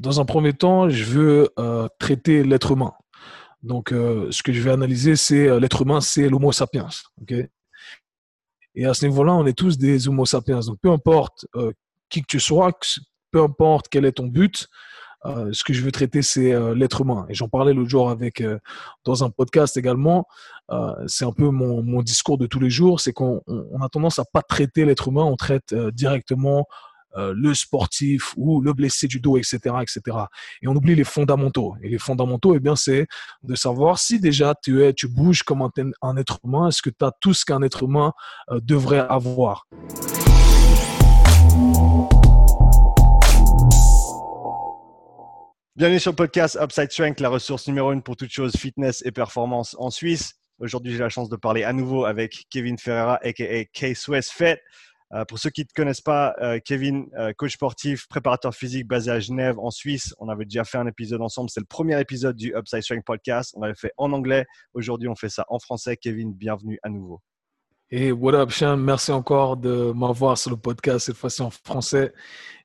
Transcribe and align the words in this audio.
dans 0.00 0.20
un 0.20 0.24
premier 0.24 0.52
temps, 0.52 0.88
je 0.88 1.04
veux 1.04 1.48
traiter 1.98 2.42
l'être 2.42 2.72
humain. 2.72 2.92
Donc, 3.62 3.90
ce 3.90 4.42
que 4.42 4.52
je 4.52 4.60
vais 4.60 4.70
analyser, 4.70 5.14
c'est 5.14 5.60
l'être 5.60 5.82
humain, 5.82 6.00
c'est 6.00 6.28
l'Homo 6.28 6.50
sapiens. 6.52 6.88
Et 8.74 8.86
à 8.86 8.94
ce 8.94 9.06
niveau-là, 9.06 9.34
on 9.34 9.46
est 9.46 9.56
tous 9.56 9.78
des 9.78 10.08
Homo 10.08 10.26
sapiens. 10.26 10.60
Donc, 10.60 10.78
peu 10.82 10.90
importe 10.90 11.46
qui 12.08 12.22
que 12.22 12.26
tu 12.26 12.40
sois, 12.40 12.72
peu 13.30 13.42
importe 13.42 13.86
quel 13.88 14.04
est 14.04 14.12
ton 14.12 14.26
but, 14.26 14.68
euh, 15.26 15.50
ce 15.52 15.64
que 15.64 15.72
je 15.72 15.82
veux 15.82 15.92
traiter, 15.92 16.22
c'est 16.22 16.52
euh, 16.52 16.74
l'être 16.74 17.02
humain. 17.02 17.26
Et 17.28 17.34
j'en 17.34 17.48
parlais 17.48 17.74
l'autre 17.74 17.90
jour 17.90 18.10
avec 18.10 18.40
euh, 18.40 18.58
dans 19.04 19.22
un 19.22 19.30
podcast 19.30 19.76
également. 19.76 20.26
c'est 21.06 21.24
un 21.24 21.32
peu 21.32 21.50
mon, 21.50 21.82
mon, 21.82 22.00
discours 22.02 22.38
de 22.38 22.46
tous 22.46 22.60
les 22.60 22.70
jours, 22.70 23.00
c'est 23.00 23.12
qu'on 23.12 23.42
on 23.48 23.82
a 23.82 23.88
tendance 23.88 24.18
à 24.18 24.24
pas 24.24 24.42
traiter 24.42 24.84
l'être 24.84 25.08
humain, 25.08 25.24
on 25.24 25.36
traite 25.36 25.74
directement 25.92 26.66
le 27.16 27.54
sportif 27.54 28.34
ou 28.36 28.60
le 28.60 28.72
blessé 28.72 29.06
du 29.06 29.20
dos, 29.20 29.36
etc., 29.36 29.58
etc. 29.82 30.16
Et 30.62 30.68
on 30.68 30.74
oublie 30.74 30.94
les 30.94 31.04
fondamentaux. 31.04 31.74
Et 31.82 31.88
les 31.88 31.98
fondamentaux, 31.98 32.54
eh 32.54 32.60
bien, 32.60 32.76
c'est 32.76 33.06
de 33.42 33.54
savoir 33.54 33.98
si 33.98 34.20
déjà 34.20 34.54
tu 34.62 34.82
es, 34.82 34.92
tu 34.92 35.08
bouges 35.08 35.42
comme 35.42 35.62
un, 35.62 36.16
être 36.16 36.40
humain. 36.44 36.68
Est-ce 36.68 36.82
que 36.82 36.90
tu 36.90 37.04
as 37.04 37.12
tout 37.20 37.34
ce 37.34 37.44
qu'un 37.44 37.62
être 37.62 37.82
humain 37.82 38.12
devrait 38.50 39.06
avoir? 39.08 39.66
Bienvenue 45.80 45.98
sur 45.98 46.10
le 46.10 46.16
podcast 46.16 46.58
Upside 46.60 46.92
Strength, 46.92 47.20
la 47.20 47.30
ressource 47.30 47.66
numéro 47.66 47.90
une 47.92 48.02
pour 48.02 48.14
toutes 48.14 48.30
choses 48.30 48.54
fitness 48.54 49.02
et 49.06 49.12
performance 49.12 49.74
en 49.78 49.88
Suisse. 49.88 50.34
Aujourd'hui, 50.58 50.92
j'ai 50.92 50.98
la 50.98 51.08
chance 51.08 51.30
de 51.30 51.36
parler 51.36 51.64
à 51.64 51.72
nouveau 51.72 52.04
avec 52.04 52.44
Kevin 52.50 52.76
Ferreira, 52.76 53.18
aka 53.22 53.64
K-Swiss 53.64 54.30
Fit. 54.30 54.56
Euh, 55.12 55.24
pour 55.24 55.38
ceux 55.38 55.50
qui 55.50 55.62
ne 55.62 55.66
te 55.66 55.72
connaissent 55.74 56.00
pas, 56.00 56.34
euh, 56.40 56.60
Kevin, 56.64 57.06
euh, 57.18 57.32
coach 57.32 57.54
sportif, 57.54 58.06
préparateur 58.08 58.54
physique 58.54 58.86
basé 58.86 59.10
à 59.10 59.18
Genève, 59.18 59.58
en 59.58 59.70
Suisse. 59.70 60.14
On 60.18 60.28
avait 60.28 60.44
déjà 60.44 60.64
fait 60.64 60.78
un 60.78 60.86
épisode 60.86 61.20
ensemble. 61.20 61.50
C'est 61.50 61.60
le 61.60 61.66
premier 61.66 62.00
épisode 62.00 62.36
du 62.36 62.54
Upside 62.56 62.82
Strength 62.82 63.04
podcast. 63.04 63.52
On 63.56 63.62
l'avait 63.62 63.74
fait 63.74 63.92
en 63.96 64.12
anglais. 64.12 64.46
Aujourd'hui, 64.72 65.08
on 65.08 65.16
fait 65.16 65.28
ça 65.28 65.44
en 65.48 65.58
français. 65.58 65.96
Kevin, 65.96 66.32
bienvenue 66.32 66.78
à 66.82 66.88
nouveau. 66.88 67.20
Et 67.90 68.12
what 68.12 68.34
up, 68.34 68.52
Sean? 68.52 68.76
Merci 68.76 69.10
encore 69.10 69.56
de 69.56 69.90
m'avoir 69.92 70.38
sur 70.38 70.50
le 70.50 70.56
podcast, 70.56 71.06
cette 71.06 71.16
fois-ci 71.16 71.42
en 71.42 71.50
français. 71.50 72.12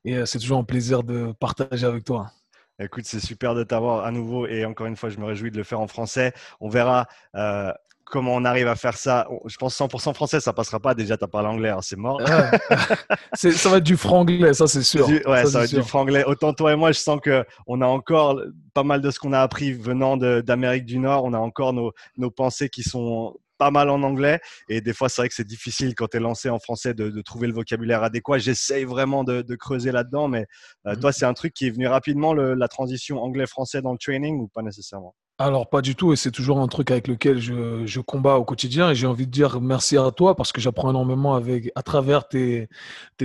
Et 0.04 0.24
c'est 0.24 0.38
toujours 0.38 0.58
un 0.58 0.64
plaisir 0.64 1.02
de 1.02 1.32
partager 1.40 1.84
avec 1.84 2.04
toi. 2.04 2.30
Écoute, 2.78 3.06
c'est 3.06 3.20
super 3.20 3.54
de 3.54 3.64
t'avoir 3.64 4.04
à 4.04 4.10
nouveau 4.10 4.46
et 4.46 4.66
encore 4.66 4.86
une 4.86 4.96
fois, 4.96 5.08
je 5.08 5.18
me 5.18 5.24
réjouis 5.24 5.50
de 5.50 5.56
le 5.56 5.64
faire 5.64 5.80
en 5.80 5.86
français. 5.86 6.34
On 6.60 6.68
verra 6.68 7.06
euh, 7.34 7.72
comment 8.06 8.34
on 8.34 8.44
arrive 8.44 8.68
à 8.68 8.76
faire 8.76 8.96
ça. 8.96 9.28
Je 9.44 9.56
pense 9.56 9.78
100% 9.78 10.14
français, 10.14 10.40
ça 10.40 10.52
passera 10.52 10.80
pas. 10.80 10.94
Déjà, 10.94 11.16
tu 11.16 11.24
as 11.24 11.28
parlé 11.28 11.48
anglais, 11.48 11.70
hein, 11.70 11.80
c'est 11.82 11.96
mort. 11.96 12.20
ça 13.34 13.68
va 13.68 13.78
être 13.78 13.84
du 13.84 13.96
franglais, 13.96 14.54
ça 14.54 14.66
c'est 14.66 14.82
sûr. 14.82 15.06
ouais, 15.08 15.44
ça, 15.46 15.58
va 15.58 15.64
être 15.64 15.74
du 15.74 15.82
franglais. 15.82 16.24
Autant 16.24 16.52
toi 16.52 16.72
et 16.72 16.76
moi, 16.76 16.92
je 16.92 16.98
sens 16.98 17.20
qu'on 17.20 17.80
a 17.80 17.86
encore 17.86 18.40
pas 18.74 18.84
mal 18.84 19.00
de 19.00 19.10
ce 19.10 19.18
qu'on 19.18 19.32
a 19.32 19.40
appris 19.40 19.72
venant 19.72 20.16
d'Amérique 20.16 20.86
du 20.86 20.98
Nord. 20.98 21.24
On 21.24 21.34
a 21.34 21.38
encore 21.38 21.72
nos, 21.72 21.92
nos 22.16 22.30
pensées 22.30 22.68
qui 22.68 22.82
sont 22.82 23.34
pas 23.58 23.70
mal 23.70 23.90
en 23.90 24.02
anglais. 24.02 24.40
Et 24.68 24.80
des 24.80 24.92
fois, 24.92 25.08
c'est 25.08 25.22
vrai 25.22 25.28
que 25.28 25.34
c'est 25.34 25.46
difficile 25.46 25.94
quand 25.94 26.08
tu 26.08 26.18
es 26.18 26.20
lancé 26.20 26.48
en 26.48 26.58
français 26.58 26.94
de, 26.94 27.20
trouver 27.22 27.46
le 27.46 27.54
vocabulaire 27.54 28.02
adéquat. 28.02 28.38
J'essaye 28.38 28.84
vraiment 28.84 29.24
de, 29.24 29.42
creuser 29.56 29.92
là-dedans. 29.92 30.28
Mais 30.28 30.46
euh, 30.86 30.94
mmh 30.94 31.00
toi, 31.00 31.12
c'est 31.12 31.24
un 31.24 31.34
truc 31.34 31.54
qui 31.54 31.66
est 31.66 31.70
venu 31.70 31.86
rapidement, 31.86 32.34
la 32.34 32.68
transition 32.68 33.22
anglais-français 33.22 33.82
dans 33.82 33.92
le 33.92 33.98
training 33.98 34.38
ou 34.40 34.48
pas 34.48 34.62
nécessairement? 34.62 35.14
Alors, 35.38 35.68
pas 35.68 35.82
du 35.82 35.94
tout, 35.94 36.14
et 36.14 36.16
c'est 36.16 36.30
toujours 36.30 36.60
un 36.60 36.66
truc 36.66 36.90
avec 36.90 37.08
lequel 37.08 37.38
je, 37.40 38.00
combats 38.00 38.36
au 38.36 38.44
quotidien. 38.44 38.90
Et 38.90 38.94
j'ai 38.94 39.06
envie 39.06 39.26
de 39.26 39.30
dire 39.30 39.60
merci 39.60 39.98
à 39.98 40.10
toi 40.10 40.34
parce 40.34 40.50
que 40.50 40.62
j'apprends 40.62 40.88
énormément 40.88 41.34
avec, 41.34 41.70
à 41.74 41.82
travers 41.82 42.26
tes, 42.26 42.68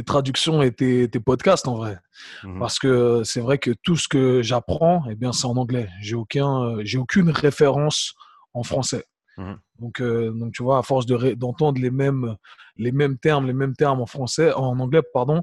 traductions 0.05 0.61
et 0.61 0.73
tes, 0.73 1.07
podcasts 1.19 1.69
en 1.69 1.75
vrai. 1.75 1.97
Mmh 2.43 2.59
parce 2.59 2.77
que 2.79 3.23
c'est 3.23 3.39
vrai 3.39 3.57
que 3.57 3.71
tout 3.71 3.95
ce 3.95 4.09
que 4.09 4.41
j'apprends, 4.41 5.03
eh 5.09 5.15
bien, 5.15 5.31
c'est 5.31 5.45
en 5.45 5.55
anglais. 5.55 5.87
J'ai 6.01 6.15
aucun, 6.15 6.75
j'ai 6.83 6.97
aucune 6.97 7.29
référence 7.29 8.13
en 8.53 8.63
français. 8.63 9.05
Mmh 9.37 9.53
donc, 9.79 9.99
euh, 9.99 10.31
donc, 10.31 10.53
tu 10.53 10.61
vois, 10.61 10.77
à 10.77 10.83
force 10.83 11.07
d'entendre 11.07 11.81
les, 11.81 11.89
mêmes, 11.89 12.35
les 12.77 12.91
mêmes 12.91 13.17
termes, 13.17 13.47
les 13.47 13.53
mêmes 13.53 13.75
termes 13.75 13.99
en 13.99 14.05
français, 14.05 14.53
en 14.53 14.79
anglais, 14.79 15.01
pardon, 15.13 15.41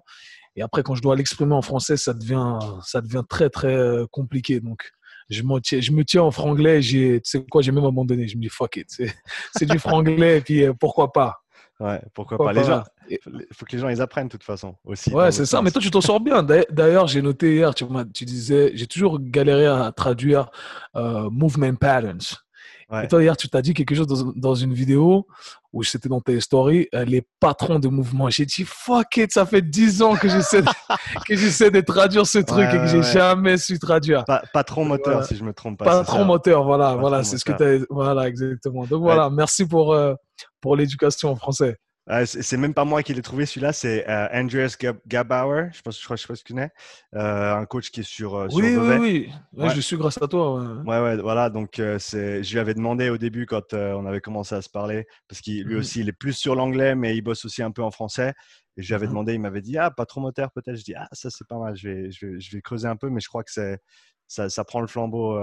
et 0.59 0.63
après, 0.63 0.83
quand 0.83 0.97
je 0.97 1.03
dois 1.03 1.15
l'exprimer 1.15 1.55
en 1.55 1.63
français, 1.63 1.97
ça 1.97 2.15
devient, 2.15 2.59
ça 2.83 3.01
devient 3.01 3.23
très, 3.29 3.49
très 3.49 3.77
euh, 3.77 4.07
compliqué. 4.11 4.61
Donc, 4.61 4.91
je, 5.29 5.43
tiens, 5.63 5.81
je 5.81 5.93
me 5.93 6.05
tiens 6.05 6.23
en 6.23 6.31
franglais. 6.31 6.81
Tu 6.81 7.21
sais 7.25 7.45
quoi, 7.51 7.63
j'ai 7.63 7.73
même 7.73 7.85
abandonné. 7.85 8.29
Je 8.29 8.37
me 8.37 8.43
dis, 8.43 8.49
fuck 8.49 8.77
it. 8.77 8.89
C'est 9.55 9.67
du 9.69 9.79
franglais, 9.79 10.39
et 10.39 10.41
puis 10.41 10.65
euh, 10.65 10.73
pourquoi 10.73 11.13
pas? 11.13 11.41
Ouais, 11.81 12.01
pourquoi, 12.13 12.39
pas? 12.39 12.53
Les 12.53 12.65
gens, 12.65 12.83
il 13.09 13.19
faut 13.53 13.65
que 13.65 13.73
les 13.73 13.79
gens 13.79 13.89
ils 13.89 14.03
apprennent 14.03 14.27
de 14.27 14.33
toute 14.33 14.43
façon 14.43 14.75
aussi. 14.85 15.13
Ouais, 15.13 15.31
c'est 15.31 15.47
ça. 15.47 15.63
Mais 15.63 15.71
toi, 15.71 15.81
tu 15.81 15.91
t'en 15.91 16.01
sors 16.01 16.19
bien. 16.21 16.43
D'ailleurs, 16.43 17.07
j'ai 17.07 17.23
noté 17.23 17.55
hier, 17.55 17.73
tu, 17.75 17.85
tu 18.13 18.25
disais, 18.25 18.73
j'ai 18.75 18.87
toujours 18.87 19.21
galéré 19.21 19.67
à 19.67 19.93
traduire 19.93 20.51
movement 20.95 21.77
patterns. 21.77 22.37
Et 23.03 23.07
toi, 23.07 23.23
hier, 23.23 23.37
tu 23.37 23.49
t'as 23.51 23.61
dit 23.61 23.75
quelque 23.75 23.95
chose 23.95 24.07
dans, 24.35 24.55
une 24.55 24.73
vidéo 24.73 25.27
où 25.75 25.83
c'était 25.83 26.09
dans 26.09 26.23
tes 26.23 26.41
stories, 26.41 26.89
euh, 26.95 27.05
les 27.05 27.23
patrons 27.39 27.79
de 27.79 27.89
mouvement. 27.89 28.31
J'ai 28.31 28.47
dit, 28.47 28.65
fuck 28.65 29.15
it, 29.19 29.31
ça 29.31 29.45
fait 29.45 29.61
10 29.61 30.01
ans 30.01 30.15
que 30.15 30.27
j'essaie 30.27 30.63
de, 30.63 30.69
que 31.27 31.37
j'essaie 31.37 31.71
de 31.71 31.83
traduire 31.83 32.27
ce 32.27 32.39
truc 32.39 32.67
et 32.67 32.79
que 32.79 32.87
j'ai 32.87 33.03
jamais 33.03 33.59
su 33.59 33.79
traduire. 33.79 34.25
patron 34.55 34.87
moteur, 34.87 35.23
si 35.25 35.37
je 35.37 35.45
me 35.45 35.53
trompe 35.53 35.79
pas. 35.79 35.85
Patron 35.85 36.25
moteur, 36.25 36.65
voilà, 36.65 36.95
voilà, 36.95 37.23
c'est 37.25 37.37
ce 37.37 37.45
que 37.45 37.53
tu 37.53 37.63
as. 37.63 37.85
Voilà, 37.91 38.27
exactement. 38.27 38.87
Donc 38.87 39.03
voilà, 39.03 39.29
merci 39.29 39.67
pour, 39.67 39.93
euh, 39.93 40.15
pour 40.63 40.75
l'éducation 40.75 41.31
en 41.31 41.37
français. 41.37 41.77
Euh, 42.11 42.25
c'est 42.25 42.57
même 42.57 42.73
pas 42.73 42.87
moi 42.87 43.03
qui 43.03 43.13
l'ai 43.13 43.23
trouvé 43.23 43.45
celui-là, 43.45 43.73
c'est 43.73 44.09
euh, 44.09 44.29
Andreas 44.33 44.77
Gabauer, 45.07 45.69
je 45.73 45.83
pense, 45.83 46.01
je, 46.01 46.05
crois, 46.05 46.17
je 46.17 46.23
sais 46.23 46.29
pas 46.29 46.35
ce 46.37 46.43
que 46.43 46.47
tu 46.47 46.55
connais, 46.55 46.71
euh, 47.15 47.55
un 47.55 47.67
coach 47.67 47.91
qui 47.91 48.01
est 48.01 48.09
sur. 48.09 48.35
Euh, 48.35 48.49
oui, 48.53 48.77
oui, 48.77 48.97
oui, 48.99 49.33
oui, 49.53 49.69
je 49.75 49.81
suis 49.81 49.97
grâce 49.97 50.21
à 50.21 50.27
toi. 50.27 50.63
Ouais, 50.87 51.01
ouais, 51.01 51.17
voilà. 51.19 51.51
Donc, 51.51 51.75
je 51.77 52.51
lui 52.53 52.59
avais 52.59 52.75
demandé 52.75 53.11
au 53.11 53.19
début 53.19 53.45
quand 53.45 53.75
on 53.75 54.07
avait 54.07 54.23
commencé 54.23 54.55
à 54.55 54.63
se 54.63 54.71
parler, 54.71 55.07
parce 55.29 55.43
qu'il 55.43 55.65
lui 55.65 55.75
mmh 55.75 55.79
aussi, 55.79 56.01
il 56.01 56.09
est 56.09 56.13
plus 56.13 56.33
sur 56.33 56.55
l'anglais, 56.55 56.95
mais 56.95 57.15
il 57.15 57.21
bosse 57.21 57.45
aussi 57.45 57.63
un 57.63 57.71
peu 57.71 57.83
en 57.83 57.91
français. 57.91 58.33
Et 58.79 58.83
je 58.83 58.89
lui 58.89 58.95
avais 58.95 59.07
mmh 59.07 59.11
demandé, 59.11 59.35
il 59.35 59.41
m'avait 59.41 59.61
dit, 59.61 59.77
ah, 59.77 59.91
pas 59.91 60.07
trop 60.07 60.21
moteur 60.21 60.51
peut-être? 60.53 60.77
Je 60.77 60.85
dis, 60.85 60.95
ah, 60.95 61.09
ça 61.13 61.29
c'est 61.31 61.47
pas 61.47 61.59
mal, 61.59 61.77
je 61.77 61.89
vais, 61.89 62.11
je 62.11 62.27
vais, 62.27 62.41
je 62.41 62.57
vais, 62.57 62.63
creuser 62.63 62.89
un 62.89 62.97
peu, 62.97 63.11
mais 63.11 63.21
je 63.21 63.29
crois 63.29 63.45
que 63.45 63.53
c'est, 63.53 63.79
ça, 64.29 64.49
ça 64.49 64.65
prend 64.65 64.81
le 64.81 64.87
flambeau 64.87 65.39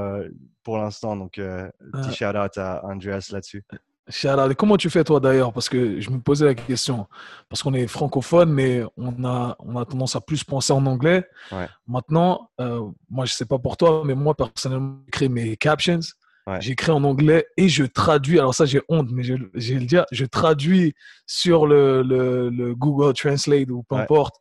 pour 0.64 0.80
l'instant. 0.80 1.16
Donc, 1.16 1.34
petit 1.34 2.16
shout 2.16 2.36
out 2.36 2.58
à 2.58 2.84
Andreas 2.86 3.30
là-dessus. 3.32 3.64
Comment 4.58 4.78
tu 4.78 4.90
fais 4.90 5.04
toi 5.04 5.20
d'ailleurs? 5.20 5.52
Parce 5.52 5.70
que 5.70 6.00
je 6.00 6.10
me 6.10 6.20
posais 6.20 6.46
la 6.46 6.56
question. 6.56 7.08
Parce 7.50 7.64
qu'on 7.64 7.74
est 7.74 7.88
francophone, 7.88 8.52
mais 8.52 8.84
on 8.98 9.24
a, 9.26 9.56
on 9.60 9.76
a 9.78 9.86
tendance 9.86 10.16
à 10.16 10.22
plus 10.22 10.44
penser 10.44 10.74
en 10.74 10.86
anglais. 10.86 11.28
Maintenant, 11.88 12.50
euh, 12.60 12.82
moi 13.10 13.26
je 13.26 13.34
sais 13.34 13.46
pas 13.46 13.58
pour 13.60 13.78
toi, 13.78 14.04
mais 14.06 14.16
moi 14.16 14.36
personnellement, 14.36 14.98
j'écris 15.06 15.30
mes 15.30 15.58
captions. 15.58 16.00
J'écris 16.60 16.92
en 16.92 17.04
anglais 17.04 17.48
et 17.58 17.68
je 17.70 17.84
traduis. 17.86 18.38
Alors 18.38 18.54
ça, 18.54 18.66
j'ai 18.66 18.82
honte, 18.88 19.10
mais 19.12 19.24
je, 19.24 19.34
je 19.56 19.74
vais 19.74 19.80
le 19.80 19.88
dire. 19.88 20.06
Je 20.12 20.26
traduis 20.26 20.94
sur 21.26 21.66
le, 21.66 22.04
le, 22.04 22.76
Google 22.76 23.14
Translate 23.14 23.72
ou 23.72 23.82
peu 23.82 23.96
importe 23.96 24.36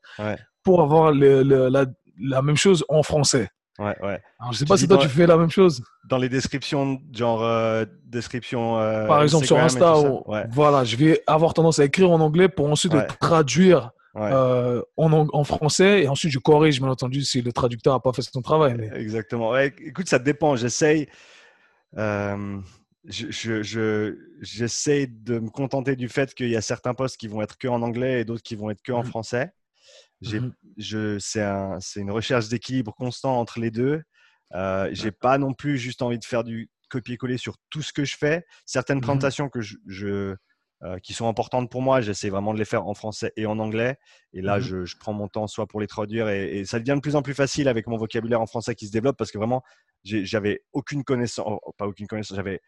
pour 0.62 0.82
avoir 0.82 1.12
le, 1.12 1.42
la, 1.42 1.86
la 2.20 2.42
même 2.42 2.56
chose 2.56 2.84
en 2.90 3.02
français. 3.02 3.48
Ouais, 3.78 3.96
ouais. 4.02 4.20
Alors, 4.38 4.52
je 4.52 4.58
sais 4.58 4.64
pas 4.64 4.76
si 4.76 4.86
toi 4.86 4.98
tu 4.98 5.08
fais 5.08 5.26
la 5.26 5.36
même 5.36 5.50
chose. 5.50 5.82
Dans 6.08 6.18
les 6.18 6.28
descriptions, 6.28 7.00
genre 7.12 7.42
euh, 7.42 7.84
description. 8.04 8.78
Euh, 8.78 9.06
Par 9.06 9.22
exemple 9.22 9.46
sur 9.46 9.58
Insta, 9.58 9.94
voilà, 10.50 10.84
je 10.84 10.96
vais 10.96 11.22
avoir 11.26 11.54
tendance 11.54 11.78
à 11.80 11.84
écrire 11.84 12.10
en 12.10 12.20
anglais 12.20 12.48
pour 12.48 12.70
ensuite 12.70 12.94
le 12.94 13.06
traduire 13.20 13.90
euh, 14.16 14.80
en, 14.96 15.12
en, 15.12 15.44
français 15.44 16.04
et 16.04 16.08
ensuite 16.08 16.30
je 16.30 16.38
corrige, 16.38 16.78
bien 16.78 16.88
entendu, 16.88 17.22
si 17.22 17.42
le 17.42 17.52
traducteur 17.52 17.94
n'a 17.94 18.00
pas 18.00 18.12
fait 18.12 18.22
son 18.22 18.42
travail. 18.42 18.90
Exactement. 18.94 19.56
écoute, 19.58 20.08
ça 20.08 20.20
dépend. 20.20 20.54
J'essaye. 20.54 21.08
J'essaie 23.06 23.62
je, 23.62 24.14
je, 24.42 25.06
de 25.06 25.38
me 25.40 25.50
contenter 25.50 25.96
du 25.96 26.08
fait 26.08 26.32
qu'il 26.32 26.48
y 26.48 26.56
a 26.56 26.62
certains 26.62 26.94
postes 26.94 27.16
qui 27.16 27.26
vont 27.26 27.42
être 27.42 27.58
que 27.58 27.66
en 27.66 27.82
anglais 27.82 28.20
et 28.20 28.24
d'autres 28.24 28.42
qui 28.42 28.54
vont 28.54 28.70
être 28.70 28.82
que 28.82 28.92
en 28.92 29.02
mmh. 29.02 29.06
français. 29.06 29.52
Mmh 30.24 30.50
c'est 31.20 31.42
un, 31.42 31.78
une 31.96 32.10
recherche 32.10 32.48
d'équilibre 32.48 32.92
constant 32.94 33.38
entre 33.38 33.60
les 33.60 33.70
deux. 33.70 34.02
Euh, 34.54 34.88
j'ai 34.92 35.12
pas 35.12 35.38
non 35.38 35.52
plus 35.52 35.78
juste 35.78 36.02
envie 36.02 36.18
de 36.18 36.24
faire 36.24 36.42
du 36.42 36.68
copier-coller 36.88 37.38
sur 37.38 37.56
tout 37.70 37.82
ce 37.82 37.92
que 37.92 38.04
je 38.04 38.16
fais. 38.16 38.44
Certaines 38.66 38.98
mmh 38.98 39.02
présentations 39.02 39.48
que 39.48 39.60
je, 39.60 40.34
euh, 40.82 40.98
qui 40.98 41.14
sont 41.14 41.28
importantes 41.28 41.70
pour 41.70 41.82
moi, 41.82 42.00
j'essaie 42.00 42.28
vraiment 42.28 42.52
de 42.52 42.58
les 42.58 42.64
faire 42.64 42.86
en 42.86 42.94
français 42.94 43.32
et 43.36 43.46
en 43.46 43.58
anglais. 43.58 43.96
Et 44.32 44.42
là, 44.42 44.58
mmh 44.58 44.84
je, 44.84 44.96
prends 44.98 45.12
mon 45.12 45.28
temps 45.28 45.46
soit 45.46 45.66
pour 45.66 45.80
les 45.80 45.86
traduire 45.86 46.28
et, 46.28 46.64
ça 46.64 46.78
devient 46.78 46.96
de 46.96 47.00
plus 47.00 47.16
en 47.16 47.22
plus 47.22 47.32
facile 47.32 47.68
avec 47.68 47.86
mon 47.86 47.96
vocabulaire 47.96 48.40
en 48.40 48.46
français 48.46 48.74
qui 48.74 48.86
se 48.88 48.92
développe 48.92 49.16
parce 49.16 49.30
que 49.30 49.38
vraiment, 49.38 49.62
j'avais 50.02 50.62
aucune 50.72 51.04
connaissance, 51.04 51.46
oh, 51.48 51.72
pas 51.78 51.86
aucune 51.86 52.06
connaissance, 52.06 52.36
j'avais 52.36 52.60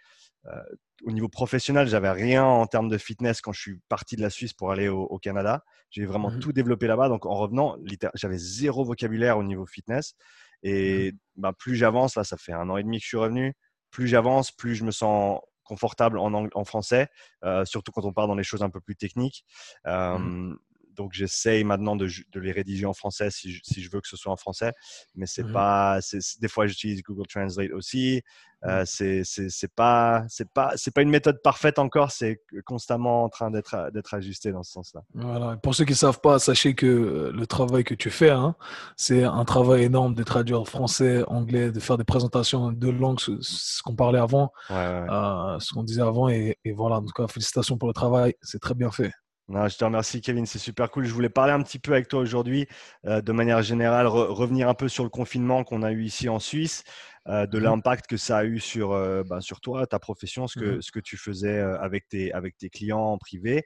euh, 0.47 0.62
au 1.05 1.12
niveau 1.12 1.29
professionnel, 1.29 1.88
j'avais 1.88 2.11
rien 2.11 2.44
en 2.44 2.67
termes 2.67 2.88
de 2.88 2.97
fitness 2.97 3.41
quand 3.43 3.53
je 3.53 3.61
suis 3.61 3.81
parti 3.88 4.17
de 4.17 4.23
la 4.23 4.31
Suisse 4.31 4.55
pour 4.55 4.70
aller 4.70 4.88
au, 4.88 5.19
Canada. 5.19 5.62
J'ai 5.91 6.06
vraiment 6.06 6.31
mmh 6.31 6.38
tout 6.38 6.53
développé 6.53 6.87
là-bas. 6.87 7.08
Donc 7.08 7.26
en 7.26 7.35
revenant, 7.35 7.76
j'avais 8.14 8.38
zéro 8.38 8.85
vocabulaire 8.85 9.37
au 9.37 9.43
niveau 9.43 9.67
fitness. 9.67 10.14
Et 10.62 11.12
mmh 11.12 11.17
bah, 11.37 11.53
plus 11.53 11.75
j'avance, 11.75 12.17
là, 12.17 12.25
ça 12.25 12.37
fait 12.38 12.53
un 12.53 12.70
an 12.70 12.79
et 12.79 12.82
demi 12.82 12.99
que 12.99 13.03
je 13.03 13.08
suis 13.08 13.19
revenu. 13.19 13.55
Plus 13.91 14.06
j'avance, 14.06 14.53
plus 14.53 14.75
je 14.75 14.85
me 14.85 14.91
sens 14.91 15.41
confortable 15.66 16.18
en, 16.18 16.32
en 16.32 16.64
français, 16.64 17.08
euh, 17.44 17.64
surtout 17.64 17.92
quand 17.92 18.04
on 18.04 18.12
part 18.12 18.26
dans 18.26 18.34
les 18.34 18.44
choses 18.44 18.62
un 18.62 18.70
peu 18.70 18.80
plus 18.80 18.96
techniques. 18.96 19.44
Mmh 19.84 20.54
donc 20.96 21.12
j'essaye 21.12 21.64
maintenant 21.64 21.96
de, 21.96 22.08
de, 22.32 22.40
les 22.40 22.52
rédiger 22.52 22.87
en 22.87 22.94
français 22.94 23.31
si 23.31 23.52
je, 23.52 23.60
si 23.62 23.82
je, 23.82 23.90
veux 23.90 24.00
que 24.00 24.08
ce 24.08 24.16
soit 24.16 24.32
en 24.32 24.37
français, 24.37 24.72
mais 25.14 25.26
c'est 25.26 25.44
mmh 25.44 25.52
pas. 25.52 25.98
Des 26.40 26.48
fois, 26.48 26.66
j'utilise 26.66 27.02
Google 27.02 27.26
Translate 27.26 27.70
aussi. 27.72 28.22
Euh, 28.64 28.82
mmh. 28.82 29.25
c'est 29.25 29.75
pas 29.75 30.25
c'est 30.28 30.50
pas 30.50 30.72
c'est 30.76 30.93
pas 30.93 31.02
une 31.02 31.10
méthode 31.10 31.40
parfaite 31.43 31.78
encore. 31.78 32.10
C'est 32.10 32.40
constamment 32.64 33.25
en 33.25 33.28
train 33.28 33.50
d'être 33.50 33.90
d'être 33.93 34.14
ajusté 34.14 34.50
dans 34.50 34.62
ce 34.62 34.72
sens-là. 34.72 35.02
Voilà. 35.14 35.56
Pour 35.58 35.75
ceux 35.75 35.84
qui 35.84 35.94
savent 35.94 36.20
pas, 36.20 36.38
sachez 36.38 36.75
que 36.75 37.31
le 37.34 37.46
travail 37.46 37.84
que 37.84 37.94
tu 37.94 38.10
fais, 38.10 38.31
hein, 38.31 38.56
c'est 38.96 39.25
un 39.25 39.44
travail 39.44 39.84
énorme 39.84 40.14
de 40.14 40.22
traduire 40.22 40.66
français, 40.66 41.22
anglais, 41.28 41.70
de 41.70 41.81
faire 41.81 41.98
des 41.98 42.04
présentations 42.04 42.72
de 42.72 42.88
langues, 42.90 43.20
ce, 43.20 43.82
qu'on 43.82 43.94
parlait 43.94 44.19
avant, 44.19 44.52
euh, 44.70 45.58
ce 45.60 45.75
qu'on 45.75 45.84
disait 45.84 46.02
avant, 46.02 46.28
et, 46.28 46.58
et 46.64 46.72
voilà. 46.72 46.96
En 46.96 47.02
tout 47.02 47.12
cas, 47.12 47.26
félicitations 47.28 47.76
pour 47.76 47.88
le 47.88 47.94
travail. 47.94 48.34
C'est 48.40 48.58
très 48.58 48.75
bien 48.75 48.90
fait. 48.90 49.12
Je 49.48 49.76
te 49.76 49.84
remercie, 49.84 50.20
Kevin. 50.20 50.44
C'est 50.44 50.58
super 50.58 50.90
cool. 50.90 51.04
Je 51.04 51.14
voulais 51.14 51.28
parler 51.28 51.52
un 51.52 51.62
petit 51.62 51.78
peu 51.78 51.93
avec 51.93 52.08
toi 52.08 52.20
aujourd'hui, 52.20 52.66
euh, 53.06 53.20
de 53.20 53.32
manière 53.32 53.62
générale, 53.62 54.06
revenir 54.08 54.69
un 54.69 54.75
peu 54.75 54.88
sur 54.88 55.04
le 55.04 55.10
confinement 55.10 55.62
qu'on 55.62 55.82
a 55.82 55.93
eu 55.93 56.02
ici 56.02 56.28
en 56.28 56.40
Suisse, 56.40 56.82
euh, 57.28 57.46
de 57.46 57.58
mmh 57.58 57.62
l'impact 57.62 58.06
que 58.06 58.17
ça 58.17 58.38
a 58.38 58.44
eu 58.44 58.61
sur, 58.61 58.93
euh, 58.93 59.23
ben, 59.25 59.40
sur 59.40 59.61
toi, 59.61 59.87
ta 59.87 59.99
profession, 59.99 60.46
ce 60.46 60.58
que, 60.58 60.76
mmh 60.76 60.82
ce 60.82 60.93
que 60.93 61.00
tu 61.00 61.17
faisais 61.17 61.58
avec 61.58 62.08
tes, 62.08 62.32
avec 62.32 62.56
tes 62.56 62.70
clients 62.70 63.00
en 63.00 63.19
privé 63.19 63.64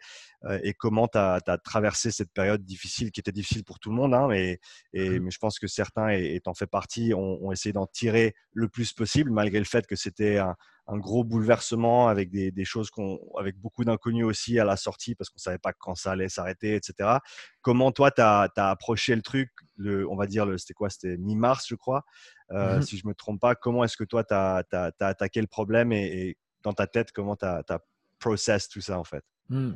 et 0.62 0.72
comment 0.72 1.06
tu 1.06 1.18
as, 1.18 1.40
traversé 1.62 2.10
cette 2.10 2.32
période 2.32 2.64
difficile 2.64 3.10
qui 3.12 3.20
était 3.20 3.32
difficile 3.32 3.64
pour 3.64 3.78
tout 3.78 3.90
le 3.90 3.96
monde. 3.96 4.14
Hein, 4.14 4.26
mais, 4.28 4.58
et, 4.94 5.10
mmh 5.10 5.22
mais 5.22 5.30
je 5.30 5.38
pense 5.38 5.58
que 5.58 5.66
certains, 5.66 6.10
et 6.10 6.40
en 6.46 6.54
fait 6.54 6.66
partie, 6.66 7.12
ont, 7.14 7.44
ont 7.44 7.52
essayé 7.52 7.72
d'en 7.72 7.86
tirer 7.86 8.34
le 8.52 8.68
plus 8.68 8.92
possible, 8.92 9.30
malgré 9.30 9.58
le 9.58 9.64
fait 9.64 9.86
que 9.86 9.96
c'était 9.96 10.38
un, 10.38 10.56
un 10.90 10.98
gros 10.98 11.22
bouleversement 11.22 12.08
avec 12.08 12.30
des, 12.30 12.50
des 12.50 12.64
choses 12.64 12.90
qu'on, 12.90 13.20
avec 13.38 13.56
beaucoup 13.56 13.84
d'inconnus 13.84 14.24
aussi 14.24 14.58
à 14.58 14.64
la 14.64 14.76
sortie 14.76 15.14
parce 15.14 15.30
qu'on 15.30 15.38
savait 15.38 15.58
pas 15.58 15.72
quand 15.72 15.94
ça 15.94 16.12
allait 16.12 16.28
s'arrêter, 16.28 16.74
etc. 16.74 17.18
Comment 17.62 17.92
toi, 17.92 18.10
tu 18.10 18.20
as, 18.20 18.50
approché 18.56 19.14
le 19.14 19.22
truc, 19.22 19.50
le, 19.76 20.08
on 20.10 20.16
va 20.16 20.26
dire, 20.26 20.46
le, 20.46 20.58
c'était 20.58 20.74
quoi 20.74 20.90
C'était 20.90 21.16
mi-mars, 21.16 21.66
je 21.68 21.76
crois, 21.76 21.98
euh, 21.98 22.39
mmh 22.50 22.82
si 22.82 22.96
je 22.96 23.06
me 23.06 23.14
trompe 23.14 23.40
pas. 23.40 23.54
Comment 23.54 23.84
est-ce 23.84 23.96
que 23.96 24.04
toi, 24.04 24.24
tu 24.24 24.34
as, 24.34 24.64
attaqué 25.00 25.40
le 25.40 25.46
problème 25.46 25.92
et, 25.92 26.36
dans 26.62 26.72
ta 26.72 26.86
tête, 26.86 27.12
comment 27.12 27.36
tu 27.36 27.44
as, 27.44 27.62
as 27.68 27.78
process 28.18 28.68
tout 28.68 28.80
ça 28.80 28.98
en 28.98 29.04
fait? 29.04 29.24
Hmm. 29.50 29.72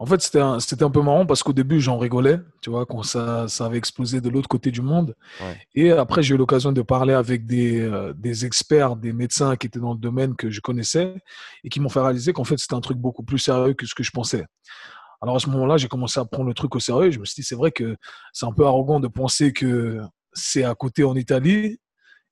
En 0.00 0.06
fait, 0.06 0.20
c'était 0.20 0.40
un, 0.40 0.58
un, 0.58 0.90
peu 0.90 1.00
marrant 1.00 1.24
parce 1.24 1.44
qu'au 1.44 1.52
début, 1.52 1.80
j'en 1.80 1.98
rigolais, 1.98 2.40
tu 2.60 2.70
vois, 2.70 2.84
quand 2.84 3.04
ça, 3.04 3.46
ça 3.46 3.66
avait 3.66 3.78
explosé 3.78 4.20
de 4.20 4.28
l'autre 4.28 4.48
côté 4.48 4.72
du 4.72 4.82
monde. 4.82 5.14
Et 5.76 5.92
après, 5.92 6.24
j'ai 6.24 6.34
eu 6.34 6.36
l'occasion 6.36 6.72
de 6.72 6.82
parler 6.82 7.14
avec 7.14 7.46
des, 7.46 7.80
euh, 7.80 8.12
des, 8.12 8.44
experts, 8.44 8.96
des 8.96 9.12
médecins 9.12 9.54
qui 9.54 9.68
étaient 9.68 9.78
dans 9.78 9.92
le 9.92 10.00
domaine 10.00 10.34
que 10.34 10.50
je 10.50 10.60
connaissais 10.60 11.14
et 11.62 11.68
qui 11.68 11.78
m'ont 11.78 11.88
fait 11.88 12.00
réaliser 12.00 12.32
qu'en 12.32 12.42
fait, 12.42 12.58
c'était 12.58 12.74
un 12.74 12.80
truc 12.80 12.98
beaucoup 12.98 13.22
plus 13.22 13.38
sérieux 13.38 13.74
que 13.74 13.86
ce 13.86 13.94
que 13.94 14.02
je 14.02 14.10
pensais. 14.10 14.44
Alors 15.22 15.36
à 15.36 15.38
ce 15.38 15.48
moment-là, 15.50 15.76
j'ai 15.76 15.88
commencé 15.88 16.18
à 16.18 16.24
prendre 16.24 16.48
le 16.48 16.54
truc 16.54 16.74
au 16.74 16.80
sérieux. 16.80 17.12
Je 17.12 17.20
me 17.20 17.24
suis 17.24 17.40
dit, 17.40 17.46
c'est 17.46 17.54
vrai 17.54 17.70
que 17.70 17.96
c'est 18.32 18.46
un 18.46 18.52
peu 18.52 18.66
arrogant 18.66 18.98
de 18.98 19.08
penser 19.08 19.52
que 19.52 20.00
c'est 20.32 20.64
à 20.64 20.74
côté 20.74 21.04
en 21.04 21.14
Italie 21.14 21.78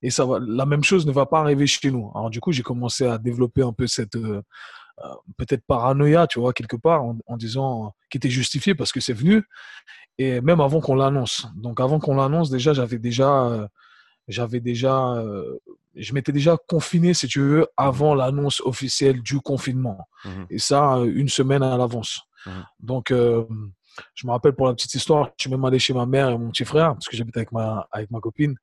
et 0.02 0.10
ça 0.10 0.24
va, 0.24 0.38
la 0.44 0.66
même 0.66 0.84
chose 0.84 1.06
ne 1.06 1.12
va 1.12 1.26
pas 1.26 1.40
arriver 1.40 1.66
chez 1.66 1.90
nous. 1.90 2.10
Alors 2.14 2.30
du 2.30 2.40
coup, 2.40 2.52
j'ai 2.52 2.62
commencé 2.62 3.06
à 3.06 3.18
développer 3.18 3.62
un 3.62 3.72
peu 3.72 3.86
cette... 3.86 4.16
Euh, 4.16 4.42
euh, 5.04 5.08
peut-être 5.36 5.64
paranoïa, 5.66 6.26
tu 6.26 6.38
vois, 6.38 6.52
quelque 6.52 6.76
part, 6.76 7.02
en, 7.02 7.36
disant 7.36 7.94
qui 8.10 8.18
était 8.18 8.30
justifié 8.30 8.74
parce 8.74 8.92
que 8.92 9.00
c'est 9.00 9.14
venu, 9.14 9.42
et 10.18 10.40
même 10.40 10.60
avant 10.60 10.80
qu'on 10.80 10.94
l'annonce. 10.94 11.46
Donc 11.56 11.80
avant 11.80 11.98
qu'on 11.98 12.14
l'annonce, 12.14 12.50
déjà, 12.50 12.72
j'avais 12.72 12.98
déjà, 12.98 13.46
euh, 13.46 13.66
j'avais 14.28 14.60
déjà, 14.60 15.14
euh, 15.14 15.58
je 15.96 16.12
m'étais 16.12 16.32
déjà 16.32 16.56
confiné, 16.68 17.14
si 17.14 17.26
tu 17.26 17.40
veux, 17.40 17.66
avant 17.76 18.14
l'annonce 18.14 18.60
officielle 18.60 19.22
du 19.22 19.40
confinement. 19.40 20.06
Mmh 20.24 20.30
et 20.50 20.58
ça, 20.58 20.98
une 21.04 21.28
semaine 21.28 21.62
à 21.62 21.76
l'avance. 21.76 22.22
Mmh 22.46 22.50
Donc, 22.80 23.14
je 24.14 24.26
me 24.26 24.32
rappelle 24.32 24.52
pour 24.52 24.66
la 24.66 24.74
petite 24.74 24.94
histoire, 24.94 25.30
je 25.38 25.44
suis 25.44 25.50
même 25.50 25.64
allé 25.64 25.78
chez 25.78 25.94
ma 25.94 26.06
mère 26.06 26.30
et 26.30 26.38
mon 26.38 26.50
petit 26.50 26.64
frère, 26.64 26.94
parce 26.94 27.08
que 27.08 27.16
j'habite 27.16 27.36
avec 27.36 27.52
ma, 27.52 27.86
avec 27.90 28.10
ma 28.10 28.20
copine. 28.20 28.56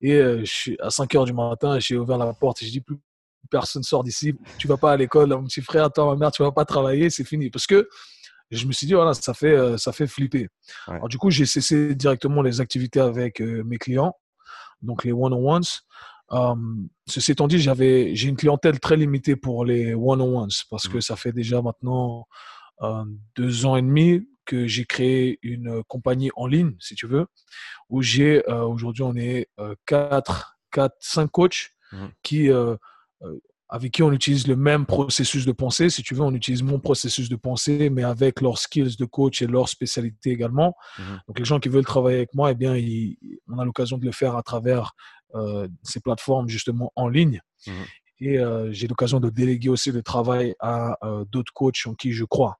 Et 0.00 0.18
je 0.18 0.44
suis, 0.44 0.76
à 0.80 0.90
5 0.90 1.14
heures 1.14 1.24
du 1.24 1.32
matin, 1.32 1.78
j'ai 1.78 1.96
ouvert 1.96 2.18
la 2.18 2.32
porte 2.32 2.62
et 2.62 2.66
je 2.66 2.72
dis 2.72 2.80
plus, 2.80 2.98
personne 3.50 3.82
sort 3.82 4.02
d'ici, 4.02 4.34
tu 4.58 4.66
vas 4.66 4.76
pas 4.76 4.92
à 4.92 4.96
l'école, 4.96 5.28
mon 5.28 5.44
petit 5.44 5.60
frère, 5.60 5.92
toi, 5.92 6.06
ma 6.06 6.16
mère, 6.16 6.32
tu 6.32 6.42
vas 6.42 6.52
pas 6.52 6.64
travailler, 6.64 7.10
c'est 7.10 7.24
fini. 7.24 7.50
Parce 7.50 7.66
que 7.66 7.88
je 8.50 8.66
me 8.66 8.72
suis 8.72 8.86
dit, 8.86 8.94
voilà, 8.94 9.14
ça 9.14 9.34
fait, 9.34 9.54
euh, 9.54 9.76
ça 9.76 9.92
fait 9.92 10.06
flipper. 10.06 10.48
Alors, 10.86 11.08
du 11.08 11.18
coup, 11.18 11.30
j'ai 11.30 11.46
cessé 11.46 11.94
directement 11.94 12.42
les 12.42 12.60
activités 12.60 13.00
avec 13.00 13.40
euh, 13.40 13.62
mes 13.64 13.78
clients, 13.78 14.16
donc 14.82 15.04
les 15.04 15.12
one-on-ones. 15.12 15.62
Um, 16.28 16.88
ceci 17.06 17.32
étant 17.32 17.46
dit, 17.46 17.58
j'avais, 17.58 18.14
j'ai 18.14 18.28
une 18.28 18.36
clientèle 18.36 18.80
très 18.80 18.96
limitée 18.96 19.36
pour 19.36 19.64
les 19.64 19.94
one-on-ones 19.94 20.50
parce 20.70 20.88
que 20.88 20.98
mmh. 20.98 21.02
ça 21.02 21.16
fait 21.16 21.32
déjà 21.32 21.60
maintenant 21.60 22.26
euh, 22.80 23.04
deux 23.36 23.66
ans 23.66 23.76
et 23.76 23.82
demi 23.82 24.26
que 24.44 24.66
j'ai 24.66 24.84
créé 24.84 25.38
une 25.42 25.82
compagnie 25.84 26.30
en 26.36 26.46
ligne, 26.46 26.74
si 26.80 26.94
tu 26.94 27.06
veux, 27.06 27.26
où 27.88 28.02
j'ai, 28.02 28.42
aujourd'hui, 28.46 29.02
on 29.02 29.16
est 29.16 29.48
quatre, 29.86 30.58
quatre, 30.70 30.96
cinq 31.00 31.30
coachs 31.30 31.70
mmh. 31.92 32.06
qui 32.22 32.50
euh, 33.24 33.38
avec 33.68 33.92
qui 33.92 34.02
on 34.02 34.12
utilise 34.12 34.46
le 34.46 34.54
même 34.54 34.84
processus 34.84 35.46
de 35.46 35.52
pensée. 35.52 35.88
Si 35.88 36.02
tu 36.02 36.14
veux, 36.14 36.20
on 36.20 36.34
utilise 36.34 36.62
mon 36.62 36.78
processus 36.78 37.30
de 37.30 37.36
pensée, 37.36 37.88
mais 37.88 38.02
avec 38.02 38.42
leurs 38.42 38.58
skills 38.58 38.96
de 38.98 39.04
coach 39.06 39.40
et 39.40 39.46
leur 39.46 39.70
spécialité 39.70 40.30
également. 40.30 40.74
Mhm. 40.98 41.20
Donc, 41.26 41.38
les 41.38 41.44
gens 41.46 41.58
qui 41.58 41.70
veulent 41.70 41.84
travailler 41.84 42.18
avec 42.18 42.34
moi, 42.34 42.50
eh 42.50 42.54
bien, 42.54 42.74
on 43.48 43.58
a 43.58 43.64
l'occasion 43.64 43.96
de 43.96 44.04
le 44.04 44.12
faire 44.12 44.36
à 44.36 44.42
travers 44.42 44.92
euh, 45.34 45.66
ces 45.82 46.00
plateformes 46.00 46.50
justement 46.50 46.92
en 46.96 47.08
ligne. 47.08 47.40
Mhm. 47.66 47.72
Et 48.20 48.38
euh, 48.38 48.70
j'ai 48.72 48.88
l'occasion 48.88 49.20
de 49.20 49.30
déléguer 49.30 49.70
aussi 49.70 49.90
le 49.90 50.02
travail 50.02 50.54
à 50.60 50.98
d'autres 51.30 51.52
coachs 51.54 51.86
en 51.86 51.94
qui 51.94 52.12
je 52.12 52.24
crois. 52.24 52.58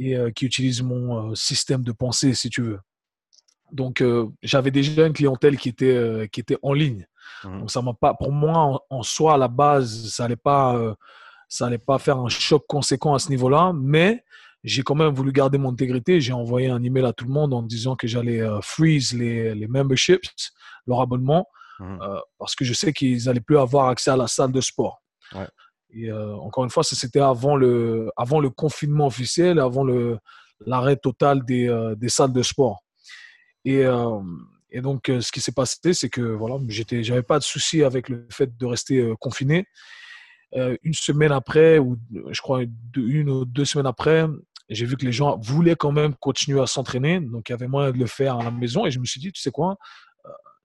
Et 0.00 0.32
qui 0.34 0.46
utilisent 0.46 0.82
mon 0.82 1.34
système 1.34 1.82
de 1.82 1.92
pensée, 1.92 2.34
si 2.34 2.48
tu 2.48 2.62
veux. 2.62 2.80
Donc, 3.72 4.02
j'avais 4.42 4.70
déjà 4.70 5.06
une 5.06 5.12
clientèle 5.12 5.56
qui 5.56 5.68
était, 5.68 6.28
qui 6.32 6.40
était 6.40 6.58
en 6.62 6.72
ligne. 6.72 7.06
Mmh. 7.44 7.60
Donc, 7.60 7.70
ça 7.70 7.82
m'a 7.82 7.94
pas, 7.94 8.14
pour 8.14 8.32
moi, 8.32 8.84
en, 8.90 9.02
soi, 9.02 9.34
à 9.34 9.36
la 9.36 9.48
base, 9.48 10.10
ça 10.10 10.24
n'allait 10.24 10.36
pas, 10.36 10.76
euh, 10.76 10.94
ça 11.48 11.66
allait 11.66 11.78
pas 11.78 11.98
faire 11.98 12.18
un 12.18 12.28
choc 12.28 12.64
conséquent 12.68 13.14
à 13.14 13.18
ce 13.18 13.28
niveau-là, 13.30 13.72
mais 13.74 14.24
j'ai 14.62 14.82
quand 14.82 14.94
même 14.94 15.14
voulu 15.14 15.32
garder 15.32 15.58
mon 15.58 15.70
intégrité. 15.70 16.20
J'ai 16.20 16.32
envoyé 16.32 16.68
un 16.68 16.82
email 16.82 17.06
à 17.06 17.12
tout 17.12 17.24
le 17.24 17.32
monde 17.32 17.54
en 17.54 17.62
disant 17.62 17.96
que 17.96 18.06
j'allais 18.06 18.40
euh, 18.40 18.60
freeze 18.60 19.14
les, 19.14 19.54
les 19.54 19.66
memberships, 19.66 20.20
leur 20.86 21.00
abonnement, 21.00 21.46
mmh. 21.78 21.98
euh, 22.02 22.20
parce 22.38 22.54
que 22.54 22.64
je 22.64 22.74
sais 22.74 22.92
qu'ils 22.92 23.24
n'allaient 23.24 23.40
plus 23.40 23.58
avoir 23.58 23.88
accès 23.88 24.10
à 24.10 24.16
la 24.16 24.26
salle 24.26 24.52
de 24.52 24.60
sport. 24.60 25.02
Et 25.94 26.12
encore 26.12 26.64
une 26.64 26.70
fois, 26.70 26.84
c'était 26.84 27.20
avant 27.20 27.56
le, 27.56 28.10
confinement 28.56 29.06
officiel, 29.06 29.58
avant 29.58 29.84
l'arrêt 30.66 30.96
total 30.96 31.44
des, 31.44 31.94
des 31.96 32.08
salles 32.08 32.32
de 32.32 32.42
sport. 32.42 32.80
Et, 33.64 33.84
et 34.72 34.80
donc, 34.80 35.08
euh, 35.08 35.20
ce 35.20 35.32
qui 35.32 35.40
s'est 35.40 35.52
passé, 35.52 35.92
c'est 35.92 36.08
que 36.08 36.20
voilà, 36.20 36.56
j'avais 36.68 37.22
pas 37.22 37.38
de 37.38 37.44
souci 37.44 37.82
avec 37.82 38.08
le 38.08 38.26
fait 38.30 38.56
de 38.56 38.66
rester 38.66 38.98
euh, 38.98 39.14
confiné. 39.18 39.66
Euh, 40.54 40.76
une 40.82 40.94
semaine 40.94 41.32
après, 41.32 41.78
ou 41.78 41.96
je 42.30 42.40
crois 42.40 42.62
une 42.96 43.30
ou 43.30 43.44
deux 43.44 43.64
semaines 43.64 43.86
après, 43.86 44.26
j'ai 44.68 44.86
vu 44.86 44.96
que 44.96 45.04
les 45.04 45.12
gens 45.12 45.38
voulaient 45.38 45.76
quand 45.76 45.92
même 45.92 46.14
continuer 46.14 46.60
à 46.60 46.66
s'entraîner, 46.66 47.20
donc 47.20 47.48
il 47.48 47.52
y 47.52 47.54
avait 47.54 47.68
moyen 47.68 47.90
de 47.90 47.98
le 47.98 48.06
faire 48.06 48.36
à 48.36 48.44
la 48.44 48.50
maison. 48.50 48.86
Et 48.86 48.90
je 48.90 48.98
me 48.98 49.04
suis 49.04 49.20
dit, 49.20 49.32
tu 49.32 49.40
sais 49.40 49.50
quoi, 49.50 49.76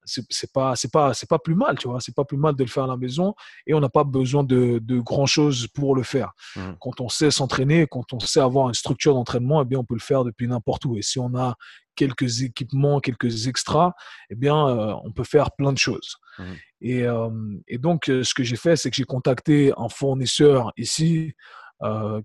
c'est 0.06 0.52
pas 0.54 0.76
c'est 0.76 0.92
pas 0.92 1.14
c'est 1.14 1.30
pas 1.30 1.40
plus 1.40 1.56
mal 1.56 1.78
tu 1.78 1.88
vois 1.88 2.00
c'est 2.00 2.16
pas 2.16 2.26
plus 2.26 2.38
mal 2.38 2.56
de 2.56 2.64
le 2.64 2.70
faire 2.70 2.84
à 2.84 2.88
la 2.88 2.98
maison 2.98 3.34
et 3.66 3.74
on 3.74 3.80
n'a 3.80 3.90
pas 3.90 4.04
besoin 4.04 4.44
de, 4.44 4.80
de 4.80 5.00
grand 5.00 5.26
chose 5.26 5.68
pour 5.74 5.96
le 5.96 6.04
faire 6.04 6.32
mmh. 6.56 6.62
quand 6.80 7.02
on 7.02 7.10
sait 7.10 7.32
s'entraîner 7.32 7.88
quand 7.88 8.14
on 8.14 8.20
sait 8.20 8.40
avoir 8.40 8.68
une 8.68 8.74
structure 8.74 9.14
d'entraînement 9.14 9.62
eh 9.62 9.66
bien 9.66 9.80
on 9.80 9.84
peut 9.84 9.96
le 9.96 10.00
faire 10.00 10.24
depuis 10.24 10.48
n'importe 10.48 10.86
où 10.86 10.98
et 10.98 11.02
si 11.02 11.20
on 11.20 11.36
a 11.36 11.56
quelques 11.96 12.42
équipements, 12.42 13.00
quelques 13.00 13.48
extras, 13.48 13.94
eh 14.30 14.36
bien, 14.36 14.68
euh, 14.68 14.94
on 15.04 15.12
peut 15.12 15.24
faire 15.24 15.52
plein 15.52 15.74
de 15.74 15.78
choses. 15.78 16.18
Mmh. 16.38 16.44
Et, 16.82 17.04
euh, 17.04 17.30
et, 17.68 17.78
donc, 17.78 18.10
euh, 18.10 18.24
ce 18.24 18.34
que 18.34 18.44
j'ai 18.44 18.58
fait, 18.58 18.76
c'est 18.76 18.90
que 18.90 18.96
j'ai 18.96 19.06
contacté 19.06 19.74
un 19.78 19.90
fournisseur 19.90 20.72
ici 20.78 21.34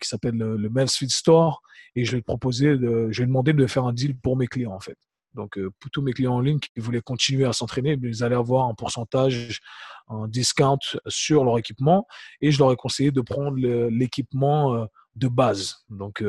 qui 0.01 0.09
s'appelle 0.09 0.37
le, 0.37 0.57
le 0.57 0.87
Store 0.87 1.61
et 1.95 2.05
je 2.05 2.13
lui 2.13 2.19
ai 2.21 2.23
proposé, 2.23 2.79
de, 2.79 3.09
je 3.11 3.19
lui 3.19 3.25
ai 3.25 3.27
demandé 3.27 3.53
de 3.53 3.67
faire 3.67 3.85
un 3.85 3.93
deal 3.93 4.17
pour 4.17 4.37
mes 4.37 4.47
clients, 4.47 4.73
en 4.73 4.81
fait. 4.81 4.97
Donc, 5.35 5.59
pour 5.79 5.91
tous 5.91 6.03
mes 6.03 6.13
clients 6.13 6.35
en 6.35 6.41
ligne 6.41 6.59
qui 6.59 6.81
voulaient 6.81 7.01
continuer 7.01 7.45
à 7.45 7.53
s'entraîner, 7.53 7.93
eh 7.93 8.07
ils 8.07 8.25
allaient 8.25 8.35
avoir 8.35 8.69
un 8.69 8.75
pourcentage, 8.75 9.61
un 10.09 10.27
discount 10.27 10.79
sur 11.07 11.45
leur 11.45 11.59
équipement. 11.59 12.07
Et 12.41 12.51
je 12.51 12.59
leur 12.59 12.73
ai 12.73 12.77
conseillé 12.77 13.11
de 13.11 13.21
prendre 13.21 13.57
l'équipement 13.89 14.87
de 15.15 15.29
base. 15.29 15.85
Donc, 15.89 16.23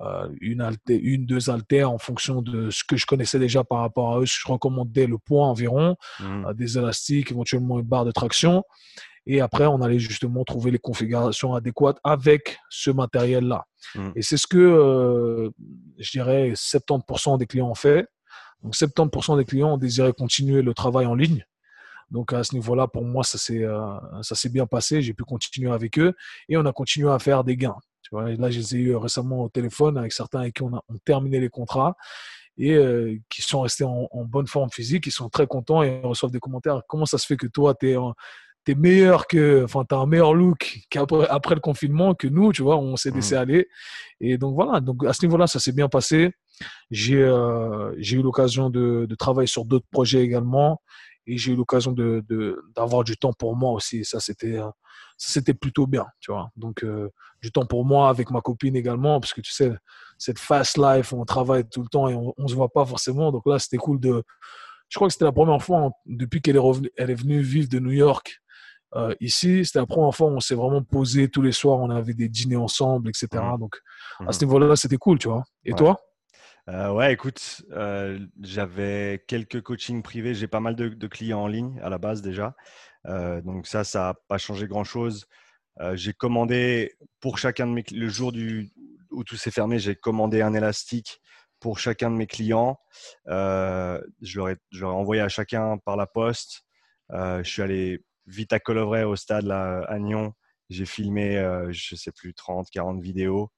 euh, 0.00 0.26
une, 0.40 0.68
une, 0.88 1.26
deux 1.26 1.50
haltères 1.50 1.90
en 1.90 1.98
fonction 1.98 2.40
de 2.40 2.70
ce 2.70 2.82
que 2.82 2.96
je 2.96 3.04
connaissais 3.04 3.38
déjà 3.38 3.62
par 3.62 3.80
rapport 3.80 4.14
à 4.14 4.20
eux. 4.20 4.24
Je 4.24 4.40
recommandais 4.46 5.06
le 5.06 5.18
poids 5.18 5.46
environ, 5.46 5.96
mmh. 6.18 6.46
euh, 6.46 6.54
des 6.54 6.78
élastiques, 6.78 7.30
éventuellement 7.30 7.78
une 7.78 7.84
barre 7.84 8.06
de 8.06 8.10
traction. 8.10 8.64
Et 9.26 9.40
après, 9.40 9.66
on 9.66 9.82
allait 9.82 9.98
justement 9.98 10.44
trouver 10.44 10.70
les 10.70 10.78
configurations 10.78 11.54
adéquates 11.54 11.98
avec 12.02 12.58
ce 12.70 12.90
matériel-là. 12.90 13.64
Mmh. 13.94 14.10
Et 14.16 14.22
c'est 14.22 14.38
ce 14.38 14.46
que, 14.46 14.58
euh, 14.58 15.50
je 15.98 16.10
dirais, 16.10 16.52
70% 16.54 17.38
des 17.38 17.46
clients 17.46 17.68
ont 17.68 17.74
fait. 17.74 18.06
Donc 18.62 18.74
70% 18.74 19.36
des 19.36 19.44
clients 19.44 19.74
ont 19.74 19.78
désiré 19.78 20.12
continuer 20.12 20.62
le 20.62 20.74
travail 20.74 21.06
en 21.06 21.14
ligne. 21.14 21.44
Donc 22.10 22.32
à 22.32 22.44
ce 22.44 22.54
niveau-là, 22.54 22.86
pour 22.88 23.04
moi, 23.04 23.24
ça 23.24 23.38
s'est 23.38 24.48
bien 24.50 24.66
passé. 24.66 25.02
J'ai 25.02 25.14
pu 25.14 25.24
continuer 25.24 25.72
avec 25.72 25.98
eux 25.98 26.14
et 26.48 26.56
on 26.56 26.64
a 26.66 26.72
continué 26.72 27.10
à 27.10 27.18
faire 27.18 27.42
des 27.42 27.56
gains. 27.56 27.76
Là, 28.12 28.50
je 28.50 28.58
les 28.58 28.76
ai 28.76 28.78
eu 28.78 28.96
récemment 28.96 29.44
au 29.44 29.48
téléphone 29.48 29.96
avec 29.96 30.12
certains 30.12 30.40
avec 30.40 30.56
qui 30.56 30.62
on 30.62 30.76
a 30.76 30.82
terminé 31.04 31.40
les 31.40 31.48
contrats 31.48 31.96
et 32.58 32.74
euh, 32.74 33.16
qui 33.30 33.40
sont 33.40 33.62
restés 33.62 33.84
en, 33.84 34.08
bonne 34.26 34.46
forme 34.46 34.70
physique, 34.70 35.06
ils 35.06 35.12
sont 35.12 35.30
très 35.30 35.46
contents 35.46 35.82
et 35.82 36.00
reçoivent 36.02 36.30
des 36.30 36.38
commentaires. 36.38 36.82
Comment 36.86 37.06
ça 37.06 37.16
se 37.16 37.26
fait 37.26 37.38
que 37.38 37.46
toi, 37.46 37.74
tu 37.74 37.90
es, 37.90 37.96
es, 38.68 38.74
meilleur 38.74 39.26
que, 39.26 39.64
enfin, 39.64 39.84
tu 39.88 39.94
as 39.94 39.98
un 39.98 40.06
meilleur 40.06 40.34
look 40.34 40.80
qu'après 40.90 41.26
après 41.28 41.54
le 41.54 41.60
confinement 41.60 42.14
que 42.14 42.26
nous, 42.26 42.52
tu 42.52 42.62
vois, 42.62 42.78
on 42.78 42.96
s'est 42.96 43.10
laissé 43.10 43.34
mmh. 43.34 43.38
aller. 43.38 43.68
Et 44.20 44.38
donc 44.38 44.54
voilà, 44.54 44.80
donc 44.80 45.04
à 45.04 45.12
ce 45.12 45.24
niveau-là, 45.24 45.46
ça 45.46 45.58
s'est 45.58 45.72
bien 45.72 45.88
passé. 45.88 46.32
J'ai 46.90 47.22
euh, 47.22 47.92
eu 47.98 48.22
l'occasion 48.22 48.70
de, 48.70 49.06
de, 49.08 49.14
travailler 49.14 49.48
sur 49.48 49.64
d'autres 49.64 49.86
projets 49.90 50.22
également 50.22 50.80
et 51.26 51.36
j'ai 51.36 51.52
eu 51.52 51.56
l'occasion 51.56 51.92
d'avoir 51.92 53.04
de, 53.04 53.10
du 53.10 53.16
temps 53.16 53.32
pour 53.32 53.56
moi 53.56 53.72
aussi. 53.72 54.04
Ça, 54.04 54.20
c'était 54.20 54.60
c'était 55.16 55.54
plutôt 55.54 55.86
bien, 55.86 56.06
tu 56.20 56.32
vois. 56.32 56.50
Donc, 56.56 56.84
euh, 56.84 57.10
du 57.40 57.52
temps 57.52 57.66
pour 57.66 57.84
moi 57.84 58.08
avec 58.08 58.30
ma 58.30 58.40
copine 58.40 58.76
également, 58.76 59.20
parce 59.20 59.32
que 59.32 59.40
tu 59.40 59.52
sais, 59.52 59.72
cette 60.18 60.38
fast 60.38 60.78
life, 60.78 61.12
on 61.12 61.24
travaille 61.24 61.64
tout 61.68 61.82
le 61.82 61.88
temps 61.88 62.08
et 62.08 62.14
on, 62.14 62.34
ne 62.36 62.48
se 62.48 62.54
voit 62.54 62.70
pas 62.70 62.84
forcément. 62.84 63.32
Donc 63.32 63.42
là, 63.46 63.58
c'était 63.58 63.76
cool 63.76 64.00
de. 64.00 64.22
Je 64.88 64.98
crois 64.98 65.08
que 65.08 65.12
c'était 65.12 65.24
la 65.24 65.32
première 65.32 65.62
fois 65.62 65.90
depuis 66.06 66.42
qu'elle 66.42 66.56
est 66.56 66.60
revenue, 66.60 66.90
elle 66.96 67.10
est 67.10 67.14
venue 67.14 67.40
vivre 67.40 67.68
de 67.68 67.78
New 67.78 67.92
York 67.92 68.42
euh, 68.94 69.14
ici. 69.20 69.64
C'était 69.64 69.80
la 69.80 69.86
première 69.86 70.14
fois 70.14 70.28
où 70.28 70.36
on 70.36 70.40
s'est 70.40 70.54
vraiment 70.54 70.82
posé 70.82 71.28
tous 71.28 71.42
les 71.42 71.52
soirs, 71.52 71.78
on 71.78 71.90
avait 71.90 72.14
des 72.14 72.28
dîners 72.28 72.56
ensemble, 72.56 73.08
etc. 73.08 73.28
Mmh. 73.32 73.58
Donc, 73.58 73.76
à 74.26 74.32
ce 74.32 74.38
mmh. 74.38 74.48
niveau-là, 74.48 74.76
c'était 74.76 74.96
cool, 74.96 75.18
tu 75.18 75.28
vois. 75.28 75.44
Et 75.64 75.72
toi? 75.72 75.98
Euh, 76.68 76.92
ouais, 76.92 77.12
écoute, 77.12 77.62
euh, 77.72 78.20
j'avais 78.40 79.24
quelques 79.26 79.62
coachings 79.62 80.02
privés. 80.02 80.34
J'ai 80.34 80.46
pas 80.46 80.60
mal 80.60 80.76
de, 80.76 81.06
clients 81.08 81.40
en 81.40 81.46
ligne 81.48 81.80
à 81.82 81.88
la 81.88 81.98
base 81.98 82.22
déjà. 82.22 82.54
Euh, 83.06 83.40
donc 83.42 83.66
ça, 83.66 83.82
ça 83.84 83.98
n'a 84.00 84.14
pas 84.28 84.38
changé 84.38 84.66
grand-chose. 84.68 85.26
j'ai 85.94 86.12
commandé 86.12 86.92
pour 87.20 87.38
chacun 87.38 87.66
de 87.66 87.72
mes 87.72 87.84
le 87.90 88.08
jour 88.08 88.30
du, 88.32 88.70
où 89.10 89.24
tout 89.24 89.36
s'est 89.36 89.50
fermé, 89.50 89.78
j'ai 89.78 89.96
commandé 89.96 90.42
un 90.42 90.54
élastique 90.54 91.20
pour 91.60 91.78
chacun 91.78 92.10
de 92.10 92.16
mes 92.16 92.26
clients. 92.26 92.78
je, 93.26 94.38
leur 94.38 94.50
ai, 94.50 94.56
envoyé 94.82 95.22
à 95.22 95.28
chacun 95.28 95.78
par 95.78 95.96
la 95.96 96.06
poste. 96.06 96.62
je 97.10 97.42
suis 97.44 97.62
allé 97.62 98.04
vite 98.26 98.52
à 98.52 98.60
Colovray 98.60 99.04
au 99.04 99.16
stade 99.16 99.44
là, 99.44 99.84
à 99.88 99.98
Nyon. 99.98 100.32
J'ai 100.70 100.86
filmé, 100.86 101.36
je 101.70 101.96
sais 101.96 102.12
plus, 102.12 102.32
30, 102.34 102.70
40 102.70 103.00
vidéos 103.02 103.50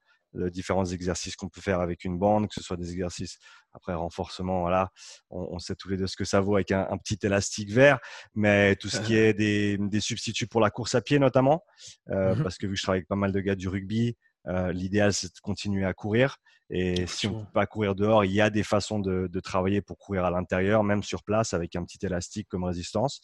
différents 0.49 0.85
exercices 0.85 1.35
qu'on 1.35 1.49
peut 1.49 1.61
faire 1.61 1.79
avec 1.79 2.03
une 2.03 2.17
bande, 2.17 2.47
que 2.47 2.53
ce 2.53 2.61
soit 2.61 2.77
des 2.77 2.91
exercices 2.91 3.39
après 3.73 3.93
renforcement. 3.93 4.61
Voilà, 4.61 4.89
on, 5.29 5.59
sait 5.59 5.75
tous 5.75 5.89
les 5.89 5.97
deux 5.97 6.07
ce 6.07 6.17
que 6.17 6.25
ça 6.25 6.41
vaut 6.41 6.55
avec 6.55 6.71
un, 6.71 6.97
petit 6.97 7.19
élastique 7.23 7.71
vert, 7.71 7.99
mais 8.33 8.75
tout 8.75 8.89
ce 8.89 8.99
qui 9.01 9.15
est 9.15 9.33
des, 9.33 9.77
substituts 9.99 10.47
pour 10.47 10.61
la 10.61 10.69
course 10.69 10.95
à 10.95 11.01
pied 11.01 11.19
notamment, 11.19 11.63
euh, 12.09 12.35
mmh 12.35 12.43
parce 12.43 12.57
que 12.57 12.67
vu 12.67 12.73
que 12.73 12.79
je 12.79 12.83
travaille 12.83 12.99
avec 12.99 13.07
pas 13.07 13.15
mal 13.15 13.31
de 13.31 13.39
gars 13.39 13.55
du 13.55 13.67
rugby, 13.67 14.17
euh, 14.47 14.71
l'idéal 14.71 15.13
c'est 15.13 15.33
de 15.33 15.39
continuer 15.41 15.85
à 15.85 15.93
courir. 15.93 16.37
Et 16.71 17.05
si 17.05 17.27
on 17.27 17.39
ne 17.39 17.43
peut 17.43 17.51
pas 17.53 17.67
courir 17.67 17.93
dehors, 17.93 18.25
il 18.25 18.31
y 18.31 18.41
a 18.41 18.49
des 18.49 18.63
façons 18.63 18.99
de, 18.99 19.27
de 19.31 19.39
travailler 19.39 19.81
pour 19.81 19.97
courir 19.99 20.25
à 20.25 20.31
l'intérieur, 20.31 20.83
même 20.83 21.03
sur 21.03 21.23
place 21.23 21.53
avec 21.53 21.75
un 21.75 21.83
petit 21.83 22.03
élastique 22.03 22.47
comme 22.49 22.63
résistance. 22.63 23.21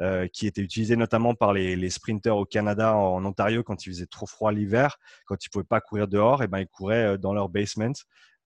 Euh, 0.00 0.26
qui 0.26 0.48
était 0.48 0.60
utilisé 0.60 0.96
notamment 0.96 1.36
par 1.36 1.52
les, 1.52 1.76
les, 1.76 1.88
sprinters 1.88 2.36
au 2.36 2.44
Canada, 2.44 2.96
en 2.96 3.24
Ontario, 3.24 3.62
quand 3.62 3.86
il 3.86 3.90
faisait 3.90 4.06
trop 4.06 4.26
froid 4.26 4.50
l'hiver, 4.50 4.96
quand 5.24 5.44
ils 5.44 5.48
pouvaient 5.48 5.62
pas 5.62 5.80
courir 5.80 6.08
dehors, 6.08 6.42
et 6.42 6.48
ben 6.48 6.58
ils 6.58 6.66
couraient 6.66 7.14
euh, 7.14 7.16
dans 7.16 7.32
leur 7.32 7.48
basement. 7.48 7.92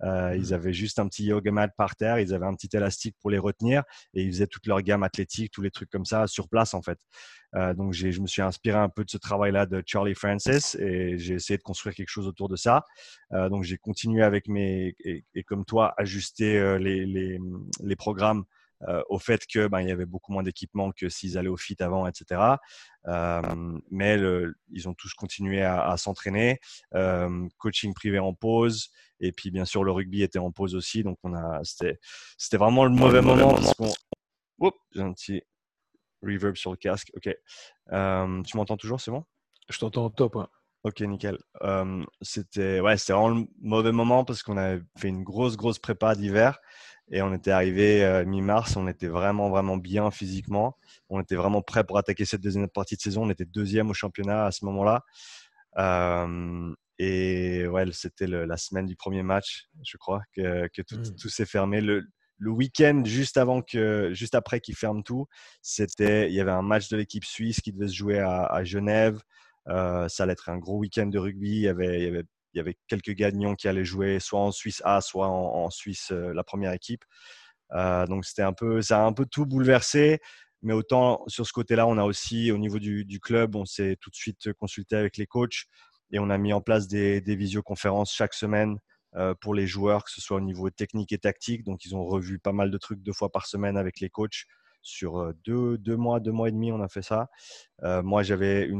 Euh, 0.03 0.37
ils 0.37 0.51
mmh. 0.51 0.55
avaient 0.55 0.73
juste 0.73 0.99
un 0.99 1.09
petit 1.09 1.25
yoga 1.25 1.51
mat 1.51 1.69
par 1.77 1.97
terre, 1.97 2.21
ils 2.21 2.33
avaient 2.33 2.47
un 2.47 2.55
petit 2.55 2.77
élastique 2.77 3.17
pour 3.21 3.31
les 3.31 3.39
retenir 3.39 3.83
et 4.15 4.23
ils 4.23 4.31
faisaient 4.31 4.47
toute 4.47 4.67
leur 4.67 4.81
gamme 4.83 5.03
athlétique, 5.03 5.51
tous 5.51 5.63
les 5.63 5.71
trucs 5.71 5.91
comme 5.91 6.05
ça 6.05 6.27
sur 6.27 6.49
place 6.49 6.75
en 6.75 6.83
fait. 6.83 6.99
Euh, 7.57 7.75
donc 7.75 7.95
je 7.95 8.21
me 8.21 8.27
suis 8.27 8.43
inspiré 8.43 8.79
un 8.79 8.89
peu 8.89 9.05
de 9.05 9.11
ce 9.11 9.19
travail-là 9.19 9.67
de 9.67 9.83
Charlie 9.85 10.15
Francis 10.15 10.77
et 10.77 11.19
j'ai 11.19 11.35
essayé 11.35 11.59
de 11.59 11.63
construire 11.63 11.97
quelque 11.97 12.11
chose 12.11 12.29
autour 12.29 12.49
de 12.49 12.57
ça. 12.57 12.85
Euh, 13.33 13.49
donc 13.49 13.65
j'ai 13.65 13.77
continué 13.77 14.23
avec 14.23 14.47
mes 14.47 14.95
et, 15.01 15.25
et, 15.35 15.43
comme 15.43 15.65
toi 15.65 15.95
ajuster 15.97 16.79
les, 16.79 17.05
les, 17.05 17.41
les 17.83 17.97
programmes 17.97 18.45
euh, 18.87 19.03
au 19.09 19.19
fait 19.19 19.45
que 19.47 19.67
ben, 19.67 19.81
il 19.81 19.89
y 19.89 19.91
avait 19.91 20.07
beaucoup 20.07 20.33
moins 20.33 20.43
d'équipements 20.43 20.93
que 20.93 21.09
s'ils 21.09 21.37
allaient 21.37 21.49
au 21.49 21.57
fit 21.57 21.77
avant, 21.81 22.07
etc. 22.07 22.41
Euh, 23.07 23.43
mais 23.91 24.21
ils 24.71 24.89
ont 24.89 24.95
tous 24.95 25.15
continué 25.15 25.63
à, 25.63 25.97
s'entraîner. 25.97 26.61
Euh, 26.95 27.49
coaching 27.59 27.93
privé 27.95 28.19
en 28.19 28.35
pause, 28.35 28.91
et 29.21 29.33
puis 29.33 29.51
bien 29.51 29.65
sûr 29.65 29.83
le 29.83 29.93
rugby 29.93 30.23
était 30.23 30.39
en 30.39 30.53
pause 30.53 30.75
aussi. 30.75 31.03
Donc 31.03 31.19
on 31.23 31.35
a, 31.35 31.61
c'était, 31.65 31.99
c'était 32.37 32.57
vraiment 32.57 32.85
le 32.85 32.91
mauvais 32.91 33.23
moment 33.23 33.55
parce 33.55 33.75
qu'on. 33.75 33.93
Oups, 34.59 34.77
j'ai 34.93 35.03
un 35.03 35.13
petit 35.13 35.43
reverb 36.23 36.57
sur 36.57 36.71
le 36.71 36.77
casque. 36.77 37.11
Ok. 37.15 37.25
tu 37.27 38.57
m'entends 38.57 38.77
toujours, 38.77 39.01
c'est 39.01 39.11
bon? 39.11 39.25
Je 39.69 39.79
t'entends 39.79 40.11
top. 40.11 40.37
Ok, 40.85 41.01
nickel. 41.01 41.39
c'était 42.23 42.81
ouais, 42.81 42.97
c'était 42.97 43.13
vraiment 43.13 43.31
le 43.31 43.47
mauvais 43.61 43.93
moment 43.93 44.25
parce 44.25 44.43
qu'on 44.45 44.57
avait 44.57 44.83
fait 44.97 45.09
une 45.09 45.25
grosse, 45.25 45.57
grosse 45.57 45.81
prépa 45.81 46.15
d'hiver 46.15 46.61
et 47.11 47.23
on 47.23 47.33
était 47.33 47.51
arrivé 47.51 48.05
euh, 48.05 48.25
mi-mars, 48.25 48.77
on 48.77 48.87
était 48.89 49.09
vraiment, 49.09 49.49
vraiment 49.51 49.77
bien 49.77 50.11
physiquement. 50.11 50.77
On 51.09 51.21
était 51.21 51.37
vraiment 51.37 51.63
prêt 51.63 51.85
pour 51.85 51.99
attaquer 51.99 52.25
cette 52.25 52.43
deuxième 52.43 52.69
partie 52.69 52.97
de 52.97 53.01
saison. 53.01 53.25
On 53.25 53.31
était 53.31 53.47
deuxième 53.47 53.91
au 53.91 53.95
championnat 53.95 54.47
à 54.47 54.51
ce 54.51 54.65
moment-là. 54.67 55.05
Euh, 55.79 56.75
et 56.99 57.67
ouais, 57.67 57.85
c'était 57.93 58.27
la 58.27 58.57
semaine 58.57 58.87
du 58.87 58.97
premier 58.97 59.23
match, 59.23 59.69
je 59.85 59.97
crois, 59.97 60.23
que, 60.35 60.69
que 60.69 60.83
tout, 60.83 60.99
mmh. 60.99 61.17
tout 61.21 61.29
s'est 61.29 61.47
fermé. 61.47 61.81
Le, 61.81 62.05
le 62.39 62.51
week-end 62.51 63.03
juste 63.05 63.37
avant 63.37 63.63
que, 63.63 64.11
juste 64.13 64.35
après 64.35 64.61
qu'ils 64.61 64.77
ferment 64.77 65.03
tout, 65.03 65.27
c'était, 65.63 66.29
il 66.29 66.35
y 66.35 66.41
avait 66.41 66.51
un 66.51 66.63
match 66.63 66.89
de 66.89 66.97
l'équipe 66.97 67.25
suisse 67.25 67.61
qui 67.61 67.73
devait 67.73 67.89
se 67.89 67.95
jouer 67.95 68.19
à, 68.19 68.45
à 68.45 68.65
Genève. 68.65 69.21
Euh, 69.69 70.09
ça 70.09 70.23
allait 70.23 70.33
être 70.33 70.49
un 70.49 70.59
gros 70.59 70.79
week-end 70.79 71.07
de 71.07 71.19
rugby. 71.19 71.51
Il 71.51 71.61
y 71.63 71.69
avait, 71.69 72.01
il 72.01 72.05
y 72.05 72.09
avait 72.09 72.25
il 72.53 72.59
y 72.59 72.61
avait 72.61 72.77
quelques 72.87 73.13
gagnants 73.13 73.55
qui 73.55 73.69
allaient 73.69 73.85
jouer 73.85 74.21
soit 74.21 74.41
en 74.41 74.53
Suisse 74.53 74.83
A, 74.85 75.01
soit 75.01 75.29
en, 75.29 75.71
Suisse 75.71 76.11
euh, 76.13 76.33
la 76.33 76.45
première 76.45 76.73
équipe. 76.73 77.05
Euh, 77.73 78.07
donc 78.07 78.25
c'était 78.25 78.43
un 78.43 78.53
peu, 78.53 78.81
ça 78.83 79.03
a 79.03 79.07
un 79.07 79.13
peu 79.13 79.27
tout 79.27 79.47
bouleversé. 79.47 80.21
Mais 80.63 80.73
autant 80.73 81.23
sur 81.29 81.47
ce 81.47 81.53
côté-là, 81.53 81.87
on 81.87 81.99
a 81.99 82.05
aussi 82.05 82.51
au 82.51 82.59
niveau 82.59 82.79
du, 82.79 83.21
club, 83.21 83.55
on 83.55 83.65
s'est 83.65 83.97
tout 84.01 84.11
de 84.11 84.17
suite 84.17 84.53
consulté 84.55 84.97
avec 84.97 85.17
les 85.17 85.27
coachs 85.27 85.67
et 86.11 86.19
on 86.19 86.31
a 86.31 86.39
mis 86.39 86.53
en 86.53 86.61
place 86.61 86.89
des, 86.89 87.21
visioconférences 87.21 88.13
chaque 88.13 88.35
semaine 88.35 88.79
euh, 89.15 89.35
pour 89.41 89.55
les 89.55 89.67
joueurs, 89.67 90.05
que 90.05 90.11
ce 90.11 90.21
soit 90.21 90.39
au 90.39 90.41
niveau 90.41 90.71
technique 90.71 91.13
et 91.13 91.19
tactique. 91.19 91.65
Donc 91.65 91.85
ils 91.85 91.95
ont 91.95 92.05
revu 92.05 92.39
pas 92.41 92.53
mal 92.53 92.71
de 92.71 92.79
trucs 92.79 93.03
deux 93.03 93.13
fois 93.13 93.31
par 93.31 93.47
semaine 93.47 93.77
avec 93.77 94.01
les 94.01 94.09
coachs 94.09 94.47
sur 94.83 95.33
deux, 95.45 95.79
deux, 95.79 95.97
mois, 95.97 96.21
deux 96.21 96.33
mois 96.33 96.49
et 96.49 96.53
demi, 96.53 96.73
on 96.73 96.81
a 96.81 96.89
fait 96.89 97.03
ça. 97.03 97.29
moi, 97.83 98.23
j'avais 98.23 98.71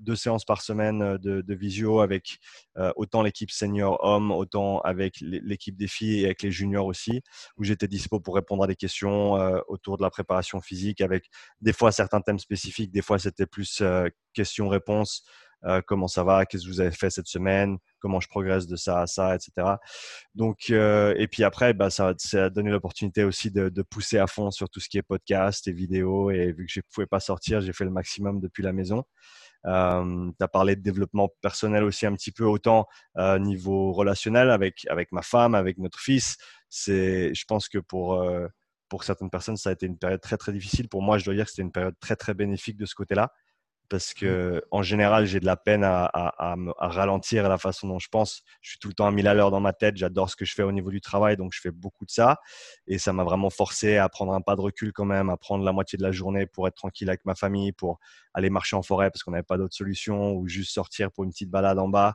deux 0.00 0.16
séances 0.16 0.44
par 0.44 0.62
semaine 0.62 1.18
de, 1.18 1.40
de 1.40 1.54
visio 1.54 2.00
avec 2.00 2.38
autant 2.96 3.22
l'équipe 3.22 3.50
senior 3.50 3.98
homme, 4.04 4.30
autant 4.30 4.80
avec 4.80 5.16
l'équipe 5.20 5.76
des 5.76 5.88
filles 5.88 6.20
et 6.20 6.24
avec 6.26 6.42
les 6.42 6.50
juniors 6.50 6.86
aussi, 6.86 7.22
où 7.56 7.64
j'étais 7.64 7.88
dispo 7.88 8.20
pour 8.20 8.34
répondre 8.34 8.64
à 8.64 8.66
des 8.66 8.76
questions 8.76 9.32
autour 9.68 9.96
de 9.96 10.02
la 10.02 10.10
préparation 10.10 10.60
physique 10.60 11.00
avec 11.00 11.28
des 11.60 11.72
fois 11.72 11.92
certains 11.92 12.20
thèmes 12.20 12.38
spécifiques, 12.38 12.92
des 12.92 13.02
fois 13.02 13.18
c'était 13.18 13.46
plus 13.46 13.82
questions-réponses. 14.34 15.24
Comment 15.86 16.08
ça 16.08 16.24
va, 16.24 16.44
qu'est-ce 16.46 16.64
que 16.64 16.68
vous 16.68 16.80
avez 16.80 16.90
fait 16.90 17.10
cette 17.10 17.26
semaine, 17.26 17.78
comment 18.04 18.20
je 18.20 18.28
progresse 18.28 18.66
de 18.66 18.76
ça 18.76 19.00
à 19.00 19.06
ça, 19.06 19.34
etc. 19.34 19.76
Donc, 20.34 20.66
euh, 20.70 21.14
et 21.16 21.26
puis 21.26 21.42
après, 21.42 21.72
bah, 21.72 21.88
ça, 21.88 22.12
a 22.34 22.50
donné 22.50 22.70
l'opportunité 22.70 23.24
aussi 23.24 23.50
de, 23.50 23.70
pousser 23.82 24.18
à 24.18 24.26
fond 24.26 24.50
sur 24.50 24.68
tout 24.68 24.80
ce 24.80 24.88
qui 24.90 24.98
est 24.98 25.02
podcast 25.02 25.66
et 25.68 25.72
vidéo. 25.72 26.30
Et 26.30 26.52
vu 26.52 26.66
que 26.66 26.72
je 26.72 26.80
ne 26.80 26.82
pouvais 26.92 27.06
pas 27.06 27.20
sortir, 27.20 27.60
j'ai 27.62 27.72
fait 27.72 27.84
le 27.84 27.90
maximum 27.90 28.40
depuis 28.40 28.62
la 28.62 28.72
maison. 28.72 29.04
Euh, 29.66 30.30
tu 30.38 30.44
as 30.44 30.48
parlé 30.48 30.76
de 30.76 30.82
développement 30.82 31.30
personnel 31.40 31.84
aussi 31.84 32.04
un 32.04 32.12
petit 32.12 32.32
peu, 32.32 32.44
autant 32.44 32.86
euh, 33.16 33.38
niveau 33.38 33.92
relationnel 33.92 34.50
avec, 34.50 34.86
avec 34.90 35.10
ma 35.12 35.22
femme, 35.22 35.54
avec 35.54 35.78
notre 35.78 35.98
fils. 35.98 36.36
Je 36.86 37.44
pense 37.46 37.68
que 37.68 37.78
pour, 37.78 38.14
euh, 38.14 38.46
pour 38.90 39.04
certaines 39.04 39.30
personnes, 39.30 39.56
ça 39.56 39.70
a 39.70 39.72
été 39.72 39.86
une 39.86 39.98
période 39.98 40.20
très, 40.20 40.36
très 40.36 40.52
difficile. 40.52 40.90
Pour 40.90 41.02
moi, 41.02 41.16
je 41.16 41.24
dois 41.24 41.34
dire 41.34 41.44
que 41.46 41.50
c'était 41.52 41.62
une 41.62 41.72
période 41.72 41.94
très, 42.00 42.16
très 42.16 42.34
bénéfique 42.34 42.76
de 42.76 42.84
ce 42.84 42.94
côté-là 42.94 43.32
parce 43.88 44.12
mmh. 44.12 44.18
que 44.20 44.64
en 44.70 44.82
général 44.82 45.26
j'ai 45.26 45.40
de 45.40 45.46
la 45.46 45.56
peine 45.56 45.84
à, 45.84 46.04
à, 46.06 46.32
à, 46.38 46.88
ralentir 46.88 47.48
la 47.48 47.58
façon 47.58 47.88
dont 47.88 47.98
je 47.98 48.08
pense. 48.08 48.42
Je 48.60 48.70
suis 48.70 48.78
tout 48.78 48.88
le 48.88 48.94
temps 48.94 49.06
à 49.06 49.10
mille 49.10 49.28
à 49.28 49.34
l'heure 49.34 49.50
dans 49.50 49.60
ma 49.60 49.72
tête. 49.72 49.96
J'adore 49.96 50.30
ce 50.30 50.36
que 50.36 50.44
je 50.44 50.54
fais 50.54 50.62
au 50.62 50.72
niveau 50.72 50.90
du 50.90 51.00
travail, 51.00 51.36
donc 51.36 51.52
je 51.52 51.60
fais 51.60 51.70
beaucoup 51.70 52.04
de 52.04 52.10
ça. 52.10 52.38
Et 52.86 52.98
ça 52.98 53.12
m'a 53.12 53.24
vraiment 53.24 53.50
forcé 53.50 53.96
à 53.96 54.08
prendre 54.08 54.32
un 54.32 54.40
pas 54.40 54.56
de 54.56 54.60
recul 54.60 54.92
quand 54.92 55.04
même, 55.04 55.30
à 55.30 55.36
prendre 55.36 55.64
la 55.64 55.72
moitié 55.72 55.96
de 55.96 56.02
la 56.02 56.12
journée 56.12 56.46
pour 56.46 56.66
être 56.68 56.76
tranquille 56.76 57.08
avec 57.08 57.24
ma 57.24 57.34
famille, 57.34 57.72
pour 57.72 57.98
aller 58.32 58.50
marcher 58.50 58.76
en 58.76 58.82
forêt 58.82 59.10
parce 59.10 59.22
qu'on 59.22 59.30
n'avait 59.30 59.42
pas 59.42 59.58
d'autre 59.58 59.74
solution, 59.74 60.32
ou 60.32 60.48
juste 60.48 60.72
sortir 60.72 61.10
pour 61.12 61.24
une 61.24 61.30
petite 61.30 61.50
balade 61.50 61.78
en 61.78 61.88
bas. 61.88 62.14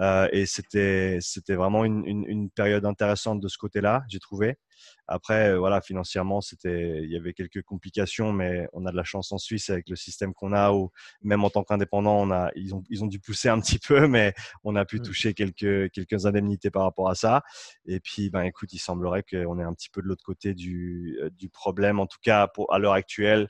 Euh, 0.00 0.28
et 0.32 0.46
c'était 0.46 1.18
c'était 1.20 1.54
vraiment 1.54 1.84
une, 1.84 2.04
une, 2.06 2.24
une, 2.26 2.50
période 2.50 2.84
intéressante 2.84 3.40
de 3.40 3.48
ce 3.48 3.58
côté-là, 3.58 4.04
j'ai 4.08 4.20
trouvé. 4.20 4.56
Après, 5.06 5.50
euh, 5.50 5.58
voilà, 5.58 5.80
financièrement, 5.80 6.40
c'était, 6.40 7.02
il 7.02 7.10
y 7.10 7.16
avait 7.16 7.32
quelques 7.32 7.62
complications, 7.62 8.32
mais 8.32 8.68
on 8.72 8.84
a 8.86 8.90
de 8.90 8.96
la 8.96 9.04
chance 9.04 9.32
en 9.32 9.38
Suisse 9.38 9.70
avec 9.70 9.88
le 9.88 9.96
système 9.96 10.34
qu'on 10.34 10.52
a, 10.52 10.72
où 10.72 10.90
même 11.22 11.44
en 11.44 11.50
tant 11.50 11.64
qu'indépendant, 11.64 12.16
on 12.20 12.30
a, 12.30 12.50
ils 12.54 12.74
ont, 12.74 12.84
ils 12.90 13.02
ont 13.02 13.06
dû 13.06 13.18
pousser 13.18 13.48
un 13.48 13.60
petit 13.60 13.78
peu, 13.78 14.06
mais 14.06 14.34
on 14.64 14.76
a 14.76 14.84
pu 14.84 14.98
mmh. 14.98 15.02
toucher 15.02 15.34
quelques, 15.34 15.90
quelques 15.92 16.26
indemnités 16.26 16.70
par 16.70 16.82
rapport 16.82 17.08
à 17.08 17.14
ça. 17.14 17.42
Et 17.86 18.00
puis, 18.00 18.30
ben, 18.30 18.42
écoute, 18.42 18.72
il 18.72 18.78
semblerait 18.78 19.22
qu'on 19.22 19.58
est 19.58 19.64
un 19.64 19.72
petit 19.74 19.90
peu 19.90 20.02
de 20.02 20.06
l'autre 20.06 20.24
côté 20.24 20.54
du, 20.54 21.18
euh, 21.22 21.30
du 21.30 21.48
problème, 21.48 22.00
en 22.00 22.06
tout 22.06 22.18
cas 22.22 22.46
pour, 22.46 22.72
à 22.72 22.78
l'heure 22.78 22.92
actuelle. 22.92 23.48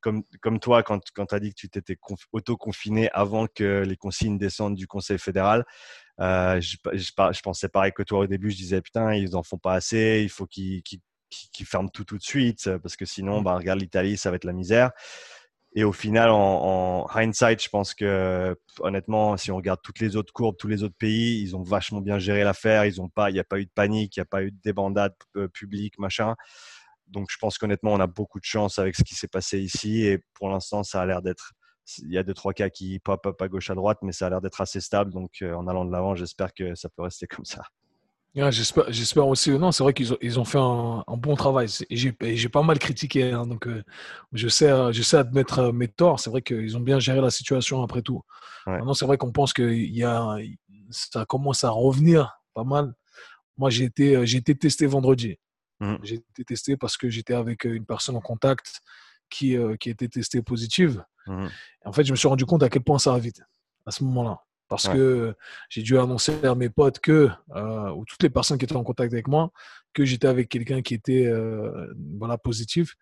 comme, 0.00 0.22
comme 0.40 0.60
toi, 0.60 0.84
quand, 0.84 1.00
quand 1.14 1.26
tu 1.26 1.34
as 1.34 1.40
dit 1.40 1.50
que 1.50 1.58
tu 1.58 1.68
t'étais 1.68 1.98
auto-confiné 2.32 3.10
avant 3.12 3.48
que 3.48 3.82
les 3.84 3.96
consignes 3.96 4.38
descendent 4.38 4.76
du 4.76 4.86
Conseil 4.86 5.18
fédéral, 5.18 5.64
je, 6.20 6.76
je, 6.92 7.40
pensais 7.42 7.68
pareil 7.68 7.92
que 7.92 8.02
toi 8.02 8.20
au 8.20 8.26
début. 8.26 8.50
Je 8.50 8.56
disais, 8.56 8.80
putain, 8.80 9.14
ils 9.14 9.34
en 9.36 9.42
font 9.42 9.58
pas 9.58 9.74
assez, 9.74 10.20
il 10.22 10.28
faut 10.28 10.46
qu'ils 10.46 10.82
ferment 11.64 11.88
tout 11.88 12.04
tout 12.04 12.18
de 12.18 12.22
suite, 12.22 12.70
parce 12.82 12.96
que 12.96 13.04
sinon, 13.04 13.40
mmh. 13.40 13.44
bah, 13.44 13.54
regarde 13.56 13.80
l'Italie, 13.80 14.16
ça 14.16 14.30
va 14.30 14.36
être 14.36 14.44
la 14.44 14.52
misère. 14.52 14.90
Et 15.72 15.84
au 15.84 15.92
final, 15.92 16.30
en, 16.30 17.06
hindsight, 17.14 17.62
je 17.62 17.68
pense 17.68 17.94
que 17.94 18.56
honnêtement, 18.80 19.36
si 19.36 19.52
on 19.52 19.56
regarde 19.56 19.80
toutes 19.82 20.00
les 20.00 20.16
autres 20.16 20.32
courbes, 20.32 20.56
tous 20.58 20.66
les 20.66 20.82
autres 20.82 20.96
pays, 20.98 21.40
ils 21.42 21.54
ont 21.54 21.62
vachement 21.62 22.00
bien 22.00 22.18
géré 22.18 22.42
l'affaire. 22.42 22.84
Ils 22.86 23.00
ont 23.00 23.08
pas, 23.08 23.30
il 23.30 23.34
n'y 23.34 23.40
a 23.40 23.44
pas 23.44 23.60
eu 23.60 23.66
de 23.66 23.70
panique, 23.72 24.16
il 24.16 24.20
n'y 24.20 24.22
a 24.22 24.26
pas 24.26 24.42
eu 24.42 24.50
de 24.50 24.58
débandade 24.64 25.14
euh, 25.36 25.46
publique, 25.46 25.96
machin. 25.98 26.34
Donc, 27.06 27.28
je 27.30 27.38
pense 27.38 27.56
qu'honnêtement, 27.56 27.92
on 27.92 28.00
a 28.00 28.08
beaucoup 28.08 28.40
de 28.40 28.44
chance 28.44 28.78
avec 28.80 28.96
ce 28.96 29.04
qui 29.04 29.14
s'est 29.14 29.28
passé 29.28 29.60
ici. 29.60 30.04
Et 30.06 30.18
pour 30.34 30.48
l'instant, 30.48 30.82
ça 30.82 31.02
a 31.02 31.06
l'air 31.06 31.22
d'être. 31.22 31.52
Il 31.98 32.12
y 32.12 32.18
a 32.18 32.22
deux 32.22 32.34
trois 32.34 32.52
cas 32.52 32.70
qui 32.70 32.98
pop 32.98 33.24
up 33.26 33.40
à 33.40 33.48
gauche 33.48 33.70
à 33.70 33.74
droite, 33.74 33.98
mais 34.02 34.12
ça 34.12 34.26
a 34.26 34.30
l'air 34.30 34.40
d'être 34.40 34.60
assez 34.60 34.80
stable. 34.80 35.12
Donc, 35.12 35.42
euh, 35.42 35.54
en 35.54 35.66
allant 35.66 35.84
de 35.84 35.92
l'avant, 35.92 36.14
j'espère 36.14 36.52
que 36.54 36.74
ça 36.74 36.88
peut 36.88 37.02
rester 37.02 37.26
comme 37.26 37.44
ça. 37.44 37.62
J'espère 38.34 39.26
aussi. 39.26 39.50
Non, 39.50 39.72
c'est 39.72 39.82
vrai 39.82 39.92
qu'ils 39.92 40.12
ont, 40.12 40.18
ils 40.20 40.38
ont 40.38 40.44
fait 40.44 40.58
un, 40.58 41.02
bon 41.08 41.34
travail. 41.34 41.66
J'ai 41.90 42.48
pas 42.48 42.62
mal 42.62 42.78
critiqué, 42.78 43.32
hein, 43.32 43.44
donc 43.44 43.66
euh, 43.66 43.82
je, 44.32 44.46
sais, 44.46 44.70
je 44.92 45.02
sais 45.02 45.16
admettre 45.16 45.58
euh, 45.58 45.72
mes 45.72 45.88
torts. 45.88 46.20
C'est 46.20 46.30
vrai 46.30 46.40
qu'ils 46.40 46.76
ont 46.76 46.80
bien 46.80 47.00
géré 47.00 47.20
la 47.20 47.30
situation 47.30 47.82
après 47.82 48.02
tout. 48.02 48.22
Maintenant, 48.66 48.94
c'est 48.94 49.06
vrai 49.06 49.16
qu'on 49.16 49.32
pense 49.32 49.52
que 49.52 49.62
y 49.62 50.04
a, 50.04 50.36
ça 50.90 51.24
commence 51.24 51.64
à 51.64 51.70
revenir 51.70 52.40
pas 52.54 52.62
mal. 52.62 52.94
Moi, 53.56 53.68
j'ai 53.68 53.84
été, 53.84 54.24
j'ai 54.26 54.38
été 54.38 54.54
testé 54.54 54.86
vendredi. 54.86 55.38
Mmh. 55.80 55.96
J'ai 56.02 56.14
été 56.16 56.44
testé 56.44 56.76
parce 56.76 56.96
que 56.96 57.08
j'étais 57.08 57.34
avec 57.34 57.64
une 57.64 57.86
personne 57.86 58.14
en 58.14 58.20
contact 58.20 58.80
qui, 59.30 59.56
qui 59.78 59.90
était 59.90 60.08
testée 60.08 60.42
positive. 60.42 61.04
Mmh. 61.26 61.46
en 61.84 61.92
fait, 61.92 62.04
je 62.04 62.10
me 62.12 62.16
suis 62.16 62.28
rendu 62.28 62.46
compte 62.46 62.62
à 62.62 62.68
quel 62.68 62.82
point 62.82 62.98
ça 62.98 63.12
va 63.12 63.18
vite 63.18 63.42
à 63.86 63.90
ce 63.90 64.02
moment-là 64.04 64.40
parce 64.70 64.88
que 64.88 65.34
j'ai 65.68 65.82
dû 65.82 65.98
annoncer 65.98 66.44
à 66.44 66.54
mes 66.54 66.70
potes 66.70 67.00
que, 67.00 67.28
euh, 67.56 67.90
ou 67.90 68.04
toutes 68.04 68.22
les 68.22 68.30
personnes 68.30 68.56
qui 68.56 68.64
étaient 68.64 68.76
en 68.76 68.84
contact 68.84 69.12
avec 69.12 69.26
moi, 69.26 69.50
que 69.92 70.04
j'étais 70.04 70.28
avec 70.28 70.48
quelqu'un 70.48 70.80
qui 70.80 70.94
était 70.94 71.26
euh, 71.26 71.92
voilà, 72.18 72.38
positif. 72.38 72.94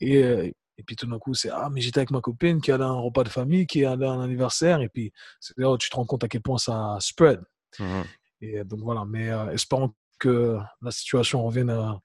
Et, 0.00 0.24
euh, 0.24 0.50
et, 0.76 0.82
puis 0.82 0.96
tout 0.96 1.06
d'un 1.06 1.20
coup, 1.20 1.34
c'est 1.34 1.50
Ah, 1.50 1.68
mais 1.72 1.80
j'étais 1.80 2.00
avec 2.00 2.10
ma 2.10 2.20
copine 2.20 2.60
qui 2.60 2.72
allait 2.72 2.82
à 2.82 2.88
un 2.88 2.98
repas 2.98 3.22
de 3.22 3.28
famille, 3.28 3.64
qui 3.68 3.84
allait 3.84 4.06
à 4.06 4.10
un 4.10 4.22
anniversaire. 4.22 4.80
Et 4.80 4.88
puis 4.88 5.12
c'est 5.38 5.56
là 5.56 5.70
où 5.70 5.78
tu 5.78 5.88
te 5.88 5.94
rends 5.94 6.04
compte 6.04 6.24
à 6.24 6.28
quel 6.28 6.42
point 6.42 6.58
ça 6.58 6.98
spread. 7.00 7.40
Mmh 7.78 8.02
et 8.40 8.62
donc 8.62 8.78
voilà, 8.84 9.04
mais 9.04 9.30
espérons 9.52 9.92
que 10.20 10.58
la 10.80 10.92
situation 10.92 11.42
revienne 11.44 11.70
à, 11.70 12.00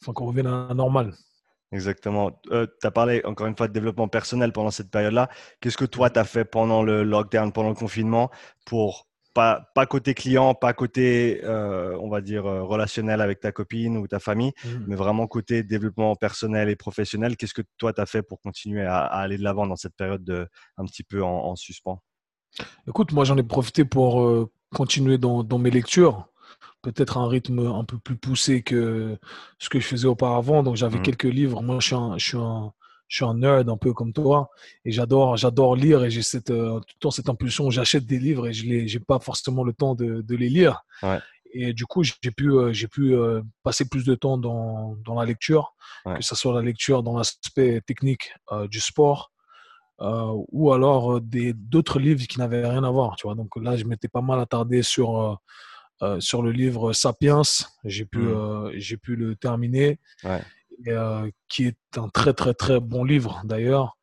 enfin, 0.00 0.14
qu'on 0.14 0.24
revienne 0.24 0.46
à 0.46 0.72
normal. 0.72 1.14
Exactement. 1.72 2.40
Euh, 2.50 2.66
tu 2.80 2.86
as 2.86 2.90
parlé 2.90 3.22
encore 3.24 3.46
une 3.46 3.56
fois 3.56 3.68
de 3.68 3.72
développement 3.72 4.08
personnel 4.08 4.52
pendant 4.52 4.70
cette 4.70 4.90
période-là. 4.90 5.28
Qu'est-ce 5.60 5.76
que 5.76 5.84
toi, 5.84 6.10
tu 6.10 6.18
as 6.18 6.24
fait 6.24 6.44
pendant 6.44 6.82
le 6.82 7.04
lockdown, 7.04 7.52
pendant 7.52 7.68
le 7.68 7.76
confinement, 7.76 8.30
pour 8.66 9.06
pas, 9.34 9.70
pas 9.76 9.86
côté 9.86 10.12
client, 10.14 10.54
pas 10.54 10.72
côté, 10.72 11.40
euh, 11.44 11.96
on 12.00 12.08
va 12.08 12.20
dire, 12.20 12.46
euh, 12.46 12.64
relationnel 12.64 13.20
avec 13.20 13.38
ta 13.38 13.52
copine 13.52 13.96
ou 13.96 14.08
ta 14.08 14.18
famille, 14.18 14.52
mmh. 14.64 14.68
mais 14.88 14.96
vraiment 14.96 15.28
côté 15.28 15.62
développement 15.62 16.16
personnel 16.16 16.68
et 16.68 16.74
professionnel? 16.74 17.36
Qu'est-ce 17.36 17.54
que 17.54 17.62
toi, 17.78 17.92
tu 17.92 18.00
as 18.00 18.06
fait 18.06 18.22
pour 18.22 18.40
continuer 18.40 18.82
à, 18.82 19.04
aller 19.04 19.38
de 19.38 19.44
l'avant 19.44 19.68
dans 19.68 19.76
cette 19.76 19.94
période 19.94 20.24
de, 20.24 20.48
un 20.76 20.84
petit 20.84 21.04
peu 21.04 21.22
en, 21.22 21.54
suspens? 21.54 22.02
Écoute, 22.88 23.12
moi, 23.12 23.24
j'en 23.24 23.36
ai 23.36 23.44
profité 23.44 23.84
pour 23.84 24.48
continuer 24.74 25.18
dans, 25.18 25.44
dans 25.44 25.58
mes 25.58 25.70
lectures 25.70 26.26
peut-être 26.82 27.18
un 27.18 27.28
rythme 27.28 27.66
un 27.66 27.84
peu 27.84 27.98
plus 27.98 28.16
poussé 28.16 28.62
que 28.62 29.18
ce 29.58 29.68
que 29.68 29.80
je 29.80 29.86
faisais 29.86 30.06
auparavant. 30.06 30.62
Donc 30.62 30.76
j'avais 30.76 30.98
mmh. 30.98 31.02
quelques 31.02 31.24
livres. 31.24 31.62
Moi, 31.62 31.78
je 31.80 31.86
suis, 31.86 31.96
un, 31.96 32.18
je, 32.18 32.24
suis 32.24 32.38
un, 32.38 32.72
je 33.08 33.16
suis 33.16 33.24
un 33.24 33.34
nerd 33.34 33.68
un 33.68 33.76
peu 33.76 33.92
comme 33.92 34.12
toi 34.12 34.50
et 34.84 34.92
j'adore, 34.92 35.36
j'adore 35.36 35.76
lire 35.76 36.04
et 36.04 36.10
j'ai 36.10 36.22
cette, 36.22 36.50
euh, 36.50 36.78
tout 36.80 36.94
le 36.96 37.00
temps 37.00 37.10
cette 37.10 37.28
impulsion 37.28 37.68
j'achète 37.70 38.06
des 38.06 38.18
livres 38.18 38.46
et 38.46 38.52
je 38.52 38.66
n'ai 38.66 39.00
pas 39.00 39.18
forcément 39.18 39.64
le 39.64 39.72
temps 39.72 39.94
de, 39.94 40.22
de 40.22 40.36
les 40.36 40.48
lire. 40.48 40.82
Et 41.52 41.72
du 41.72 41.84
coup, 41.84 42.04
j'ai 42.04 42.30
pu, 42.30 42.52
euh, 42.52 42.72
j'ai 42.72 42.86
pu 42.86 43.12
euh, 43.12 43.42
passer 43.64 43.88
plus 43.88 44.04
de 44.04 44.14
temps 44.14 44.38
dans, 44.38 44.94
dans 45.04 45.18
la 45.18 45.26
lecture, 45.26 45.74
que 46.04 46.22
ce 46.22 46.36
soit 46.36 46.54
la 46.54 46.62
lecture 46.62 47.02
dans 47.02 47.18
l'aspect 47.18 47.80
technique 47.80 48.32
du 48.68 48.78
sport. 48.78 49.32
ou 49.98 50.72
alors 50.72 51.20
d'autres 51.20 51.98
livres 51.98 52.24
qui 52.28 52.38
n'avaient 52.38 52.68
rien 52.68 52.84
à 52.84 52.90
voir. 52.90 53.16
Tu 53.16 53.26
vois. 53.26 53.34
Donc 53.34 53.56
là, 53.56 53.76
je 53.76 53.84
m'étais 53.84 54.06
pas 54.06 54.22
mal 54.22 54.38
attardé 54.38 54.84
sur 54.84 55.20
euh, 55.20 55.34
sur 56.18 56.42
le 56.42 56.50
livre 56.50 56.92
Sapiens. 56.92 57.42
J'ai 57.84 58.04
pu, 58.04 58.18
mmh. 58.18 58.28
euh, 58.28 58.72
j'ai 58.76 58.96
pu 58.96 59.16
le 59.16 59.36
terminer, 59.36 59.98
euh, 60.88 61.30
qui 61.48 61.66
est 61.66 61.78
un 61.96 62.08
très 62.08 62.32
très 62.32 62.54
très 62.54 62.80
bon 62.80 63.04
livre 63.04 63.40
d'ailleurs, 63.44 63.96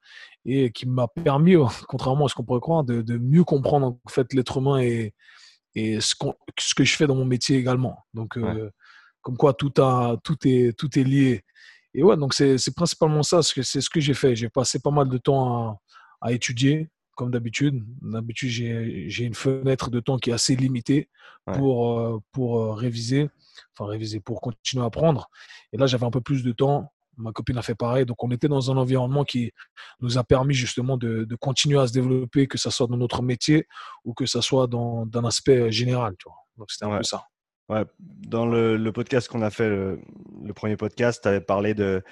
et 0.46 0.72
qui 0.72 0.88
m'a 0.88 1.08
permis, 1.08 1.56
contrairement 1.88 2.26
à 2.26 2.30
ce 2.30 2.36
qu'on 2.36 2.44
pourrait 2.44 2.62
croire, 2.62 2.84
de, 2.84 3.18
mieux 3.18 3.44
comprendre 3.44 3.88
en 3.88 4.10
fait 4.10 4.34
l'être 4.34 4.58
humain 4.58 4.80
et, 4.80 5.14
et 5.76 6.00
ce, 6.02 6.16
ce, 6.60 6.76
que 6.76 6.84
je 6.84 6.96
fais 6.96 7.08
dans 7.08 7.16
mon 7.16 7.26
métier 7.26 7.58
également. 7.58 8.06
Donc, 8.14 8.38
comme 9.22 9.38
quoi 9.38 9.54
tout, 9.54 9.74
a, 9.78 10.18
tout, 10.24 10.38
est, 10.46 10.78
tout 10.78 10.98
est 10.98 11.04
lié. 11.04 11.44
Et 11.94 12.04
ouais, 12.04 12.16
donc 12.16 12.34
c'est 12.34 12.76
principalement 12.76 13.24
ça, 13.24 13.42
c'est 13.42 13.82
ce 13.82 13.90
que 13.90 14.00
j'ai 14.00 14.14
fait. 14.14 14.36
J'ai 14.36 14.50
passé 14.50 14.80
pas 14.80 14.92
mal 14.92 15.10
de 15.10 15.18
temps 15.18 15.70
à, 15.70 15.80
à 16.22 16.32
étudier, 16.32 16.90
comme 17.18 17.32
d'habitude. 17.32 17.84
D'habitude, 18.02 18.50
j'ai 18.50 19.24
une 19.26 19.34
fenêtre 19.34 19.90
de 19.90 20.00
temps 20.00 20.18
qui 20.18 20.30
est 20.30 20.34
assez 20.34 20.56
limitée 20.56 21.10
pour, 21.46 22.00
euh, 22.00 22.20
pour 22.32 22.60
euh, 22.60 22.74
réviser, 22.74 23.30
enfin 23.74 23.90
réviser, 23.90 24.20
pour 24.22 24.40
continuer 24.40 24.84
à 24.84 24.88
apprendre. 24.88 25.30
Et 25.74 25.78
là, 25.78 25.88
j'avais 25.88 26.06
un 26.06 26.12
peu 26.12 26.22
plus 26.22 26.44
de 26.44 26.52
temps. 26.54 26.94
Ma 27.18 27.32
copine 27.32 27.58
a 27.58 27.62
fait 27.64 27.76
pareil. 27.76 28.06
Donc, 28.06 28.24
on 28.24 28.30
était 28.30 28.48
dans 28.48 28.72
un 28.72 28.78
environnement 28.78 29.24
qui 29.24 29.52
nous 30.00 30.18
a 30.18 30.24
permis 30.24 30.54
justement 30.54 30.98
de, 30.98 31.24
de 31.24 31.36
continuer 31.36 31.80
à 31.80 31.88
se 31.88 31.94
développer, 31.94 32.48
que 32.48 32.60
ce 32.60 32.70
soit 32.70 32.88
dans 32.88 32.98
notre 32.98 33.24
métier 33.24 33.68
ou 34.06 34.14
que 34.14 34.26
ce 34.26 34.40
soit 34.40 34.68
dans, 34.68 35.08
un 35.14 35.26
aspect 35.26 35.72
général. 35.72 36.16
Tu 36.20 36.30
vois. 36.30 36.38
Donc, 36.58 36.70
c'était 36.70 36.86
un 36.86 36.98
peu 36.98 37.04
ça. 37.04 37.24
Ouais. 37.70 37.84
Dans 38.00 38.46
le, 38.46 38.78
le 38.78 38.92
podcast 38.92 39.28
qu'on 39.28 39.42
a 39.42 39.50
fait, 39.50 39.68
le, 39.68 40.00
le 40.44 40.54
premier 40.54 40.78
podcast, 40.78 41.24
tu 41.24 41.28
avais 41.28 41.42
parlé 41.42 41.74
de, 41.74 42.04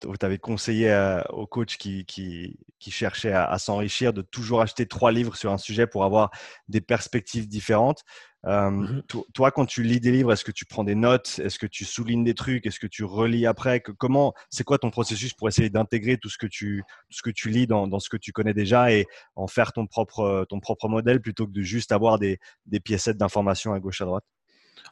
tu 0.00 0.26
avais 0.26 0.38
conseillé 0.38 1.20
aux 1.30 1.46
coachs 1.46 1.76
qui, 1.76 2.04
qui, 2.04 2.58
qui 2.78 2.90
cherchaient 2.90 3.32
à, 3.32 3.58
s'enrichir 3.58 4.12
de 4.12 4.22
toujours 4.22 4.60
acheter 4.60 4.86
trois 4.86 5.12
livres 5.12 5.36
sur 5.36 5.52
un 5.52 5.58
sujet 5.58 5.86
pour 5.86 6.04
avoir 6.04 6.30
des 6.68 6.80
perspectives 6.80 7.48
différentes. 7.48 8.02
Euh, 8.46 8.70
mmh 8.70 9.02
toi, 9.34 9.50
quand 9.50 9.66
tu 9.66 9.82
lis 9.82 10.00
des 10.00 10.12
livres, 10.12 10.32
est-ce 10.32 10.44
que 10.44 10.50
tu 10.50 10.64
prends 10.64 10.84
des 10.84 10.94
notes? 10.94 11.40
Est-ce 11.44 11.58
que 11.58 11.66
tu 11.66 11.84
soulignes 11.84 12.24
des 12.24 12.34
trucs? 12.34 12.66
Est-ce 12.66 12.80
que 12.80 12.86
tu 12.86 13.04
relis 13.04 13.46
après? 13.46 13.80
Comment 13.80 14.32
C'est 14.48 14.64
quoi 14.64 14.78
ton 14.78 14.90
processus 14.90 15.34
pour 15.34 15.48
essayer 15.48 15.68
d'intégrer 15.68 16.16
tout 16.16 16.30
ce 16.30 16.38
que 16.38 16.46
tu 16.46 16.82
tout 17.10 17.18
ce 17.18 17.22
que 17.22 17.30
tu 17.30 17.50
lis 17.50 17.66
dans, 17.66 17.86
dans, 17.86 17.98
ce 17.98 18.08
que 18.08 18.16
tu 18.16 18.32
connais 18.32 18.54
déjà 18.54 18.92
et 18.92 19.06
en 19.36 19.46
faire 19.46 19.72
ton 19.72 19.86
propre 19.86 20.46
ton 20.48 20.58
propre 20.58 20.88
modèle 20.88 21.20
plutôt 21.20 21.46
que 21.46 21.52
de 21.52 21.60
juste 21.60 21.92
avoir 21.92 22.18
des, 22.18 22.38
des 22.64 22.80
piécettes 22.80 23.18
d'informations 23.18 23.74
à 23.74 23.80
gauche 23.80 24.00
à 24.00 24.06
droite? 24.06 24.24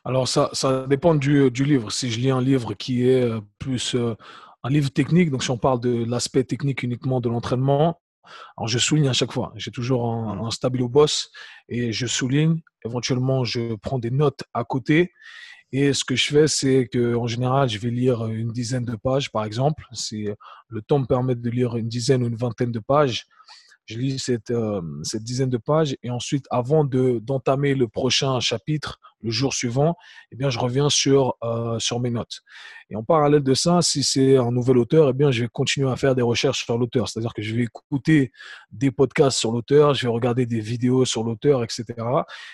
Alors 0.04 0.28
ça, 0.28 0.50
ça 0.52 0.86
dépend 0.86 1.14
du, 1.14 1.50
du, 1.50 1.64
livre. 1.64 1.90
Si 1.90 2.10
je 2.10 2.20
lis 2.20 2.30
un 2.30 2.40
livre 2.40 2.74
qui 2.74 3.08
est 3.08 3.22
euh, 3.22 3.40
plus 3.58 3.94
euh, 3.94 4.14
un 4.64 4.70
livre 4.70 4.90
technique, 4.90 5.30
donc 5.30 5.42
si 5.42 5.50
on 5.50 5.58
parle 5.58 5.80
de 5.80 6.04
l'aspect 6.04 6.44
technique 6.44 6.82
uniquement 6.82 7.20
de 7.20 7.28
l'entraînement, 7.28 8.00
alors 8.56 8.68
je 8.68 8.78
souligne 8.78 9.08
à 9.08 9.12
chaque 9.12 9.32
fois, 9.32 9.52
j'ai 9.56 9.70
toujours 9.70 10.12
un, 10.12 10.36
mmh. 10.36 10.46
un 10.46 10.50
stabilo 10.50 10.88
boss 10.88 11.30
et 11.68 11.92
je 11.92 12.06
souligne, 12.06 12.60
éventuellement 12.84 13.44
je 13.44 13.74
prends 13.76 13.98
des 13.98 14.10
notes 14.10 14.44
à 14.52 14.64
côté 14.64 15.12
et 15.72 15.92
ce 15.92 16.04
que 16.04 16.16
je 16.16 16.28
fais, 16.28 16.48
c'est 16.48 16.88
que 16.90 17.14
en 17.14 17.26
général, 17.26 17.68
je 17.68 17.78
vais 17.78 17.90
lire 17.90 18.26
une 18.26 18.52
dizaine 18.52 18.84
de 18.84 18.96
pages, 18.96 19.30
par 19.30 19.44
exemple. 19.44 19.84
Si 19.92 20.28
le 20.68 20.82
temps 20.82 20.98
me 20.98 21.06
permet 21.06 21.34
de 21.34 21.50
lire 21.50 21.76
une 21.76 21.88
dizaine 21.88 22.22
ou 22.22 22.26
une 22.26 22.36
vingtaine 22.36 22.72
de 22.72 22.78
pages, 22.78 23.26
je 23.84 23.98
lis 23.98 24.18
cette, 24.18 24.50
euh, 24.50 24.82
cette 25.02 25.22
dizaine 25.22 25.50
de 25.50 25.58
pages 25.58 25.96
et 26.02 26.10
ensuite, 26.10 26.46
avant 26.50 26.84
de 26.84 27.20
d'entamer 27.22 27.74
le 27.74 27.88
prochain 27.88 28.38
chapitre, 28.40 28.98
le 29.22 29.30
jour 29.30 29.52
suivant, 29.52 29.96
eh 30.30 30.36
bien, 30.36 30.50
je 30.50 30.58
reviens 30.58 30.88
sur, 30.88 31.36
euh, 31.42 31.78
sur 31.78 32.00
mes 32.00 32.10
notes. 32.10 32.40
Et 32.90 32.96
en 32.96 33.02
parallèle 33.02 33.42
de 33.42 33.54
ça, 33.54 33.82
si 33.82 34.02
c'est 34.02 34.36
un 34.36 34.50
nouvel 34.50 34.78
auteur, 34.78 35.10
eh 35.10 35.12
bien, 35.12 35.30
je 35.30 35.42
vais 35.42 35.48
continuer 35.48 35.90
à 35.90 35.96
faire 35.96 36.14
des 36.14 36.22
recherches 36.22 36.64
sur 36.64 36.78
l'auteur. 36.78 37.08
C'est-à-dire 37.08 37.34
que 37.34 37.42
je 37.42 37.54
vais 37.54 37.64
écouter 37.64 38.32
des 38.70 38.90
podcasts 38.90 39.38
sur 39.38 39.52
l'auteur, 39.52 39.92
je 39.92 40.06
vais 40.06 40.12
regarder 40.12 40.46
des 40.46 40.60
vidéos 40.60 41.04
sur 41.04 41.22
l'auteur, 41.22 41.62
etc. 41.62 41.84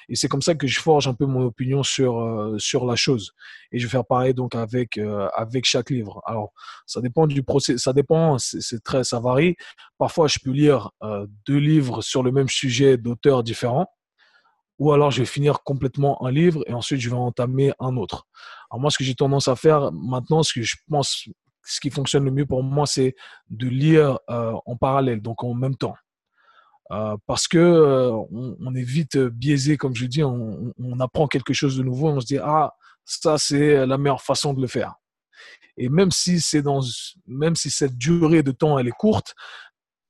Et 0.08 0.16
c'est 0.16 0.28
comme 0.28 0.42
ça 0.42 0.54
que 0.54 0.66
je 0.66 0.80
forge 0.80 1.06
un 1.06 1.14
peu 1.14 1.26
mon 1.26 1.42
opinion 1.44 1.82
sur, 1.82 2.20
euh, 2.20 2.58
sur 2.58 2.84
la 2.84 2.96
chose. 2.96 3.32
Et 3.70 3.78
je 3.78 3.86
vais 3.86 3.90
faire 3.90 4.04
pareil 4.04 4.34
donc 4.34 4.54
avec, 4.56 4.98
euh, 4.98 5.28
avec 5.34 5.64
chaque 5.66 5.90
livre. 5.90 6.20
Alors, 6.26 6.52
ça 6.86 7.00
dépend 7.00 7.26
du 7.26 7.42
procès, 7.42 7.78
ça 7.78 7.92
dépend, 7.92 8.38
c'est 8.38 8.82
très, 8.82 9.04
ça 9.04 9.20
varie. 9.20 9.54
Parfois, 9.98 10.26
je 10.26 10.38
peux 10.42 10.50
lire 10.50 10.90
deux 11.46 11.58
livres 11.58 12.02
sur 12.02 12.22
le 12.22 12.32
même 12.32 12.48
sujet 12.48 12.96
d'auteurs 12.96 13.42
différents 13.42 13.88
ou 14.78 14.92
alors 14.92 15.10
je 15.10 15.20
vais 15.20 15.26
finir 15.26 15.62
complètement 15.62 16.24
un 16.24 16.30
livre 16.30 16.62
et 16.66 16.72
ensuite 16.72 17.00
je 17.00 17.08
vais 17.08 17.16
entamer 17.16 17.72
un 17.78 17.96
autre. 17.96 18.26
Alors 18.70 18.80
moi, 18.80 18.90
ce 18.90 18.98
que 18.98 19.04
j'ai 19.04 19.14
tendance 19.14 19.48
à 19.48 19.56
faire 19.56 19.92
maintenant, 19.92 20.42
ce 20.42 20.52
que 20.52 20.62
je 20.62 20.76
pense, 20.88 21.28
ce 21.64 21.80
qui 21.80 21.90
fonctionne 21.90 22.24
le 22.24 22.30
mieux 22.30 22.46
pour 22.46 22.62
moi, 22.62 22.86
c'est 22.86 23.14
de 23.50 23.68
lire 23.68 24.18
euh, 24.30 24.52
en 24.66 24.76
parallèle, 24.76 25.20
donc 25.22 25.44
en 25.44 25.54
même 25.54 25.76
temps. 25.76 25.94
Euh, 26.90 27.16
parce 27.26 27.48
que 27.48 27.58
euh, 27.58 28.10
on, 28.30 28.74
est 28.74 28.82
vite 28.82 29.16
biaisé, 29.16 29.78
comme 29.78 29.94
je 29.94 30.04
dis, 30.04 30.22
on, 30.22 30.74
on, 30.78 31.00
apprend 31.00 31.26
quelque 31.28 31.54
chose 31.54 31.78
de 31.78 31.82
nouveau, 31.82 32.08
on 32.08 32.20
se 32.20 32.26
dit 32.26 32.38
ah 32.38 32.74
ça 33.06 33.38
c'est 33.38 33.86
la 33.86 33.96
meilleure 33.96 34.22
façon 34.22 34.52
de 34.52 34.60
le 34.60 34.66
faire. 34.66 34.94
Et 35.76 35.88
même 35.88 36.10
si 36.10 36.40
dans, 36.62 36.80
même 37.26 37.56
si 37.56 37.70
cette 37.70 37.96
durée 37.96 38.42
de 38.42 38.52
temps 38.52 38.78
elle 38.78 38.88
est 38.88 38.92
courte, 38.92 39.34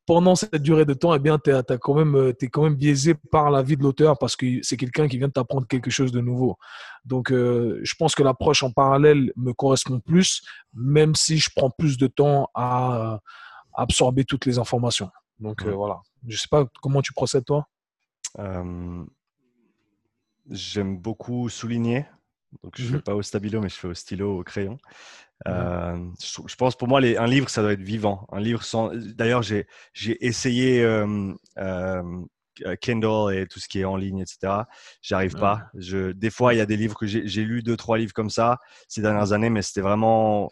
pendant 0.06 0.34
cette 0.34 0.56
durée 0.56 0.84
de 0.84 0.94
temps, 0.94 1.14
eh 1.14 1.18
bien, 1.18 1.38
tu 1.38 1.50
es, 1.50 1.78
quand 1.80 1.94
même, 1.94 2.14
euh, 2.14 2.32
es 2.38 2.48
quand 2.48 2.64
même 2.64 2.74
biaisé 2.74 3.14
par 3.14 3.50
la 3.50 3.62
vie 3.62 3.76
de 3.76 3.82
l'auteur 3.82 4.18
parce 4.18 4.36
que 4.36 4.46
c'est 4.62 4.76
quelqu'un 4.76 5.08
qui 5.08 5.18
vient 5.18 5.28
de 5.28 5.32
t'apprendre 5.32 5.66
quelque 5.66 5.90
chose 5.90 6.12
de 6.12 6.20
nouveau. 6.20 6.58
Donc, 7.04 7.32
euh, 7.32 7.80
je 7.82 7.94
pense 7.94 8.14
que 8.14 8.22
l'approche 8.22 8.62
en 8.62 8.70
parallèle 8.70 9.32
me 9.36 9.52
correspond 9.52 10.00
plus, 10.00 10.42
même 10.74 11.14
si 11.14 11.38
je 11.38 11.48
prends 11.54 11.70
plus 11.70 11.96
de 11.96 12.06
temps 12.06 12.48
à, 12.54 13.20
absorber 13.74 14.24
toutes 14.24 14.46
les 14.46 14.58
informations. 14.58 15.10
Donc, 15.40 15.62
euh, 15.62 15.72
voilà. 15.72 16.00
Je 16.28 16.36
sais 16.36 16.48
pas 16.50 16.66
comment 16.82 17.02
tu 17.02 17.12
procèdes, 17.12 17.44
toi. 17.44 17.66
J'aime 20.50 20.98
beaucoup 20.98 21.48
souligner. 21.48 22.04
Donc, 22.62 22.74
je 22.76 22.84
ne 22.84 22.88
fais 22.88 22.96
mmh 22.96 23.02
pas 23.02 23.14
au 23.14 23.22
stabilo, 23.22 23.60
mais 23.60 23.68
je 23.68 23.74
fais 23.74 23.88
au 23.88 23.94
stylo, 23.94 24.38
au 24.38 24.44
crayon. 24.44 24.78
Euh, 25.48 25.98
je, 26.22 26.56
pense 26.56 26.76
pour 26.76 26.88
moi, 26.88 27.00
les, 27.00 27.16
un 27.16 27.26
livre, 27.26 27.48
ça 27.48 27.62
doit 27.62 27.72
être 27.72 27.82
vivant. 27.82 28.26
Un 28.32 28.40
livre 28.40 28.62
sans. 28.62 28.90
D'ailleurs, 28.94 29.42
j'ai, 29.42 29.66
essayé 30.20 30.82
euh, 30.82 31.32
euh, 31.58 32.02
Kindle 32.80 33.34
et 33.34 33.46
tout 33.46 33.60
ce 33.60 33.68
qui 33.68 33.80
est 33.80 33.84
en 33.84 33.96
ligne, 33.96 34.20
etc. 34.20 34.62
J'arrive 35.02 35.34
pas. 35.34 35.66
Je, 35.74 36.12
des 36.12 36.30
fois, 36.30 36.54
il 36.54 36.58
y 36.58 36.60
a 36.60 36.66
des 36.66 36.76
livres 36.76 36.96
que 36.96 37.06
j'ai, 37.06 37.26
j'ai 37.26 37.44
lu 37.44 37.62
deux, 37.62 37.76
trois 37.76 37.98
livres 37.98 38.12
comme 38.12 38.30
ça 38.30 38.58
ces 38.88 39.02
dernières 39.02 39.32
années, 39.32 39.50
mais 39.50 39.62
c'était 39.62 39.82
vraiment. 39.82 40.50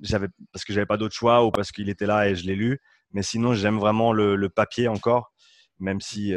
J'avais, 0.00 0.28
parce 0.52 0.64
que 0.64 0.72
j'avais 0.72 0.86
pas 0.86 0.96
d'autre 0.96 1.14
choix 1.14 1.44
ou 1.44 1.50
parce 1.50 1.70
qu'il 1.70 1.90
était 1.90 2.06
là 2.06 2.28
et 2.28 2.34
je 2.34 2.46
l'ai 2.46 2.56
lu. 2.56 2.80
Mais 3.12 3.22
sinon, 3.22 3.52
j'aime 3.52 3.78
vraiment 3.78 4.12
le, 4.12 4.36
le 4.36 4.48
papier 4.48 4.88
encore 4.88 5.31
même 5.82 6.00
si 6.00 6.32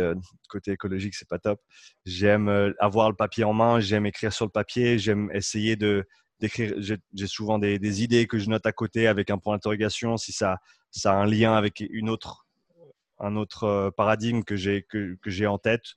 côté 0.50 0.72
écologique 0.72 1.16
c'est 1.16 1.28
pas 1.28 1.40
top. 1.40 1.62
J'aime 2.06 2.74
avoir 2.80 3.10
le 3.10 3.16
papier 3.16 3.44
en 3.44 3.54
main, 3.54 3.80
j'aime 3.80 4.06
écrire 4.06 4.34
sur 4.34 4.46
le 4.46 4.52
papier, 4.52 5.00
j'aime 5.00 5.30
essayer 5.34 5.76
de 5.76 6.06
d'écrire. 6.40 6.74
J'ai 6.78 7.28
souvent 7.28 7.60
des, 7.60 8.04
idées 8.04 8.28
que 8.28 8.38
je 8.38 8.50
note 8.50 8.66
à 8.66 8.72
côté 8.72 9.08
avec 9.08 9.30
un 9.30 9.38
point 9.38 9.56
d'interrogation 9.56 10.18
si 10.18 10.32
ça, 10.32 10.58
ça 10.92 11.14
a 11.14 11.16
un 11.16 11.26
lien 11.26 11.56
avec 11.56 11.84
une 11.90 12.10
autre, 12.10 12.46
un 13.20 13.36
autre 13.36 13.64
euh, 13.64 13.92
paradigme 13.92 14.44
que 14.44 14.56
j'ai 14.56 14.84
que, 14.84 15.18
que 15.22 15.30
j'ai 15.30 15.48
en 15.48 15.58
tête. 15.58 15.96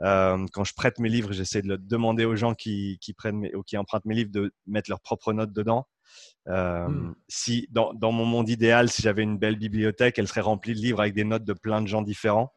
Euh, 0.00 0.46
quand 0.52 0.64
je 0.64 0.74
prête 0.74 1.00
mes 1.00 1.08
livres, 1.08 1.32
j'essaie 1.32 1.62
de 1.62 1.68
le 1.68 1.78
demander 1.78 2.24
aux 2.24 2.36
gens 2.36 2.54
qui, 2.54 2.98
qui 3.00 3.14
prennent 3.14 3.38
mes, 3.38 3.54
ou 3.54 3.62
qui 3.62 3.76
empruntent 3.76 4.04
mes 4.04 4.14
livres 4.14 4.30
de 4.30 4.52
mettre 4.66 4.90
leurs 4.90 5.00
propres 5.00 5.32
notes 5.32 5.52
dedans. 5.52 5.88
Euh, 6.48 6.88
hmm. 6.88 7.14
Si 7.28 7.66
dans, 7.70 7.92
dans, 7.94 8.12
mon 8.12 8.24
monde 8.24 8.48
idéal, 8.48 8.88
si 8.88 9.02
j'avais 9.02 9.22
une 9.22 9.38
belle 9.38 9.56
bibliothèque, 9.56 10.18
elle 10.18 10.28
serait 10.28 10.40
remplie 10.40 10.74
de 10.74 10.78
livres 10.78 11.00
avec 11.00 11.14
des 11.14 11.24
notes 11.24 11.44
de 11.44 11.52
plein 11.52 11.82
de 11.82 11.88
gens 11.88 12.02
différents. 12.02 12.52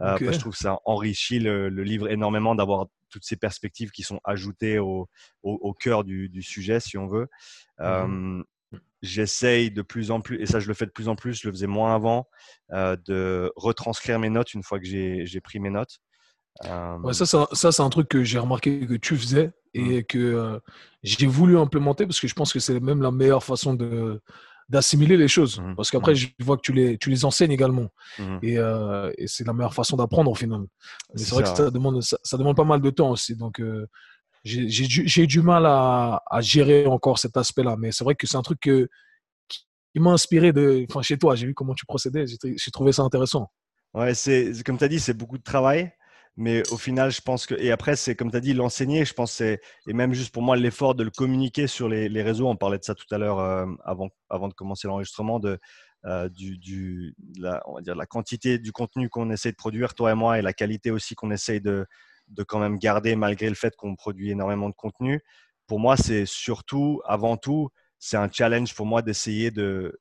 Euh, 0.00 0.18
je 0.18 0.38
trouve 0.38 0.52
que 0.52 0.58
ça 0.58 0.78
enrichit 0.84 1.38
le, 1.38 1.68
livre 1.68 2.10
énormément 2.10 2.54
d'avoir 2.54 2.86
toutes 3.10 3.24
ces 3.24 3.36
perspectives 3.36 3.90
qui 3.90 4.02
sont 4.02 4.20
ajoutées 4.24 4.78
au, 4.78 5.08
au, 5.42 5.72
cœur 5.72 6.02
du, 6.02 6.28
du, 6.28 6.42
sujet, 6.42 6.80
si 6.80 6.98
on 6.98 7.06
veut. 7.06 7.28
Mmh 7.78 8.42
j'essaye 9.04 9.70
de 9.70 9.82
plus 9.82 10.10
en 10.10 10.20
plus, 10.20 10.40
et 10.40 10.46
ça 10.46 10.58
je 10.58 10.66
le 10.66 10.74
fais 10.74 10.86
de 10.86 10.90
plus 10.90 11.08
en 11.08 11.14
plus, 11.14 11.40
je 11.40 11.46
le 11.46 11.52
faisais 11.52 11.66
moins 11.66 11.94
avant, 11.94 12.26
euh, 12.72 12.96
de 13.06 13.52
retranscrire 13.54 14.18
mes 14.18 14.30
notes 14.30 14.54
une 14.54 14.62
fois 14.62 14.80
que 14.80 14.86
j'ai 14.86 15.40
pris 15.40 15.60
mes 15.60 15.70
notes. 15.70 15.98
Ouais, 17.02 17.12
ça, 17.12 17.26
ça, 17.26 17.48
ça 17.52 17.72
c'est 17.72 17.82
un 17.82 17.90
truc 17.90 18.08
que 18.08 18.24
j'ai 18.24 18.38
remarqué 18.38 18.86
que 18.86 18.94
tu 18.94 19.16
faisais 19.16 19.52
et 19.74 20.00
mmh. 20.00 20.04
que 20.04 20.18
euh, 20.18 20.58
j'ai 21.02 21.26
voulu 21.26 21.58
implémenter 21.58 22.06
parce 22.06 22.20
que 22.20 22.28
je 22.28 22.34
pense 22.34 22.52
que 22.52 22.60
c'est 22.60 22.78
même 22.80 23.02
la 23.02 23.10
meilleure 23.10 23.42
façon 23.42 23.74
de, 23.74 24.22
d'assimiler 24.68 25.16
les 25.16 25.28
choses. 25.28 25.60
Mmh 25.60 25.74
Parce 25.76 25.90
qu'après, 25.90 26.12
mmh 26.12 26.16
je 26.38 26.44
vois 26.44 26.56
que 26.56 26.62
tu 26.62 26.72
les, 26.72 26.98
tu 26.98 27.10
les 27.10 27.24
enseignes 27.24 27.52
également. 27.52 27.88
Mmh 28.18 28.38
et, 28.42 28.58
euh, 28.58 29.12
et 29.18 29.26
c'est 29.26 29.46
la 29.46 29.52
meilleure 29.52 29.74
façon 29.74 29.96
d'apprendre 29.96 30.30
au 30.30 30.34
final. 30.34 30.60
Mais 31.14 31.20
c'est 31.20 31.34
vrai 31.34 31.42
que 31.42 31.50
ça 31.50 31.70
demande, 31.70 32.02
ça, 32.02 32.36
demande 32.36 32.56
pas 32.56 32.64
mal 32.64 32.80
de 32.80 32.90
temps 32.90 33.10
aussi. 33.10 33.36
Donc, 33.36 33.60
euh, 33.60 33.86
j'ai 34.44 35.26
du 35.26 35.42
mal 35.42 35.66
à, 35.66 36.22
à, 36.30 36.40
gérer 36.40 36.86
encore 36.86 37.18
cet 37.18 37.36
aspect-là. 37.36 37.76
Mais 37.78 37.92
c'est 37.92 38.04
vrai 38.04 38.14
que 38.14 38.26
c'est 38.26 38.36
un 38.36 38.42
truc 38.42 38.60
que, 38.60 38.88
qui 39.48 40.00
m'a 40.00 40.10
inspiré 40.10 40.52
de, 40.52 40.84
enfin, 40.90 41.02
chez 41.02 41.18
toi. 41.18 41.34
J'ai 41.34 41.46
vu 41.46 41.54
comment 41.54 41.74
tu 41.74 41.86
procédais. 41.86 42.24
J'ai 42.26 42.70
trouvé 42.70 42.92
ça 42.92 43.02
intéressant. 43.02 43.50
Ouais, 43.94 44.12
c'est 44.12 44.52
comme 44.64 44.76
tu 44.76 44.84
as 44.84 44.88
dit, 44.88 44.98
c'est 44.98 45.14
beaucoup 45.14 45.38
de 45.38 45.42
travail. 45.42 45.92
Mais 46.36 46.68
au 46.72 46.76
final, 46.76 47.12
je 47.12 47.20
pense 47.20 47.46
que. 47.46 47.54
Et 47.54 47.70
après, 47.70 47.94
c'est 47.96 48.16
comme 48.16 48.30
tu 48.30 48.36
as 48.36 48.40
dit, 48.40 48.54
l'enseigner, 48.54 49.04
je 49.04 49.14
pense. 49.14 49.40
Et 49.40 49.60
même 49.86 50.14
juste 50.14 50.32
pour 50.32 50.42
moi, 50.42 50.56
l'effort 50.56 50.94
de 50.94 51.04
le 51.04 51.10
communiquer 51.10 51.66
sur 51.66 51.88
les, 51.88 52.22
réseaux. 52.22 52.48
On 52.48 52.56
parlait 52.56 52.78
de 52.78 52.84
ça 52.84 52.94
tout 52.94 53.06
à 53.12 53.18
l'heure 53.18 53.38
euh, 53.38 53.66
avant, 53.84 54.08
avant 54.28 54.48
de 54.48 54.54
commencer 54.54 54.88
l'enregistrement, 54.88 55.38
de, 55.38 55.58
euh, 56.06 56.28
la, 57.38 57.62
la 57.86 58.06
quantité 58.06 58.58
du 58.58 58.72
contenu 58.72 59.08
qu'on 59.08 59.30
essaie 59.30 59.52
de 59.52 59.56
produire, 59.56 59.94
toi 59.94 60.10
et 60.10 60.14
moi, 60.14 60.38
et 60.38 60.42
la 60.42 60.52
qualité 60.52 60.90
aussi 60.90 61.14
qu'on 61.14 61.30
essaye 61.30 61.60
de, 61.60 61.86
de 62.28 62.42
quand 62.42 62.58
même 62.58 62.78
garder 62.78 63.16
malgré 63.16 63.48
le 63.48 63.54
fait 63.54 63.74
qu'on 63.76 63.94
produit 63.94 64.30
énormément 64.30 64.68
de 64.68 64.74
contenu. 64.74 65.20
Pour 65.66 65.78
moi, 65.78 65.96
c'est 65.96 66.26
surtout, 66.26 67.00
avant 67.04 67.36
tout, 67.36 67.70
c'est 67.98 68.16
un 68.16 68.30
challenge 68.30 68.74
pour 68.74 68.86
moi 68.86 69.02
d'essayer 69.02 69.50
de, 69.50 69.98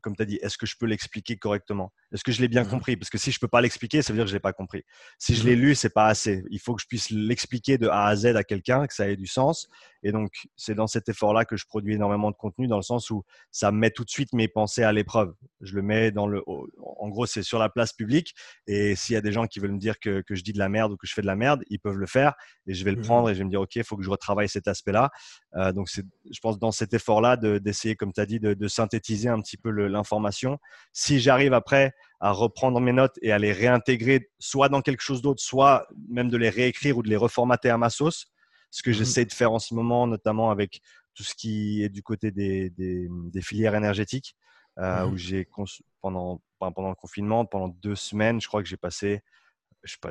comme 0.00 0.16
tu 0.16 0.22
as 0.22 0.26
dit, 0.26 0.38
est-ce 0.42 0.58
que 0.58 0.66
je 0.66 0.76
peux 0.78 0.86
l'expliquer 0.86 1.36
correctement? 1.36 1.92
Est-ce 2.12 2.22
que 2.24 2.32
je 2.32 2.40
l'ai 2.40 2.48
bien 2.48 2.64
mmh 2.64 2.68
compris? 2.68 2.96
Parce 2.96 3.10
que 3.10 3.18
si 3.18 3.30
je 3.32 3.36
ne 3.36 3.40
peux 3.40 3.48
pas 3.48 3.60
l'expliquer, 3.60 4.02
ça 4.02 4.12
veut 4.12 4.18
dire 4.18 4.24
que 4.24 4.30
je 4.30 4.36
l'ai 4.36 4.40
pas 4.40 4.52
compris. 4.52 4.84
Si 5.18 5.34
je 5.34 5.42
mmh 5.42 5.46
l'ai 5.46 5.56
lu, 5.56 5.74
c'est 5.74 5.92
pas 5.92 6.06
assez. 6.06 6.44
Il 6.50 6.60
faut 6.60 6.74
que 6.74 6.82
je 6.82 6.86
puisse 6.86 7.10
l'expliquer 7.10 7.78
de 7.78 7.88
A 7.88 8.06
à 8.06 8.16
Z 8.16 8.26
à 8.36 8.44
quelqu'un, 8.44 8.86
que 8.86 8.94
ça 8.94 9.08
ait 9.08 9.16
du 9.16 9.26
sens. 9.26 9.68
Et 10.02 10.12
donc, 10.12 10.30
c'est 10.54 10.74
dans 10.74 10.86
cet 10.86 11.08
effort-là 11.08 11.44
que 11.44 11.56
je 11.56 11.66
produis 11.66 11.94
énormément 11.94 12.30
de 12.30 12.36
contenu, 12.36 12.68
dans 12.68 12.76
le 12.76 12.82
sens 12.82 13.10
où 13.10 13.24
ça 13.50 13.72
met 13.72 13.90
tout 13.90 14.04
de 14.04 14.10
suite 14.10 14.32
mes 14.32 14.46
pensées 14.46 14.84
à 14.84 14.92
l'épreuve. 14.92 15.34
Je 15.60 15.74
le 15.74 15.82
mets 15.82 16.12
dans 16.12 16.28
le. 16.28 16.44
En 16.46 17.08
gros, 17.08 17.26
c'est 17.26 17.42
sur 17.42 17.58
la 17.58 17.68
place 17.68 17.92
publique. 17.92 18.34
Et 18.68 18.94
s'il 18.94 19.14
y 19.14 19.16
a 19.16 19.20
des 19.20 19.32
gens 19.32 19.46
qui 19.46 19.58
veulent 19.58 19.72
me 19.72 19.78
dire 19.78 19.98
que, 19.98 20.22
je 20.30 20.42
dis 20.42 20.52
de 20.52 20.58
la 20.58 20.68
merde 20.68 20.92
ou 20.92 20.96
que 20.96 21.08
je 21.08 21.12
fais 21.12 21.22
de 21.22 21.26
la 21.26 21.34
merde, 21.34 21.64
ils 21.70 21.80
peuvent 21.80 21.96
le 21.96 22.06
faire. 22.06 22.34
Et 22.68 22.74
je 22.74 22.84
vais 22.84 22.92
le 22.92 22.98
mmh 22.98 23.02
prendre 23.02 23.30
et 23.30 23.34
je 23.34 23.38
vais 23.38 23.44
me 23.44 23.50
dire, 23.50 23.60
OK, 23.60 23.74
il 23.74 23.82
faut 23.82 23.96
que 23.96 24.04
je 24.04 24.10
retravaille 24.10 24.48
cet 24.48 24.68
aspect-là. 24.68 25.10
Euh, 25.56 25.72
donc, 25.72 25.88
c'est, 25.88 26.04
je 26.30 26.38
pense, 26.38 26.58
dans 26.60 26.70
cet 26.70 26.94
effort-là, 26.94 27.36
d'essayer, 27.36 27.96
comme 27.96 28.12
tu 28.12 28.20
as 28.20 28.26
dit, 28.26 28.38
de, 28.38 28.54
de 28.54 28.68
synthétiser 28.68 29.28
un 29.28 29.40
petit 29.40 29.56
peu 29.56 29.70
l'information. 29.70 30.58
Si 30.92 31.18
j'arrive 31.18 31.52
après 31.52 31.95
à 32.20 32.30
reprendre 32.30 32.80
mes 32.80 32.92
notes 32.92 33.18
et 33.22 33.32
à 33.32 33.38
les 33.38 33.52
réintégrer 33.52 34.30
soit 34.38 34.68
dans 34.68 34.80
quelque 34.80 35.02
chose 35.02 35.22
d'autre, 35.22 35.42
soit 35.42 35.86
même 36.08 36.30
de 36.30 36.36
les 36.36 36.48
réécrire 36.48 36.98
ou 36.98 37.02
de 37.02 37.08
les 37.08 37.16
reformater 37.16 37.68
à 37.68 37.78
ma 37.78 37.90
sauce, 37.90 38.26
ce 38.70 38.82
que 38.82 38.90
mmh 38.90 38.94
j'essaie 38.94 39.24
de 39.24 39.32
faire 39.32 39.52
en 39.52 39.58
ce 39.58 39.74
moment, 39.74 40.06
notamment 40.06 40.50
avec 40.50 40.80
tout 41.14 41.22
ce 41.22 41.34
qui 41.34 41.82
est 41.82 41.88
du 41.88 42.02
côté 42.02 42.30
des, 42.30 42.70
des, 42.70 43.42
filières 43.42 43.74
énergétiques, 43.74 44.36
euh, 44.78 45.06
mmh 45.06 45.12
où 45.12 45.16
j'ai 45.16 45.48
pendant, 46.00 46.42
pendant 46.58 46.88
le 46.88 46.94
confinement, 46.94 47.46
pendant 47.46 47.68
deux 47.68 47.94
semaines, 47.94 48.40
je 48.40 48.48
crois 48.48 48.62
que 48.62 48.68
j'ai 48.68 48.76
passé, 48.76 49.22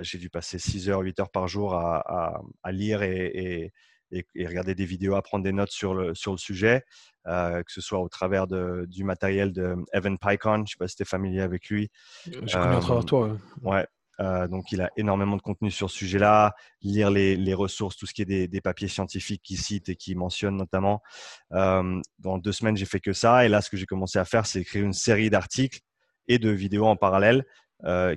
j'ai 0.01 0.17
dû 0.17 0.29
passer 0.29 0.59
6 0.59 0.89
heures, 0.89 1.01
8 1.01 1.19
heures 1.19 1.31
par 1.31 1.47
jour 1.47 1.75
à, 1.75 2.41
à, 2.63 2.71
lire 2.71 3.03
et, 3.03 3.31
et, 3.33 3.73
regarder 4.11 4.75
des 4.75 4.85
vidéos, 4.85 5.15
apprendre 5.15 5.43
des 5.43 5.51
notes 5.51 5.71
sur 5.71 5.93
le, 5.93 6.13
sur 6.15 6.31
le 6.31 6.37
sujet, 6.37 6.83
euh, 7.27 7.63
que 7.63 7.71
ce 7.71 7.81
soit 7.81 7.99
au 7.99 8.09
travers 8.09 8.47
de, 8.47 8.85
du 8.87 9.03
matériel 9.03 9.51
de 9.51 9.75
Evan 9.93 10.17
Pycon. 10.17 10.57
Je 10.57 10.61
ne 10.61 10.65
sais 10.65 10.77
pas 10.77 10.87
si 10.87 10.95
tu 10.95 11.03
es 11.03 11.05
familier 11.05 11.41
avec 11.41 11.69
lui. 11.69 11.89
Je 12.25 12.31
connais 12.39 12.75
à 12.75 12.79
travers 12.79 13.03
euh, 13.03 13.05
toi. 13.05 13.37
Ouais. 13.63 13.85
Euh, 14.21 14.47
donc, 14.47 14.71
il 14.71 14.81
a 14.81 14.89
énormément 14.95 15.35
de 15.35 15.41
contenu 15.41 15.71
sur 15.71 15.91
ce 15.91 15.97
sujet-là, 15.97 16.53
lire 16.81 17.11
les, 17.11 17.35
les, 17.35 17.53
ressources, 17.53 17.97
tout 17.97 18.05
ce 18.05 18.13
qui 18.13 18.21
est 18.21 18.25
des, 18.25 18.47
des 18.47 18.61
papiers 18.61 18.87
scientifiques 18.87 19.41
qu'il 19.43 19.57
cite 19.57 19.89
et 19.89 19.95
qu'il 19.97 20.17
mentionne 20.17 20.55
notamment. 20.55 21.01
dans 21.51 22.37
deux 22.37 22.53
semaines, 22.53 22.77
j'ai 22.77 22.85
fait 22.85 23.01
que 23.01 23.11
ça. 23.11 23.45
Et 23.45 23.49
là, 23.49 23.61
ce 23.61 23.69
que 23.69 23.75
j'ai 23.75 23.85
commencé 23.85 24.17
à 24.17 24.23
faire, 24.25 24.45
c'est 24.45 24.61
écrire 24.61 24.85
une 24.85 24.93
série 24.93 25.29
d'articles 25.29 25.81
et 26.27 26.39
de 26.39 26.49
vidéos 26.49 26.85
en 26.85 26.95
parallèle 26.95 27.43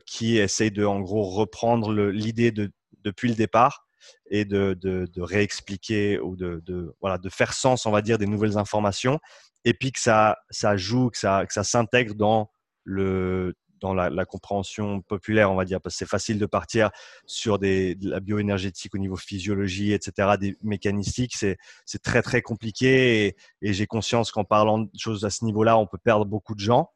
qui 0.07 0.37
essayent 0.37 0.70
de, 0.70 0.85
en 0.85 1.01
gros, 1.01 1.24
reprendre 1.24 1.92
l'idée 1.92 2.53
de, 2.53 2.70
depuis 3.03 3.29
le 3.29 3.35
départ 3.35 3.88
et 4.31 4.45
de, 4.45 4.75
de, 4.81 5.07
de 5.13 5.23
réexpliquer 5.23 6.19
ou 6.19 6.37
de, 6.37 6.63
de, 6.65 6.95
voilà, 7.01 7.19
de 7.19 7.29
faire 7.29 7.53
sens, 7.53 7.87
on 7.87 7.91
va 7.91 8.03
dire, 8.03 8.19
des 8.19 8.27
nouvelles 8.27 8.59
informations, 8.59 9.19
et 9.65 9.75
puis 9.75 9.93
que 9.93 10.01
ça, 10.01 10.39
ça 10.51 10.77
joue, 10.77 11.11
que 11.11 11.19
ça, 11.19 11.45
que 11.47 11.53
ça 11.53 11.65
s'intègre 11.65 12.15
dans, 12.15 12.51
le, 12.85 13.55
dans 13.81 13.95
la, 13.95 14.11
la, 14.11 14.25
compréhension 14.25 15.03
populaire, 15.03 15.51
on 15.51 15.57
va 15.57 15.65
dire, 15.65 15.81
parce 15.81 15.95
que 15.95 15.99
c'est 15.99 16.09
facile 16.09 16.39
de 16.39 16.47
partir 16.47 16.91
sur 17.27 17.59
des, 17.59 17.95
de 17.95 18.11
la 18.11 18.21
bioénergétique 18.21 18.95
au 18.95 18.99
niveau 18.99 19.17
physiologie, 19.17 19.93
etc., 19.93 20.37
des 20.41 20.57
mécanistiques, 20.63 21.35
c'est, 21.37 21.59
c'est 21.85 22.03
très, 22.03 22.23
très 22.23 22.43
compliqué, 22.43 23.27
et, 23.27 23.37
et 23.63 23.73
j'ai 23.73 23.87
conscience 23.87 24.31
qu'en 24.31 24.45
parlant 24.45 24.79
de 24.79 24.91
choses 24.97 25.25
à 25.25 25.31
ce 25.31 25.45
niveau-là, 25.45 25.79
on 25.79 25.87
peut 25.87 25.99
perdre 25.99 26.25
beaucoup 26.25 26.55
de 26.55 26.61
gens. 26.61 26.91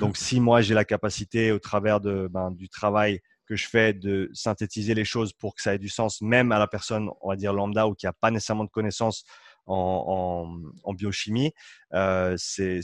Donc, 0.00 0.16
si 0.16 0.40
moi 0.40 0.62
j'ai 0.62 0.74
la 0.74 0.86
capacité, 0.86 1.52
au 1.52 1.58
travers 1.58 2.00
de, 2.00 2.26
ben, 2.30 2.50
du 2.50 2.68
travail 2.68 3.20
que 3.46 3.56
je 3.56 3.68
fais 3.68 3.92
de 3.92 4.30
synthétiser 4.32 4.94
les 4.94 5.04
choses 5.04 5.32
pour 5.32 5.54
que 5.54 5.62
ça 5.62 5.74
ait 5.74 5.78
du 5.78 5.88
sens, 5.88 6.20
même 6.22 6.52
à 6.52 6.58
la 6.58 6.66
personne, 6.66 7.10
on 7.20 7.28
va 7.28 7.36
dire 7.36 7.52
lambda, 7.52 7.86
ou 7.88 7.94
qui 7.94 8.06
n'a 8.06 8.12
pas 8.12 8.30
nécessairement 8.30 8.64
de 8.64 8.70
connaissances 8.70 9.24
en, 9.66 10.60
en, 10.82 10.94
biochimie, 10.94 11.52
euh, 11.94 12.34
c'est, 12.38 12.80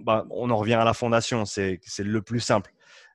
bah, 0.00 0.26
on 0.30 0.50
en 0.50 0.56
revient 0.56 0.74
à 0.74 0.84
la 0.84 0.94
fondation, 0.94 1.44
c'est, 1.44 1.80
le 1.98 2.22
plus 2.22 2.40
simple. 2.40 2.72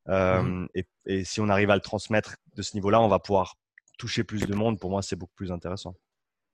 Euh, 0.09 0.41
mmh. 0.41 0.67
et, 0.75 0.85
et, 1.05 1.23
si 1.23 1.39
on 1.39 1.47
arrive 1.47 1.69
à 1.69 1.75
le 1.75 1.81
transmettre 1.81 2.35
de 2.55 2.61
ce 2.61 2.75
niveau-là, 2.75 2.99
on 2.99 3.07
va 3.07 3.19
pouvoir 3.19 3.55
toucher 3.97 4.23
plus 4.23 4.45
de 4.45 4.53
monde. 4.53 4.79
Pour 4.79 4.89
moi, 4.89 5.01
c'est 5.01 5.15
beaucoup 5.15 5.35
plus 5.35 5.51
intéressant. 5.51 5.95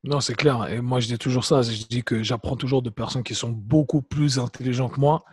Non, 0.04 0.22
c'est 0.22 0.36
clair. 0.36 0.68
Et 0.70 0.80
moi, 0.80 1.02
je 1.02 1.08
dis 1.08 1.18
toujours 1.18 1.44
ça. 1.44 1.62
Je 1.62 1.84
dis 1.86 2.04
que 2.04 2.24
j'apprends 2.24 2.56
toujours 2.56 2.82
de 2.82 2.90
personnes 2.90 3.24
qui 3.24 3.36
sont 3.36 3.50
beaucoup 3.50 4.02
plus 4.02 4.40
intelligentes 4.40 4.94
que 4.94 5.00
moi, 5.00 5.26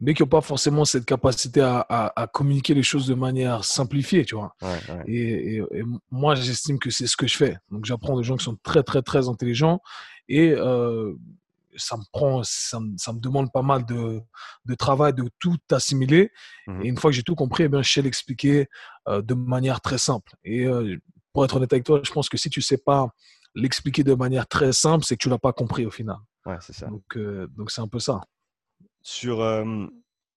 mais 0.00 0.14
qui 0.14 0.22
n'ont 0.22 0.28
pas 0.28 0.40
forcément 0.40 0.84
cette 0.84 1.04
capacité 1.04 1.60
à, 1.60 2.30
communiquer 2.32 2.74
les 2.74 2.84
choses 2.84 3.06
de 3.06 3.14
manière 3.14 3.64
simplifiée, 3.64 4.24
tu 4.24 4.36
vois. 4.36 4.54
Et, 5.06 5.60
moi, 6.10 6.36
j'estime 6.36 6.78
que 6.78 6.90
c'est 6.90 7.08
ce 7.08 7.16
que 7.16 7.26
je 7.26 7.36
fais. 7.36 7.56
Donc, 7.70 7.84
j'apprends 7.84 8.16
des 8.16 8.22
gens 8.22 8.36
qui 8.36 8.44
sont 8.44 8.56
très, 8.62 8.84
très, 8.84 9.02
très 9.02 9.28
intelligents. 9.28 9.80
Et 10.28 10.52
euh, 10.52 11.14
ça 11.76 11.96
me 11.96 12.02
prend, 12.12 12.42
ça 12.44 12.78
me, 12.78 12.96
ça 12.98 13.12
me, 13.12 13.18
demande 13.18 13.50
pas 13.52 13.62
mal 13.62 13.84
de, 13.84 14.20
de 14.64 14.74
travail, 14.74 15.14
de 15.14 15.28
tout 15.40 15.58
assimiler. 15.70 16.30
Mmh 16.68 16.82
Et 16.82 16.88
une 16.88 16.96
fois 16.96 17.10
que 17.10 17.16
j'ai 17.16 17.24
tout 17.24 17.34
compris, 17.34 17.64
eh 17.64 17.68
bien, 17.68 17.82
je 17.82 17.92
sais 17.92 18.02
l'expliquer 18.02 18.68
euh, 19.08 19.20
de 19.20 19.34
manière 19.34 19.80
très 19.80 19.98
simple. 19.98 20.32
Et 20.44 20.64
euh, 20.66 20.96
pour 21.32 21.44
être 21.44 21.56
honnête 21.56 21.72
avec 21.72 21.84
toi, 21.84 22.00
je 22.04 22.12
pense 22.12 22.28
que 22.28 22.36
si 22.36 22.50
tu 22.50 22.60
sais 22.60 22.78
pas 22.78 23.08
l'expliquer 23.54 24.04
de 24.04 24.14
manière 24.14 24.46
très 24.46 24.72
simple, 24.72 25.04
c'est 25.04 25.16
que 25.16 25.22
tu 25.22 25.28
l'as 25.28 25.38
pas 25.38 25.52
compris 25.52 25.86
au 25.86 25.90
final. 25.90 26.16
Ouais, 26.46 26.56
c'est 26.60 26.72
ça. 26.72 26.86
Donc, 26.86 27.16
euh, 27.16 27.46
donc 27.56 27.70
c'est 27.70 27.80
un 27.80 27.88
peu 27.88 27.98
ça. 27.98 28.20
Sur, 29.02 29.38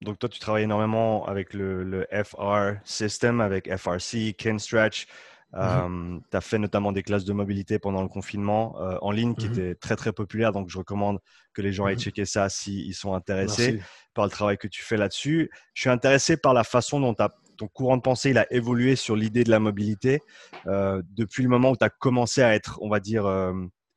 donc 0.02 0.20
toi, 0.20 0.30
tu 0.30 0.40
travailles 0.40 0.64
énormément 0.64 1.26
avec 1.26 1.54
le, 1.54 1.84
le 1.84 2.08
FR 2.12 2.80
system, 2.84 3.42
avec 3.42 3.74
FRC, 3.76 4.34
Kinstretch. 4.38 5.08
Mmh 5.54 6.20
tu 6.30 6.36
as 6.36 6.42
fait 6.42 6.58
notamment 6.58 6.92
des 6.92 7.02
classes 7.02 7.24
de 7.24 7.32
mobilité 7.32 7.80
pendant 7.80 8.02
le 8.02 8.10
confinement 8.10 8.76
en 9.02 9.12
ligne 9.12 9.36
qui 9.36 9.48
mmh 9.48 9.52
étaient 9.52 9.76
très 9.76 9.96
très 9.96 10.12
populaires. 10.12 10.52
Donc 10.52 10.70
je 10.70 10.78
recommande 10.78 11.20
que 11.54 11.62
les 11.62 11.72
gens 11.72 11.86
aillent 11.86 11.96
mmh 11.96 12.00
checker 12.00 12.26
ça 12.26 12.50
s'ils 12.50 12.94
sont 12.94 13.14
intéressés 13.14 13.82
par 14.14 14.26
le 14.26 14.32
travail 14.32 14.58
que 14.58 14.68
tu 14.68 14.84
fais 14.84 14.98
là-dessus. 14.98 15.50
Je 15.74 15.82
suis 15.82 15.90
intéressé 15.90 16.36
par 16.36 16.54
la 16.54 16.66
façon 16.66 17.00
dont 17.00 17.16
ton 17.58 17.68
courant 17.68 17.98
de 17.98 18.02
pensée 18.02 18.32
il 18.32 18.38
a 18.38 18.52
évolué 18.54 18.96
sur 18.96 19.16
l'idée 19.16 19.44
de 19.44 19.52
la 19.52 19.60
mobilité 19.60 20.22
depuis 20.66 21.44
le 21.44 21.50
moment 21.50 21.72
où 21.72 21.78
tu 21.78 21.86
as 21.86 21.90
commencé 21.90 22.42
à 22.42 22.54
être, 22.56 22.80
on 22.82 22.90
va 22.90 23.00
dire, 23.00 23.28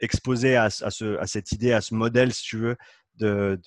exposé 0.00 0.56
à, 0.56 0.70
ce, 0.70 1.18
à, 1.18 1.26
cette 1.26 1.52
idée, 1.52 1.72
à 1.72 1.80
ce 1.80 1.94
modèle, 1.94 2.32
si 2.32 2.42
tu 2.42 2.58
veux, 2.58 2.76
de, 3.16 3.60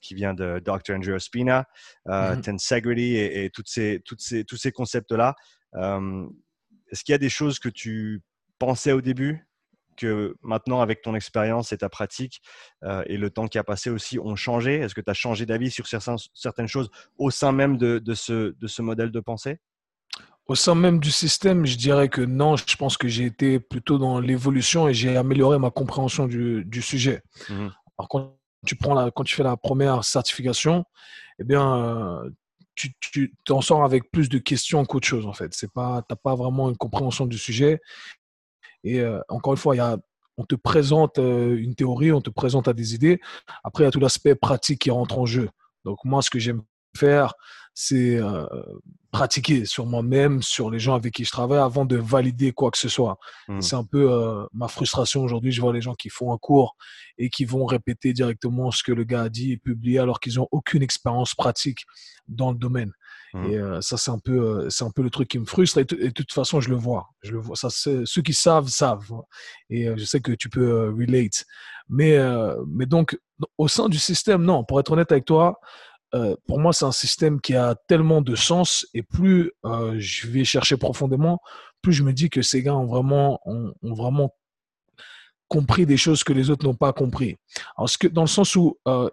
qui 0.00 0.14
vient 0.14 0.34
de 0.34 0.60
Dr. 0.64 0.94
Andrew 0.94 1.18
Spina, 1.18 1.66
euh, 2.08 2.36
Tensegrity 2.36 3.16
et, 3.16 3.44
et 3.44 3.50
toutes 3.50 3.68
ces, 3.68 4.02
toutes 4.04 4.20
ces, 4.20 4.44
tous 4.44 4.56
ces 4.56 4.72
concepts-là. 4.72 5.34
Est-ce 5.74 7.04
qu'il 7.04 7.12
y 7.12 7.16
a 7.16 7.18
des 7.18 7.30
choses 7.30 7.58
que 7.58 7.68
tu 7.68 8.22
pensais 8.58 8.92
au 8.92 9.00
début 9.00 9.46
que 9.94 10.36
maintenant, 10.42 10.80
avec 10.80 11.02
ton 11.02 11.14
expérience 11.14 11.72
et 11.72 11.78
ta 11.78 11.88
pratique 11.88 12.40
euh, 12.82 13.02
et 13.06 13.16
le 13.16 13.30
temps 13.30 13.46
qui 13.46 13.58
a 13.58 13.64
passé 13.64 13.90
aussi, 13.90 14.18
ont 14.18 14.36
changé? 14.36 14.76
Est-ce 14.76 14.94
que 14.94 15.00
tu 15.00 15.10
as 15.10 15.14
changé 15.14 15.46
d'avis 15.46 15.70
sur 15.70 15.86
certaines 15.86 16.68
choses 16.68 16.90
au 17.18 17.30
sein 17.30 17.52
même 17.52 17.76
de, 17.76 18.02
ce, 18.14 18.54
de 18.58 18.66
ce 18.66 18.82
modèle 18.82 19.10
de 19.10 19.20
pensée? 19.20 19.58
Au 20.46 20.54
sein 20.54 20.74
même 20.74 21.00
du 21.00 21.10
système, 21.10 21.64
je 21.64 21.76
dirais 21.76 22.08
que 22.08 22.20
non. 22.20 22.56
Je 22.56 22.76
pense 22.76 22.98
que 22.98 23.08
j'ai 23.08 23.24
été 23.24 23.58
plutôt 23.60 23.96
dans 23.98 24.20
l'évolution 24.20 24.88
et 24.88 24.94
j'ai 24.94 25.16
amélioré 25.16 25.58
ma 25.58 25.70
compréhension 25.70 26.26
du, 26.26 26.82
sujet. 26.82 27.22
Mmh 27.48 27.68
Alors, 27.98 28.08
quand 28.10 28.36
tu, 28.66 28.76
prends 28.76 28.94
la, 28.94 29.10
quand 29.10 29.24
tu 29.24 29.34
fais 29.34 29.42
la 29.42 29.56
première 29.56 30.04
certification, 30.04 30.84
eh 31.38 31.44
bien, 31.44 31.76
euh, 31.76 32.30
tu 32.74 33.34
t'en 33.44 33.60
sors 33.60 33.84
avec 33.84 34.10
plus 34.10 34.28
de 34.28 34.38
questions 34.38 34.84
qu'autre 34.84 35.06
chose 35.06 35.26
en 35.26 35.32
fait. 35.32 35.54
C'est 35.54 35.72
pas, 35.72 36.02
t'as 36.08 36.16
pas 36.16 36.34
vraiment 36.34 36.68
une 36.68 36.76
compréhension 36.76 37.26
du 37.26 37.38
sujet. 37.38 37.80
Et 38.84 39.00
euh, 39.00 39.20
encore 39.28 39.54
une 39.54 39.58
fois, 39.58 39.74
il 39.74 39.78
y 39.78 39.80
a, 39.80 39.98
on 40.36 40.44
te 40.44 40.54
présente 40.54 41.18
euh, 41.18 41.56
une 41.56 41.74
théorie, 41.74 42.12
on 42.12 42.20
te 42.20 42.30
présente 42.30 42.68
des 42.70 42.94
idées. 42.94 43.20
Après, 43.64 43.84
il 43.84 43.86
y 43.86 43.88
a 43.88 43.90
tout 43.90 44.00
l'aspect 44.00 44.34
pratique 44.34 44.80
qui 44.80 44.90
rentre 44.90 45.18
en 45.18 45.26
jeu. 45.26 45.48
Donc 45.84 45.98
moi, 46.04 46.22
ce 46.22 46.30
que 46.30 46.38
j'aime 46.38 46.62
faire, 46.96 47.34
c'est 47.74 48.16
euh, 48.16 48.46
pratiquer 49.10 49.64
sur 49.64 49.84
moi-même, 49.84 50.42
sur 50.42 50.70
les 50.70 50.78
gens 50.78 50.94
avec 50.94 51.12
qui 51.14 51.24
je 51.24 51.30
travaille 51.30 51.58
avant 51.58 51.84
de 51.84 51.96
valider 51.96 52.52
quoi 52.52 52.70
que 52.70 52.78
ce 52.78 52.88
soit. 52.88 53.18
Mmh. 53.48 53.60
C'est 53.60 53.74
un 53.74 53.84
peu 53.84 54.12
euh, 54.12 54.46
ma 54.52 54.68
frustration 54.68 55.22
aujourd'hui. 55.22 55.50
Je 55.50 55.60
vois 55.60 55.72
les 55.72 55.80
gens 55.80 55.94
qui 55.94 56.08
font 56.08 56.32
un 56.32 56.38
cours 56.38 56.76
et 57.18 57.30
qui 57.30 57.44
vont 57.44 57.64
répéter 57.64 58.12
directement 58.12 58.70
ce 58.70 58.82
que 58.82 58.92
le 58.92 59.04
gars 59.04 59.22
a 59.22 59.28
dit 59.28 59.52
et 59.52 59.56
publier 59.56 59.98
alors 59.98 60.20
qu'ils 60.20 60.36
n'ont 60.36 60.48
aucune 60.52 60.82
expérience 60.82 61.34
pratique 61.34 61.84
dans 62.28 62.52
le 62.52 62.58
domaine. 62.58 62.92
Mmh. 63.34 63.44
Et 63.46 63.58
euh, 63.58 63.80
ça, 63.80 63.96
c'est 63.96 64.12
un 64.12 64.18
peu, 64.18 64.70
c'est 64.70 64.84
un 64.84 64.90
peu 64.90 65.02
le 65.02 65.10
truc 65.10 65.28
qui 65.28 65.38
me 65.38 65.44
frustre. 65.44 65.78
Et, 65.78 65.84
de 65.84 66.10
toute 66.10 66.32
façon, 66.32 66.60
je 66.60 66.70
le 66.70 66.76
vois. 66.76 67.08
Je 67.22 67.32
le 67.32 67.38
vois. 67.38 67.56
Ça, 67.56 67.68
ceux 67.68 68.22
qui 68.22 68.32
savent 68.32 68.68
savent. 68.68 69.10
Et 69.68 69.88
je 69.96 70.04
sais 70.04 70.20
que 70.20 70.32
tu 70.32 70.48
peux 70.48 70.90
relate. 70.90 71.44
Mais, 71.88 72.16
mais 72.68 72.86
donc, 72.86 73.18
au 73.58 73.68
sein 73.68 73.88
du 73.88 73.98
système, 73.98 74.44
non. 74.44 74.64
Pour 74.64 74.78
être 74.78 74.92
honnête 74.92 75.10
avec 75.10 75.24
toi, 75.24 75.58
pour 76.46 76.60
moi, 76.60 76.72
c'est 76.72 76.84
un 76.84 76.92
système 76.92 77.40
qui 77.40 77.56
a 77.56 77.74
tellement 77.88 78.22
de 78.22 78.36
sens 78.36 78.86
et 78.94 79.02
plus 79.02 79.52
je 79.64 80.28
vais 80.28 80.44
chercher 80.44 80.76
profondément, 80.76 81.40
plus 81.82 81.92
je 81.92 82.04
me 82.04 82.12
dis 82.12 82.30
que 82.30 82.42
ces 82.42 82.62
gars 82.62 82.74
ont 82.74 82.86
vraiment, 82.86 83.40
ont, 83.44 83.74
vraiment 83.82 84.30
compris 85.48 85.86
des 85.86 85.96
choses 85.96 86.24
que 86.24 86.32
les 86.32 86.50
autres 86.50 86.64
n'ont 86.64 86.74
pas 86.74 86.92
compris. 86.92 87.36
Alors, 87.76 87.88
ce 87.88 87.98
que, 87.98 88.08
dans 88.08 88.22
le 88.22 88.28
sens 88.28 88.56
où, 88.56 88.78
euh, 88.88 89.08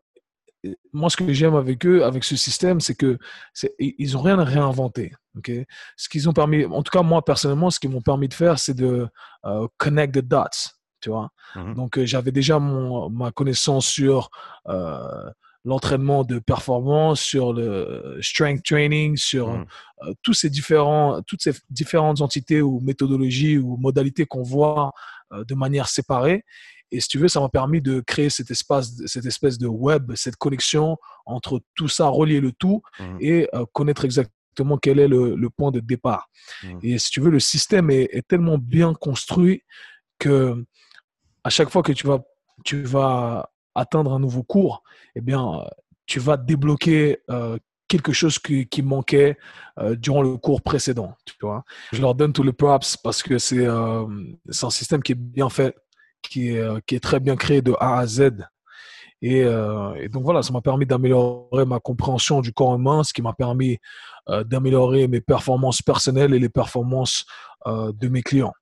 moi, 0.93 1.09
ce 1.09 1.17
que 1.17 1.31
j'aime 1.33 1.55
avec 1.55 1.85
eux, 1.85 2.03
avec 2.03 2.23
ce 2.23 2.35
système, 2.35 2.79
c'est 2.79 2.95
que 2.95 3.17
ils 3.79 4.13
n'ont 4.13 4.21
rien 4.21 4.39
à 4.39 4.43
réinventer. 4.43 5.13
Okay? 5.37 5.65
Ce 5.97 6.09
qu'ils 6.09 6.29
ont 6.29 6.33
permis, 6.33 6.65
en 6.65 6.83
tout 6.83 6.91
cas, 6.91 7.01
moi, 7.01 7.23
personnellement, 7.23 7.69
ce 7.69 7.79
qu'ils 7.79 7.89
m'ont 7.89 8.01
permis 8.01 8.27
de 8.27 8.33
faire, 8.33 8.59
c'est 8.59 8.75
de 8.75 9.07
connect 9.77 10.13
the 10.13 10.19
dots. 10.19 10.69
Tu 11.01 11.09
vois? 11.09 11.29
Mmh 11.55 11.73
Donc, 11.73 11.99
j'avais 12.03 12.31
déjà 12.31 12.59
mon, 12.59 13.09
ma 13.09 13.31
connaissance 13.31 13.87
sur 13.87 14.29
l'entraînement 15.63 16.23
de 16.23 16.39
performance, 16.39 17.21
sur 17.21 17.53
le 17.53 18.17
strength 18.21 18.63
training, 18.63 19.15
sur 19.15 19.49
mmh. 19.49 19.65
euh, 20.03 20.13
tous 20.23 20.33
ces 20.33 20.49
différents, 20.49 21.21
toutes 21.21 21.41
ces 21.41 21.53
différentes 21.69 22.21
entités 22.21 22.61
ou 22.61 22.79
méthodologies 22.79 23.57
ou 23.57 23.77
modalités 23.77 24.25
qu'on 24.25 24.43
voit 24.43 24.91
euh, 25.33 25.43
de 25.43 25.55
manière 25.55 25.87
séparée. 25.87 26.43
Et 26.91 26.99
si 26.99 27.07
tu 27.07 27.17
veux, 27.17 27.27
ça 27.27 27.39
m'a 27.39 27.49
permis 27.49 27.81
de 27.81 28.01
créer 28.01 28.29
cet 28.29 28.51
espace, 28.51 28.93
cette 29.05 29.25
espèce 29.25 29.57
de 29.57 29.67
web, 29.67 30.11
cette 30.15 30.35
connexion 30.35 30.97
entre 31.25 31.61
tout 31.75 31.87
ça, 31.87 32.07
relier 32.07 32.39
le 32.41 32.51
tout 32.51 32.81
mmh. 32.99 33.17
et 33.19 33.49
euh, 33.53 33.65
connaître 33.73 34.05
exactement 34.05 34.77
quel 34.77 34.99
est 34.99 35.07
le, 35.07 35.35
le 35.35 35.49
point 35.49 35.71
de 35.71 35.79
départ. 35.79 36.29
Mmh. 36.63 36.79
Et 36.83 36.97
si 36.97 37.09
tu 37.09 37.21
veux, 37.21 37.29
le 37.29 37.39
système 37.39 37.89
est, 37.89 38.09
est, 38.11 38.27
tellement 38.27 38.57
bien 38.57 38.93
construit 38.93 39.63
que 40.19 40.63
à 41.43 41.49
chaque 41.49 41.69
fois 41.69 41.81
que 41.81 41.91
tu 41.91 42.05
vas, 42.05 42.21
tu 42.63 42.83
vas 42.83 43.49
atteindre 43.73 44.13
un 44.13 44.19
nouveau 44.19 44.43
cours, 44.43 44.83
eh 45.15 45.21
bien, 45.21 45.63
tu 46.05 46.19
vas 46.19 46.37
débloquer 46.37 47.19
euh, 47.29 47.57
quelque 47.87 48.13
chose 48.13 48.39
qui, 48.39 48.81
manquait 48.81 49.37
euh, 49.79 49.95
durant 49.95 50.21
le 50.21 50.37
cours 50.37 50.61
précédent. 50.61 51.15
Tu 51.25 51.35
vois 51.41 51.63
Je 51.91 52.01
leur 52.01 52.15
donne 52.15 52.33
tous 52.33 52.43
les 52.43 52.53
props 52.53 52.97
parce 52.97 53.21
que 53.23 53.37
c'est 53.37 53.65
euh, 53.65 54.05
un 54.47 54.69
système 54.69 55.03
qui 55.03 55.13
est 55.13 55.15
bien 55.15 55.49
fait, 55.49 55.75
qui 56.21 56.49
est, 56.49 56.85
qui 56.85 56.95
est 56.95 56.99
très 56.99 57.19
bien 57.19 57.35
créé 57.35 57.61
de 57.61 57.73
A 57.79 57.99
à 57.99 58.07
Z. 58.07 58.31
Et, 59.23 59.41
et 59.41 60.09
donc 60.09 60.23
voilà, 60.23 60.41
ça 60.41 60.51
m'a 60.51 60.61
permis 60.61 60.87
d'améliorer 60.87 61.65
ma 61.65 61.79
compréhension 61.79 62.41
du 62.41 62.53
corps 62.53 62.75
humain, 62.75 63.03
ce 63.03 63.13
qui 63.13 63.21
m'a 63.21 63.33
permis 63.33 63.77
d'améliorer 64.27 65.07
mes 65.07 65.21
performances 65.21 65.83
personnelles 65.83 66.33
et 66.33 66.39
les 66.39 66.49
performances 66.49 67.25
de 67.67 68.07
mes 68.07 68.23
clients. 68.23 68.53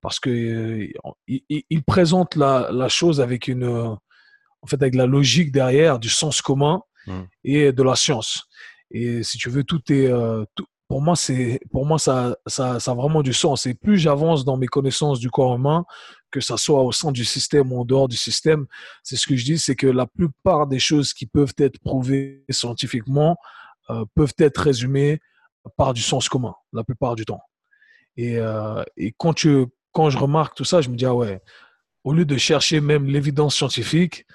Parce 0.00 0.20
qu'ils 0.20 0.92
il, 1.26 1.82
présentent 1.84 2.36
la, 2.36 2.70
la, 2.70 2.88
chose 2.88 3.20
avec 3.20 3.48
une, 3.48 3.64
en 3.66 4.66
fait, 4.66 4.80
avec 4.80 4.94
la 4.94 5.06
logique 5.06 5.50
derrière, 5.50 5.98
du 5.98 6.08
sens 6.08 6.40
commun 6.40 6.80
mmh. 7.06 7.20
et 7.44 7.72
de 7.72 7.82
la 7.82 7.96
science. 7.96 8.44
Et 8.90 9.22
si 9.22 9.38
tu 9.38 9.50
veux, 9.50 9.64
tout 9.64 9.80
est, 9.92 10.06
euh, 10.06 10.44
pour 10.88 11.02
moi, 11.02 11.16
c'est, 11.16 11.60
pour 11.72 11.84
moi, 11.84 11.98
ça, 11.98 12.36
ça, 12.46 12.80
ça, 12.80 12.92
a 12.92 12.94
vraiment 12.94 13.22
du 13.22 13.32
sens. 13.32 13.66
Et 13.66 13.74
plus 13.74 13.98
j'avance 13.98 14.44
dans 14.44 14.56
mes 14.56 14.68
connaissances 14.68 15.18
du 15.18 15.30
corps 15.30 15.56
humain, 15.56 15.84
que 16.34 16.40
ça 16.40 16.56
soit 16.56 16.82
au 16.82 16.90
sein 16.90 17.12
du 17.12 17.24
système 17.24 17.72
ou 17.72 17.80
en 17.80 17.84
dehors 17.84 18.08
du 18.08 18.16
système, 18.16 18.66
c'est 19.04 19.14
ce 19.14 19.24
que 19.24 19.36
je 19.36 19.44
dis, 19.44 19.56
c'est 19.56 19.76
que 19.76 19.86
la 19.86 20.04
plupart 20.06 20.66
des 20.66 20.80
choses 20.80 21.14
qui 21.14 21.26
peuvent 21.26 21.54
être 21.58 21.78
prouvées 21.78 22.44
scientifiquement 22.50 23.36
euh, 23.90 24.04
peuvent 24.16 24.34
être 24.38 24.58
résumées 24.58 25.20
par 25.76 25.94
du 25.94 26.02
sens 26.02 26.28
commun, 26.28 26.56
la 26.72 26.82
plupart 26.82 27.14
du 27.14 27.24
temps. 27.24 27.42
Et, 28.16 28.38
euh, 28.38 28.82
quand 29.16 29.36
je 29.36 30.18
remarque 30.18 30.56
tout 30.56 30.64
ça, 30.64 30.80
je 30.80 30.88
me 30.90 30.96
dis, 30.96 31.06
ah 31.06 31.14
ouais, 31.14 31.40
au 32.02 32.12
lieu 32.12 32.24
de 32.24 32.36
chercher 32.36 32.80
même 32.80 33.06
l'évidence 33.06 33.54
scientifique, 33.54 34.26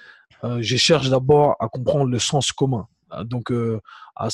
euh, 0.44 0.58
je 0.62 0.76
cherche 0.78 1.10
d'abord 1.10 1.54
à 1.60 1.68
comprendre 1.68 2.10
le 2.10 2.18
sens 2.18 2.50
commun. 2.50 2.88
Euh, 3.12 3.24
donc, 3.24 3.50
euh, 3.50 3.80
à, 4.16 4.28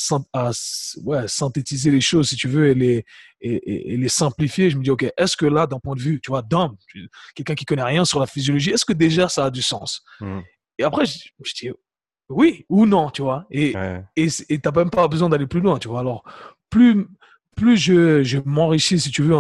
ouais, 1.05 1.29
synthétiser 1.29 1.91
les 1.91 2.01
choses, 2.01 2.29
si 2.29 2.37
tu 2.37 2.49
veux, 2.49 2.69
et 2.69 2.75
les, 2.75 3.05
et, 3.41 3.97
les 3.97 4.09
simplifier. 4.09 4.71
Je 4.71 4.77
me 4.77 4.83
dis, 4.83 4.91
OK, 4.91 5.07
est-ce 5.17 5.37
que 5.37 5.47
là, 5.47 5.67
d'un 5.67 5.79
point 5.79 5.95
de 5.95 6.01
vue, 6.01 6.21
tu 6.21 6.31
vois, 6.31 6.43
d'homme, 6.43 6.77
quelqu'un 7.35 7.55
qui 7.55 7.65
connaît 7.65 7.83
rien 7.83 8.05
sur 8.05 8.21
la 8.21 8.27
physiologie, 8.27 8.71
est-ce 8.71 8.85
que 8.85 8.93
déjà 8.93 9.29
ça 9.29 9.47
a 9.47 9.51
du 9.51 9.63
sens? 9.63 10.03
Mmh. 10.21 10.41
Et 10.79 10.85
après, 10.85 11.07
je, 11.07 11.19
dis, 11.55 11.71
oui 12.29 12.65
ou 12.69 12.87
non, 12.87 13.11
tu 13.11 13.23
vois? 13.23 13.47
Et 13.51 13.73
tu 14.17 14.61
n'as 14.65 14.73
même 14.73 14.91
pas 14.91 15.09
besoin 15.09 15.29
d'aller 15.29 15.47
plus 15.47 15.61
loin, 15.61 15.79
tu 15.79 15.89
vois? 15.89 16.01
Alors, 16.01 16.25
plus, 16.71 17.07
plus 17.57 17.77
je, 17.77 18.23
je 18.23 18.39
m'enrichis, 18.45 19.01
si 19.01 19.11
tu 19.11 19.23
veux, 19.23 19.37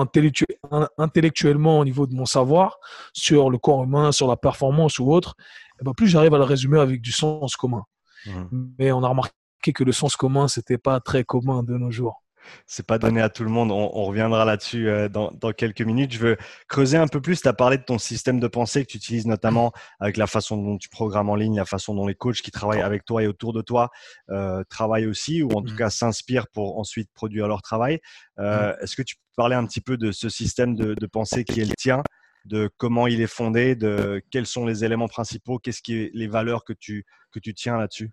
intellectuellement 0.99 1.81
au 1.81 1.85
niveau 1.85 2.07
de 2.07 2.14
mon 2.14 2.25
savoir 2.25 2.79
sur 3.12 3.51
le 3.51 3.59
corps 3.59 3.85
humain, 3.85 4.12
sur 4.12 4.29
la 4.29 4.37
performance 4.37 4.99
ou 4.99 5.12
autre, 5.12 5.37
eh 5.81 5.85
ben, 5.85 5.92
plus 5.92 6.07
j'arrive 6.07 6.35
à 6.35 6.38
le 6.38 6.44
résumer 6.44 6.81
avec 6.81 7.03
du 7.03 7.12
sens 7.12 7.57
commun. 7.57 7.85
Mmh. 8.27 8.69
Mais 8.79 8.93
on 8.93 9.03
a 9.03 9.09
remarqué 9.09 9.33
que 9.75 9.85
le 9.85 9.93
sens 9.93 10.17
commun, 10.17 10.49
c'était 10.49 10.79
pas 10.79 11.01
très 11.01 11.25
commun 11.25 11.62
de 11.62 11.77
nos 11.77 11.91
jours. 11.91 12.23
C'est 12.67 12.87
pas 12.87 12.99
donné 12.99 13.21
à 13.21 13.29
tout 13.29 13.45
le 13.45 13.51
monde. 13.51 13.71
On, 13.71 14.05
reviendra 14.05 14.45
là-dessus 14.45 14.89
euh, 14.89 15.09
dans, 15.09 15.31
quelques 15.53 15.83
minutes. 15.83 16.12
Je 16.12 16.19
veux 16.19 16.37
creuser 16.69 16.97
un 16.97 17.09
peu 17.09 17.21
plus. 17.21 17.41
Tu 17.41 17.49
as 17.49 17.53
parlé 17.53 17.79
de 17.79 17.83
ton 17.83 17.99
système 17.99 18.41
de 18.41 18.47
pensée 18.47 18.85
que 18.85 18.91
tu 18.91 18.99
utilises 18.99 19.27
notamment 19.27 19.73
avec 20.01 20.17
la 20.17 20.27
façon 20.27 20.57
dont 20.57 20.79
tu 20.79 20.89
programmes 20.89 21.29
en 21.29 21.35
ligne, 21.35 21.57
la 21.57 21.65
façon 21.65 21.95
dont 21.95 22.07
les 22.07 22.15
coachs 22.15 22.43
qui 22.43 22.51
travaillent 22.51 22.83
avec 22.83 23.05
toi 23.05 23.23
et 23.23 23.27
autour 23.27 23.53
de 23.53 23.62
toi 23.62 23.91
euh, 24.31 24.62
travaillent 24.69 25.07
aussi, 25.07 25.43
ou 25.43 25.51
en 25.53 25.62
tout 25.62 25.75
mmh. 25.75 25.79
cas 25.79 25.91
s'inspirent 25.91 26.49
pour 26.49 26.79
ensuite 26.79 27.11
produire 27.15 27.49
leur 27.49 27.62
travail. 27.62 28.01
Euh, 28.39 28.73
mmh. 28.73 28.77
Est-ce 28.83 28.97
que 28.97 29.03
tu 29.03 29.17
peux 29.17 29.23
parler 29.37 29.57
un 29.57 29.67
petit 29.67 29.81
peu 29.81 29.97
de 29.97 30.12
ce 30.12 30.29
système 30.29 30.75
de, 30.75 30.95
de 30.95 31.07
pensée 31.07 31.45
qui 31.45 31.61
est 31.61 31.65
le 31.65 31.75
tien 31.77 32.03
de 32.47 32.71
comment 32.77 33.07
il 33.07 33.21
est 33.21 33.27
fondé, 33.27 33.75
de 33.75 34.23
quels 34.31 34.47
sont 34.47 34.67
les 34.67 34.85
éléments 34.85 35.09
principaux, 35.09 35.59
qu'est-ce 35.59 35.83
qui 35.83 35.95
est 35.95 36.11
les 36.15 36.29
valeurs 36.29 36.65
que 36.65 36.73
tu, 36.73 37.05
que 37.33 37.39
tu 37.39 37.55
tiens 37.55 37.77
là-dessus? 37.77 38.13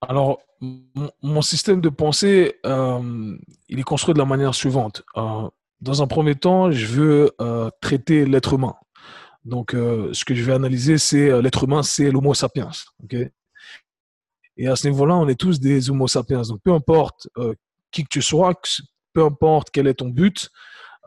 Alors, 0.00 0.40
mon 0.60 1.42
système 1.42 1.80
de 1.80 1.88
pensée, 1.88 2.58
euh, 2.66 3.36
il 3.68 3.78
est 3.78 3.82
construit 3.84 4.14
de 4.14 4.18
la 4.18 4.24
manière 4.24 4.54
suivante. 4.54 5.02
Euh, 5.16 5.48
dans 5.80 6.02
un 6.02 6.06
premier 6.06 6.34
temps, 6.34 6.70
je 6.70 6.86
veux 6.86 7.30
euh, 7.40 7.70
traiter 7.80 8.24
l'être 8.24 8.54
humain. 8.54 8.74
Donc, 9.44 9.70
ce 9.72 10.24
que 10.26 10.34
je 10.34 10.42
vais 10.44 10.52
analyser, 10.52 10.98
c'est 10.98 11.40
l'être 11.40 11.64
humain, 11.64 11.82
c'est 11.82 12.10
l'Homo 12.10 12.34
sapiens. 12.34 12.70
Et 14.58 14.68
à 14.68 14.76
ce 14.76 14.86
niveau-là, 14.86 15.16
on 15.16 15.26
est 15.28 15.40
tous 15.40 15.60
des 15.60 15.88
Homo 15.88 16.08
sapiens. 16.08 16.42
Donc, 16.42 16.60
peu 16.62 16.74
importe 16.74 17.26
qui 17.90 18.04
que 18.04 18.08
tu 18.10 18.20
sois, 18.20 18.52
peu 19.14 19.24
importe 19.24 19.70
quel 19.70 19.86
est 19.86 19.94
ton 19.94 20.10
but, 20.10 20.50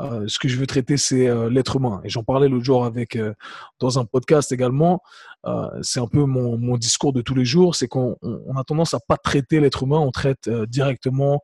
euh, 0.01 0.25
ce 0.27 0.39
que 0.39 0.47
je 0.47 0.57
veux 0.57 0.65
traiter, 0.65 0.97
c'est 0.97 1.27
euh, 1.27 1.49
l'être 1.49 1.75
humain. 1.75 2.01
Et 2.03 2.09
j'en 2.09 2.23
parlais 2.23 2.49
l'autre 2.49 2.65
jour 2.65 2.85
avec 2.85 3.15
euh, 3.15 3.33
dans 3.79 3.99
un 3.99 4.05
podcast 4.05 4.51
également. 4.51 5.01
c'est 5.81 5.99
un 5.99 6.07
peu 6.07 6.23
mon, 6.25 6.57
mon, 6.57 6.77
discours 6.77 7.13
de 7.13 7.21
tous 7.21 7.35
les 7.35 7.45
jours, 7.45 7.75
c'est 7.75 7.87
qu'on 7.87 8.17
on 8.21 8.55
a 8.57 8.63
tendance 8.63 8.93
à 8.93 8.99
pas 8.99 9.17
traiter 9.17 9.59
l'être 9.59 9.83
humain, 9.83 9.99
on 9.99 10.11
traite 10.11 10.49
directement 10.49 11.41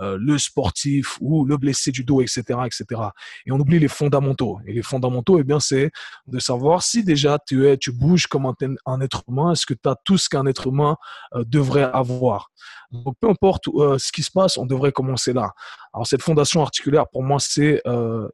euh, 0.00 0.16
le 0.18 0.38
sportif 0.38 1.18
ou 1.20 1.44
le 1.44 1.58
blessé 1.58 1.90
du 1.90 2.02
dos, 2.02 2.22
etc., 2.22 2.42
etc. 2.64 3.00
Et 3.44 3.52
on 3.52 3.60
oublie 3.60 3.78
les 3.78 3.88
fondamentaux. 3.88 4.58
Et 4.66 4.72
les 4.72 4.82
fondamentaux, 4.82 5.38
eh 5.38 5.44
bien, 5.44 5.60
c'est 5.60 5.90
de 6.26 6.38
savoir 6.38 6.82
si 6.82 7.04
déjà 7.04 7.38
tu 7.46 7.68
es, 7.68 7.76
tu 7.76 7.92
bouges 7.92 8.26
comme 8.26 8.46
un, 8.46 9.00
être 9.00 9.22
humain, 9.28 9.52
est-ce 9.52 9.66
que 9.66 9.74
tu 9.74 9.88
as 9.88 9.96
tout 10.04 10.16
ce 10.16 10.30
qu'un 10.30 10.46
être 10.46 10.66
humain 10.66 10.96
euh, 11.34 11.44
devrait 11.44 11.90
avoir? 11.92 12.50
Donc, 12.90 13.16
peu 13.20 13.28
importe 13.28 13.68
euh, 13.68 13.98
ce 13.98 14.12
qui 14.12 14.22
se 14.22 14.30
passe, 14.30 14.56
on 14.56 14.64
devrait 14.64 14.92
commencer 14.92 15.34
là. 15.34 15.52
Alors, 15.92 16.06
cette 16.06 16.22
fondation 16.22 16.62
articulaire, 16.62 17.06
pour 17.08 17.22
moi, 17.22 17.38
c'est 17.38 17.82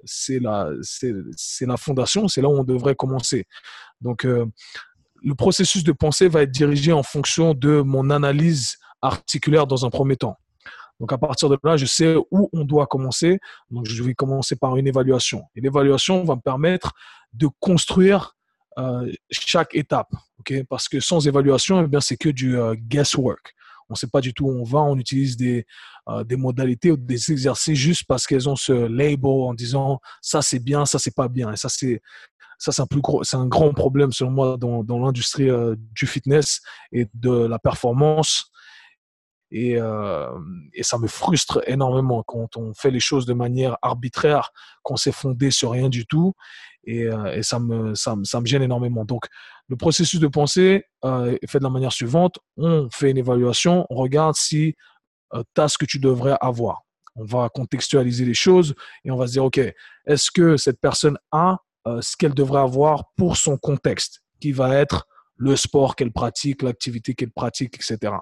c'est 0.04 0.38
la, 0.38 0.70
c'est 0.82 1.66
la 1.66 1.76
fondation, 1.76 2.28
c'est 2.28 2.40
là 2.40 2.48
où 2.48 2.58
on 2.58 2.64
devrait 2.64 2.94
commencer. 2.94 3.46
Donc, 4.00 4.24
le 4.24 5.34
processus 5.34 5.82
de 5.82 5.92
pensée 5.92 6.28
va 6.28 6.42
être 6.42 6.52
dirigé 6.52 6.92
en 6.92 7.02
fonction 7.02 7.54
de 7.54 7.80
mon 7.80 8.10
analyse 8.10 8.76
articulaire 9.02 9.66
dans 9.66 9.84
un 9.84 9.90
premier 9.90 10.16
temps. 10.16 10.36
Donc 11.00 11.12
à 11.12 11.18
partir 11.18 11.48
de 11.48 11.58
là, 11.62 11.76
je 11.76 11.86
sais 11.86 12.16
où 12.30 12.48
on 12.52 12.64
doit 12.64 12.86
commencer. 12.86 13.38
Donc 13.70 13.86
je 13.86 14.02
vais 14.02 14.14
commencer 14.14 14.56
par 14.56 14.76
une 14.76 14.86
évaluation. 14.86 15.44
Et 15.54 15.60
l'évaluation 15.60 16.24
va 16.24 16.36
me 16.36 16.40
permettre 16.40 16.92
de 17.32 17.48
construire 17.60 18.34
euh, 18.78 19.10
chaque 19.30 19.74
étape. 19.74 20.10
ok? 20.40 20.64
Parce 20.68 20.88
que 20.88 21.00
sans 21.00 21.26
évaluation, 21.26 21.82
eh 21.82 21.86
bien 21.86 22.00
c'est 22.00 22.16
que 22.16 22.28
du 22.28 22.56
euh, 22.58 22.74
guesswork. 22.76 23.54
On 23.90 23.94
ne 23.94 23.96
sait 23.96 24.06
pas 24.06 24.20
du 24.20 24.34
tout 24.34 24.46
où 24.46 24.50
on 24.50 24.64
va. 24.64 24.80
On 24.80 24.96
utilise 24.98 25.36
des, 25.36 25.66
euh, 26.08 26.22
des 26.24 26.36
modalités 26.36 26.90
ou 26.90 26.96
des 26.96 27.32
exercices 27.32 27.78
juste 27.78 28.04
parce 28.06 28.26
qu'elles 28.26 28.48
ont 28.48 28.56
ce 28.56 28.72
label 28.72 29.18
en 29.24 29.54
disant 29.54 30.00
ça 30.20 30.42
c'est 30.42 30.58
bien, 30.58 30.84
ça 30.84 30.98
c'est 30.98 31.14
pas 31.14 31.28
bien. 31.28 31.52
Et 31.52 31.56
ça 31.56 31.68
c'est 31.68 32.02
ça 32.58 32.72
c'est 32.72 32.82
un 32.82 32.86
plus 32.86 33.00
gros, 33.00 33.22
c'est 33.22 33.36
un 33.36 33.46
grand 33.46 33.72
problème 33.72 34.12
selon 34.12 34.32
moi 34.32 34.56
dans 34.58 34.98
l'industrie 34.98 35.48
du 35.94 36.06
fitness 36.08 36.60
et 36.90 37.06
de 37.14 37.30
la 37.30 37.60
performance 37.60 38.50
et, 39.50 39.78
ça 40.82 40.98
me 40.98 41.06
frustre 41.06 41.60
énormément 41.66 42.22
quand 42.22 42.56
on 42.56 42.74
fait 42.74 42.90
les 42.90 43.00
choses 43.00 43.26
de 43.26 43.34
manière 43.34 43.76
arbitraire, 43.82 44.50
qu'on 44.82 44.96
s'est 44.96 45.12
fondé 45.12 45.50
sur 45.50 45.70
rien 45.72 45.88
du 45.88 46.06
tout. 46.06 46.34
Et, 46.84 47.04
euh, 47.04 47.34
et 47.34 47.42
ça, 47.42 47.58
me, 47.58 47.94
ça, 47.94 48.14
ça, 48.24 48.40
me 48.40 48.46
gêne 48.46 48.62
énormément. 48.62 49.04
Donc, 49.04 49.26
le 49.68 49.76
processus 49.76 50.20
de 50.20 50.26
pensée 50.26 50.84
est 51.04 51.50
fait 51.50 51.58
de 51.58 51.64
la 51.64 51.70
manière 51.70 51.92
suivante. 51.92 52.38
On 52.56 52.88
fait 52.90 53.10
une 53.10 53.18
évaluation, 53.18 53.86
on 53.90 53.96
regarde 53.96 54.34
si 54.34 54.74
tu 55.32 55.60
as 55.60 55.68
ce 55.68 55.76
que 55.76 55.84
tu 55.84 55.98
devrais 55.98 56.36
avoir. 56.40 56.82
On 57.16 57.24
va 57.24 57.48
contextualiser 57.48 58.24
les 58.24 58.34
choses 58.34 58.74
et 59.04 59.10
on 59.10 59.16
va 59.16 59.26
se 59.26 59.32
dire, 59.32 59.44
OK, 59.44 59.58
est-ce 59.58 60.30
que 60.30 60.56
cette 60.56 60.80
personne 60.80 61.18
a 61.32 61.58
ce 62.00 62.16
qu'elle 62.16 62.34
devrait 62.34 62.60
avoir 62.60 63.12
pour 63.16 63.36
son 63.36 63.56
contexte, 63.58 64.22
qui 64.40 64.52
va 64.52 64.74
être 64.74 65.06
le 65.38 65.56
sport 65.56 65.96
qu'elle 65.96 66.12
pratique, 66.12 66.62
l'activité 66.62 67.14
qu'elle 67.14 67.30
pratique, 67.30 67.76
etc. 67.76 68.12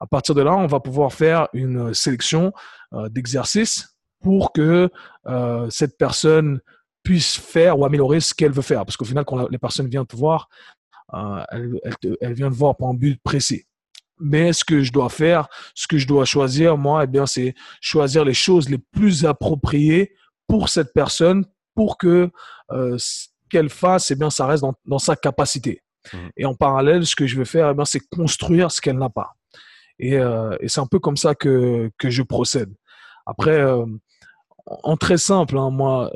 À 0.00 0.06
partir 0.06 0.34
de 0.34 0.42
là, 0.42 0.54
on 0.56 0.66
va 0.66 0.80
pouvoir 0.80 1.12
faire 1.12 1.48
une 1.52 1.94
sélection 1.94 2.52
euh, 2.94 3.08
d'exercices 3.08 3.96
pour 4.20 4.52
que 4.52 4.90
euh, 5.26 5.70
cette 5.70 5.98
personne 5.98 6.60
puisse 7.02 7.36
faire 7.36 7.78
ou 7.78 7.84
améliorer 7.84 8.20
ce 8.20 8.34
qu'elle 8.34 8.52
veut 8.52 8.62
faire. 8.62 8.84
Parce 8.84 8.96
qu'au 8.96 9.04
final, 9.04 9.24
quand 9.24 9.48
les 9.48 9.58
personnes 9.58 9.88
viennent 9.88 10.06
te 10.06 10.16
voir, 10.16 10.48
euh, 11.14 11.44
elles, 11.50 12.32
viennent 12.32 12.50
te 12.50 12.56
voir 12.56 12.76
pour 12.76 12.88
un 12.88 12.94
but 12.94 13.20
précis. 13.22 13.64
Mais 14.18 14.52
ce 14.52 14.64
que 14.64 14.82
je 14.82 14.92
dois 14.92 15.10
faire, 15.10 15.46
ce 15.74 15.86
que 15.86 15.98
je 15.98 16.06
dois 16.06 16.24
choisir, 16.24 16.78
moi, 16.78 17.04
eh 17.04 17.06
bien, 17.06 17.26
c'est 17.26 17.54
choisir 17.80 18.24
les 18.24 18.34
choses 18.34 18.68
les 18.70 18.78
plus 18.78 19.26
appropriées 19.26 20.14
pour 20.48 20.70
cette 20.70 20.94
personne, 20.94 21.44
pour 21.74 21.98
que 21.98 22.30
ce 22.70 23.26
qu'elle 23.50 23.68
fasse, 23.68 24.10
eh 24.10 24.14
bien, 24.14 24.30
ça 24.30 24.46
reste 24.46 24.62
dans, 24.62 24.74
dans 24.86 24.98
sa 24.98 25.16
capacité. 25.16 25.82
Mmh. 26.12 26.18
Et 26.36 26.44
en 26.44 26.54
parallèle, 26.54 27.06
ce 27.06 27.16
que 27.16 27.26
je 27.26 27.36
veux 27.36 27.44
faire, 27.44 27.70
eh 27.70 27.82
c'est 27.84 28.00
construire 28.08 28.70
ce 28.70 28.80
qu'elle 28.80 28.98
n'a 28.98 29.10
pas. 29.10 29.36
Et, 29.98 30.16
euh, 30.16 30.56
c'est 30.66 30.80
un 30.80 30.86
peu 30.86 30.98
comme 30.98 31.16
ça 31.16 31.34
que, 31.34 31.90
je 32.02 32.22
procède. 32.22 32.72
Après, 33.26 33.58
euh, 33.60 33.84
en 34.66 34.96
très 34.96 35.18
simple, 35.18 35.58
hein, 35.58 35.70
moi, 35.70 36.12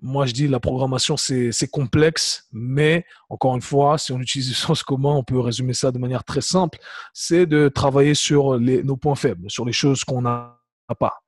moi 0.00 0.26
je 0.26 0.32
dis 0.32 0.48
la 0.48 0.60
programmation 0.60 1.16
c'est 1.16 1.70
complexe, 1.70 2.48
mais 2.52 3.06
encore 3.28 3.54
une 3.54 3.62
fois, 3.62 3.98
si 3.98 4.12
on 4.12 4.20
utilise 4.20 4.48
le 4.48 4.54
sens 4.66 4.82
commun, 4.82 5.14
on 5.14 5.24
peut 5.24 5.38
résumer 5.38 5.74
ça 5.74 5.92
de 5.92 5.98
manière 5.98 6.24
très 6.24 6.40
simple. 6.40 6.78
C'est 7.14 7.46
de 7.46 7.68
travailler 7.68 8.14
sur 8.14 8.58
les, 8.58 8.82
nos 8.82 8.96
points 8.96 9.14
faibles, 9.14 9.50
sur 9.50 9.64
les 9.64 9.72
choses 9.72 10.04
qu'on 10.04 10.22
n'a 10.22 10.58
pas 10.98 11.21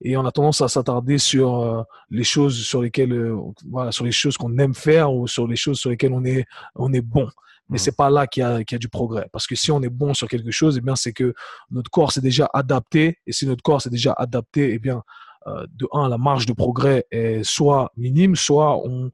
et 0.00 0.16
on 0.16 0.24
a 0.24 0.32
tendance 0.32 0.60
à 0.60 0.68
s'attarder 0.68 1.18
sur 1.18 1.60
euh, 1.60 1.82
les 2.10 2.24
choses 2.24 2.64
sur 2.64 2.82
lesquelles 2.82 3.12
euh, 3.12 3.36
voilà 3.68 3.92
sur 3.92 4.04
les 4.04 4.12
choses 4.12 4.36
qu'on 4.36 4.56
aime 4.58 4.74
faire 4.74 5.12
ou 5.12 5.26
sur 5.26 5.46
les 5.46 5.56
choses 5.56 5.78
sur 5.78 5.90
lesquelles 5.90 6.12
on 6.12 6.24
est 6.24 6.44
on 6.74 6.92
est 6.92 7.00
bon. 7.00 7.28
Mais 7.70 7.78
c'est 7.78 7.96
pas 7.96 8.10
là 8.10 8.26
qu'il 8.26 8.42
y, 8.42 8.44
a, 8.44 8.62
qu'il 8.62 8.74
y 8.74 8.76
a 8.76 8.78
du 8.78 8.90
progrès. 8.90 9.26
Parce 9.32 9.46
que 9.46 9.54
si 9.54 9.72
on 9.72 9.80
est 9.82 9.88
bon 9.88 10.12
sur 10.12 10.28
quelque 10.28 10.50
chose 10.50 10.76
et 10.76 10.80
eh 10.80 10.82
bien 10.82 10.96
c'est 10.96 11.14
que 11.14 11.32
notre 11.70 11.90
corps 11.90 12.12
s'est 12.12 12.20
déjà 12.20 12.48
adapté. 12.52 13.18
Et 13.26 13.32
si 13.32 13.46
notre 13.46 13.62
corps 13.62 13.80
s'est 13.80 13.88
déjà 13.88 14.12
adapté 14.12 14.68
et 14.68 14.74
eh 14.74 14.78
bien 14.78 15.02
euh, 15.46 15.66
de 15.74 15.88
un 15.92 16.10
la 16.10 16.18
marge 16.18 16.44
de 16.44 16.52
progrès 16.52 17.06
est 17.10 17.42
soit 17.42 17.90
minime 17.96 18.36
soit 18.36 18.76
on 18.86 19.10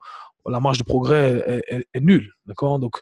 la 0.49 0.59
marge 0.59 0.79
de 0.79 0.85
progrès 0.85 1.63
est, 1.69 1.87
est 1.95 2.01
nulle. 2.01 2.33
D'accord? 2.47 2.81
Donc 2.81 3.01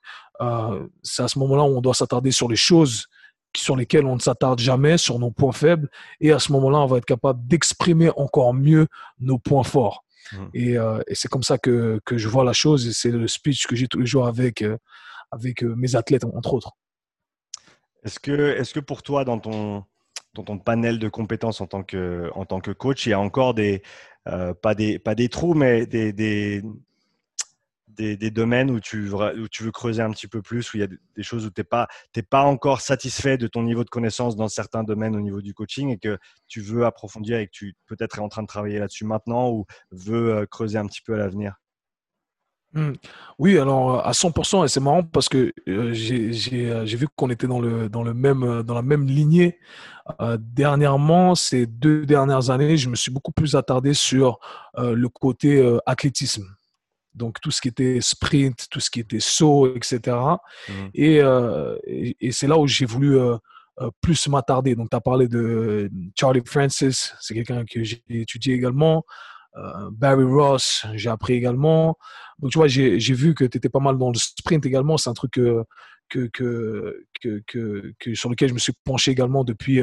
c'est 1.02 1.22
à 1.22 1.28
ce 1.28 1.38
moment-là 1.38 1.62
où 1.62 1.78
on 1.78 1.80
doit 1.80 1.94
s'attarder 1.94 2.30
sur 2.30 2.48
les 2.48 2.56
choses 2.56 3.07
sur 3.56 3.76
lesquels 3.76 4.06
on 4.06 4.14
ne 4.14 4.20
s'attarde 4.20 4.58
jamais, 4.58 4.98
sur 4.98 5.18
nos 5.18 5.30
points 5.30 5.52
faibles. 5.52 5.88
Et 6.20 6.32
à 6.32 6.38
ce 6.38 6.52
moment-là, 6.52 6.78
on 6.78 6.86
va 6.86 6.98
être 6.98 7.04
capable 7.04 7.46
d'exprimer 7.46 8.10
encore 8.16 8.54
mieux 8.54 8.86
nos 9.20 9.38
points 9.38 9.64
forts. 9.64 10.04
Mmh. 10.32 10.36
Euh, 10.56 11.02
et, 11.06 11.14
c'est 11.14 11.28
comme 11.28 11.42
ça 11.42 11.58
que, 11.58 12.00
que, 12.04 12.18
je 12.18 12.28
vois 12.28 12.44
la 12.44 12.52
chose. 12.52 12.86
Et 12.86 12.92
c'est 12.92 13.10
le 13.10 13.26
speech 13.28 13.66
que 13.66 13.76
j'ai 13.76 13.88
tous 13.88 14.00
les 14.00 14.06
jours 14.06 14.26
avec, 14.26 14.62
euh, 14.62 14.76
avec 15.30 15.62
euh, 15.62 15.74
mes 15.76 15.96
athlètes, 15.96 16.24
entre 16.24 16.54
autres. 16.54 16.72
Est-ce 18.04 18.20
que, 18.20 18.56
est 18.58 18.72
que 18.72 18.80
pour 18.80 19.02
toi, 19.02 19.24
dans 19.24 19.38
ton, 19.38 19.84
dans 20.34 20.44
ton 20.44 20.58
panel 20.58 20.98
de 20.98 21.08
compétences 21.08 21.60
en 21.60 21.66
tant 21.66 21.82
que, 21.82 22.30
en 22.34 22.44
tant 22.44 22.60
que 22.60 22.70
coach, 22.70 23.06
il 23.06 23.10
y 23.10 23.12
a 23.12 23.20
encore 23.20 23.54
des, 23.54 23.82
pas, 24.62 24.74
des, 24.74 24.98
pas 24.98 25.14
des 25.14 25.28
trous, 25.28 25.54
mais 25.54 25.86
des, 25.86 26.12
des, 26.12 26.62
des, 27.98 28.30
domaines 28.30 28.70
où 28.70 28.80
tu, 28.80 29.00
veux 29.00 29.70
creuser 29.72 30.02
un 30.02 30.10
petit 30.10 30.28
peu 30.28 30.42
plus, 30.42 30.72
où 30.72 30.76
il 30.76 30.80
y 30.80 30.84
a 30.84 30.86
des 30.86 31.22
choses 31.22 31.46
où 31.46 31.50
tu 31.50 31.60
n'es 31.60 31.64
pas, 31.64 31.88
pas 32.30 32.42
encore 32.42 32.80
satisfait 32.80 33.38
de 33.38 33.46
ton 33.46 33.62
niveau 33.62 33.84
de 33.84 33.90
connaissance 33.90 34.36
dans 34.36 34.48
certains 34.48 34.84
domaines 34.84 35.16
au 35.16 35.20
niveau 35.20 35.42
du 35.42 35.54
coaching 35.54 35.90
et 35.90 35.98
que 35.98 36.18
tu 36.46 36.60
veux 36.60 36.84
approfondir 36.84 37.38
et 37.38 37.46
que 37.46 37.52
tu 37.52 37.74
peut-être 37.86 38.18
es 38.18 38.22
en 38.22 38.28
train 38.28 38.42
de 38.42 38.46
travailler 38.46 38.78
là-dessus 38.78 39.04
maintenant 39.04 39.50
ou 39.50 39.66
veux 39.90 40.34
euh, 40.34 40.46
creuser 40.46 40.78
un 40.78 40.86
petit 40.86 41.02
peu 41.02 41.14
à 41.14 41.18
l'avenir? 41.18 41.56
Mmh. 42.74 42.92
Oui, 43.38 43.58
alors 43.58 44.06
à 44.06 44.12
100%, 44.12 44.64
et 44.64 44.68
c'est 44.68 44.80
marrant 44.80 45.02
parce 45.02 45.30
que 45.30 45.54
euh, 45.68 45.92
euh, 45.92 45.92
j'ai 45.92 46.96
vu 46.96 47.08
qu'on 47.16 47.30
était 47.30 47.46
dans, 47.46 47.60
le, 47.60 47.88
dans, 47.88 48.02
le 48.02 48.12
même, 48.12 48.62
dans 48.62 48.74
la 48.74 48.82
même 48.82 49.06
lignée. 49.06 49.58
dernièrement, 50.38 51.34
ces 51.34 51.66
deux 51.66 52.04
dernières 52.04 52.50
années, 52.50 52.76
je 52.76 52.90
me 52.90 52.94
suis 52.94 53.10
beaucoup 53.10 53.32
plus 53.32 53.56
attardé 53.56 53.94
sur 53.94 54.38
le 54.76 55.08
côté 55.08 55.78
athlétisme 55.86 56.57
donc 57.18 57.40
tout 57.40 57.50
ce 57.50 57.60
qui 57.60 57.68
était 57.68 57.98
sprint, 58.00 58.66
tout 58.70 58.80
ce 58.80 58.90
qui 58.90 59.00
était 59.00 59.20
saut, 59.20 59.74
etc. 59.74 60.16
Mmh. 60.68 60.72
Euh, 60.98 61.76
et, 61.84 62.32
c'est 62.32 62.46
là 62.46 62.58
où 62.58 62.66
j'ai 62.66 62.86
voulu 62.86 63.18
euh, 63.18 63.36
euh, 63.80 63.90
plus 64.00 64.28
m'attarder. 64.28 64.74
Donc 64.74 64.88
tu 64.90 64.96
as 64.96 65.00
parlé 65.00 65.28
de 65.28 65.90
Charlie 66.18 66.42
Francis, 66.46 67.14
c'est 67.20 67.34
quelqu'un 67.34 67.64
que 67.66 67.82
j'ai 67.82 68.02
étudié 68.08 68.54
également. 68.54 69.04
Barry 69.90 70.22
Ross, 70.22 70.86
j'ai 70.94 71.10
appris 71.10 71.32
également. 71.34 71.98
Donc 72.38 72.52
tu 72.52 72.58
vois, 72.58 72.68
j'ai 72.68 72.96
vu 72.96 73.34
que 73.34 73.44
tu 73.44 73.58
étais 73.58 73.68
pas 73.68 73.80
mal 73.80 73.98
dans 73.98 74.10
le 74.10 74.18
sprint 74.18 74.64
également. 74.64 74.96
C'est 74.98 75.10
un 75.10 75.14
truc 75.14 75.32
que, 75.32 75.64
que, 76.08 76.30
que, 77.18 78.14
sur 78.14 78.30
lequel 78.30 78.50
je 78.50 78.54
me 78.54 78.60
suis 78.60 78.74
penché 78.84 79.10
également 79.10 79.42
depuis 79.42 79.82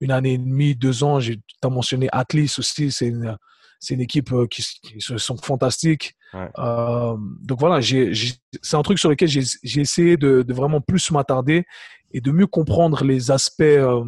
une 0.00 0.10
année 0.10 0.32
et 0.32 0.38
demie, 0.38 0.74
deux 0.74 1.04
ans. 1.04 1.20
Tu 1.20 1.38
as 1.62 1.68
mentionné 1.68 2.08
Atlas 2.10 2.58
aussi, 2.58 2.90
c'est 2.90 3.06
une 3.06 3.36
c'est 3.84 3.94
une 3.94 4.00
équipe 4.00 4.32
euh, 4.32 4.46
qui, 4.46 4.64
sont 4.98 5.36
fantastiques. 5.36 6.14
Euh, 6.58 7.16
donc 7.42 7.60
voilà, 7.60 7.80
c'est 7.80 8.76
un 8.76 8.82
truc 8.82 8.98
sur 8.98 9.08
lequel 9.08 9.28
j'ai 9.28 9.80
essayé 9.80 10.16
de, 10.16 10.44
vraiment 10.48 10.80
plus 10.80 11.10
m'attarder 11.10 11.64
et 12.12 12.20
de 12.20 12.30
mieux 12.32 12.46
comprendre 12.46 13.04
les 13.04 13.30
aspects, 13.30 13.62
euh, 13.62 14.04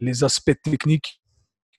les 0.00 0.24
aspects 0.24 0.56
techniques 0.62 1.20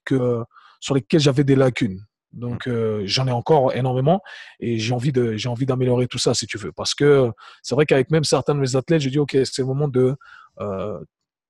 que, 0.06 0.44
sur 0.80 0.96
lesquels 0.96 1.20
j'avais 1.20 1.44
des 1.44 1.56
lacunes. 1.56 2.06
Donc, 2.36 2.68
euh, 2.68 3.02
j'en 3.06 3.28
ai 3.28 3.32
encore 3.32 3.74
énormément 3.74 4.22
et 4.60 4.78
j'ai 4.78 4.94
envie 4.94 5.14
de, 5.14 5.36
j'ai 5.38 5.48
envie 5.48 5.66
d'améliorer 5.66 6.08
tout 6.08 6.18
ça, 6.18 6.34
si 6.34 6.46
tu 6.46 6.58
veux. 6.58 6.74
Parce 6.74 6.94
que 6.94 7.32
c'est 7.64 7.76
vrai 7.76 7.86
qu'avec 7.86 8.12
même 8.12 8.26
certains 8.26 8.54
de 8.54 8.60
mes 8.60 8.76
athlètes, 8.76 9.02
je 9.02 9.10
dis, 9.10 9.20
OK, 9.20 9.32
c'est 9.32 9.60
le 9.60 9.66
moment 9.66 9.88
de 9.88 10.16
euh, 10.60 11.00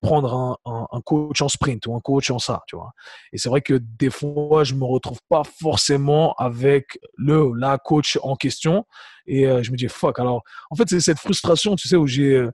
prendre 0.01 0.57
un, 0.65 0.87
un, 0.91 1.01
coach 1.01 1.41
en 1.41 1.49
sprint 1.49 1.87
ou 1.87 1.95
un 1.95 1.99
coach 1.99 2.29
en 2.29 2.39
ça, 2.39 2.61
tu 2.67 2.75
vois. 2.75 2.91
Et 3.33 3.37
c'est 3.37 3.49
vrai 3.49 3.61
que 3.61 3.73
des 3.81 4.09
fois, 4.09 4.63
je 4.63 4.75
me 4.75 4.85
retrouve 4.85 5.19
pas 5.29 5.43
forcément 5.59 6.33
avec 6.37 6.99
le, 7.17 7.51
la 7.57 7.77
coach 7.77 8.19
en 8.21 8.35
question 8.35 8.85
et 9.25 9.47
euh, 9.47 9.63
je 9.63 9.71
me 9.71 9.77
dis, 9.77 9.87
fuck. 9.87 10.19
Alors, 10.19 10.43
en 10.69 10.75
fait, 10.75 10.87
c'est 10.89 10.99
cette 10.99 11.19
frustration, 11.19 11.75
tu 11.75 11.87
sais, 11.87 11.95
où 11.95 12.07
j'ai, 12.07 12.47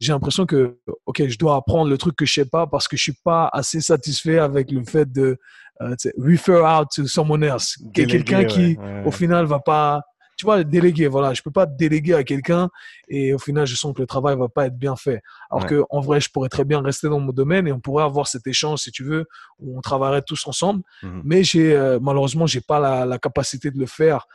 j'ai 0.00 0.12
l'impression 0.12 0.46
que, 0.46 0.78
OK, 1.06 1.26
je 1.26 1.38
dois 1.38 1.56
apprendre 1.56 1.90
le 1.90 1.98
truc 1.98 2.16
que 2.16 2.24
je 2.24 2.32
sais 2.32 2.46
pas 2.46 2.66
parce 2.66 2.88
que 2.88 2.96
je 2.96 3.02
suis 3.02 3.18
pas 3.24 3.50
assez 3.52 3.80
satisfait 3.80 4.38
avec 4.38 4.70
le 4.70 4.84
fait 4.84 5.10
de 5.10 5.38
euh, 5.82 5.94
refer 6.16 6.62
out 6.62 6.88
to 6.94 7.06
someone 7.06 7.42
else. 7.42 7.76
Quelqu'un 7.92 8.44
qui, 8.44 8.78
au 9.04 9.10
final, 9.10 9.44
va 9.46 9.60
pas, 9.60 10.02
tu 10.36 10.44
vois, 10.44 10.64
déléguer. 10.64 11.06
Voilà, 11.06 11.34
je 11.34 11.42
peux 11.42 11.50
pas 11.50 11.66
déléguer 11.66 12.14
à 12.14 12.24
quelqu'un 12.24 12.70
et 13.08 13.34
au 13.34 13.38
final, 13.38 13.66
je 13.66 13.76
sens 13.76 13.94
que 13.94 14.00
le 14.00 14.06
travail 14.06 14.36
va 14.36 14.48
pas 14.48 14.66
être 14.66 14.78
bien 14.78 14.96
fait. 14.96 15.22
Alors 15.50 15.66
que, 15.66 15.84
en 15.90 16.00
vrai, 16.00 16.20
je 16.20 16.30
pourrais 16.30 16.48
très 16.48 16.64
bien 16.64 16.80
rester 16.80 17.08
dans 17.08 17.20
mon 17.20 17.32
domaine 17.32 17.66
et 17.66 17.72
on 17.72 17.80
pourrait 17.80 18.04
avoir 18.04 18.26
cet 18.26 18.46
échange, 18.46 18.80
si 18.80 18.90
tu 18.90 19.04
veux, 19.04 19.26
où 19.58 19.78
on 19.78 19.80
travaillerait 19.80 20.22
tous 20.22 20.46
ensemble. 20.46 20.82
Mhm. 21.02 21.22
Mais 21.24 21.44
j'ai, 21.44 21.74
euh, 21.76 21.98
malheureusement, 22.00 22.46
j'ai 22.46 22.60
pas 22.60 22.80
la, 22.80 23.04
la, 23.06 23.18
capacité 23.18 23.70
de 23.70 23.78
le 23.78 23.86
faire 23.86 24.26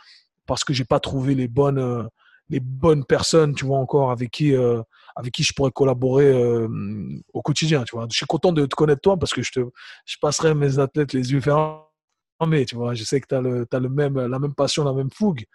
parce 0.46 0.64
que 0.64 0.74
j'ai 0.74 0.86
pas 0.86 1.00
trouvé 1.00 1.36
les 1.36 1.48
bonnes, 1.48 1.78
euh, 1.78 2.04
les 2.50 2.60
bonnes 2.60 3.06
personnes, 3.06 3.54
tu 3.54 3.66
vois, 3.66 3.78
encore 3.78 4.12
avec 4.12 4.32
qui, 4.32 4.56
euh, 4.56 4.82
avec 5.16 5.34
qui 5.34 5.44
je 5.44 5.54
pourrais 5.54 5.72
collaborer 5.72 6.26
euh, 6.26 6.68
au 7.34 7.42
quotidien, 7.42 7.84
tu 7.84 7.96
vois. 7.96 8.08
Je 8.10 8.18
suis 8.18 8.26
content 8.26 8.52
de 8.52 8.66
te 8.66 8.76
connaître 8.76 9.02
toi 9.02 9.18
parce 9.18 9.32
que 9.32 9.44
je 9.44 9.52
te, 9.52 9.60
je 10.06 10.18
passerai 10.20 10.56
mes 10.56 10.80
athlètes 10.80 11.14
les 11.14 11.32
yeux 11.32 11.42
fermés, 11.42 12.66
tu 12.66 12.76
vois. 12.76 12.96
Je 12.96 13.04
sais 13.04 13.22
que 13.22 13.28
tu 13.28 13.36
as, 13.36 13.42
le, 13.42 13.68
as 13.72 13.80
le 13.80 13.90
même, 13.90 14.20
la 14.20 14.40
même 14.40 14.56
passion, 14.56 14.84
la 14.84 14.94
même 14.94 15.12
fougue. 15.12 15.46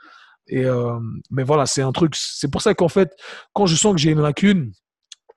Et, 0.47 0.65
euh, 0.65 0.99
mais 1.31 1.43
voilà, 1.43 1.67
c'est 1.67 1.83
un 1.83 1.93
truc, 1.93 2.15
c'est 2.17 2.51
pour 2.51 2.63
ça 2.63 2.75
qu'en 2.75 2.89
fait, 2.89 3.15
quand 3.53 3.67
je 3.67 3.77
sens 3.77 3.95
que 3.95 4.01
j'ai 4.01 4.11
une 4.11 4.21
lacune, 4.21 4.73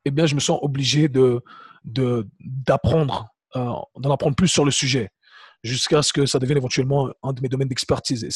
eh 0.06 0.12
bien, 0.12 0.26
je 0.26 0.36
me 0.36 0.40
sens 0.40 0.60
obligé 0.62 1.08
de, 1.08 1.42
d'apprendre, 1.84 3.28
d'en 3.54 4.12
apprendre 4.12 4.36
plus 4.36 4.48
sur 4.48 4.66
le 4.66 4.72
sujet 4.72 5.12
jusqu'à 5.64 6.02
ce 6.02 6.14
que 6.14 6.26
ça 6.26 6.40
devienne 6.40 6.58
éventuellement 6.58 7.10
un 7.24 7.34
de 7.34 7.42
mes 7.42 7.50
domaines 7.50 7.68
d'expertise. 7.68 8.28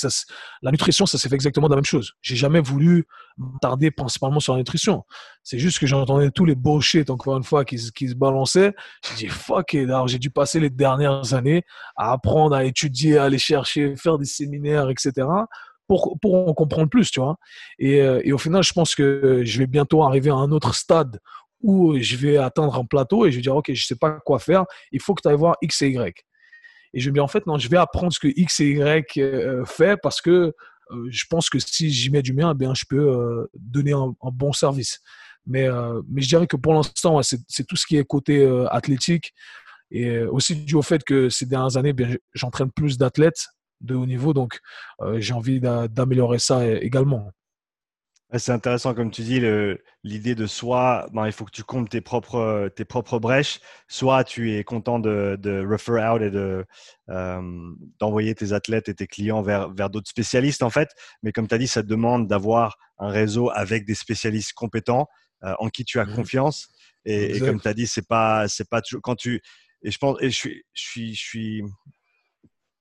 La 0.61 0.71
nutrition, 0.71 1.05
ça 1.05 1.17
s'est 1.17 1.29
fait 1.29 1.35
exactement 1.35 1.67
la 1.67 1.75
même 1.75 1.85
chose. 1.85 2.13
J'ai 2.21 2.35
jamais 2.35 2.59
voulu 2.59 3.05
m'attarder 3.37 3.91
principalement 3.91 4.39
sur 4.39 4.53
la 4.53 4.59
nutrition. 4.59 5.03
C'est 5.43 5.59
juste 5.59 5.79
que 5.79 5.87
j'entendais 5.87 6.31
tous 6.31 6.45
les 6.45 6.55
bullshit, 6.55 7.09
encore 7.09 7.37
une 7.37 7.43
fois, 7.43 7.63
qui, 7.65 7.77
se 7.77 8.15
balançaient. 8.15 8.73
J'ai 9.09 9.27
dit, 9.27 9.27
fuck. 9.27 9.73
Alors, 9.75 10.07
j'ai 10.07 10.19
dû 10.19 10.29
passer 10.29 10.59
les 10.59 10.69
dernières 10.69 11.33
années 11.33 11.63
à 11.95 12.11
apprendre, 12.11 12.55
à 12.55 12.65
étudier, 12.65 13.17
à 13.17 13.25
aller 13.25 13.39
chercher, 13.39 13.95
faire 13.95 14.17
des 14.17 14.25
séminaires, 14.25 14.89
etc. 14.89 15.27
Pour, 16.21 16.47
en 16.47 16.53
comprendre 16.53 16.89
plus, 16.89 17.11
tu 17.11 17.19
vois. 17.19 17.37
Et, 17.77 18.01
euh, 18.01 18.21
et 18.23 18.31
au 18.31 18.37
final, 18.37 18.63
je 18.63 18.71
pense 18.71 18.95
que 18.95 19.41
je 19.43 19.59
vais 19.59 19.67
bientôt 19.67 20.03
arriver 20.03 20.29
à 20.29 20.35
un 20.35 20.51
autre 20.51 20.73
stade 20.73 21.19
où 21.61 21.97
je 21.99 22.15
vais 22.15 22.37
atteindre 22.37 22.75
un 22.75 22.85
plateau 22.85 23.25
et 23.25 23.31
je 23.31 23.35
vais 23.35 23.41
dire, 23.41 23.55
OK, 23.55 23.71
je 23.73 23.85
sais 23.85 23.97
pas 23.97 24.19
quoi 24.25 24.39
faire, 24.39 24.65
il 24.93 25.01
faut 25.01 25.13
que 25.13 25.21
tu 25.21 25.27
ailles 25.27 25.35
voir 25.35 25.57
X 25.61 25.81
et 25.81 25.89
Y. 25.89 26.25
Et 26.93 26.99
je 26.99 27.09
me 27.09 27.15
dis, 27.15 27.19
en 27.19 27.27
fait, 27.27 27.45
non, 27.45 27.57
je 27.57 27.67
vais 27.67 27.77
apprendre 27.77 28.13
ce 28.13 28.19
que 28.19 28.29
X 28.33 28.61
et 28.61 28.69
Y 28.69 29.17
euh, 29.17 29.65
fait 29.65 29.99
parce 30.01 30.21
que 30.21 30.31
euh, 30.91 31.07
je 31.09 31.25
pense 31.29 31.49
que 31.49 31.59
si 31.59 31.89
j'y 31.91 32.09
mets 32.09 32.21
du 32.21 32.33
mien, 32.33 32.51
eh 32.53 32.57
bien, 32.57 32.73
je 32.73 32.85
peux 32.87 33.47
donner 33.53 33.91
un, 33.91 34.13
bon 34.31 34.53
service. 34.53 35.01
Mais, 35.45 35.67
mais 36.09 36.21
je 36.21 36.27
dirais 36.29 36.47
que 36.47 36.55
pour 36.55 36.73
l'instant, 36.73 37.21
c'est 37.21 37.67
tout 37.67 37.75
ce 37.75 37.85
qui 37.85 37.97
est 37.97 38.05
côté 38.05 38.45
athlétique. 38.69 39.33
Et 39.91 40.19
aussi 40.21 40.55
dû 40.55 40.75
au 40.75 40.81
fait 40.81 41.03
que 41.03 41.27
ces 41.29 41.45
dernières 41.45 41.75
années, 41.75 41.93
eh 41.97 42.19
j'entraîne 42.33 42.71
plus 42.71 42.97
d'athlètes 42.97 43.47
de 43.81 43.95
haut 43.95 44.05
niveau. 44.05 44.33
Donc, 44.33 44.59
j'ai 45.17 45.33
envie 45.33 45.59
d'améliorer 45.59 46.39
ça 46.39 46.65
également. 46.67 47.31
C'est 48.37 48.53
intéressant, 48.53 48.93
comme 48.93 49.11
tu 49.11 49.23
dis, 49.23 49.41
l'idée 50.05 50.35
de 50.35 50.47
soit 50.47 51.05
ben, 51.11 51.25
il 51.25 51.33
faut 51.33 51.43
que 51.43 51.51
tu 51.51 51.65
comptes 51.65 51.89
tes 51.89 51.99
propres, 51.99 52.71
tes 52.73 52.85
propres 52.85 53.19
brèches, 53.19 53.59
soit 53.89 54.23
tu 54.23 54.53
es 54.53 54.63
content 54.63 54.99
de, 54.99 55.37
de 55.37 55.65
refer 55.69 55.99
out 55.99 56.21
et 56.21 56.31
de, 56.31 56.65
euh, 57.09 57.41
d'envoyer 57.99 58.33
tes 58.33 58.53
athlètes 58.53 58.87
et 58.87 58.95
tes 58.95 59.05
clients 59.05 59.41
vers, 59.41 59.69
vers 59.73 59.89
d'autres 59.89 60.09
spécialistes, 60.09 60.63
en 60.63 60.69
fait. 60.69 60.91
Mais 61.23 61.33
comme 61.33 61.49
tu 61.49 61.55
as 61.55 61.57
dit, 61.57 61.67
ça 61.67 61.83
demande 61.83 62.27
d'avoir 62.27 62.77
un 62.99 63.09
réseau 63.09 63.49
avec 63.49 63.85
des 63.85 63.95
spécialistes 63.95 64.53
compétents 64.53 65.07
euh, 65.43 65.53
en 65.59 65.67
qui 65.67 65.83
tu 65.83 65.99
as 65.99 66.05
mmh 66.05 66.15
confiance. 66.15 66.69
Et, 67.03 67.37
comme 67.39 67.59
tu 67.59 67.67
as 67.67 67.73
dit, 67.73 67.87
c'est 67.87 68.07
pas, 68.07 68.47
c'est 68.47 68.69
pas 68.69 68.81
toujours 68.81 69.01
quand 69.01 69.15
tu. 69.15 69.41
Et 69.83 69.91
je 69.91 69.97
pense, 69.97 70.15
et 70.21 70.29
je 70.29 70.35
suis, 70.37 70.63
je 70.73 70.81
suis, 70.81 71.15
je 71.15 71.21
suis, 71.21 71.63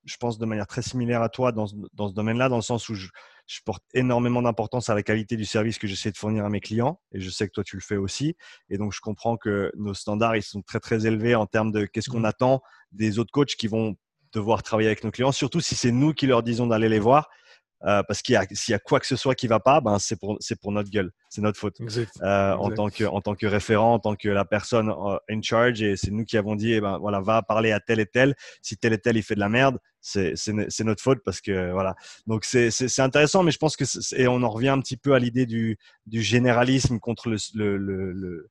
je 0.04 0.16
pense 0.16 0.38
de 0.38 0.46
manière 0.46 0.66
très 0.66 0.82
similaire 0.82 1.22
à 1.22 1.28
toi 1.28 1.52
dans, 1.52 1.66
dans 1.92 2.08
ce 2.08 2.14
domaine-là, 2.14 2.48
dans 2.48 2.56
le 2.56 2.62
sens 2.62 2.88
où 2.88 2.94
je, 2.94 3.08
je 3.46 3.60
porte 3.64 3.82
énormément 3.94 4.42
d'importance 4.42 4.88
à 4.88 4.94
la 4.94 5.02
qualité 5.02 5.36
du 5.36 5.44
service 5.44 5.78
que 5.78 5.86
j'essaie 5.86 6.10
de 6.10 6.16
fournir 6.16 6.44
à 6.44 6.48
mes 6.48 6.60
clients 6.60 7.00
et 7.12 7.20
je 7.20 7.30
sais 7.30 7.46
que 7.46 7.52
toi 7.52 7.64
tu 7.64 7.76
le 7.76 7.82
fais 7.82 7.96
aussi. 7.96 8.36
Et 8.68 8.78
donc 8.78 8.92
je 8.92 9.00
comprends 9.00 9.36
que 9.36 9.72
nos 9.76 9.94
standards 9.94 10.36
ils 10.36 10.42
sont 10.42 10.62
très 10.62 10.80
très 10.80 11.06
élevés 11.06 11.34
en 11.34 11.46
termes 11.46 11.72
de 11.72 11.84
qu'est-ce 11.84 12.10
qu'on 12.10 12.20
mmh. 12.20 12.26
attend 12.26 12.62
des 12.92 13.18
autres 13.18 13.32
coachs 13.32 13.56
qui 13.56 13.66
vont 13.66 13.96
devoir 14.32 14.62
travailler 14.62 14.88
avec 14.88 15.02
nos 15.04 15.10
clients, 15.10 15.32
surtout 15.32 15.60
si 15.60 15.74
c'est 15.74 15.90
nous 15.90 16.12
qui 16.12 16.26
leur 16.26 16.42
disons 16.42 16.66
d'aller 16.66 16.88
les 16.88 17.00
voir. 17.00 17.28
Euh, 17.86 18.02
parce 18.02 18.20
qu'il 18.20 18.34
y 18.34 18.36
a 18.36 18.44
s'il 18.52 18.72
y 18.72 18.74
a 18.74 18.78
quoi 18.78 19.00
que 19.00 19.06
ce 19.06 19.16
soit 19.16 19.34
qui 19.34 19.46
va 19.46 19.58
pas, 19.58 19.80
ben 19.80 19.98
c'est 19.98 20.16
pour 20.16 20.36
c'est 20.40 20.60
pour 20.60 20.70
notre 20.70 20.90
gueule, 20.90 21.12
c'est 21.30 21.40
notre 21.40 21.58
faute 21.58 21.80
euh, 21.80 22.52
en 22.52 22.70
tant 22.70 22.90
que 22.90 23.04
en 23.04 23.22
tant 23.22 23.34
que 23.34 23.46
référent, 23.46 23.94
en 23.94 23.98
tant 23.98 24.16
que 24.16 24.28
la 24.28 24.44
personne 24.44 24.90
euh, 24.90 25.16
in 25.30 25.40
charge 25.40 25.80
et 25.80 25.96
c'est 25.96 26.10
nous 26.10 26.26
qui 26.26 26.36
avons 26.36 26.56
dit 26.56 26.74
eh 26.74 26.80
ben 26.82 26.98
voilà 26.98 27.20
va 27.20 27.40
parler 27.40 27.72
à 27.72 27.80
tel 27.80 27.98
et 27.98 28.06
tel. 28.06 28.34
Si 28.60 28.76
tel 28.76 28.92
et 28.92 28.98
tel 28.98 29.16
il 29.16 29.22
fait 29.22 29.34
de 29.34 29.40
la 29.40 29.48
merde, 29.48 29.78
c'est 30.02 30.34
c'est 30.36 30.84
notre 30.84 31.02
faute 31.02 31.20
parce 31.24 31.40
que 31.40 31.72
voilà. 31.72 31.94
Donc 32.26 32.44
c'est 32.44 32.70
c'est 32.70 33.02
intéressant, 33.02 33.42
mais 33.42 33.50
je 33.50 33.58
pense 33.58 33.76
que 33.76 33.84
et 34.14 34.28
on 34.28 34.42
en 34.42 34.50
revient 34.50 34.68
un 34.68 34.80
petit 34.80 34.98
peu 34.98 35.14
à 35.14 35.18
l'idée 35.18 35.46
du 35.46 35.78
du 36.04 36.20
généralisme 36.20 36.98
contre 36.98 37.30
le, 37.30 37.38
le, 37.54 38.12
le 38.12 38.12
euh, 38.28 38.50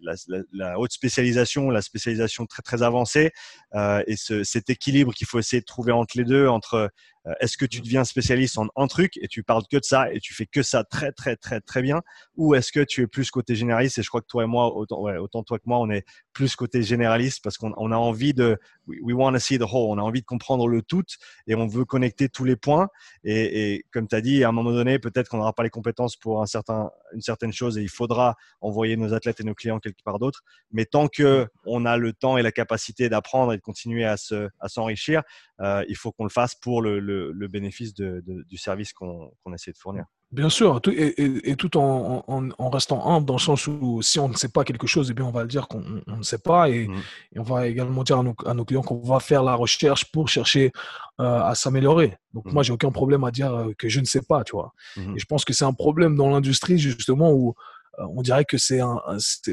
la, 0.00 0.14
la, 0.52 0.78
haute 0.78 0.92
spécialisation, 0.92 1.70
la 1.70 1.82
spécialisation 1.82 2.46
très 2.46 2.62
très 2.62 2.82
avancée, 2.82 3.32
euh, 3.74 4.02
et 4.06 4.16
ce, 4.16 4.44
cet 4.44 4.70
équilibre 4.70 5.12
qu'il 5.14 5.26
faut 5.26 5.38
essayer 5.38 5.60
de 5.60 5.66
trouver 5.66 5.92
entre 5.92 6.16
les 6.16 6.24
deux, 6.24 6.48
entre 6.48 6.90
euh, 7.26 7.34
est-ce 7.40 7.56
que 7.56 7.66
tu 7.66 7.80
deviens 7.80 8.04
spécialiste 8.04 8.58
en 8.58 8.68
un 8.76 8.86
truc 8.86 9.16
et 9.16 9.28
tu 9.28 9.42
parles 9.42 9.64
que 9.70 9.78
de 9.78 9.84
ça 9.84 10.12
et 10.12 10.20
tu 10.20 10.34
fais 10.34 10.46
que 10.46 10.62
ça 10.62 10.84
très 10.84 11.12
très 11.12 11.36
très 11.36 11.60
très 11.60 11.82
bien, 11.82 12.02
ou 12.36 12.54
est-ce 12.54 12.72
que 12.72 12.80
tu 12.80 13.02
es 13.02 13.06
plus 13.06 13.30
côté 13.30 13.54
généraliste 13.54 13.98
et 13.98 14.02
je 14.02 14.08
crois 14.08 14.20
que 14.20 14.26
toi 14.26 14.44
et 14.44 14.46
moi, 14.46 14.74
autant, 14.74 15.00
ouais, 15.00 15.16
autant 15.16 15.42
toi 15.42 15.58
que 15.58 15.64
moi, 15.66 15.78
on 15.78 15.90
est 15.90 16.04
plus 16.36 16.54
côté 16.54 16.82
généraliste 16.82 17.42
parce 17.42 17.56
qu'on 17.56 17.72
on 17.78 17.90
a 17.92 17.96
envie 17.96 18.34
de, 18.34 18.58
we, 18.86 19.14
want 19.14 19.32
to 19.32 19.38
see 19.38 19.58
the 19.58 19.62
whole, 19.62 19.88
on 19.88 19.96
a 19.96 20.02
envie 20.02 20.20
de 20.20 20.26
comprendre 20.26 20.68
le 20.68 20.82
tout 20.82 21.06
et 21.46 21.54
on 21.54 21.66
veut 21.66 21.86
connecter 21.86 22.28
tous 22.28 22.44
les 22.44 22.56
points. 22.56 22.88
Et, 23.24 23.86
comme 23.90 24.06
tu 24.06 24.14
as 24.14 24.20
dit, 24.20 24.44
à 24.44 24.50
un 24.50 24.52
moment 24.52 24.70
donné, 24.70 24.98
peut-être 24.98 25.30
qu'on 25.30 25.38
n'aura 25.38 25.54
pas 25.54 25.62
les 25.62 25.70
compétences 25.70 26.14
pour 26.14 26.42
un 26.42 26.46
certain, 26.46 26.90
une 27.14 27.22
certaine 27.22 27.54
chose 27.54 27.78
et 27.78 27.82
il 27.82 27.88
faudra 27.88 28.36
envoyer 28.60 28.98
nos 28.98 29.14
athlètes 29.14 29.40
et 29.40 29.44
nos 29.44 29.54
clients 29.54 29.78
quelque 29.78 30.02
part 30.04 30.18
d'autre. 30.18 30.42
Mais 30.72 30.84
tant 30.84 31.08
que 31.08 31.48
on 31.64 31.86
a 31.86 31.96
le 31.96 32.12
temps 32.12 32.36
et 32.36 32.42
la 32.42 32.52
capacité 32.52 33.08
d'apprendre 33.08 33.54
et 33.54 33.56
de 33.56 33.62
continuer 33.62 34.04
à 34.04 34.18
se, 34.18 34.50
à 34.60 34.68
s'enrichir, 34.68 35.22
euh, 35.60 35.86
il 35.88 35.96
faut 35.96 36.12
qu'on 36.12 36.24
le 36.24 36.30
fasse 36.30 36.54
pour 36.54 36.82
le, 36.82 37.48
bénéfice 37.48 37.94
du 37.94 38.58
service 38.58 38.92
qu'on 38.92 39.32
essaie 39.54 39.72
de 39.72 39.78
fournir. 39.78 40.04
Bien 40.32 40.48
sûr, 40.48 40.80
et, 40.88 41.22
et, 41.22 41.50
et 41.50 41.56
tout 41.56 41.76
en, 41.76 42.24
en, 42.26 42.48
en, 42.58 42.68
restant 42.68 43.06
humble 43.06 43.26
dans 43.26 43.34
le 43.34 43.40
sens 43.40 43.68
où 43.68 44.02
si 44.02 44.18
on 44.18 44.28
ne 44.28 44.34
sait 44.34 44.48
pas 44.48 44.64
quelque 44.64 44.88
chose, 44.88 45.08
eh 45.08 45.14
bien 45.14 45.24
on 45.24 45.30
va 45.30 45.42
le 45.42 45.48
dire 45.48 45.68
qu'on 45.68 45.84
ne 46.04 46.22
sait 46.22 46.38
pas 46.38 46.68
et, 46.68 46.88
mmh. 46.88 47.02
et, 47.36 47.38
on 47.38 47.44
va 47.44 47.68
également 47.68 48.02
dire 48.02 48.18
à 48.18 48.22
nos, 48.24 48.34
à 48.44 48.52
nos 48.52 48.64
clients 48.64 48.82
qu'on 48.82 48.98
va 48.98 49.20
faire 49.20 49.44
la 49.44 49.54
recherche 49.54 50.10
pour 50.10 50.28
chercher 50.28 50.72
euh, 51.20 51.42
à 51.42 51.54
s'améliorer. 51.54 52.18
Donc 52.34 52.46
mmh. 52.46 52.52
moi, 52.52 52.64
j'ai 52.64 52.72
aucun 52.72 52.90
problème 52.90 53.22
à 53.22 53.30
dire 53.30 53.54
euh, 53.54 53.72
que 53.78 53.88
je 53.88 54.00
ne 54.00 54.04
sais 54.04 54.20
pas, 54.20 54.42
tu 54.42 54.56
vois. 54.56 54.72
Mmh. 54.96 55.16
Et 55.16 55.18
je 55.20 55.26
pense 55.26 55.44
que 55.44 55.52
c'est 55.52 55.64
un 55.64 55.72
problème 55.72 56.16
dans 56.16 56.28
l'industrie 56.28 56.76
justement 56.76 57.32
où 57.32 57.54
euh, 58.00 58.04
on 58.16 58.20
dirait 58.22 58.44
que 58.44 58.58
c'est 58.58 58.80
un, 58.80 59.00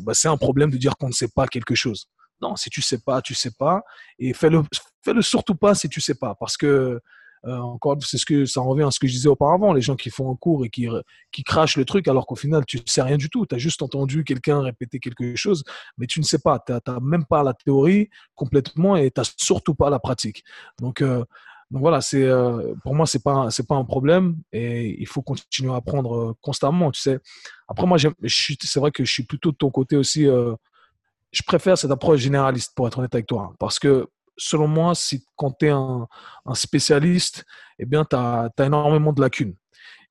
bah, 0.01 0.13
un 0.25 0.37
problème 0.37 0.71
de 0.71 0.77
dire 0.77 0.97
qu'on 0.97 1.09
ne 1.09 1.13
sait 1.13 1.29
pas 1.29 1.45
quelque 1.45 1.75
chose. 1.75 2.07
Non, 2.41 2.55
si 2.55 2.71
tu 2.71 2.81
sais 2.81 2.97
pas, 2.97 3.21
tu 3.21 3.35
sais 3.35 3.51
pas 3.51 3.83
et 4.17 4.33
fais-le 4.33 4.63
fais-le 5.03 5.21
surtout 5.21 5.55
pas 5.55 5.75
si 5.75 5.87
tu 5.87 6.01
sais 6.01 6.15
pas 6.15 6.35
parce 6.35 6.57
que 6.57 6.99
euh, 7.45 7.57
encore, 7.57 7.97
c'est 8.01 8.17
ce 8.17 8.25
que 8.25 8.45
ça 8.45 8.61
revient 8.61 8.83
à 8.83 8.91
ce 8.91 8.99
que 8.99 9.07
je 9.07 9.13
disais 9.13 9.27
auparavant, 9.27 9.73
les 9.73 9.81
gens 9.81 9.95
qui 9.95 10.09
font 10.09 10.31
un 10.31 10.35
cours 10.35 10.65
et 10.65 10.69
qui, 10.69 10.87
qui 11.31 11.43
crachent 11.43 11.75
le 11.75 11.83
truc 11.83 12.07
alors 12.07 12.25
qu'au 12.25 12.35
final, 12.35 12.65
tu 12.65 12.77
ne 12.77 12.83
sais 12.85 13.01
rien 13.01 13.17
du 13.17 13.29
tout. 13.29 13.45
Tu 13.45 13.55
as 13.55 13.57
juste 13.57 13.81
entendu 13.81 14.23
quelqu'un 14.23 14.61
répéter 14.61 14.99
quelque 14.99 15.35
chose, 15.35 15.63
mais 15.97 16.07
tu 16.07 16.19
ne 16.19 16.25
sais 16.25 16.39
pas. 16.39 16.63
Tu 16.65 16.71
n'as 16.71 16.99
même 17.01 17.25
pas 17.25 17.43
la 17.43 17.53
théorie 17.53 18.09
complètement 18.35 18.95
et 18.95 19.11
tu 19.11 19.19
n'as 19.19 19.33
surtout 19.37 19.75
pas 19.75 19.89
la 19.89 19.99
pratique. 19.99 20.43
Donc, 20.79 21.01
euh, 21.01 21.25
donc 21.69 21.81
voilà, 21.81 22.01
c'est 22.01 22.23
euh, 22.23 22.75
pour 22.83 22.95
moi, 22.95 23.05
ce 23.05 23.17
n'est 23.17 23.21
pas, 23.21 23.49
pas 23.67 23.75
un 23.75 23.85
problème 23.85 24.37
et 24.53 24.95
il 25.01 25.07
faut 25.07 25.21
continuer 25.21 25.73
à 25.73 25.77
apprendre 25.77 26.35
constamment, 26.41 26.91
tu 26.91 27.01
sais. 27.01 27.19
Après, 27.67 27.85
moi, 27.85 27.97
c'est 27.97 28.79
vrai 28.79 28.91
que 28.91 29.03
je 29.03 29.11
suis 29.11 29.23
plutôt 29.23 29.51
de 29.51 29.57
ton 29.57 29.69
côté 29.69 29.97
aussi. 29.97 30.25
je 30.25 31.43
préfère 31.45 31.77
cette 31.77 31.91
approche 31.91 32.21
généraliste, 32.21 32.73
pour 32.75 32.87
être 32.87 32.99
honnête 32.99 33.15
avec 33.15 33.27
toi, 33.27 33.53
parce 33.59 33.79
que 33.79 34.07
selon 34.37 34.67
moi, 34.67 34.95
si, 34.95 35.25
quand 35.35 35.51
tu 35.59 35.67
es 35.67 35.69
un, 35.69 36.07
spécialiste, 36.53 37.45
eh 37.79 37.85
bien, 37.85 38.05
tu 38.05 38.15
as, 38.15 38.49
énormément 38.59 39.13
de 39.13 39.21
lacunes. 39.21 39.55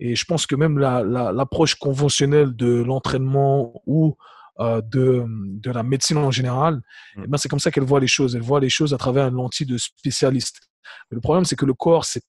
Et 0.00 0.16
je 0.16 0.24
pense 0.24 0.46
que 0.46 0.56
même 0.56 0.78
l'approche 0.78 1.76
conventionnelle 1.76 2.56
de 2.56 2.82
l'entraînement 2.82 3.82
ou 3.86 4.16
euh, 4.60 4.80
de, 4.82 5.24
de, 5.28 5.70
la 5.70 5.82
médecine 5.82 6.18
en 6.18 6.30
général, 6.30 6.76
mm. 7.16 7.22
eh 7.24 7.26
bien, 7.26 7.36
c'est 7.36 7.48
comme 7.48 7.60
ça 7.60 7.70
qu'elle 7.70 7.84
voit 7.84 8.00
les 8.00 8.08
choses. 8.08 8.34
Elle 8.34 8.42
voit 8.42 8.60
les 8.60 8.68
choses 8.68 8.92
à 8.92 8.98
travers 8.98 9.28
une 9.28 9.34
lentille 9.34 9.66
de 9.66 9.78
spécialiste. 9.78 10.60
Mais 11.10 11.16
le 11.16 11.20
problème, 11.20 11.44
c'est 11.44 11.56
que 11.56 11.66
le 11.66 11.74
corps, 11.74 12.04
c'est 12.04 12.22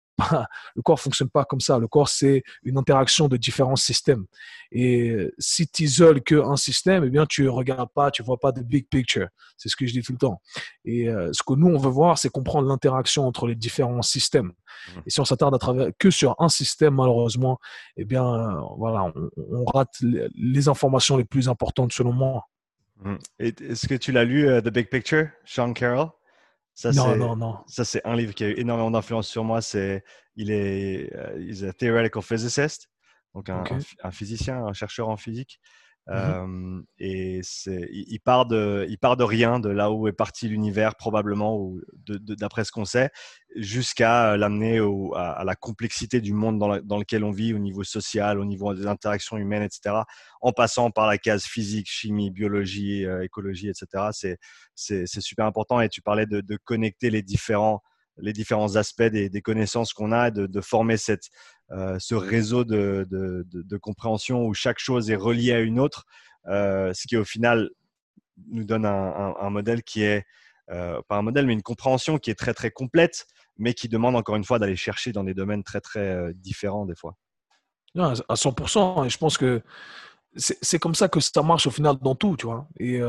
le 0.76 0.82
corps 0.82 1.00
fonctionne 1.00 1.30
pas 1.30 1.46
comme 1.46 1.60
ça. 1.60 1.80
Le 1.80 1.88
corps, 1.88 2.10
c'est 2.10 2.44
une 2.64 2.78
interaction 2.78 3.28
de 3.28 3.38
différents 3.38 3.76
systèmes. 3.76 4.26
Et 4.72 5.32
si 5.38 5.68
tu 5.68 5.84
isoles 5.84 6.22
qu'un 6.22 6.56
système, 6.56 7.04
eh 7.04 7.10
bien, 7.10 7.26
tu 7.26 7.48
regardes 7.48 7.92
pas, 7.94 8.12
tu 8.12 8.24
vois 8.24 8.40
pas 8.40 8.52
de 8.52 8.62
big 8.62 8.88
picture. 8.90 9.28
C'est 9.58 9.70
ce 9.70 9.76
que 9.76 9.86
je 9.86 9.94
dis 9.94 10.02
tout 10.02 10.14
le 10.14 10.18
temps. 10.18 10.42
Et 10.86 11.10
euh, 11.10 11.32
ce 11.32 11.44
que 11.44 11.54
nous, 11.54 11.68
on 11.68 11.78
veut 11.78 11.90
voir, 11.90 12.18
c'est 12.18 12.30
comprendre 12.30 12.68
l'interaction 12.68 13.28
entre 13.28 13.48
les 13.48 13.56
différents 13.56 14.02
systèmes. 14.02 14.48
Mmh. 14.96 15.00
Et 15.06 15.10
si 15.10 15.20
on 15.20 15.26
s'attarde 15.26 15.54
à 15.54 15.60
travers 15.60 15.90
que 15.98 16.10
sur 16.10 16.36
un 16.40 16.50
système, 16.50 16.96
malheureusement, 16.96 17.60
eh 17.98 18.06
bien, 18.06 18.26
euh, 18.26 18.62
voilà, 18.78 19.04
on, 19.04 19.30
on, 19.38 19.66
rate 19.66 19.96
les 20.02 20.68
informations 20.68 21.18
les 21.18 21.26
plus 21.26 21.50
importantes 21.50 21.94
selon 21.94 22.14
moi. 22.14 22.48
Mmh. 23.04 23.16
Est-ce 23.40 23.88
que 23.88 23.96
tu 23.96 24.12
l'as 24.12 24.24
lu, 24.24 24.48
The 24.62 24.70
Big 24.70 24.90
Picture, 24.90 25.28
Sean 25.46 25.74
Carroll? 25.74 26.10
Ça, 26.74 26.92
non, 26.92 27.16
non, 27.16 27.36
non. 27.36 27.58
Ça, 27.68 27.86
c'est 27.86 28.02
un 28.06 28.16
livre 28.16 28.34
qui 28.34 28.44
a 28.44 28.50
eu 28.50 28.56
énormément 28.58 28.92
d'influence 28.92 29.28
sur 29.28 29.44
moi. 29.44 29.62
C'est, 29.62 30.04
il 30.36 30.52
est 30.52 31.14
euh, 31.16 31.38
il 31.40 31.64
est 31.64 31.68
un 31.68 31.72
theoretical 31.72 32.24
physicist, 32.24 32.90
donc 33.36 33.50
un, 33.50 33.64
un, 34.04 34.12
physicien, 34.12 34.66
un 34.66 34.74
chercheur 34.74 35.10
en 35.10 35.18
physique. 35.18 35.60
Mmh 36.08 36.82
et 37.00 37.40
c'est, 37.44 37.88
il, 37.92 38.20
part 38.20 38.46
de, 38.46 38.86
il 38.90 38.98
part 38.98 39.16
de 39.16 39.24
rien, 39.24 39.60
de 39.60 39.70
là 39.70 39.92
où 39.92 40.08
est 40.08 40.14
parti 40.14 40.50
l'univers 40.50 40.96
probablement, 40.96 41.58
ou 41.58 41.82
d'après 42.08 42.66
ce 42.66 42.72
qu'on 42.72 42.86
sait, 42.86 43.10
jusqu'à 43.56 44.36
l'amener 44.38 44.80
à, 45.16 45.44
la 45.46 45.56
complexité 45.56 46.20
du 46.20 46.34
monde 46.34 46.60
dans, 46.60 46.98
lequel 46.98 47.24
on 47.24 47.32
vit, 47.32 47.54
au 47.54 47.60
niveau 47.60 47.84
social, 47.84 48.40
au 48.40 48.46
niveau 48.46 48.74
des 48.74 48.88
interactions 48.88 49.38
humaines, 49.38 49.64
etc. 49.64 49.96
En 50.42 50.52
passant 50.52 50.92
par 50.92 51.08
la 51.08 51.18
case 51.18 51.46
physique, 51.46 51.88
chimie, 51.90 52.32
biologie, 52.32 53.06
écologie, 53.22 53.70
etc. 53.70 54.38
C'est, 54.76 55.08
super 55.22 55.46
important. 55.46 55.80
Et 55.80 55.90
tu 55.90 56.02
parlais 56.02 56.26
de 56.26 56.58
connecter 56.64 57.10
les 57.10 57.22
différents 57.22 57.82
les 58.18 58.34
différents 58.34 58.76
aspects 58.76 59.04
des, 59.04 59.30
des 59.30 59.42
connaissances 59.42 59.94
qu'on 59.94 60.12
a, 60.12 60.32
de, 60.32 60.46
de 60.46 60.62
former 60.62 60.98
cette, 60.98 61.30
euh, 61.72 61.98
ce 62.00 62.16
réseau 62.16 62.64
de, 62.64 63.08
de, 63.10 63.78
compréhension 63.78 64.46
où 64.46 64.54
chaque 64.54 64.80
chose 64.80 65.10
est 65.10 65.16
reliée 65.16 65.54
à 65.54 65.60
une 65.60 65.80
autre, 65.80 66.06
euh, 66.48 66.94
ce 66.94 67.08
qui 67.08 67.18
au 67.18 67.26
final 67.26 67.70
nous 68.50 68.64
donne 68.64 68.86
un, 68.86 69.34
un, 69.40 69.50
modèle 69.50 69.84
qui 69.84 70.04
est, 70.04 70.26
euh, 70.70 71.02
pas 71.08 71.18
un 71.18 71.22
modèle, 71.22 71.46
mais 71.46 71.54
une 71.54 71.64
compréhension 71.64 72.18
qui 72.18 72.30
est 72.30 72.36
très 72.36 72.54
très 72.54 72.72
complète, 72.72 73.26
mais 73.58 73.74
qui 73.74 73.90
demande 73.90 74.16
encore 74.16 74.36
une 74.36 74.44
fois 74.44 74.60
d'aller 74.60 74.76
chercher 74.76 75.12
dans 75.12 75.24
des 75.24 75.34
domaines 75.34 75.64
très 75.64 75.82
très 75.82 76.34
différents 76.34 76.86
des 76.86 76.96
fois. 76.96 77.16
Non, 77.96 78.14
à 78.28 78.36
100%, 78.36 79.06
et 79.06 79.10
je 79.10 79.18
pense 79.18 79.38
que 79.38 79.62
c'est 80.36 80.80
comme 80.80 80.96
ça 80.96 81.08
que 81.08 81.20
ça 81.20 81.44
marche 81.44 81.68
au 81.68 81.72
final 81.72 81.96
dans 82.02 82.16
tout, 82.16 82.36
tu 82.38 82.48
vois. 82.48 82.68
Et, 82.80 83.00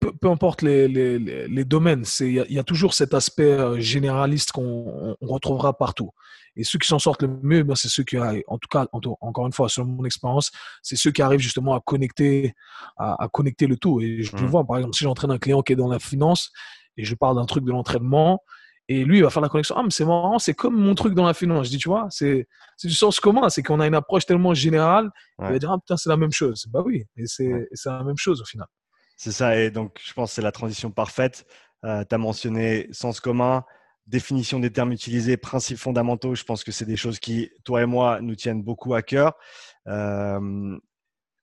peu, 0.00 0.30
importe 0.30 0.62
les, 0.62 0.88
les, 0.88 1.18
les 1.18 1.64
domaines, 1.64 2.04
il 2.20 2.28
y, 2.28 2.54
y, 2.54 2.58
a 2.58 2.64
toujours 2.64 2.94
cet 2.94 3.14
aspect 3.14 3.80
généraliste 3.80 4.52
qu'on 4.52 5.16
retrouvera 5.20 5.76
partout. 5.76 6.10
Et 6.56 6.64
ceux 6.64 6.78
qui 6.78 6.88
s'en 6.88 6.98
sortent 6.98 7.22
le 7.22 7.28
mieux, 7.42 7.62
ben, 7.62 7.74
c'est 7.74 7.88
ceux 7.88 8.02
qui, 8.02 8.18
en 8.18 8.58
tout 8.58 8.68
cas, 8.70 8.86
encore 8.92 9.46
une 9.46 9.52
fois, 9.52 9.68
selon 9.68 9.86
mon 9.86 10.04
expérience, 10.04 10.50
c'est 10.82 10.96
ceux 10.96 11.10
qui 11.10 11.22
arrivent 11.22 11.40
justement 11.40 11.74
à 11.74 11.80
connecter, 11.80 12.54
à, 12.96 13.28
connecter 13.32 13.66
le 13.66 13.76
tout. 13.76 14.00
Et 14.00 14.22
je 14.22 14.34
le 14.36 14.42
mmh. 14.42 14.46
vois, 14.46 14.64
par 14.64 14.78
exemple, 14.78 14.96
si 14.96 15.04
j'entraîne 15.04 15.30
un 15.30 15.38
client 15.38 15.62
qui 15.62 15.72
est 15.74 15.76
dans 15.76 15.88
la 15.88 15.98
finance 15.98 16.50
et 16.96 17.04
je 17.04 17.14
parle 17.14 17.36
d'un 17.36 17.46
truc 17.46 17.64
de 17.64 17.70
l'entraînement, 17.70 18.42
et 18.88 19.04
lui, 19.04 19.18
il 19.18 19.22
va 19.22 19.30
faire 19.30 19.42
la 19.42 19.48
connexion. 19.48 19.76
Ah, 19.78 19.84
mais 19.84 19.90
c'est 19.90 20.04
marrant, 20.04 20.40
c'est 20.40 20.54
comme 20.54 20.74
mon 20.74 20.96
truc 20.96 21.14
dans 21.14 21.24
la 21.24 21.32
finance. 21.32 21.66
Je 21.66 21.70
dis, 21.70 21.78
tu 21.78 21.88
vois, 21.88 22.08
c'est 22.10 22.48
du 22.82 22.90
sens 22.90 23.20
commun. 23.20 23.48
C'est 23.48 23.62
qu'on 23.62 23.78
a 23.78 23.86
une 23.86 23.94
approche 23.94 24.26
tellement 24.26 24.52
générale. 24.52 25.10
Il 25.38 25.46
va 25.46 25.58
dire, 25.60 25.70
ah, 25.70 25.78
putain, 25.78 25.96
c'est 25.96 26.08
la 26.08 26.16
même 26.16 26.32
chose. 26.32 26.66
Bah 26.68 26.82
oui, 26.84 27.04
et 27.16 27.26
c'est 27.26 27.68
la 27.86 28.02
même 28.02 28.16
chose 28.16 28.42
au 28.42 28.44
final. 28.44 28.66
C'est 29.22 29.32
ça. 29.32 29.54
Et 29.60 29.70
donc, 29.70 30.00
je 30.02 30.14
pense 30.14 30.30
que 30.30 30.34
c'est 30.36 30.42
la 30.42 30.50
transition 30.50 30.90
parfaite. 30.90 31.44
Euh, 31.84 32.04
tu 32.08 32.14
as 32.14 32.16
mentionné 32.16 32.88
sens 32.90 33.20
commun, 33.20 33.66
définition 34.06 34.58
des 34.58 34.72
termes 34.72 34.92
utilisés, 34.92 35.36
principes 35.36 35.76
fondamentaux, 35.76 36.34
je 36.34 36.42
pense 36.42 36.64
que 36.64 36.72
c'est 36.72 36.86
des 36.86 36.96
choses 36.96 37.18
qui, 37.18 37.50
toi 37.64 37.82
et 37.82 37.86
moi, 37.86 38.22
nous 38.22 38.34
tiennent 38.34 38.62
beaucoup 38.62 38.94
à 38.94 39.02
cœur. 39.02 39.34
Euh, 39.88 40.78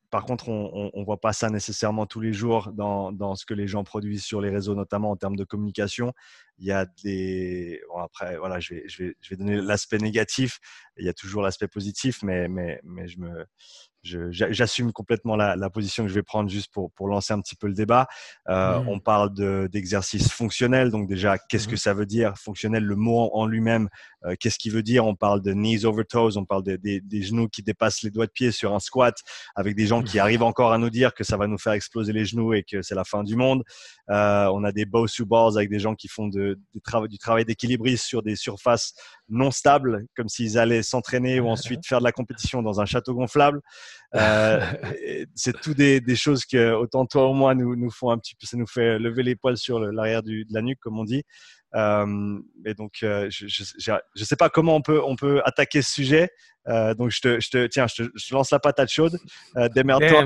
par 0.09 0.25
contre, 0.25 0.49
on 0.49 0.91
ne 0.91 1.05
voit 1.05 1.21
pas 1.21 1.33
ça 1.33 1.51
nécessairement 1.51 2.07
tous 2.07 2.19
les 2.19 2.33
jours 2.33 2.71
dans, 2.73 3.11
dans, 3.11 3.35
ce 3.35 3.45
que 3.45 3.53
les 3.53 3.67
gens 3.67 3.83
produisent 3.83 4.25
sur 4.25 4.41
les 4.41 4.49
réseaux, 4.49 4.73
notamment 4.73 5.11
en 5.11 5.15
termes 5.15 5.35
de 5.35 5.43
communication. 5.43 6.13
Il 6.57 6.65
y 6.65 6.71
a 6.71 6.85
des. 7.03 7.81
Bon, 7.89 7.99
après, 7.99 8.37
voilà, 8.37 8.59
je 8.59 8.75
vais, 8.75 8.83
je 8.87 9.03
vais, 9.03 9.15
je 9.21 9.29
vais 9.29 9.35
donner 9.35 9.61
l'aspect 9.61 9.97
négatif. 9.97 10.59
Il 10.97 11.05
y 11.05 11.09
a 11.09 11.13
toujours 11.13 11.41
l'aspect 11.41 11.67
positif, 11.67 12.23
mais, 12.23 12.47
mais, 12.47 12.79
mais 12.83 13.07
je 13.07 13.19
me, 13.19 13.45
j'assume 14.31 14.91
complètement 14.91 15.35
la, 15.35 15.69
position 15.69 16.03
que 16.03 16.09
je 16.09 16.15
vais 16.15 16.23
prendre 16.23 16.49
juste 16.49 16.71
pour, 16.71 16.91
pour 16.91 17.07
lancer 17.07 17.33
un 17.33 17.41
petit 17.41 17.55
peu 17.55 17.67
le 17.67 17.73
débat. 17.73 18.07
Euh, 18.49 18.79
mmh. 18.79 18.89
On 18.89 18.99
parle 18.99 19.33
d'exercice 19.69 20.31
fonctionnel, 20.31 20.91
donc 20.91 21.07
déjà, 21.07 21.37
qu'est-ce 21.37 21.67
mmh. 21.67 21.71
que 21.71 21.77
ça 21.77 21.93
veut 21.93 22.05
dire? 22.05 22.33
Fonctionnel, 22.37 22.83
le 22.83 22.95
mot 22.95 23.29
en, 23.33 23.45
lui-même, 23.45 23.89
euh, 24.25 24.35
qu'est-ce 24.39 24.57
qu'il 24.57 24.71
veut 24.71 24.83
dire? 24.83 25.05
On 25.05 25.15
parle 25.15 25.41
de 25.41 25.53
knees 25.53 25.85
over 25.85 26.03
toes, 26.05 26.37
on 26.37 26.45
parle 26.45 26.63
de, 26.63 26.77
des 26.77 27.21
genoux 27.21 27.47
qui 27.49 27.63
dépassent 27.63 28.01
les 28.01 28.11
doigts 28.11 28.27
de 28.27 28.31
pied 28.31 28.51
sur 28.51 28.73
un 28.73 28.79
squat, 28.79 29.15
avec 29.55 29.75
des 29.75 29.87
gens 29.87 30.01
qui 30.01 30.17
mmh. 30.17 30.21
arrivent 30.21 30.43
encore 30.43 30.71
à 30.71 30.77
nous 30.77 30.89
dire 30.89 31.13
que 31.13 31.23
ça 31.23 31.37
va 31.37 31.47
nous 31.47 31.57
faire 31.57 31.73
exploser 31.73 32.13
les 32.13 32.25
genoux 32.25 32.53
et 32.53 32.63
que 32.63 32.81
c'est 32.81 32.95
la 32.95 33.03
fin 33.03 33.23
du 33.23 33.35
monde. 33.35 33.63
Euh, 34.09 34.49
on 34.53 34.63
a 34.63 34.71
des 34.71 34.85
to 34.85 35.25
balls 35.25 35.57
avec 35.57 35.69
des 35.69 35.79
gens 35.79 35.95
qui 35.95 36.07
font 36.07 36.27
de, 36.27 36.46
du 36.55 37.17
travail 37.17 37.45
d'équilibriste 37.45 38.05
sur 38.05 38.23
des 38.23 38.35
surfaces 38.35 38.93
non 39.29 39.51
stables, 39.51 40.05
comme 40.15 40.29
s'ils 40.29 40.57
allaient 40.57 40.83
s'entraîner 40.83 41.39
ou 41.39 41.47
ensuite 41.47 41.85
faire 41.85 41.99
de 41.99 42.03
la 42.03 42.11
compétition 42.11 42.61
dans 42.61 42.79
un 42.79 42.85
château 42.85 43.13
gonflable. 43.13 43.61
Euh, 44.15 44.61
c'est 45.35 45.59
tout 45.59 45.73
des, 45.73 45.99
des, 45.99 46.15
choses 46.15 46.45
que 46.45 46.73
autant 46.73 47.05
toi 47.05 47.29
ou 47.29 47.33
moi 47.33 47.55
nous, 47.55 47.75
nous 47.75 47.91
font 47.91 48.11
un 48.11 48.17
petit 48.17 48.35
peu, 48.35 48.47
ça 48.47 48.55
nous 48.57 48.67
fait 48.67 48.99
lever 48.99 49.23
les 49.23 49.35
poils 49.35 49.57
sur 49.57 49.79
l'arrière 49.79 50.23
de 50.23 50.45
la 50.49 50.61
nuque, 50.61 50.79
comme 50.79 50.97
on 50.97 51.03
dit. 51.03 51.23
Euh, 51.75 52.39
et 52.65 52.73
donc, 52.73 52.99
euh, 53.03 53.27
je 53.29 53.45
ne 53.45 54.23
sais 54.25 54.35
pas 54.35 54.49
comment 54.49 54.75
on 54.75 54.81
peut, 54.81 55.01
on 55.03 55.15
peut 55.15 55.41
attaquer 55.45 55.81
ce 55.81 55.91
sujet. 55.91 56.29
Euh, 56.67 56.93
donc, 56.93 57.11
je 57.11 57.21
te, 57.21 57.39
je 57.39 57.49
te, 57.49 57.67
tiens, 57.67 57.87
je 57.87 58.03
te, 58.03 58.09
je 58.15 58.33
lance 58.33 58.51
la 58.51 58.59
patate 58.59 58.89
chaude. 58.89 59.17
Euh, 59.55 59.69
Démerde-toi. 59.69 60.25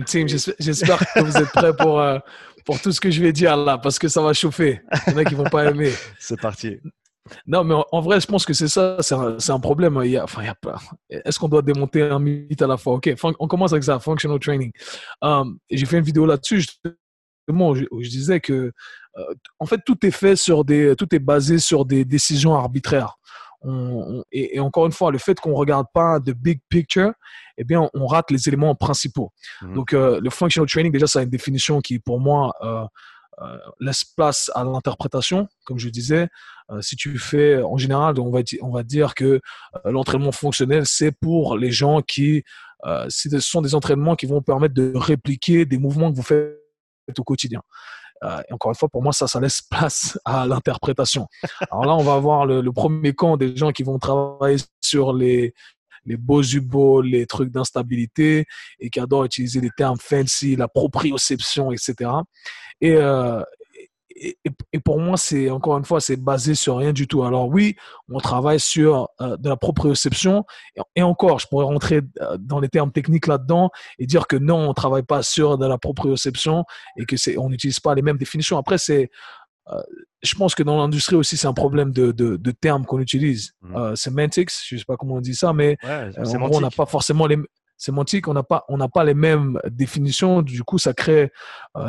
J'espère 0.59 0.99
que 0.99 1.19
vous 1.21 1.37
êtes 1.37 1.51
prêts 1.51 1.75
pour, 1.75 1.99
euh, 1.99 2.19
pour 2.65 2.81
tout 2.81 2.91
ce 2.91 2.99
que 2.99 3.11
je 3.11 3.21
vais 3.21 3.33
dire 3.33 3.55
là, 3.57 3.77
parce 3.77 3.99
que 3.99 4.07
ça 4.07 4.21
va 4.21 4.33
chauffer. 4.33 4.81
Il 5.07 5.13
y 5.13 5.15
en 5.15 5.19
a 5.19 5.25
qui 5.25 5.35
vont 5.35 5.43
pas 5.43 5.65
aimer. 5.65 5.91
C'est 6.19 6.39
parti. 6.39 6.77
Non, 7.45 7.63
mais 7.63 7.75
en, 7.91 8.01
vrai, 8.01 8.19
je 8.19 8.25
pense 8.25 8.45
que 8.45 8.53
c'est 8.53 8.67
ça, 8.67 8.97
c'est 8.99 9.13
un, 9.13 9.37
un, 9.47 9.59
problème. 9.59 10.01
Il 10.03 10.09
y 10.09 10.17
a, 10.17 10.23
enfin. 10.23 10.41
Est-ce 11.07 11.39
qu'on 11.39 11.47
doit 11.47 11.61
démonter 11.61 12.01
un 12.01 12.17
mythe 12.19 12.61
à 12.61 12.67
la 12.67 12.77
fois? 12.77 12.95
Ok, 12.95 13.13
on 13.39 13.47
commence 13.47 13.71
avec 13.71 13.83
ça, 13.83 13.99
functional 13.99 14.39
training. 14.39 14.71
Um, 15.21 15.59
J'ai 15.69 15.85
fait 15.85 15.99
une 15.99 16.03
vidéo 16.03 16.25
là-dessus. 16.25 16.65
Justement, 17.51 17.75
je, 17.75 17.85
je 17.99 18.09
disais 18.09 18.39
que, 18.39 18.71
euh, 19.17 19.33
en 19.59 19.65
fait, 19.65 19.81
tout 19.85 20.05
est 20.05 20.11
fait 20.11 20.35
sur 20.35 20.65
des, 20.65 20.95
tout 20.97 21.13
est 21.13 21.19
basé 21.19 21.59
sur 21.59 21.85
des 21.85 22.05
décisions 22.05 22.55
arbitraires. 22.55 23.15
On, 23.63 24.23
et, 24.31 24.55
et, 24.55 24.59
encore 24.59 24.87
une 24.87 24.91
fois, 24.91 25.11
le 25.11 25.19
fait 25.19 25.39
qu'on 25.39 25.53
regarde 25.53 25.85
pas 25.93 26.19
de 26.19 26.33
big 26.33 26.61
picture, 26.69 27.13
eh 27.57 27.63
bien, 27.63 27.89
on, 27.93 28.07
rate 28.07 28.31
les 28.31 28.47
éléments 28.47 28.73
principaux. 28.73 29.31
Mmh. 29.61 29.73
Donc, 29.75 29.93
euh, 29.93 30.19
le 30.21 30.29
functional 30.29 30.67
training, 30.67 30.91
déjà, 30.91 31.05
ça 31.07 31.19
a 31.19 31.23
une 31.23 31.29
définition 31.29 31.79
qui, 31.79 31.99
pour 31.99 32.19
moi, 32.19 32.53
euh, 32.61 32.85
euh, 33.41 33.57
laisse 33.79 34.03
place 34.03 34.51
à 34.53 34.63
l'interprétation, 34.63 35.47
comme 35.65 35.79
je 35.79 35.89
disais. 35.89 36.27
Euh, 36.69 36.81
si 36.81 36.95
tu 36.95 37.17
fais, 37.17 37.61
en 37.61 37.77
général, 37.77 38.19
on 38.19 38.29
va, 38.29 38.41
on 38.61 38.71
va 38.71 38.83
dire 38.83 39.15
que 39.15 39.25
euh, 39.85 39.91
l'entraînement 39.91 40.31
fonctionnel, 40.31 40.85
c'est 40.85 41.11
pour 41.11 41.57
les 41.57 41.71
gens 41.71 42.01
qui, 42.01 42.43
ce 43.09 43.39
sont 43.39 43.61
des 43.61 43.73
entraînements 43.73 44.15
qui 44.15 44.25
vont 44.25 44.41
permettre 44.41 44.73
de 44.73 44.91
répliquer 44.95 45.65
des 45.65 45.77
mouvements 45.77 46.11
que 46.11 46.17
vous 46.17 46.23
faites 46.23 46.60
au 47.19 47.23
quotidien. 47.23 47.61
et 48.23 48.53
encore 48.53 48.71
une 48.71 48.75
fois, 48.75 48.89
pour 48.89 49.01
moi, 49.01 49.13
ça, 49.13 49.39
laisse 49.39 49.61
place 49.61 50.19
à 50.25 50.45
l'interprétation. 50.45 51.27
Alors 51.71 51.85
là, 51.85 51.95
on 51.95 52.03
va 52.03 52.13
avoir 52.13 52.45
le, 52.45 52.71
premier 52.71 53.13
camp 53.13 53.37
des 53.37 53.55
gens 53.55 53.71
qui 53.71 53.83
vont 53.83 53.99
travailler 53.99 54.57
sur 54.81 55.13
les, 55.13 55.53
les 56.05 56.17
beaux 56.17 56.43
ubos, 56.43 57.01
les 57.01 57.25
trucs 57.25 57.51
d'instabilité 57.51 58.45
et 58.79 58.89
qui 58.89 58.99
adorent 58.99 59.25
utiliser 59.25 59.61
des 59.61 59.71
termes 59.75 59.97
fancy, 59.99 60.55
la 60.55 60.67
proprioception, 60.67 61.71
etc. 61.71 62.11
Euh, 62.83 63.43
et, 64.21 64.37
et, 64.73 64.79
pour 64.79 64.99
moi, 64.99 65.17
c'est 65.17 65.49
encore 65.49 65.77
une 65.77 65.85
fois, 65.85 65.99
c'est 65.99 66.15
basé 66.15 66.53
sur 66.55 66.77
rien 66.77 66.93
du 66.93 67.07
tout. 67.07 67.23
Alors 67.23 67.47
oui, 67.47 67.75
on 68.09 68.19
travaille 68.19 68.59
sur 68.59 69.09
euh, 69.19 69.35
de 69.37 69.49
la 69.49 69.57
proprioception 69.57 70.45
et, 70.95 71.01
encore, 71.01 71.39
je 71.39 71.47
pourrais 71.47 71.65
rentrer 71.65 72.01
euh, 72.21 72.37
dans 72.39 72.59
les 72.59 72.69
termes 72.69 72.91
techniques 72.91 73.27
là-dedans 73.27 73.69
et 73.99 74.05
dire 74.05 74.27
que 74.27 74.35
non, 74.35 74.69
on 74.69 74.73
travaille 74.73 75.03
pas 75.03 75.23
sur 75.23 75.57
de 75.57 75.65
la 75.65 75.77
proprioception 75.77 76.65
et 76.97 77.05
que 77.05 77.17
c'est, 77.17 77.37
on 77.37 77.49
n'utilise 77.49 77.79
pas 77.79 77.95
les 77.95 78.01
mêmes 78.01 78.17
définitions. 78.17 78.57
Après, 78.57 78.77
c'est 78.77 79.09
euh, 79.69 79.81
je 80.23 80.35
pense 80.35 80.53
que 80.55 80.63
dans 80.63 80.77
l'industrie 80.77 81.15
aussi, 81.15 81.37
c'est 81.37 81.47
un 81.47 81.53
problème 81.53 81.91
de, 81.91 82.11
de, 82.11 82.51
termes 82.51 82.85
qu'on 82.85 82.99
utilise. 82.99 83.53
Euh, 83.75 83.95
semantics, 83.95 84.51
je 84.67 84.75
ne 84.75 84.79
sais 84.79 84.85
pas 84.85 84.97
comment 84.97 85.15
on 85.15 85.21
dit 85.21 85.35
ça, 85.35 85.53
mais 85.53 85.77
euh, 85.83 86.11
on 86.39 86.61
n'a 86.61 86.69
pas 86.69 86.85
forcément 86.85 87.25
les 87.25 87.37
sémantiques, 87.81 88.27
on 88.27 88.33
n'a 88.33 88.43
pas, 88.43 88.65
on 88.69 88.77
n'a 88.77 88.87
pas 88.87 89.03
les 89.03 89.13
mêmes 89.13 89.59
définitions. 89.69 90.41
Du 90.41 90.63
coup, 90.63 90.77
ça 90.77 90.93
crée, 90.93 91.31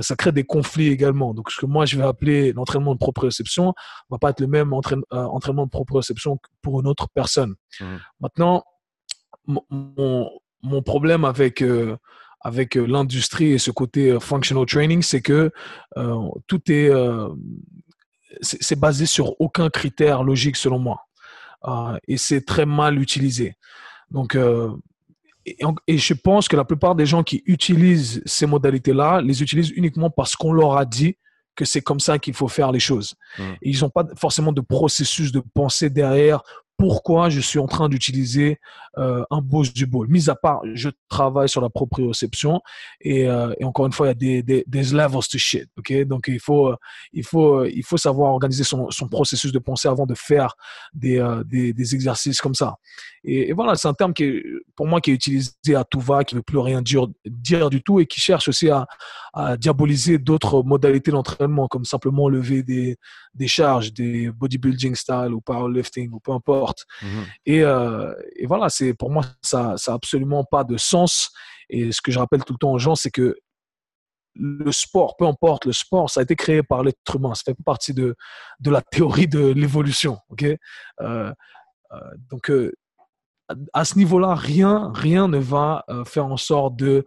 ça 0.01 0.17
crée 0.17 0.33
des 0.33 0.45
conflits 0.45 0.89
également. 0.89 1.35
Donc, 1.35 1.51
ce 1.51 1.61
que 1.61 1.67
moi 1.67 1.85
je 1.87 1.97
vais 1.97 2.05
appeler 2.05 2.53
l'entraînement 2.53 2.95
de 2.95 2.99
proprioception 2.99 3.75
va 4.11 4.19
pas 4.19 4.31
être 4.31 4.41
le 4.41 4.47
même 4.47 4.73
entraînement 4.73 5.67
de 5.67 5.71
proprioception 5.71 6.39
pour 6.63 6.81
une 6.81 6.87
autre 6.87 7.09
personne. 7.15 7.55
Mmh. 7.81 7.85
Maintenant, 8.21 8.65
mon, 9.47 10.31
mon, 10.63 10.83
problème 10.83 11.25
avec 11.25 11.63
avec 12.43 12.77
euh, 12.77 12.87
l'industrie 12.87 13.53
et 13.53 13.59
ce 13.59 13.71
côté 13.71 14.11
euh, 14.11 14.21
functional 14.21 14.67
training, 14.67 15.03
c'est 15.03 15.23
que 15.23 15.51
euh, 15.97 16.29
tout 16.47 16.61
est, 16.71 16.91
c'est 18.41 18.79
basé 18.79 19.07
sur 19.07 19.41
aucun 19.41 19.71
critère 19.71 20.23
logique 20.23 20.57
selon 20.57 20.79
moi. 20.79 21.07
et 22.09 22.17
c'est 22.17 22.45
très 22.45 22.67
mal 22.67 23.01
utilisé. 23.01 23.57
Donc, 24.11 24.37
et, 25.45 25.99
je 25.99 26.15
pense 26.15 26.49
que 26.49 26.57
la 26.57 26.65
plupart 26.65 26.95
des 26.95 27.07
gens 27.07 27.23
qui 27.23 27.43
utilisent 27.47 28.23
ces 28.27 28.47
modalités-là 28.47 29.21
les 29.21 29.43
utilisent 29.43 29.71
uniquement 29.71 30.11
parce 30.11 30.37
qu'on 30.37 30.53
leur 30.53 30.77
a 30.77 30.85
dit 30.85 31.17
que 31.57 31.65
c'est 31.65 31.83
comme 31.83 32.01
ça 32.01 32.19
qu'il 32.19 32.35
faut 32.35 32.49
faire 32.49 32.73
les 32.73 32.81
choses. 32.81 33.15
Mmh. 33.39 33.43
ils 33.63 33.81
n'ont 33.81 33.91
pas 33.91 34.07
forcément 34.17 34.53
de 34.53 34.61
processus 34.61 35.33
de 35.33 35.43
pensée 35.55 35.91
derrière 35.91 36.43
pourquoi 36.79 37.29
je 37.29 37.41
suis 37.41 37.59
en 37.59 37.67
train 37.67 37.89
d'utiliser 37.89 38.59
euh, 38.99 39.25
un 39.31 39.41
Bose 39.41 39.73
du 39.73 39.87
Ball. 39.87 40.07
Mis 40.09 40.29
à 40.29 40.35
part, 40.35 40.61
je 40.75 40.89
travaille 41.09 41.49
sur 41.49 41.61
la 41.61 41.71
proprioception 41.71 42.61
et, 43.01 43.29
euh, 43.29 43.55
et 43.59 43.65
encore 43.65 43.87
une 43.87 43.93
fois, 43.93 44.07
il 44.07 44.11
y 44.11 44.13
a 44.13 44.15
des, 44.15 44.43
des, 44.43 44.65
des 44.67 44.83
levels 44.83 45.27
to 45.31 45.39
shit. 45.39 45.67
ok? 45.79 46.05
Donc, 46.05 46.25
il 46.29 46.41
faut, 46.41 46.69
euh, 46.69 46.77
il, 47.13 47.25
faut, 47.25 47.65
il 47.65 47.83
faut 47.83 47.97
savoir 47.97 48.33
organiser 48.33 48.65
son, 48.65 48.91
son 48.91 49.09
processus 49.09 49.53
de 49.53 49.59
pensée 49.59 49.89
avant 49.89 50.07
de 50.07 50.15
faire 50.15 50.55
des, 50.93 51.25
des, 51.47 51.73
des 51.73 51.95
exercices 51.95 52.41
comme 52.41 52.55
ça. 52.55 52.77
Et, 53.25 53.53
voilà, 53.53 53.77
c'est 53.77 53.89
un 53.89 53.95
terme 53.95 54.13
qui 54.13 54.25
est, 54.25 54.43
pour 54.75 54.87
moi 54.87 55.01
qui 55.01 55.11
est 55.11 55.15
utilisé 55.15 55.53
à 55.77 55.85
tout 55.85 56.01
va, 56.01 56.25
qui 56.25 56.35
ne 56.35 56.41
veut 56.41 56.45
plus 56.45 56.59
rien 56.59 56.83
dire, 56.83 57.07
dire 57.25 57.71
du 57.71 57.83
tout 57.83 58.01
et 58.01 58.07
qui 58.07 58.21
cherche 58.21 58.49
aussi 58.49 58.69
à, 58.69 58.87
à 59.33 59.57
diaboliser 59.57 60.19
d'autres 60.19 60.63
modalités 60.63 61.11
d'entraînement, 61.11 61.69
comme 61.69 61.85
simplement 61.85 62.29
lever 62.29 62.63
des, 62.63 62.97
des 63.35 63.49
charges, 63.49 63.93
des 63.93 64.31
bodybuilding 64.31 64.95
style 64.95 65.33
ou 65.33 65.41
powerlifting 65.41 66.11
ou 66.13 66.21
peu 66.21 66.33
importe. 66.33 66.85
Mhm. 67.03 67.09
Euh, 67.49 68.15
et, 68.37 68.47
voilà, 68.47 68.69
c'est 68.69 68.82
pour 68.95 69.11
moi, 69.11 69.25
ça 69.43 69.75
n'a 69.87 69.95
absolument 69.95 70.45
pas 70.45 70.65
de 70.65 70.77
sens. 70.77 71.31
Et 71.69 71.93
ce 71.93 72.01
que 72.01 72.13
je 72.13 72.19
rappelle 72.19 72.45
tout 72.45 72.53
le 72.53 72.59
temps 72.59 72.73
aux 72.73 72.79
gens, 72.79 72.95
c'est 72.95 73.11
que 73.11 73.37
le 74.35 74.73
sport, 74.73 75.17
peu 75.17 75.27
importe 75.27 75.67
le 75.67 75.73
sport, 75.73 76.09
ça 76.09 76.21
a 76.21 76.23
été 76.23 76.37
créé 76.37 76.63
par 76.63 76.83
l'être 76.83 77.17
humain. 77.17 77.35
Ça 77.35 77.43
fait 77.47 77.57
partie 77.65 77.93
de, 77.93 78.17
de 78.61 78.71
la 78.71 78.81
théorie 78.81 79.29
de 79.29 79.47
l'évolution. 79.47 80.19
ok? 80.31 80.45
Euh, 80.45 80.57
euh, 81.01 81.35
donc, 82.31 82.51
à 83.73 83.85
ce 83.85 83.99
niveau-là, 83.99 84.35
rien, 84.35 84.91
rien 84.95 85.29
ne 85.29 85.39
va 85.39 85.85
faire 86.07 86.27
en 86.27 86.39
sorte 86.39 86.77
de 86.77 87.05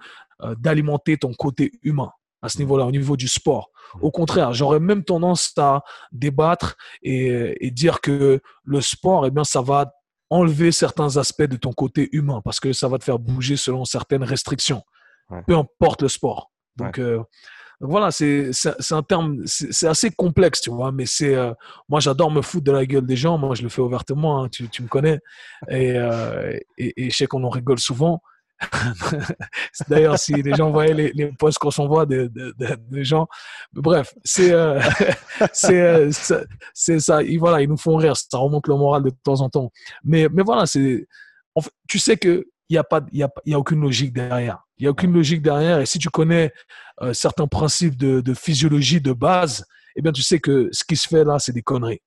d'alimenter 0.57 1.17
ton 1.17 1.33
côté 1.33 1.71
humain 1.81 2.11
à 2.45 2.49
ce 2.49 2.59
niveau-là, 2.59 2.85
au 2.85 2.91
niveau 2.91 3.17
du 3.17 3.27
sport. 3.27 3.71
Au 4.01 4.11
contraire, 4.11 4.53
j'aurais 4.53 4.79
même 4.79 5.03
tendance 5.03 5.51
à 5.57 5.83
débattre 6.11 6.75
et, 7.01 7.71
dire 7.71 8.01
que 8.01 8.39
le 8.63 8.81
sport, 8.81 9.25
eh 9.25 9.31
bien, 9.31 9.43
ça 9.43 9.61
va 9.61 9.91
enlever 10.29 10.71
certains 10.71 11.17
aspects 11.17 11.43
de 11.43 11.57
ton 11.57 11.73
côté 11.73 12.09
humain 12.11 12.41
parce 12.43 12.59
que 12.59 12.73
ça 12.73 12.87
va 12.87 12.97
te 12.97 13.03
faire 13.03 13.19
bouger 13.19 13.57
selon 13.57 13.85
certaines 13.85 14.23
restrictions, 14.23 14.83
peu 15.47 15.55
importe 15.55 16.01
le 16.01 16.07
sport. 16.07 16.51
Donc, 16.77 16.99
euh, 16.99 17.21
voilà, 17.79 18.11
c'est 18.11 18.51
un 18.91 19.03
terme, 19.03 19.43
c'est 19.45 19.87
assez 19.87 20.09
complexe, 20.09 20.61
tu 20.61 20.71
vois, 20.71 20.91
mais 20.91 21.05
c'est, 21.05 21.35
euh, 21.35 21.53
moi 21.89 21.99
j'adore 21.99 22.31
me 22.31 22.41
foutre 22.41 22.63
de 22.63 22.71
la 22.71 22.85
gueule 22.85 23.05
des 23.05 23.17
gens, 23.17 23.37
moi 23.37 23.53
je 23.53 23.63
le 23.63 23.69
fais 23.69 23.81
ouvertement, 23.81 24.43
hein, 24.43 24.49
tu, 24.49 24.69
tu, 24.69 24.81
me 24.81 24.87
connais, 24.87 25.19
et, 25.69 25.91
euh, 25.97 26.57
et, 26.77 27.05
et, 27.05 27.09
je 27.09 27.15
sais 27.15 27.27
qu'on 27.27 27.43
en 27.43 27.49
rigole 27.49 27.79
souvent, 27.79 28.21
D'ailleurs, 29.89 30.17
si 30.17 30.33
les 30.33 30.53
gens 30.53 30.71
voyaient 30.71 31.11
les, 31.13 31.31
posts 31.33 31.57
qu'on 31.57 31.71
s'envoie 31.71 32.05
de, 32.05 32.31
gens, 33.03 33.27
bref, 33.73 34.13
c'est 34.23 34.51
euh, 34.51 34.79
euh, 35.69 36.11
ça. 36.11 37.23
Ils, 37.23 37.37
voilà, 37.37 37.61
ils 37.61 37.69
nous 37.69 37.77
font 37.77 37.97
rire, 37.97 38.15
ça 38.15 38.37
remonte 38.37 38.67
le 38.67 38.75
moral 38.75 39.03
de 39.03 39.11
temps 39.23 39.41
en 39.41 39.49
temps. 39.49 39.71
Mais, 40.03 40.27
mais 40.31 40.43
voilà, 40.43 40.65
tu 40.67 41.99
sais 41.99 42.17
que 42.17 42.45
il 42.69 42.73
n'y 42.73 43.21
a, 43.23 43.25
a, 43.25 43.53
a 43.53 43.59
aucune 43.59 43.81
logique 43.81 44.13
derrière. 44.13 44.65
Il 44.77 44.83
n'y 44.83 44.87
a 44.87 44.91
aucune 44.91 45.13
logique 45.13 45.41
derrière. 45.41 45.79
Et 45.79 45.85
si 45.85 45.99
tu 45.99 46.09
connais 46.09 46.51
euh, 47.01 47.13
certains 47.13 47.47
principes 47.47 47.95
de, 47.95 48.21
de, 48.21 48.33
physiologie 48.33 49.01
de 49.01 49.13
base, 49.13 49.65
eh 49.95 50.01
bien, 50.01 50.11
tu 50.11 50.23
sais 50.23 50.39
que 50.39 50.69
ce 50.71 50.83
qui 50.83 50.95
se 50.95 51.07
fait 51.07 51.23
là, 51.23 51.39
c'est 51.39 51.53
des 51.53 51.61
conneries. 51.61 52.01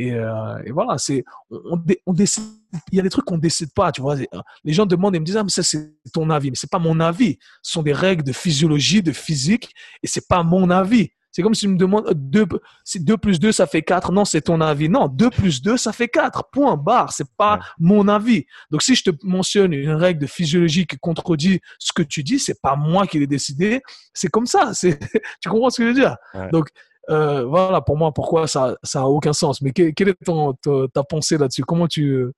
Et, 0.00 0.12
euh, 0.12 0.62
et 0.64 0.70
voilà, 0.70 0.96
c'est, 0.96 1.24
on, 1.50 1.82
on, 2.06 2.12
décide, 2.12 2.44
il 2.92 2.98
y 2.98 3.00
a 3.00 3.02
des 3.02 3.10
trucs 3.10 3.24
qu'on 3.24 3.36
décide 3.36 3.72
pas, 3.74 3.90
tu 3.90 4.00
vois. 4.00 4.14
Les 4.62 4.72
gens 4.72 4.86
demandent 4.86 5.16
et 5.16 5.18
me 5.18 5.24
disent, 5.24 5.36
ah, 5.36 5.42
mais 5.42 5.50
ça, 5.50 5.64
c'est 5.64 5.92
ton 6.12 6.30
avis. 6.30 6.50
Mais 6.50 6.56
c'est 6.56 6.70
pas 6.70 6.78
mon 6.78 7.00
avis. 7.00 7.36
Ce 7.62 7.72
sont 7.72 7.82
des 7.82 7.92
règles 7.92 8.22
de 8.22 8.32
physiologie, 8.32 9.02
de 9.02 9.10
physique, 9.10 9.74
et 10.04 10.06
c'est 10.06 10.28
pas 10.28 10.44
mon 10.44 10.70
avis. 10.70 11.10
C'est 11.32 11.42
comme 11.42 11.54
si 11.54 11.62
tu 11.62 11.68
me 11.68 11.76
demandes 11.76 12.08
2, 12.14 12.46
2 12.94 13.16
plus 13.16 13.40
2, 13.40 13.50
ça 13.50 13.66
fait 13.66 13.82
4. 13.82 14.12
Non, 14.12 14.24
c'est 14.24 14.42
ton 14.42 14.60
avis. 14.60 14.88
Non, 14.88 15.08
2 15.08 15.30
plus 15.30 15.62
2, 15.62 15.76
ça 15.76 15.92
fait 15.92 16.08
4. 16.08 16.44
Point, 16.52 16.76
barre. 16.76 17.12
C'est 17.12 17.28
pas 17.36 17.58
mon 17.80 18.06
avis. 18.06 18.46
Donc, 18.70 18.82
si 18.82 18.94
je 18.94 19.02
te 19.02 19.10
mentionne 19.24 19.72
une 19.72 19.90
règle 19.90 20.20
de 20.20 20.26
physiologie 20.26 20.86
qui 20.86 20.96
contredit 20.96 21.60
ce 21.80 21.92
que 21.92 22.02
tu 22.02 22.22
dis, 22.22 22.38
c'est 22.38 22.60
pas 22.62 22.76
moi 22.76 23.06
qui 23.06 23.18
l'ai 23.18 23.26
décidé. 23.26 23.82
C'est 24.14 24.28
comme 24.28 24.46
ça. 24.46 24.74
C'est, 24.74 24.98
tu 25.42 25.48
comprends 25.48 25.70
ce 25.70 25.78
que 25.78 25.82
je 25.84 25.88
veux 25.88 25.94
dire? 25.94 26.16
Donc, 26.52 26.68
euh, 27.10 27.44
voilà, 27.44 27.80
pour 27.80 27.96
moi, 27.96 28.12
pourquoi 28.12 28.46
ça 28.46 28.76
n'a 28.94 29.06
aucun 29.06 29.32
sens. 29.32 29.62
Mais 29.62 29.72
quelle 29.72 30.08
est 30.08 30.24
ton, 30.24 30.54
ta, 30.54 31.02
pensée 31.04 31.38
là-dessus? 31.38 31.62
Comment 31.62 31.86
tu 31.86 32.10
euh, 32.10 32.32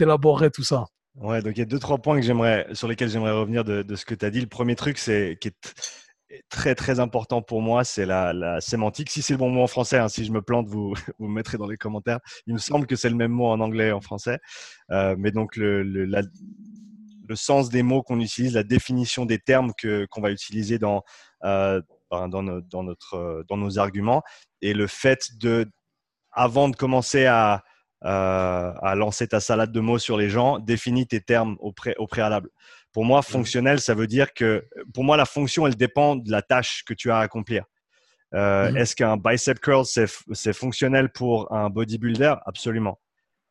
élaborerais 0.00 0.50
tout 0.50 0.64
ça? 0.64 0.86
Ouais, 1.14 1.40
donc 1.40 1.56
il 1.56 1.60
y 1.60 1.62
a 1.62 1.66
deux, 1.66 1.78
trois 1.78 1.98
points 1.98 2.16
que 2.16 2.26
j'aimerais, 2.26 2.66
sur 2.72 2.88
lesquels 2.88 3.08
j'aimerais 3.08 3.32
revenir 3.32 3.64
de, 3.64 3.84
ce 3.94 4.04
que 4.04 4.14
tu 4.14 4.24
as 4.24 4.30
dit. 4.30 4.40
Le 4.40 4.48
premier 4.48 4.74
truc, 4.74 4.98
c'est 4.98 5.38
qui 5.40 5.48
est 5.48 6.42
très, 6.48 6.74
très 6.74 7.00
important 7.00 7.40
pour 7.40 7.62
moi, 7.62 7.84
c'est 7.84 8.04
la, 8.04 8.32
la, 8.32 8.60
sémantique. 8.60 9.10
Si 9.10 9.22
c'est 9.22 9.32
le 9.32 9.38
bon 9.38 9.48
mot 9.48 9.62
en 9.62 9.66
français, 9.66 9.98
hein, 9.98 10.08
si 10.08 10.24
je 10.24 10.32
me 10.32 10.42
plante, 10.42 10.66
vous, 10.68 10.94
vous 11.18 11.28
me 11.28 11.34
mettrez 11.34 11.56
dans 11.56 11.66
les 11.66 11.76
commentaires. 11.76 12.18
Il 12.46 12.54
me 12.54 12.58
semble 12.58 12.86
que 12.86 12.96
c'est 12.96 13.08
le 13.08 13.16
même 13.16 13.32
mot 13.32 13.46
en 13.46 13.60
anglais 13.60 13.88
et 13.88 13.92
en 13.92 14.00
français. 14.00 14.38
Euh, 14.90 15.14
mais 15.18 15.30
donc, 15.30 15.56
le, 15.56 15.82
le, 15.82 16.04
le, 16.04 17.36
sens 17.36 17.70
des 17.70 17.82
mots 17.82 18.02
qu'on 18.02 18.20
utilise, 18.20 18.54
la 18.54 18.64
définition 18.64 19.24
des 19.24 19.38
termes 19.38 19.72
qu'on 20.10 20.20
va 20.20 20.30
utiliser 20.30 20.78
dans, 20.78 21.02
dans, 22.10 22.82
notre, 22.82 23.14
euh, 23.14 23.44
dans 23.48 23.56
nos 23.56 23.78
arguments. 23.78 24.22
Et 24.62 24.74
le 24.74 24.86
fait 24.86 25.36
de, 25.38 25.66
avant 26.32 26.68
de 26.68 26.76
commencer 26.76 27.26
à, 27.26 27.64
euh, 28.04 28.72
à 28.80 28.94
lancer 28.94 29.28
ta 29.28 29.40
salade 29.40 29.72
de 29.72 29.80
mots 29.80 29.98
sur 29.98 30.16
les 30.16 30.28
gens, 30.28 30.58
définis 30.58 31.06
tes 31.06 31.20
termes 31.20 31.56
au, 31.60 31.72
pré, 31.72 31.94
au 31.98 32.06
préalable. 32.06 32.50
Pour 32.92 33.04
moi, 33.04 33.22
fonctionnel, 33.22 33.80
ça 33.80 33.94
veut 33.94 34.06
dire 34.06 34.32
que, 34.32 34.66
pour 34.94 35.04
moi, 35.04 35.16
la 35.16 35.26
fonction, 35.26 35.66
elle 35.66 35.76
dépend 35.76 36.16
de 36.16 36.30
la 36.30 36.42
tâche 36.42 36.82
que 36.84 36.94
tu 36.94 37.10
as 37.10 37.18
à 37.18 37.20
accomplir. 37.20 37.64
Euh, 38.34 38.70
mmh. 38.70 38.76
Est-ce 38.76 38.96
qu'un 38.96 39.16
bicep 39.16 39.60
curl, 39.60 39.84
c'est 39.84 40.52
fonctionnel 40.52 41.10
pour 41.10 41.52
un 41.52 41.70
bodybuilder? 41.70 42.34
Absolument. 42.46 42.98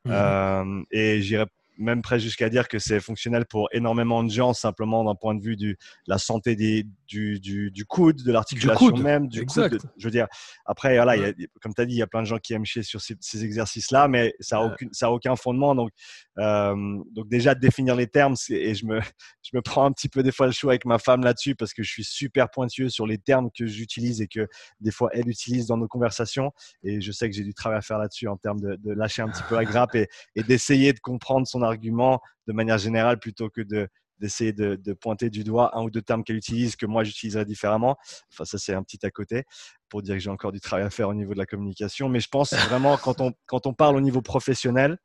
Mmh. 0.07 0.83
et 0.91 1.19
j'irais 1.23 1.47
même 1.77 2.01
presque 2.01 2.23
jusqu'à 2.23 2.49
dire 2.49 2.67
que 2.67 2.79
c'est 2.79 2.99
fonctionnel 2.99 3.45
pour 3.45 3.69
énormément 3.71 4.23
de 4.23 4.29
gens, 4.29 4.53
simplement 4.53 5.03
d'un 5.03 5.15
point 5.15 5.35
de 5.35 5.41
vue 5.41 5.55
de 5.55 5.75
la 6.07 6.17
santé 6.17 6.55
des, 6.55 6.85
du, 7.07 7.39
du, 7.39 7.71
du, 7.71 7.85
coude, 7.85 8.23
de 8.23 8.31
l'articulation 8.31 8.95
même, 8.97 9.27
du 9.27 9.45
coude. 9.45 9.79
je 9.97 10.07
veux 10.07 10.11
dire, 10.11 10.27
après, 10.65 10.95
voilà, 10.95 11.17
y 11.17 11.25
a, 11.25 11.33
comme 11.61 11.73
tu 11.73 11.81
as 11.81 11.85
dit, 11.85 11.95
il 11.95 11.99
y 11.99 12.01
a 12.01 12.07
plein 12.07 12.21
de 12.21 12.27
gens 12.27 12.37
qui 12.37 12.53
aiment 12.53 12.65
chier 12.65 12.83
sur 12.83 13.01
ces, 13.01 13.15
ces 13.19 13.43
exercices-là, 13.43 14.07
mais 14.07 14.33
ça 14.39 14.57
n'a 14.57 14.65
aucun, 14.65 14.87
ça 14.91 15.07
a 15.07 15.09
aucun 15.09 15.35
fondement. 15.35 15.75
Donc, 15.75 15.91
euh, 16.39 16.75
donc 17.11 17.27
déjà, 17.29 17.55
définir 17.55 17.95
les 17.95 18.07
termes, 18.07 18.35
et 18.49 18.73
je 18.73 18.85
me, 18.85 18.99
je 19.43 19.51
me 19.53 19.61
prends 19.61 19.85
un 19.85 19.91
petit 19.91 20.09
peu 20.09 20.23
des 20.23 20.31
fois 20.31 20.45
le 20.45 20.51
choix 20.51 20.71
avec 20.71 20.85
ma 20.85 20.99
femme 20.99 21.23
là-dessus 21.23 21.55
parce 21.55 21.73
que 21.73 21.83
je 21.83 21.91
suis 21.91 22.03
super 22.03 22.49
pointueux 22.49 22.89
sur 22.89 23.05
les 23.05 23.17
termes 23.17 23.49
que 23.57 23.65
j'utilise 23.65 24.21
et 24.21 24.27
que 24.27 24.47
des 24.79 24.91
fois 24.91 25.09
elle 25.13 25.27
utilise 25.29 25.67
dans 25.67 25.77
nos 25.77 25.87
conversations. 25.87 26.51
Et 26.83 27.01
je 27.01 27.11
sais 27.11 27.29
que 27.29 27.35
j'ai 27.35 27.43
du 27.43 27.53
travail 27.53 27.79
à 27.79 27.81
faire 27.81 27.97
là-dessus 27.97 28.27
en 28.27 28.37
termes 28.37 28.59
de, 28.59 28.75
de, 28.75 28.93
lâcher 28.93 29.21
un 29.21 29.29
petit 29.29 29.43
peu 29.49 29.55
la 29.55 29.65
grappe 29.65 29.95
et, 29.95 30.07
et 30.35 30.43
d'essayer 30.43 30.93
de 30.93 30.99
comprendre 30.99 31.47
son 31.47 31.61
argument 31.65 32.21
de 32.47 32.53
manière 32.53 32.77
générale 32.77 33.19
plutôt 33.19 33.49
que 33.49 33.61
de 33.61 33.87
d'essayer 34.19 34.53
de, 34.53 34.75
de, 34.75 34.93
pointer 34.93 35.29
du 35.29 35.43
doigt 35.43 35.77
un 35.77 35.83
ou 35.83 35.89
deux 35.89 36.01
termes 36.01 36.23
qu'elle 36.23 36.37
utilise 36.37 36.75
que 36.77 36.85
moi 36.85 37.03
j'utiliserais 37.03 37.45
différemment. 37.45 37.97
Enfin, 38.31 38.45
ça 38.45 38.57
c'est 38.57 38.73
un 38.73 38.81
petit 38.81 39.05
à 39.05 39.11
côté 39.11 39.43
pour 39.89 40.01
dire 40.01 40.15
que 40.15 40.19
j'ai 40.19 40.29
encore 40.29 40.51
du 40.51 40.59
travail 40.59 40.85
à 40.85 40.89
faire 40.89 41.09
au 41.09 41.13
niveau 41.13 41.33
de 41.33 41.37
la 41.37 41.45
communication. 41.45 42.09
Mais 42.09 42.19
je 42.19 42.29
pense 42.29 42.53
vraiment 42.69 42.97
quand 42.97 43.21
on, 43.21 43.33
quand 43.45 43.67
on 43.67 43.73
parle 43.73 43.97
au 43.97 44.01
niveau 44.01 44.21
professionnel, 44.21 44.97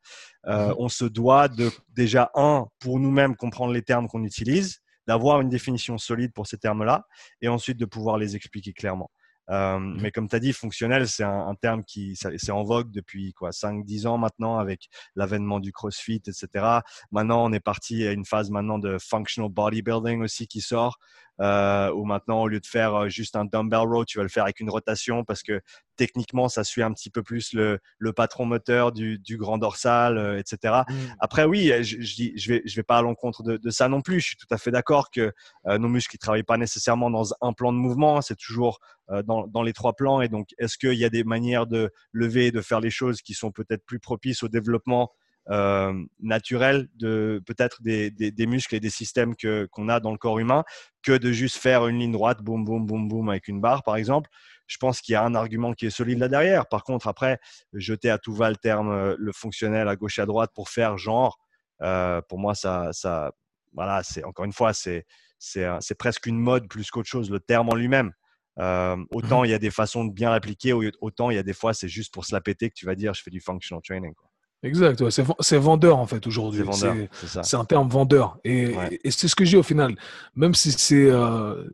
euh, 0.47 0.69
mhm. 0.69 0.75
on 0.79 0.89
se 0.89 1.05
doit 1.05 1.49
de 1.49 1.71
déjà, 1.89 2.31
un, 2.35 2.67
pour 2.79 3.01
nous-mêmes 3.01 3.37
comprendre 3.37 3.73
les 3.73 3.83
termes 3.83 4.09
qu'on 4.09 4.25
utilise, 4.25 4.81
d'avoir 5.07 5.41
une 5.41 5.49
définition 5.49 5.99
solide 5.99 6.33
pour 6.33 6.47
ces 6.47 6.59
termes-là 6.59 7.05
et 7.41 7.49
ensuite 7.49 7.79
de 7.79 7.87
pouvoir 7.87 8.17
les 8.17 8.37
expliquer 8.37 8.73
clairement. 8.73 9.11
Euh, 9.49 9.79
mmh. 9.79 9.99
mais 10.01 10.11
comme 10.11 10.29
tu 10.29 10.37
as 10.37 10.41
dit, 10.41 10.53
fonctionnel, 10.53 11.09
c'est 11.09 11.25
un, 11.25 11.55
terme 11.61 11.83
qui 11.85 12.15
c'est 12.17 12.53
en 12.53 12.63
vogue 12.63 12.91
depuis 12.91 13.33
quoi 13.33 13.51
5-10 13.51 14.07
ans 14.07 14.19
maintenant 14.19 14.59
avec 14.59 14.89
l'avènement 15.17 15.61
du 15.61 15.73
CrossFit, 15.73 16.23
etc. 16.27 16.81
Maintenant, 17.11 17.45
on 17.45 17.53
est 17.53 17.61
parti 17.61 18.07
à 18.07 18.13
une 18.13 18.25
phase 18.25 18.51
maintenant 18.51 18.79
de 18.79 18.97
functional 18.99 19.51
bodybuilding 19.51 20.23
aussi 20.23 20.47
qui 20.47 20.61
sort 20.61 20.99
euh, 21.41 21.93
où 21.93 22.05
maintenant, 22.05 22.43
au 22.43 22.49
lieu 22.49 22.61
de 22.61 22.67
faire 22.67 22.95
euh, 22.95 23.09
juste 23.09 23.37
un 23.37 23.45
dumbbell 23.45 23.81
row, 23.81 24.05
tu 24.05 24.19
vas 24.19 24.25
le 24.25 24.29
faire 24.29 24.45
avec 24.45 24.61
une 24.61 24.71
rotation 24.71 25.25
parce 25.25 25.43
que 25.43 25.61
techniquement, 26.01 26.49
ça 26.49 26.65
suit 26.65 26.83
un 26.83 26.93
petit 26.95 27.11
peu 27.11 27.23
plus 27.23 27.53
le, 27.53 27.79
le 27.99 28.13
patron 28.15 28.47
moteur 28.47 28.91
du, 28.91 29.19
du 29.19 29.37
grand 29.37 29.59
dorsal, 29.59 30.17
euh, 30.17 30.39
etc. 30.39 30.83
Mmh. 30.89 30.95
Après, 31.19 31.45
oui, 31.45 31.71
je, 31.83 32.01
je, 32.01 32.31
je, 32.35 32.49
vais, 32.49 32.63
je 32.65 32.75
vais 32.75 32.83
pas 32.83 32.97
à 32.97 33.03
l'encontre 33.03 33.43
de, 33.43 33.59
de, 33.59 33.69
ça 33.69 33.87
non 33.89 34.01
plus. 34.01 34.21
Je 34.21 34.29
suis 34.29 34.37
tout 34.37 34.47
à 34.51 34.57
fait 34.57 34.71
d'accord 34.71 35.11
que 35.11 35.31
euh, 35.67 35.77
nos 35.77 35.89
muscles 35.89 36.17
ne 36.17 36.19
travaillent 36.19 36.43
pas 36.43 36.57
nécessairement 36.57 37.11
dans 37.11 37.35
un 37.43 37.53
plan 37.53 37.71
de 37.71 37.77
mouvement, 37.77 38.23
c'est 38.23 38.37
toujours 38.37 38.81
euh, 39.11 39.23
dans, 39.23 39.47
dans, 39.47 39.63
les 39.63 39.75
trois 39.75 39.93
plans. 39.93 40.23
Et 40.23 40.29
donc, 40.29 40.49
est-ce 40.57 40.79
qu'il 40.79 40.95
y 40.95 41.05
a 41.05 41.11
des 41.11 41.23
manières 41.23 41.67
de 41.67 41.91
lever 42.13 42.47
et 42.47 42.51
de 42.51 42.63
faire 42.63 42.81
les 42.81 42.89
choses 42.89 43.21
qui 43.21 43.35
sont 43.35 43.53
peut-être 43.53 43.85
plus 43.85 44.01
propices 44.01 44.43
au 44.43 44.49
développement 44.49 45.11
euh, 45.49 45.93
naturel 46.21 46.89
de 46.95 47.43
peut-être 47.47 47.83
des, 47.83 48.11
des, 48.11 48.47
muscles 48.47 48.75
et 48.75 48.81
des 48.81 48.91
systèmes 48.91 49.35
que, 49.35 49.67
qu'on 49.73 49.89
a 49.89 49.99
dans 49.99 50.13
le 50.13 50.19
corps 50.19 50.39
humain 50.39 50.65
que 51.03 51.13
de 51.17 51.33
juste 51.33 51.57
faire 51.57 51.87
une 51.89 51.99
ligne 51.99 52.13
droite, 52.13 52.43
boum, 52.43 52.65
boum, 52.65 52.87
boum, 52.87 53.09
boum, 53.09 53.29
avec 53.31 53.49
une 53.49 53.61
barre, 53.61 53.83
par 53.83 53.97
exemple. 53.97 54.31
Je 54.67 54.77
pense 54.77 55.01
qu'il 55.01 55.15
y 55.15 55.17
a 55.17 55.25
un 55.25 55.35
argument 55.35 55.73
qui 55.73 55.87
est 55.87 55.91
solide 55.91 56.19
là 56.19 56.29
derrière. 56.29 56.67
Par 56.67 56.85
contre, 56.85 57.09
après, 57.09 57.39
jeter 57.73 58.11
à 58.11 58.19
tout 58.19 58.35
va 58.35 58.51
le 58.51 58.57
terme, 58.57 58.91
euh, 58.91 59.17
le 59.19 59.33
fonctionnel 59.33 59.89
à 59.89 59.97
gauche 59.97 60.19
et 60.19 60.23
à 60.23 60.27
droite 60.27 60.51
pour 60.55 60.69
faire 60.69 60.99
genre, 60.99 61.39
euh, 61.83 62.21
pour 62.29 62.39
moi, 62.39 62.55
ça, 62.55 62.91
ça 62.93 63.33
voilà, 63.73 64.03
c'est 64.03 64.25
encore 64.25 64.45
une 64.45 64.53
fois, 64.53 64.73
c'est, 64.73 65.07
c'est, 65.39 65.67
c'est 65.81 65.97
presque 65.97 66.27
une 66.27 66.39
mode 66.39 66.69
plus 66.69 66.91
qu'autre 66.91 67.09
chose, 67.09 67.31
le 67.31 67.41
terme 67.41 67.69
en 67.71 67.75
lui-même. 67.75 68.13
Euh, 68.59 68.97
autant 69.11 69.43
mmh 69.43 69.47
il 69.47 69.51
y 69.51 69.55
a 69.55 69.59
des 69.59 69.71
façons 69.71 70.05
de 70.05 70.13
bien 70.13 70.31
l'appliquer, 70.31 70.73
autant 71.01 71.31
il 71.31 71.37
y 71.37 71.39
a 71.39 71.43
des 71.43 71.55
fois 71.55 71.73
c'est 71.73 71.89
juste 71.89 72.13
pour 72.13 72.27
se 72.27 72.35
la 72.35 72.41
péter 72.41 72.69
que 72.69 72.75
tu 72.75 72.85
vas 72.85 72.95
dire 72.95 73.15
je 73.15 73.23
fais 73.23 73.31
du 73.31 73.41
functional 73.41 73.81
training. 73.83 74.13
Quoi. 74.15 74.30
Exact, 74.63 75.03
c'est 75.09 75.57
vendeur 75.57 75.99
en 75.99 76.07
fait 76.07 76.27
aujourd'hui. 76.27 76.65
C'est 77.43 77.57
un 77.57 77.65
terme 77.65 77.89
vendeur. 77.89 78.39
Et, 78.45 78.75
c'est 79.11 79.29
ce 79.29 79.35
que 79.35 79.45
je 79.45 79.51
dis 79.51 79.57
au 79.57 79.63
final. 79.63 79.95
Même 80.37 80.55
si 80.55 80.73
c'est 80.73 81.11
euh, 81.11 81.65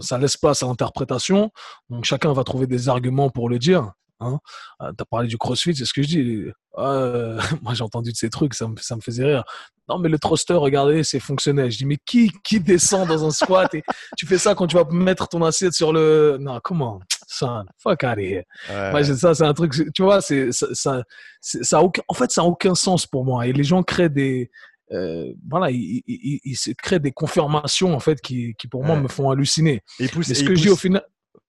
ça 0.00 0.18
laisse 0.18 0.36
place 0.36 0.62
à 0.62 0.66
l'interprétation, 0.66 1.52
donc 1.88 2.04
chacun 2.04 2.32
va 2.32 2.42
trouver 2.42 2.66
des 2.66 2.88
arguments 2.88 3.30
pour 3.30 3.48
le 3.48 3.58
dire. 3.58 3.92
Hein. 4.20 4.38
Euh, 4.82 4.92
tu 4.96 5.02
as 5.02 5.04
parlé 5.04 5.28
du 5.28 5.38
crossfit, 5.38 5.74
c'est 5.74 5.84
ce 5.84 5.92
que 5.92 6.02
je 6.02 6.08
dis. 6.08 6.44
Euh, 6.78 7.38
moi 7.62 7.74
j'ai 7.74 7.82
entendu 7.82 8.12
de 8.12 8.16
ces 8.16 8.30
trucs, 8.30 8.54
ça 8.54 8.68
me, 8.68 8.76
ça 8.78 8.96
me 8.96 9.00
faisait 9.00 9.24
rire. 9.24 9.44
Non, 9.88 9.98
mais 9.98 10.08
le 10.08 10.18
thruster, 10.18 10.54
regardez, 10.54 11.04
c'est 11.04 11.20
fonctionnel. 11.20 11.70
Je 11.70 11.78
dis, 11.78 11.86
mais 11.86 11.98
qui, 12.04 12.32
qui 12.42 12.58
descend 12.58 13.06
dans 13.06 13.24
un 13.24 13.30
squat 13.30 13.72
et 13.74 13.84
tu 14.16 14.26
fais 14.26 14.38
ça 14.38 14.56
quand 14.56 14.66
tu 14.66 14.74
vas 14.74 14.84
mettre 14.90 15.28
ton 15.28 15.42
assiette 15.42 15.74
sur 15.74 15.92
le. 15.92 16.38
Non, 16.40 16.58
comment 16.62 17.00
son, 17.28 17.64
fuck 17.78 18.02
out 18.02 18.12
of 18.12 18.18
here. 18.18 18.44
Ouais. 18.68 19.04
ça, 19.04 19.34
c'est 19.34 19.44
un 19.44 19.54
truc, 19.54 19.72
tu 19.94 20.02
vois, 20.02 20.20
c'est, 20.20 20.52
ça, 20.52 20.66
ça, 20.72 21.02
ça 21.40 21.82
aucun, 21.82 22.02
en 22.08 22.14
fait, 22.14 22.30
ça 22.30 22.42
n'a 22.42 22.48
aucun 22.48 22.74
sens 22.74 23.06
pour 23.06 23.24
moi. 23.24 23.46
Et 23.46 23.52
les 23.52 23.64
gens 23.64 23.82
créent 23.82 24.08
des, 24.08 24.50
euh, 24.92 25.32
voilà, 25.48 25.70
ils, 25.70 26.02
ils, 26.06 26.40
ils, 26.44 26.56
se 26.56 26.70
créent 26.70 27.00
des 27.00 27.12
confirmations, 27.12 27.94
en 27.94 28.00
fait, 28.00 28.20
qui, 28.20 28.54
qui 28.58 28.68
pour 28.68 28.84
moi 28.84 28.96
me 28.96 29.08
font 29.08 29.30
halluciner. 29.30 29.82
Et, 29.98 30.06
ce 30.06 30.44
que 30.44 30.54
je 30.54 30.62
dis 30.62 30.68
au 30.68 30.76
final. 30.76 31.04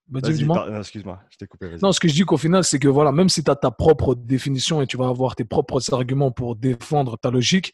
Bah, 0.10 0.20
excuse-moi, 0.24 1.20
je 1.30 1.38
t'ai 1.38 1.48
coupé. 1.48 1.76
Non, 1.82 1.92
ce 1.92 2.00
que 2.00 2.08
je 2.08 2.14
dis 2.14 2.22
qu'au 2.22 2.38
final, 2.38 2.64
c'est 2.64 2.80
que 2.80 2.88
voilà, 2.88 3.12
même 3.12 3.30
si 3.30 3.44
tu 3.44 3.52
as 3.52 3.56
ta 3.56 3.72
propre 3.72 4.16
définition 4.16 4.82
et 4.82 4.88
tu 4.88 4.98
vas 4.98 5.08
avoir 5.08 5.36
tes 5.36 5.44
propres 5.44 5.94
arguments 5.94 6.32
pour 6.32 6.56
défendre 6.56 7.18
ta 7.18 7.30
logique, 7.30 7.74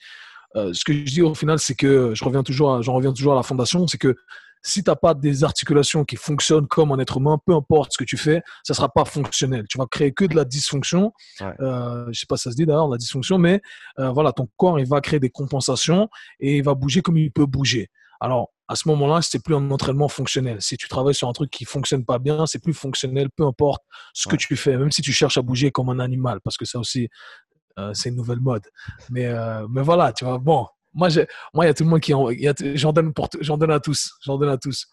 euh, 0.55 0.73
ce 0.73 0.84
que 0.84 0.93
je 0.93 1.03
dis 1.03 1.21
au 1.21 1.36
final, 1.36 1.59
c'est 1.59 1.75
que 1.75 2.13
je 2.15 2.23
reviens 2.23 2.43
toujours, 2.43 2.81
j'en 2.81 2.93
reviens 2.93 3.13
toujours 3.13 3.34
à 3.34 3.36
la 3.36 3.43
fondation, 3.43 3.88
c'est 3.88 3.97
que 3.97 4.15
si 4.63 4.84
tu 4.84 4.89
n'as 4.89 4.95
pas 4.95 5.13
des 5.13 5.43
articulations 5.43 6.05
qui 6.05 6.15
fonctionnent 6.15 6.67
comme 6.67 6.91
un 6.93 6.99
être 6.99 7.17
humain, 7.17 7.38
peu 7.45 7.53
importe 7.53 7.91
ce 7.91 7.97
que 7.97 8.05
tu 8.05 8.15
fais, 8.15 8.41
ça 8.63 8.71
ne 8.71 8.75
sera 8.75 8.89
pas 8.89 9.03
fonctionnel. 9.03 9.65
Tu 9.69 9.77
vas 9.77 9.86
créer 9.88 10.13
que 10.13 10.23
de 10.23 10.36
la 10.36 10.45
dysfonction. 10.45 11.11
Euh, 11.41 12.05
je 12.05 12.09
ne 12.09 12.13
sais 12.13 12.25
pas 12.27 12.38
si 12.38 12.43
ça 12.43 12.51
se 12.51 12.55
dit 12.55 12.65
d'ailleurs, 12.65 12.88
la 12.88 12.97
dysfonction, 12.97 13.38
mais 13.38 13.61
euh, 13.99 14.11
voilà, 14.11 14.31
ton 14.31 14.47
corps, 14.55 14.79
il 14.79 14.88
va 14.88 15.01
créer 15.01 15.19
des 15.19 15.29
compensations 15.29 16.09
et 16.39 16.57
il 16.57 16.63
va 16.63 16.75
bouger 16.75 17.01
comme 17.01 17.17
il 17.17 17.31
peut 17.31 17.45
bouger. 17.45 17.89
Alors, 18.20 18.49
à 18.68 18.76
ce 18.76 18.88
moment-là, 18.89 19.22
c'est 19.22 19.43
plus 19.43 19.55
un 19.55 19.70
entraînement 19.72 20.07
fonctionnel. 20.07 20.61
Si 20.61 20.78
tu 20.78 20.88
travailles 20.88 21.16
sur 21.16 21.28
un 21.28 21.34
truc 21.34 21.51
qui 21.51 21.66
fonctionne 21.66 22.05
pas 22.05 22.20
bien, 22.20 22.45
c'est 22.45 22.59
plus 22.59 22.74
fonctionnel, 22.74 23.30
peu 23.36 23.45
importe 23.45 23.84
ce 24.14 24.28
que 24.28 24.36
tu 24.36 24.55
fais, 24.55 24.78
même 24.78 24.91
si 24.91 25.01
tu 25.01 25.11
cherches 25.11 25.38
à 25.38 25.41
bouger 25.41 25.72
comme 25.72 25.89
un 25.89 25.99
animal, 25.99 26.39
parce 26.41 26.57
que 26.57 26.66
ça 26.66 26.80
aussi, 26.80 27.09
euh, 27.78 27.93
c'est 27.93 28.09
une 28.09 28.16
nouvelle 28.16 28.39
mode. 28.39 28.64
Mais, 29.09 29.32
mais 29.70 29.82
voilà, 29.82 30.14
tu 30.14 30.24
vois, 30.26 30.38
bon, 30.38 30.66
moi, 30.93 31.09
moi, 31.53 31.66
il 31.66 31.68
y 31.68 31.70
a 31.70 31.74
tout 31.74 31.84
le 31.84 31.89
monde 31.89 31.99
qui 31.99 32.14
en, 32.14 32.30
j'en 32.76 32.93
donne 32.93 33.14
pour, 33.14 33.30
donne 33.30 33.72
à 33.72 33.80
tous, 33.80 34.14
j'en 34.22 34.38
donne 34.38 34.49
à 34.49 34.57
tous. 34.57 34.88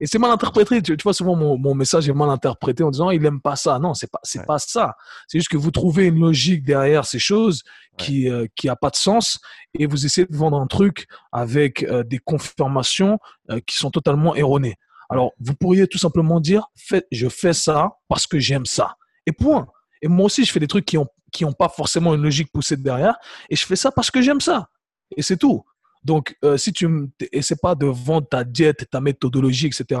Et 0.00 0.06
c'est 0.06 0.18
mal 0.18 0.30
interprété. 0.30 0.82
Tu, 0.82 0.96
vois, 1.02 1.14
souvent 1.14 1.36
mon, 1.36 1.56
mon, 1.56 1.74
message 1.74 2.08
est 2.08 2.12
mal 2.12 2.30
interprété 2.30 2.82
en 2.82 2.90
disant 2.90 3.10
il 3.10 3.24
aime 3.24 3.40
pas 3.40 3.56
ça. 3.56 3.78
Non, 3.78 3.94
c'est 3.94 4.10
pas, 4.10 4.20
c'est 4.22 4.44
pas 4.44 4.58
ça. 4.58 4.94
C'est 5.26 5.38
juste 5.38 5.48
que 5.48 5.56
vous 5.56 5.70
trouvez 5.70 6.06
une 6.06 6.20
logique 6.20 6.64
derrière 6.64 7.04
ces 7.04 7.18
choses 7.18 7.62
qui, 7.96 8.28
euh, 8.30 8.46
qui 8.54 8.68
a 8.68 8.76
pas 8.76 8.90
de 8.90 8.96
sens 8.96 9.38
et 9.78 9.86
vous 9.86 10.04
essayez 10.04 10.26
de 10.26 10.36
vendre 10.36 10.60
un 10.60 10.66
truc 10.66 11.06
avec 11.32 11.82
euh, 11.84 12.02
des 12.04 12.18
confirmations 12.18 13.18
euh, 13.50 13.60
qui 13.66 13.76
sont 13.76 13.90
totalement 13.90 14.34
erronées. 14.34 14.76
Alors, 15.08 15.32
vous 15.38 15.54
pourriez 15.54 15.86
tout 15.86 15.98
simplement 15.98 16.40
dire 16.40 16.66
fait, 16.76 17.06
je 17.12 17.28
fais 17.28 17.52
ça 17.52 17.92
parce 18.08 18.26
que 18.26 18.38
j'aime 18.38 18.66
ça. 18.66 18.96
Et 19.26 19.32
point. 19.32 19.68
Et 20.02 20.08
moi 20.08 20.26
aussi, 20.26 20.44
je 20.44 20.52
fais 20.52 20.60
des 20.60 20.66
trucs 20.66 20.84
qui 20.84 20.98
ont, 20.98 21.06
qui 21.32 21.44
ont 21.44 21.52
pas 21.52 21.68
forcément 21.68 22.14
une 22.14 22.22
logique 22.22 22.52
poussée 22.52 22.76
derrière 22.76 23.16
et 23.48 23.56
je 23.56 23.64
fais 23.64 23.76
ça 23.76 23.90
parce 23.90 24.10
que 24.10 24.20
j'aime 24.20 24.40
ça. 24.40 24.68
Et 25.16 25.22
c'est 25.22 25.36
tout. 25.36 25.64
Donc, 26.06 26.36
euh, 26.44 26.56
si 26.56 26.72
tu 26.72 26.88
n'essaies 27.32 27.56
pas 27.60 27.74
de 27.74 27.86
vendre 27.86 28.28
ta 28.28 28.44
diète, 28.44 28.88
ta 28.88 29.00
méthodologie, 29.00 29.66
etc., 29.66 30.00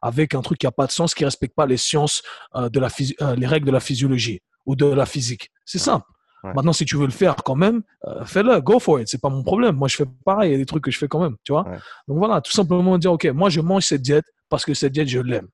avec 0.00 0.36
un 0.36 0.40
truc 0.40 0.58
qui 0.58 0.66
n'a 0.66 0.70
pas 0.70 0.86
de 0.86 0.92
sens, 0.92 1.14
qui 1.14 1.24
ne 1.24 1.26
respecte 1.26 1.56
pas 1.56 1.66
les 1.66 1.76
sciences, 1.76 2.22
euh, 2.54 2.68
de 2.68 2.78
la 2.78 2.88
euh, 3.22 3.34
les 3.34 3.48
règles 3.48 3.66
de 3.66 3.72
la 3.72 3.80
physiologie 3.80 4.40
ou 4.66 4.76
de 4.76 4.86
la 4.86 5.04
physique. 5.04 5.50
C'est 5.66 5.80
simple. 5.80 6.06
Maintenant, 6.44 6.72
si 6.72 6.84
tu 6.84 6.96
veux 6.96 7.06
le 7.06 7.12
faire 7.12 7.36
quand 7.36 7.54
même, 7.54 7.82
fais-le, 8.24 8.60
go 8.60 8.80
for 8.80 8.98
it. 9.00 9.06
C'est 9.06 9.20
pas 9.20 9.28
mon 9.28 9.44
problème. 9.44 9.76
Moi, 9.76 9.86
je 9.86 9.96
fais 9.96 10.06
pareil. 10.24 10.50
Il 10.50 10.52
y 10.52 10.56
a 10.56 10.58
des 10.58 10.66
trucs 10.66 10.82
que 10.82 10.90
je 10.90 10.98
fais 10.98 11.06
quand 11.06 11.20
même, 11.20 11.36
tu 11.44 11.52
vois. 11.52 11.62
Donc 12.08 12.18
voilà, 12.18 12.40
tout 12.40 12.50
simplement 12.50 12.98
dire, 12.98 13.12
ok, 13.12 13.26
moi, 13.26 13.48
je 13.48 13.60
mange 13.60 13.84
cette 13.84 14.02
diète 14.02 14.24
parce 14.48 14.64
que 14.64 14.74
cette 14.74 14.92
diète, 14.92 15.06
je 15.08 15.20
l'aime. 15.20 15.46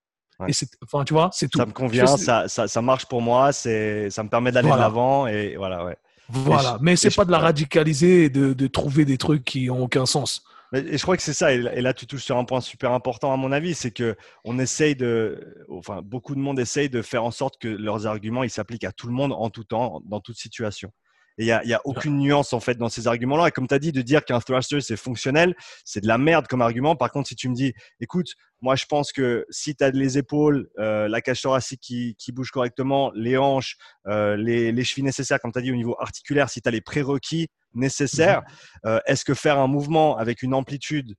Et 0.47 0.55
c'est, 0.55 0.69
enfin, 0.85 1.05
tu 1.05 1.13
vois, 1.13 1.29
c'est 1.33 1.49
tout. 1.49 1.59
Ça 1.59 1.67
me 1.67 1.73
convient, 1.73 2.07
ça, 2.07 2.49
ça, 2.49 2.69
ça, 2.69 2.83
marche 2.83 3.05
pour 3.05 3.21
moi, 3.21 3.53
c'est, 3.53 4.09
ça 4.09 4.23
me 4.23 4.31
permet 4.31 4.51
d'aller 4.51 4.71
de 4.71 4.77
l'avant 4.77 5.27
et 5.27 5.57
voilà, 5.57 5.85
ouais. 5.85 5.97
Voilà, 6.29 6.79
mais 6.81 6.97
c'est 6.97 7.15
pas 7.15 7.25
de 7.25 7.31
la 7.31 7.39
radicaliser 7.39 8.25
et 8.25 8.31
de, 8.31 8.53
de, 8.53 8.67
trouver 8.67 9.05
des 9.05 9.17
trucs 9.17 9.45
qui 9.45 9.71
ont 9.71 9.83
aucun 9.83 10.07
sens. 10.07 10.45
Et 10.75 10.99
je 10.99 11.03
crois 11.03 11.17
que 11.17 11.23
c'est 11.23 11.33
ça. 11.33 11.53
Et 11.53 11.81
là, 11.81 11.95
tu 11.95 12.07
touches 12.07 12.25
sur 12.25 12.37
un 12.37 12.45
point 12.45 12.61
super 12.61 12.93
important 12.93 13.33
à 13.33 13.37
mon 13.37 13.53
avis, 13.53 13.75
c'est 13.75 13.91
que 13.91 14.17
on 14.45 14.59
essaye 14.59 14.95
de, 14.95 15.65
enfin, 15.71 16.03
beaucoup 16.03 16.35
de 16.35 16.41
monde 16.41 16.61
essaye 16.61 16.91
de 16.91 17.01
faire 17.01 17.25
en 17.25 17.31
sorte 17.31 17.59
que 17.59 17.69
leurs 17.69 18.07
arguments 18.07 18.45
ils 18.45 18.51
s'appliquent 18.51 18.85
à 18.85 18.93
tout 18.93 19.07
le 19.07 19.15
monde 19.15 19.33
en 19.33 19.49
tout 19.49 19.65
temps, 19.65 20.03
dans 20.05 20.21
toute 20.21 20.37
situation. 20.37 20.93
Et 21.39 21.45
il 21.45 21.47
n'y 21.47 21.53
a, 21.53 21.65
y 21.65 21.73
a, 21.73 21.81
aucune 21.85 22.19
nuance 22.19 22.53
en 22.53 22.61
fait 22.61 22.77
dans 22.77 22.89
ces 22.89 23.07
arguments-là. 23.07 23.49
Et 23.49 23.51
comme 23.51 23.69
tu 23.69 23.75
as 23.75 23.79
dit, 23.79 23.93
de 23.93 24.03
dire 24.03 24.25
qu'un 24.25 24.41
thruster 24.41 24.81
c'est 24.81 24.97
fonctionnel, 24.97 25.55
c'est 25.85 26.01
de 26.01 26.09
la 26.09 26.19
merde 26.19 26.47
comme 26.49 26.61
argument. 26.61 26.97
Par 26.97 27.11
contre, 27.11 27.29
si 27.29 27.37
tu 27.37 27.49
me 27.49 27.55
dis, 27.55 27.73
écoute, 28.01 28.35
moi 28.61 28.75
je 28.75 28.87
pense 28.87 29.13
que 29.13 29.47
si 29.51 29.77
tu 29.77 29.85
as 29.85 29.91
les 29.91 30.19
épaules, 30.19 30.69
euh, 30.79 31.09
la 31.09 31.21
cage 31.21 31.41
thoracique 31.43 31.81
qui, 31.81 32.17
qui, 32.19 32.33
bouge 32.33 32.51
correctement, 32.51 33.13
les 33.15 33.37
hanches, 33.37 33.77
euh, 34.07 34.37
les, 34.37 34.73
les, 34.73 34.85
chevilles 34.85 35.05
nécessaires, 35.05 35.39
comme 35.41 35.53
tu 35.53 35.59
as 35.59 35.63
dit 35.63 35.73
au 35.73 35.77
niveau 35.77 35.97
articulaire, 36.01 36.51
si 36.51 36.61
tu 36.61 36.69
as 36.69 36.73
les 36.73 36.81
prérequis 36.81 37.49
nécessaires, 37.75 38.43
mhm. 38.43 38.91
euh, 38.91 39.01
est-ce 39.07 39.25
que 39.25 39.35
faire 39.35 39.59
un 39.59 39.69
mouvement 39.69 40.17
avec 40.17 40.43
une 40.43 40.55
amplitude 40.55 41.15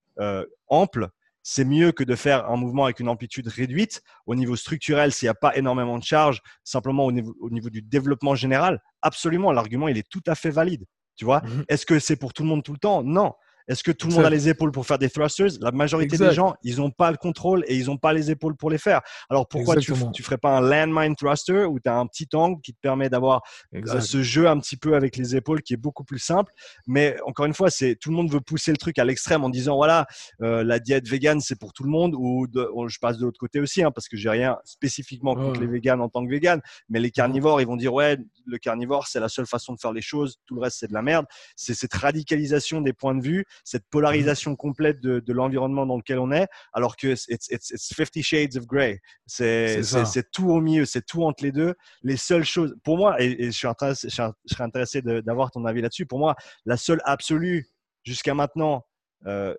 ample 0.68 1.10
c'est 1.52 1.66
mieux 1.66 1.92
que 1.92 2.04
de 2.04 2.16
faire 2.16 2.48
un 2.48 2.58
mouvement 2.58 2.84
avec 2.86 3.00
une 3.00 3.10
amplitude 3.10 3.48
réduite. 3.48 4.04
Au 4.28 4.36
niveau 4.36 4.56
structurel, 4.56 5.12
s'il 5.12 5.26
n'y 5.26 5.32
a 5.32 5.34
pas 5.34 5.58
énormément 5.58 5.98
de 5.98 6.04
charge, 6.04 6.44
simplement 6.64 7.08
au 7.08 7.12
niveau, 7.12 7.36
au 7.40 7.50
niveau 7.50 7.72
du 7.72 7.82
développement 7.82 8.36
général, 8.36 8.80
absolument, 9.02 9.52
l'argument, 9.52 9.88
il 9.88 9.98
est 9.98 10.08
tout 10.08 10.22
à 10.28 10.36
fait 10.36 10.52
valide. 10.52 10.86
Tu 11.16 11.26
vois, 11.26 11.42
mhm. 11.42 11.66
est-ce 11.68 11.88
que 11.88 11.98
c'est 11.98 12.18
pour 12.18 12.34
tout 12.34 12.44
le 12.44 12.50
monde 12.50 12.62
tout 12.62 12.72
le 12.72 12.78
temps? 12.78 13.02
Non. 13.02 13.34
Est-ce 13.70 13.84
que 13.84 13.92
tout 13.92 14.08
le 14.08 14.16
monde 14.16 14.26
a 14.26 14.30
les 14.32 14.50
épaules 14.50 14.72
pour 14.72 14.86
faire 14.86 14.98
des 14.98 15.10
thrusters? 15.10 15.52
La 15.62 15.72
majorité 15.72 16.18
des 16.18 16.34
gens, 16.34 16.56
ils 16.64 16.78
n'ont 16.78 16.90
pas 16.90 17.12
le 17.12 17.18
contrôle 17.18 17.64
et 17.68 17.78
ils 17.78 17.86
n'ont 17.86 17.98
pas 17.98 18.14
les 18.14 18.32
épaules 18.32 18.56
pour 18.56 18.72
les 18.72 18.80
faire. 18.80 19.02
Alors 19.30 19.48
pourquoi 19.48 19.76
tu 19.76 19.94
ne 19.94 20.24
ferais 20.24 20.40
pas 20.40 20.58
un 20.58 20.62
landmine 20.62 21.16
thruster 21.16 21.66
où 21.66 21.80
tu 21.80 21.88
as 21.88 21.96
un 21.96 22.08
petit 22.08 22.28
angle 22.34 22.60
qui 22.62 22.74
te 22.74 22.80
permet 22.82 23.10
d'avoir 23.10 23.44
euh, 23.76 24.02
ce 24.02 24.24
jeu 24.24 24.48
un 24.48 24.60
petit 24.60 24.76
peu 24.76 24.96
avec 24.96 25.16
les 25.18 25.36
épaules 25.36 25.62
qui 25.62 25.76
est 25.76 25.78
beaucoup 25.78 26.04
plus 26.04 26.18
simple? 26.18 26.52
Mais 26.88 27.16
encore 27.28 27.46
une 27.46 27.54
fois, 27.54 27.70
c'est 27.70 27.96
tout 27.96 28.10
le 28.10 28.16
monde 28.16 28.32
veut 28.32 28.42
pousser 28.42 28.72
le 28.72 28.78
truc 28.78 28.98
à 28.98 29.06
l'extrême 29.06 29.44
en 29.44 29.50
disant 29.50 29.76
voilà, 29.76 30.08
euh, 30.42 30.64
la 30.64 30.80
diète 30.80 31.08
vegan 31.08 31.40
c'est 31.40 31.60
pour 31.60 31.72
tout 31.72 31.84
le 31.84 31.92
monde 31.92 32.16
ou 32.18 32.48
je 32.88 32.98
passe 33.00 33.20
de 33.20 33.26
l'autre 33.26 33.40
côté 33.40 33.60
aussi 33.60 33.84
hein, 33.84 33.92
parce 33.92 34.08
que 34.08 34.18
j'ai 34.18 34.30
rien 34.30 34.58
spécifiquement 34.66 35.36
contre 35.36 35.62
les 35.62 35.68
véganes 35.68 36.02
en 36.02 36.10
tant 36.10 36.26
que 36.26 36.32
vegan, 36.32 36.60
mais 36.90 37.00
les 37.00 37.12
carnivores 37.12 37.62
ils 37.62 37.68
vont 37.68 37.78
dire 37.78 37.94
ouais, 37.94 38.18
le 38.46 38.58
carnivore 38.58 39.06
c'est 39.06 39.20
la 39.20 39.30
seule 39.30 39.46
façon 39.46 39.74
de 39.74 39.80
faire 39.80 39.94
les 39.94 40.02
choses, 40.02 40.40
tout 40.48 40.56
le 40.56 40.62
reste 40.62 40.78
c'est 40.80 40.88
de 40.88 40.94
la 40.94 41.04
merde. 41.04 41.26
C'est 41.56 41.76
cette 41.76 41.94
radicalisation 41.94 42.82
des 42.82 42.94
points 42.94 43.14
de 43.14 43.22
vue 43.22 43.46
cette 43.64 43.86
polarisation 43.90 44.56
complète 44.56 45.02
de, 45.02 45.34
l'environnement 45.34 45.86
dans 45.86 45.98
lequel 45.98 46.20
on 46.20 46.32
est, 46.32 46.48
alors 46.74 46.96
que 46.96 47.16
it's, 47.32 47.76
50 47.76 48.24
shades 48.24 48.58
of 48.58 48.66
grey. 48.66 49.00
C'est 49.26 49.82
tout 50.32 50.50
au 50.50 50.62
milieu, 50.62 50.86
c'est 50.86 51.06
tout 51.06 51.24
entre 51.24 51.44
les 51.44 51.52
deux. 51.52 51.76
Les 52.02 52.18
seules 52.18 52.46
choses, 52.46 52.76
pour 52.84 52.98
moi, 52.98 53.22
et, 53.22 53.46
je, 53.46 53.52
suis 53.52 53.68
intéressé, 53.68 54.10
je, 54.10 54.24
serais 54.46 54.64
intéressé 54.64 55.02
d'avoir 55.02 55.52
ton 55.52 55.66
avis 55.66 55.82
là-dessus, 55.82 56.06
pour 56.06 56.20
moi, 56.20 56.36
la 56.66 56.78
seule 56.78 57.02
absolue 57.06 57.68
jusqu'à 58.04 58.34
maintenant 58.34 58.86
euh, 59.26 59.54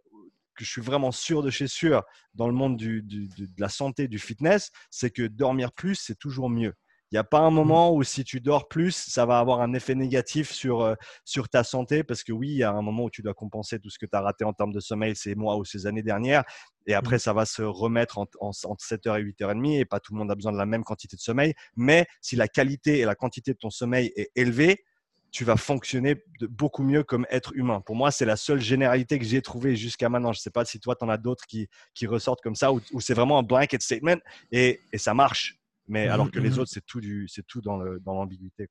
que 0.57 0.65
je 0.65 0.71
suis 0.71 0.83
vraiment 0.83 1.13
sûr 1.13 1.43
de 1.43 1.51
chez 1.51 1.67
sûr 1.67 2.03
dans 2.35 2.47
le 2.47 2.53
monde 2.53 2.77
de 2.77 3.29
la 3.59 3.69
santé, 3.69 4.09
du 4.09 4.19
fitness, 4.19 4.71
c'est 4.91 5.11
que 5.11 5.27
dormir 5.27 5.73
plus, 5.73 5.95
c'est 5.95 6.19
toujours 6.19 6.51
mieux. 6.51 6.75
Il 7.11 7.17
n'y 7.17 7.19
a 7.19 7.25
pas 7.25 7.41
un 7.41 7.51
mmh. 7.51 7.55
moment 7.55 7.93
où 7.93 8.03
si 8.05 8.23
tu 8.23 8.41
dors 8.41 8.69
plus, 8.69 8.95
ça 8.95 9.27
va 9.27 9.41
avoir 9.41 9.61
un 9.63 9.73
effet 9.75 9.97
négatif 9.97 10.53
sur, 10.53 10.83
euh, 10.83 10.95
sur 11.25 11.49
ta 11.49 11.65
santé 11.65 12.05
parce 12.05 12.23
que 12.23 12.33
oui, 12.33 12.49
il 12.51 12.57
y 12.59 12.63
a 12.63 12.71
un 12.71 12.83
moment 12.83 13.05
où 13.05 13.11
tu 13.11 13.23
dois 13.23 13.35
compenser 13.35 13.81
tout 13.81 13.91
ce 13.91 13.99
que 13.99 14.07
tu 14.07 14.17
as 14.17 14.21
raté 14.21 14.45
en 14.45 14.53
termes 14.53 14.73
de 14.73 14.79
sommeil 14.81 15.17
ces 15.17 15.35
mois 15.35 15.57
ou 15.57 15.65
ces 15.65 15.87
années 15.87 16.05
dernières. 16.05 16.45
Et 16.87 16.95
après, 16.95 17.17
mmh. 17.17 17.21
ça 17.21 17.33
va 17.33 17.47
se 17.47 17.63
remettre 17.63 18.19
entre 18.19 18.37
7h 18.85 19.19
et 19.19 19.25
8h30 19.25 19.81
et 19.81 19.85
pas 19.85 19.99
tout 19.99 20.13
le 20.15 20.19
monde 20.19 20.31
a 20.31 20.37
besoin 20.37 20.53
de 20.53 20.59
la 20.59 20.67
même 20.67 20.85
quantité 20.85 21.17
de 21.17 21.21
sommeil. 21.21 21.55
Mais 21.77 22.07
si 22.21 22.37
la 22.37 22.47
qualité 22.47 23.01
et 23.01 23.05
la 23.05 23.17
quantité 23.17 23.53
de 23.53 23.59
ton 23.59 23.71
sommeil 23.71 24.13
est 24.15 24.31
élevée, 24.37 24.85
tu 25.33 25.45
vas 25.45 25.57
fonctionner 25.57 26.23
beaucoup 26.43 26.83
mieux 26.83 27.03
comme 27.03 27.27
être 27.31 27.53
humain. 27.55 27.81
Pour 27.81 27.97
moi, 27.97 28.11
c'est 28.11 28.25
la 28.25 28.37
seule 28.37 28.61
généralité 28.61 29.19
que 29.19 29.25
j'ai 29.25 29.43
trouvée 29.43 29.77
jusqu'à 29.77 30.09
maintenant. 30.09 30.33
Je 30.33 30.39
ne 30.39 30.43
sais 30.43 30.51
pas 30.51 30.65
si 30.65 30.81
toi, 30.81 30.97
tu 30.97 31.05
en 31.05 31.09
as 31.09 31.19
d'autres 31.19 31.47
qui, 31.47 31.69
qui 31.95 32.07
ressortent 32.07 32.41
comme 32.41 32.57
ça, 32.57 32.73
ou, 32.73 32.81
c'est 33.01 33.15
vraiment 33.15 33.39
un 33.39 33.43
blanket 33.43 33.83
statement 33.83 34.19
et, 34.51 34.81
et 34.93 34.99
ça 34.99 35.15
marche. 35.15 35.60
Mais 35.91 36.07
mmh 36.07 36.13
alors 36.13 36.31
que 36.31 36.39
les 36.39 36.51
mmh 36.51 36.59
autres, 36.61 36.71
c'est 36.73 36.87
tout, 36.87 37.01
du, 37.01 37.27
c'est 37.29 37.47
tout 37.47 37.61
dans, 37.61 37.77
l'ambiguïté. 38.07 38.69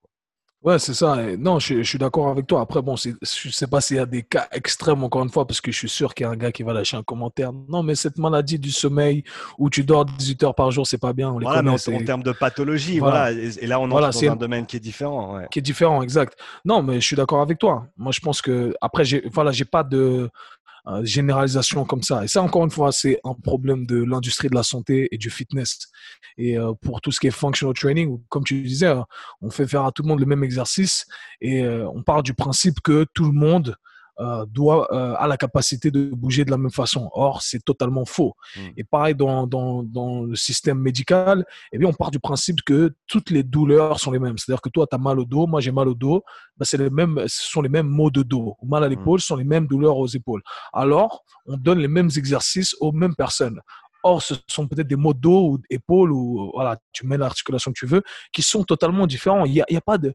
Ouais, 0.61 0.78
c'est 0.78 0.93
ça. 0.93 1.15
non, 1.38 1.57
je, 1.59 1.84
suis 1.84 1.97
d'accord 1.97 2.28
avec 2.28 2.45
toi. 2.45 2.59
Après, 2.59 2.82
bon, 2.82 2.97
je 2.97 3.09
ne 3.11 3.51
sais 3.51 3.67
pas 3.67 3.80
s'il 3.80 3.95
y 3.95 3.99
a 3.99 4.05
des 4.05 4.24
cas 4.24 4.47
extrêmes, 4.51 5.03
encore 5.05 5.24
une 5.24 5.30
fois, 5.30 5.47
parce 5.47 5.61
que 5.61 5.72
je 5.72 5.78
suis 5.78 5.88
sûr 5.88 6.13
qu'il 6.13 6.26
y 6.26 6.28
a 6.28 6.32
un 6.32 6.36
gars 6.36 6.51
qui 6.51 6.63
va 6.63 6.74
lâcher 6.74 6.97
un 6.97 7.03
commentaire. 7.03 7.53
Non, 7.53 7.82
mais 7.82 7.95
cette 7.95 8.17
maladie 8.17 8.59
du 8.59 8.72
sommeil 8.72 9.24
où 9.57 9.70
tu 9.70 9.86
dors 9.86 10.03
18 10.03 10.43
heures 10.43 10.55
par 10.55 10.70
jour, 10.72 10.86
c'est 10.86 10.97
pas 10.97 11.13
bien. 11.13 11.30
On 11.30 11.39
les 11.39 11.45
voilà, 11.45 11.61
mais 11.61 11.72
en, 11.72 12.03
termes 12.03 12.24
de 12.24 12.34
pathologie, 12.34 12.99
voilà. 12.99 13.32
Et, 13.32 13.67
là, 13.67 13.80
on 13.80 13.84
entre 13.84 13.91
voilà, 13.91 14.09
dans 14.09 14.32
un 14.32 14.36
domaine 14.36 14.65
qui 14.65 14.76
est 14.76 14.82
différent. 14.82 15.39
Qui 15.49 15.59
est 15.59 15.61
différent, 15.61 16.01
exact. 16.01 16.38
Non, 16.65 16.84
mais 16.84 16.95
je 16.99 17.05
suis 17.05 17.15
d'accord 17.15 17.41
avec 17.41 17.57
toi. 17.57 17.88
Moi, 17.95 18.11
je 18.11 18.20
pense 18.20 18.41
que, 18.41 18.74
après, 18.82 19.03
voilà, 19.32 19.51
j'ai 19.51 19.65
pas 19.65 19.84
de, 19.84 20.30
euh, 20.90 21.04
généralisation 21.06 21.86
comme 21.86 22.02
ça. 22.02 22.24
Et 22.24 22.28
ça, 22.28 22.42
encore 22.42 22.64
une 22.64 22.72
fois, 22.72 22.92
c'est 22.92 23.20
un 23.24 23.34
problème 23.34 23.86
de 23.86 24.04
l'industrie 24.04 24.50
de 24.50 24.56
la 24.56 24.64
santé 24.64 25.08
et 25.12 25.18
du 25.18 25.30
fitness. 25.30 25.78
Et 26.38 26.58
euh, 26.58 26.74
pour 26.82 27.02
tout 27.02 27.12
ce 27.12 27.20
qui 27.20 27.28
est 27.28 27.32
functional 27.32 27.76
training, 27.76 28.20
comme 28.30 28.44
tu 28.44 28.62
disais, 28.64 28.88
euh, 28.88 29.02
on 29.42 29.52
fait 29.52 29.68
faire 29.68 29.86
à 29.86 29.92
tout 29.92 30.04
le 30.04 30.08
monde 30.08 30.20
le 30.20 30.26
même 30.26 30.44
exercice 30.44 31.06
et 31.42 31.66
on 31.68 32.04
part 32.04 32.24
du 32.24 32.34
principe 32.34 32.82
que 32.82 33.06
tout 33.14 33.26
le 33.26 33.32
monde 33.32 33.76
euh, 34.20 34.45
doit, 34.47 34.93
euh, 34.93 35.15
a 35.17 35.28
la 35.28 35.38
capacité 35.38 35.91
de 35.91 36.09
bouger 36.09 36.43
de 36.43 36.51
la 36.51 36.57
même 36.57 36.72
façon. 36.72 37.09
Or, 37.13 37.41
c'est 37.41 37.63
totalement 37.63 38.03
faux. 38.03 38.34
Hmm. 38.55 38.70
Et 38.76 38.84
pareil, 38.84 39.15
dans, 39.15 39.47
dans, 39.47 39.82
dans, 39.84 40.24
le 40.24 40.36
système 40.36 40.80
médical, 40.80 41.45
eh 41.72 41.78
bien, 41.78 41.88
on 41.88 41.93
part 41.93 42.11
du 42.11 42.20
principe 42.20 42.61
que 42.63 42.93
toutes 43.07 43.30
les 43.30 43.43
douleurs 43.43 43.99
sont 43.99 44.11
les 44.11 44.20
mêmes. 44.20 44.38
C'est-à-dire 44.38 44.61
que 44.61 44.70
toi, 44.70 44.88
tu 44.89 44.95
as 44.95 44.99
mal 44.99 45.20
au 45.20 45.26
dos, 45.26 45.47
moi 45.47 45.61
j'ai 45.61 45.72
mal 45.72 45.88
au 45.88 45.93
dos, 45.93 46.24
ben, 46.57 46.65
c'est 46.65 46.78
les 46.78 46.89
mêmes, 46.89 47.24
ce 47.28 47.49
sont 47.49 47.61
les 47.61 47.70
mêmes 47.70 47.88
maux 47.88 48.09
de 48.09 48.24
dos. 48.24 48.55
Mal 48.61 48.84
à 48.84 48.88
hmm. 48.88 48.89
l'épaule, 48.89 49.22
ce 49.22 49.28
sont 49.28 49.38
les 49.38 49.45
mêmes 49.45 49.67
douleurs 49.67 49.97
aux 49.97 50.07
épaules. 50.07 50.41
Alors, 50.74 51.24
on 51.45 51.55
donne 51.55 51.80
les 51.80 51.88
mêmes 51.88 52.09
exercices 52.17 52.76
aux 52.82 52.91
mêmes 52.91 53.15
personnes. 53.15 53.61
Or, 54.03 54.22
ce 54.22 54.34
sont 54.47 54.67
peut-être 54.67 54.88
des 54.88 54.95
maux 54.95 55.13
de 55.13 55.20
dos 55.20 55.51
ou 55.51 55.57
d'épaule 55.70 56.11
ou 56.11 56.51
voilà, 56.53 56.78
tu 56.93 57.05
mets 57.05 57.17
l'articulation 57.17 57.72
que 57.72 57.80
tu 57.80 57.86
veux, 57.86 58.01
qui 58.32 58.41
sont 58.41 58.63
totalement 58.63 59.07
différents. 59.07 59.45
Il 59.45 59.53
n'y 59.53 59.61
a, 59.61 59.65
a, 59.74 59.82
pas 59.82 59.97
de, 59.97 60.13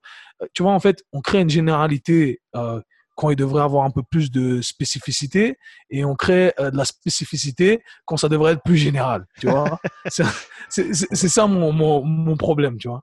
tu 0.55 0.62
vois, 0.62 0.72
en 0.72 0.80
fait, 0.80 1.05
on 1.12 1.20
crée 1.20 1.40
une 1.40 1.50
généralité 1.50 2.40
euh, 2.57 2.80
quand 3.14 3.30
il 3.30 3.36
devrait 3.36 3.62
avoir 3.62 3.84
un 3.84 3.90
peu 3.90 4.02
plus 4.02 4.30
de 4.30 4.60
spécificité 4.60 5.58
et 5.90 6.04
on 6.04 6.14
crée 6.14 6.52
euh, 6.58 6.70
de 6.70 6.76
la 6.76 6.84
spécificité 6.84 7.82
quand 8.04 8.16
ça 8.16 8.28
devrait 8.28 8.52
être 8.52 8.62
plus 8.62 8.76
général. 8.76 9.26
Tu 9.38 9.48
vois 9.48 9.78
c'est 10.68 11.14
ça 11.14 11.46
mon, 11.46 11.72
mon, 11.72 12.04
mon, 12.04 12.36
problème, 12.36 12.76
tu 12.78 12.88
vois. 12.88 13.02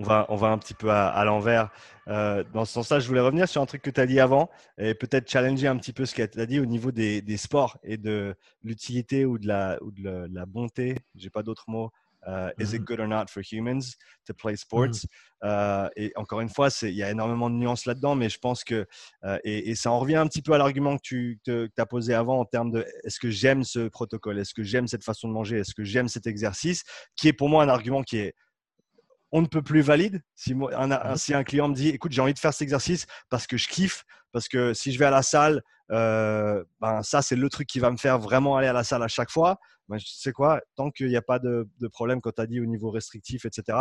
On 0.00 0.04
va, 0.04 0.26
on 0.28 0.36
va 0.36 0.48
un 0.48 0.58
petit 0.58 0.74
peu 0.74 0.92
à, 0.92 1.24
l'envers. 1.24 1.70
Euh, 2.06 2.44
dans 2.54 2.64
ce 2.64 2.72
sens-là, 2.74 3.00
je 3.00 3.08
voulais 3.08 3.20
revenir 3.20 3.48
sur 3.48 3.60
un 3.60 3.66
truc 3.66 3.82
que 3.82 3.90
tu 3.90 4.00
as 4.00 4.06
dit 4.06 4.20
avant 4.20 4.48
et 4.78 4.94
peut-être 4.94 5.28
challenger 5.28 5.66
un 5.66 5.76
petit 5.76 5.92
peu 5.92 6.06
ce 6.06 6.14
que 6.14 6.22
tu 6.22 6.40
as 6.40 6.46
dit 6.46 6.60
au 6.60 6.66
niveau 6.66 6.92
des, 6.92 7.20
des 7.20 7.36
sports 7.36 7.78
et 7.82 7.96
de 7.96 8.36
l'utilité 8.62 9.26
ou 9.26 9.38
de 9.38 9.48
la, 9.48 9.76
ou 9.82 9.90
de 9.90 10.28
la 10.30 10.46
bonté, 10.46 10.96
j'ai 11.16 11.30
pas 11.30 11.42
d'autres 11.42 11.64
mots, 11.66 11.90
Uh, 12.28 12.50
is 12.58 12.74
it 12.74 12.78
mm-hmm. 12.78 12.84
good 12.84 13.00
or 13.00 13.08
not 13.08 13.30
for 13.30 13.40
humans 13.40 13.96
to 14.26 14.34
play 14.34 14.54
sports? 14.54 15.06
Uh, 15.42 15.88
et 15.96 16.12
encore 16.16 16.40
une 16.40 16.50
fois, 16.50 16.68
il 16.82 16.90
y 16.90 17.02
a 17.02 17.10
énormément 17.10 17.48
de 17.48 17.54
nuances 17.54 17.86
là-dedans, 17.86 18.14
mais 18.16 18.28
je 18.28 18.38
pense 18.38 18.64
que, 18.64 18.86
uh, 19.24 19.38
et, 19.44 19.70
et, 19.70 19.74
ça 19.74 19.90
en 19.90 19.98
revient 19.98 20.16
un 20.16 20.26
petit 20.26 20.42
peu 20.42 20.52
à 20.52 20.58
l'argument 20.58 20.98
que 20.98 21.00
tu 21.02 21.40
as 21.78 21.86
posé 21.86 22.12
avant 22.12 22.38
en 22.38 22.44
termes 22.44 22.70
de 22.70 22.84
est-ce 23.04 23.18
que 23.18 23.30
j'aime 23.30 23.64
ce 23.64 23.88
protocole, 23.88 24.38
est-ce 24.38 24.52
que 24.52 24.62
j'aime 24.62 24.86
cette 24.88 25.04
façon 25.04 25.28
de 25.28 25.32
manger, 25.32 25.58
est-ce 25.58 25.74
que 25.74 25.84
j'aime 25.84 26.08
cet 26.08 26.26
exercice, 26.26 26.82
qui 27.16 27.28
est 27.28 27.32
pour 27.32 27.48
moi 27.48 27.62
un 27.62 27.68
argument 27.68 28.02
qui 28.02 28.18
est 28.18 28.34
on 29.30 29.42
ne 29.42 29.46
peut 29.46 29.62
plus 29.62 29.82
valide. 29.82 30.22
Si, 30.34 30.54
un, 30.74 31.16
si 31.16 31.34
un 31.34 31.44
client 31.44 31.68
me 31.68 31.74
dit, 31.74 31.88
écoute, 31.90 32.12
j'ai 32.12 32.22
envie 32.22 32.34
de 32.34 32.38
faire 32.38 32.52
cet 32.52 32.62
exercice 32.62 33.06
parce 33.28 33.46
que 33.46 33.56
je 33.56 33.68
kiffe, 33.68 34.04
parce 34.32 34.48
que 34.48 34.72
si 34.72 34.92
je 34.92 34.98
vais 34.98 35.04
à 35.04 35.10
la 35.10 35.22
salle, 35.22 35.62
euh, 35.90 36.64
ben 36.80 37.02
ça 37.02 37.22
c'est 37.22 37.36
le 37.36 37.48
truc 37.48 37.66
qui 37.66 37.80
va 37.80 37.90
me 37.90 37.96
faire 37.96 38.18
vraiment 38.18 38.56
aller 38.56 38.68
à 38.68 38.72
la 38.72 38.84
salle 38.84 39.02
à 39.02 39.08
chaque 39.08 39.30
fois. 39.30 39.58
Ben, 39.88 39.96
tu 39.96 40.06
sais 40.06 40.32
quoi, 40.32 40.60
tant 40.76 40.90
qu'il 40.90 41.08
n'y 41.08 41.16
a 41.16 41.22
pas 41.22 41.38
de, 41.38 41.66
problème, 41.90 42.20
quand 42.20 42.32
tu 42.32 42.42
as 42.42 42.46
dit 42.46 42.60
au 42.60 42.66
niveau 42.66 42.90
restrictif, 42.90 43.46
etc., 43.46 43.78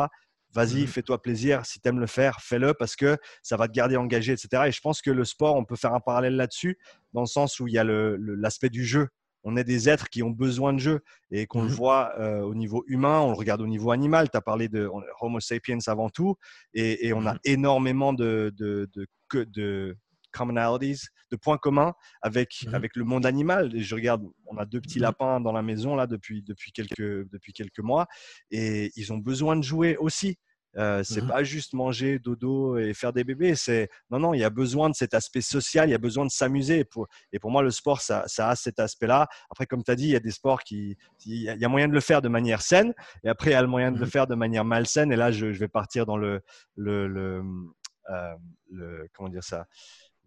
vas-y, 0.53 0.83
mmh 0.83 0.87
fais-toi 0.87 1.21
plaisir. 1.21 1.65
Si 1.65 1.81
tu 1.81 1.89
aimes 1.89 1.99
le 1.99 2.07
faire, 2.07 2.39
fais-le 2.39 2.73
parce 2.73 2.95
que 2.95 3.17
ça 3.43 3.57
va 3.57 3.67
te 3.67 3.73
garder 3.73 3.97
engagé, 3.97 4.31
etc. 4.31 4.63
Et 4.67 4.71
je 4.71 4.79
pense 4.79 5.01
que 5.01 5.11
le 5.11 5.25
sport, 5.25 5.55
on 5.55 5.65
peut 5.65 5.75
faire 5.75 5.93
un 5.93 5.99
parallèle 5.99 6.37
là-dessus, 6.37 6.77
dans 7.11 7.21
le 7.21 7.27
sens 7.27 7.59
où 7.59 7.67
il 7.67 7.73
y 7.73 7.77
a 7.77 7.83
l'aspect 7.83 8.69
du 8.69 8.85
jeu 8.85 9.09
on 9.47 9.55
est 9.55 9.63
des 9.63 9.87
êtres 9.87 10.09
qui 10.09 10.23
ont 10.23 10.29
besoin 10.29 10.73
de 10.73 10.79
jeu 10.79 10.99
et 11.31 11.47
qu'on 11.47 11.61
le 11.61 11.69
mmh 11.69 11.71
voit 11.71 12.19
euh, 12.19 12.41
au 12.41 12.53
niveau 12.53 12.83
humain, 12.87 13.21
on 13.21 13.31
le 13.31 13.37
regarde 13.37 13.61
au 13.61 13.67
niveau 13.67 13.91
animal. 13.91 14.29
Tu 14.29 14.35
as 14.35 14.41
parlé 14.41 14.67
de 14.67 14.89
Homo 15.21 15.39
sapiens 15.39 15.77
avant 15.87 16.09
tout 16.09 16.35
et, 16.73 17.13
on 17.13 17.25
a 17.25 17.35
mmh 17.35 17.39
énormément 17.45 18.11
de, 18.11 18.53
de, 18.57 18.89
de, 19.33 19.97
commonalities, 20.37 21.07
de 21.31 21.35
points 21.35 21.57
communs 21.57 21.93
avec, 22.21 22.65
mmh 22.65 22.75
avec 22.75 22.95
le 22.95 23.03
monde 23.03 23.25
animal. 23.25 23.75
Et 23.75 23.81
je 23.81 23.95
regarde, 23.95 24.23
on 24.45 24.57
a 24.57 24.65
deux 24.65 24.81
petits 24.81 24.99
lapins 24.99 25.39
dans 25.41 25.51
la 25.51 25.61
maison 25.61 25.95
là 25.95 26.07
depuis, 26.07 26.43
depuis, 26.43 26.71
quelques, 26.71 27.29
depuis 27.31 27.53
quelques 27.53 27.79
mois 27.79 28.07
et 28.51 28.91
ils 28.95 29.11
ont 29.11 29.17
besoin 29.17 29.55
de 29.55 29.63
jouer 29.63 29.97
aussi. 29.97 30.37
Euh, 30.75 31.01
c'est 31.03 31.23
mmh 31.23 31.27
pas 31.27 31.43
juste 31.43 31.73
manger, 31.73 32.19
dodo 32.19 32.77
et 32.77 32.93
faire 32.93 33.11
des 33.11 33.23
bébés. 33.23 33.55
C'est 33.55 33.89
non, 34.11 34.19
non, 34.19 34.33
il 34.35 34.39
y 34.41 34.43
a 34.43 34.51
besoin 34.51 34.89
de 34.89 34.95
cet 34.95 35.15
aspect 35.15 35.41
social, 35.41 35.89
il 35.89 35.91
y 35.91 35.95
a 35.95 35.97
besoin 35.97 36.23
de 36.23 36.29
s'amuser. 36.29 36.83
Pour, 36.83 37.07
et 37.31 37.39
pour 37.39 37.49
moi, 37.49 37.63
le 37.63 37.71
sport, 37.71 37.99
ça, 38.01 38.25
ça 38.27 38.49
a 38.49 38.55
cet 38.55 38.79
aspect-là. 38.79 39.27
Après, 39.49 39.65
comme 39.65 39.83
tu 39.83 39.89
as 39.89 39.95
dit, 39.95 40.03
il 40.03 40.11
y 40.11 40.15
a 40.15 40.19
des 40.19 40.29
sports 40.29 40.61
qui, 40.61 40.95
il 41.25 41.41
y 41.41 41.65
a 41.65 41.69
moyen 41.69 41.87
de 41.87 41.93
le 41.93 41.99
faire 41.99 42.21
de 42.21 42.29
manière 42.29 42.61
saine, 42.61 42.93
et 43.23 43.29
après, 43.29 43.51
il 43.51 43.53
y 43.53 43.55
a 43.55 43.61
le 43.61 43.67
moyen 43.67 43.91
de 43.91 43.97
le 43.97 44.05
mmh 44.05 44.09
faire 44.09 44.27
de 44.27 44.35
manière 44.35 44.65
malsaine. 44.65 45.11
Et 45.11 45.15
là, 45.15 45.31
je, 45.31 45.51
je 45.51 45.59
vais 45.59 45.67
partir 45.67 46.05
dans 46.05 46.17
le, 46.17 46.41
le, 46.75 47.07
le, 47.07 47.41
euh, 48.11 48.35
le 48.69 49.07
comment 49.13 49.29
dire 49.29 49.43
ça? 49.43 49.65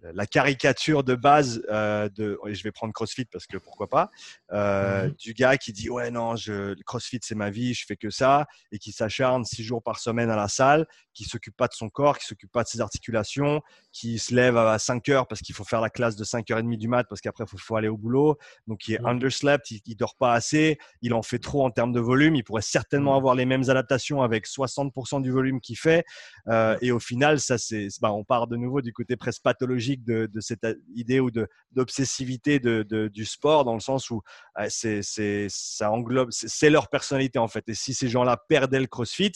La 0.02 0.26
caricature 0.26 1.04
de 1.04 1.14
base 1.14 1.62
euh, 1.70 2.08
de, 2.10 2.38
je 2.46 2.62
vais 2.62 2.72
prendre 2.72 2.92
CrossFit 2.92 3.26
parce 3.26 3.46
que 3.46 3.56
pourquoi 3.56 3.88
pas, 3.88 4.10
euh, 4.52 5.06
mhm. 5.06 5.14
du 5.14 5.34
gars 5.34 5.56
qui 5.56 5.72
dit 5.72 5.90
ouais 5.90 6.10
non, 6.10 6.36
je, 6.36 6.74
CrossFit 6.84 7.20
c'est 7.22 7.34
ma 7.34 7.50
vie, 7.50 7.74
je 7.74 7.84
fais 7.86 7.96
que 7.96 8.10
ça 8.10 8.46
et 8.72 8.78
qui 8.78 8.92
s'acharne 8.92 9.44
six 9.44 9.62
jours 9.62 9.82
par 9.82 9.98
semaine 9.98 10.30
à 10.30 10.36
la 10.36 10.48
salle, 10.48 10.86
qui 11.14 11.24
s'occupe 11.24 11.56
pas 11.56 11.68
de 11.68 11.74
son 11.74 11.88
corps, 11.88 12.18
qui 12.18 12.26
s'occupe 12.26 12.52
pas 12.52 12.62
de 12.62 12.68
ses 12.68 12.80
articulations, 12.80 13.60
qui 13.92 14.18
se 14.18 14.34
lève 14.34 14.56
à 14.56 14.78
5 14.78 15.08
heures 15.08 15.26
parce 15.26 15.40
qu'il 15.40 15.54
faut 15.54 15.64
faire 15.64 15.80
la 15.80 15.90
classe 15.90 16.16
de 16.16 16.24
5h30 16.24 16.76
du 16.76 16.88
mat 16.88 17.04
parce 17.08 17.20
qu'après 17.20 17.44
il 17.50 17.58
faut, 17.58 17.76
aller 17.76 17.88
au 17.88 17.96
boulot, 17.96 18.38
donc 18.66 18.88
il 18.88 18.94
est 18.94 19.04
underslept, 19.04 19.70
il, 19.70 19.80
il, 19.86 19.96
dort 19.96 20.16
pas 20.16 20.32
assez, 20.32 20.78
il 21.02 21.14
en 21.14 21.22
fait 21.22 21.38
trop 21.38 21.64
en 21.64 21.70
termes 21.70 21.92
de 21.92 22.00
volume, 22.00 22.36
il 22.36 22.44
pourrait 22.44 22.62
certainement 22.62 23.12
mhm. 23.12 23.18
avoir 23.18 23.34
les 23.34 23.44
mêmes 23.44 23.68
adaptations 23.68 24.22
avec 24.22 24.46
60% 24.46 25.22
du 25.22 25.30
volume 25.30 25.60
qu'il 25.60 25.78
fait 25.78 26.04
euh, 26.48 26.76
et 26.80 26.92
au 26.92 26.98
final 26.98 27.40
ça 27.40 27.58
c'est, 27.58 27.88
bah, 28.00 28.12
on 28.12 28.24
part 28.24 28.46
de 28.46 28.56
nouveau 28.56 28.80
du 28.80 28.92
côté 28.92 29.16
presque 29.16 29.42
pathologique 29.42 29.89
de, 29.96 30.28
cette 30.40 30.66
idée 30.94 31.20
ou 31.20 31.30
d'obsessivité 31.72 32.58
du 32.58 33.24
sport, 33.24 33.64
dans 33.64 33.74
le 33.74 33.80
sens 33.80 34.10
où 34.10 34.22
euh, 34.58 34.66
c'est, 34.68 35.46
ça 35.48 35.90
englobe, 35.90 36.28
c'est 36.30 36.70
leur 36.70 36.88
personnalité 36.88 37.38
en 37.38 37.48
fait. 37.48 37.68
Et 37.68 37.74
si 37.74 37.94
ces 37.94 38.08
gens-là 38.08 38.36
perdaient 38.48 38.80
le 38.80 38.86
CrossFit, 38.86 39.32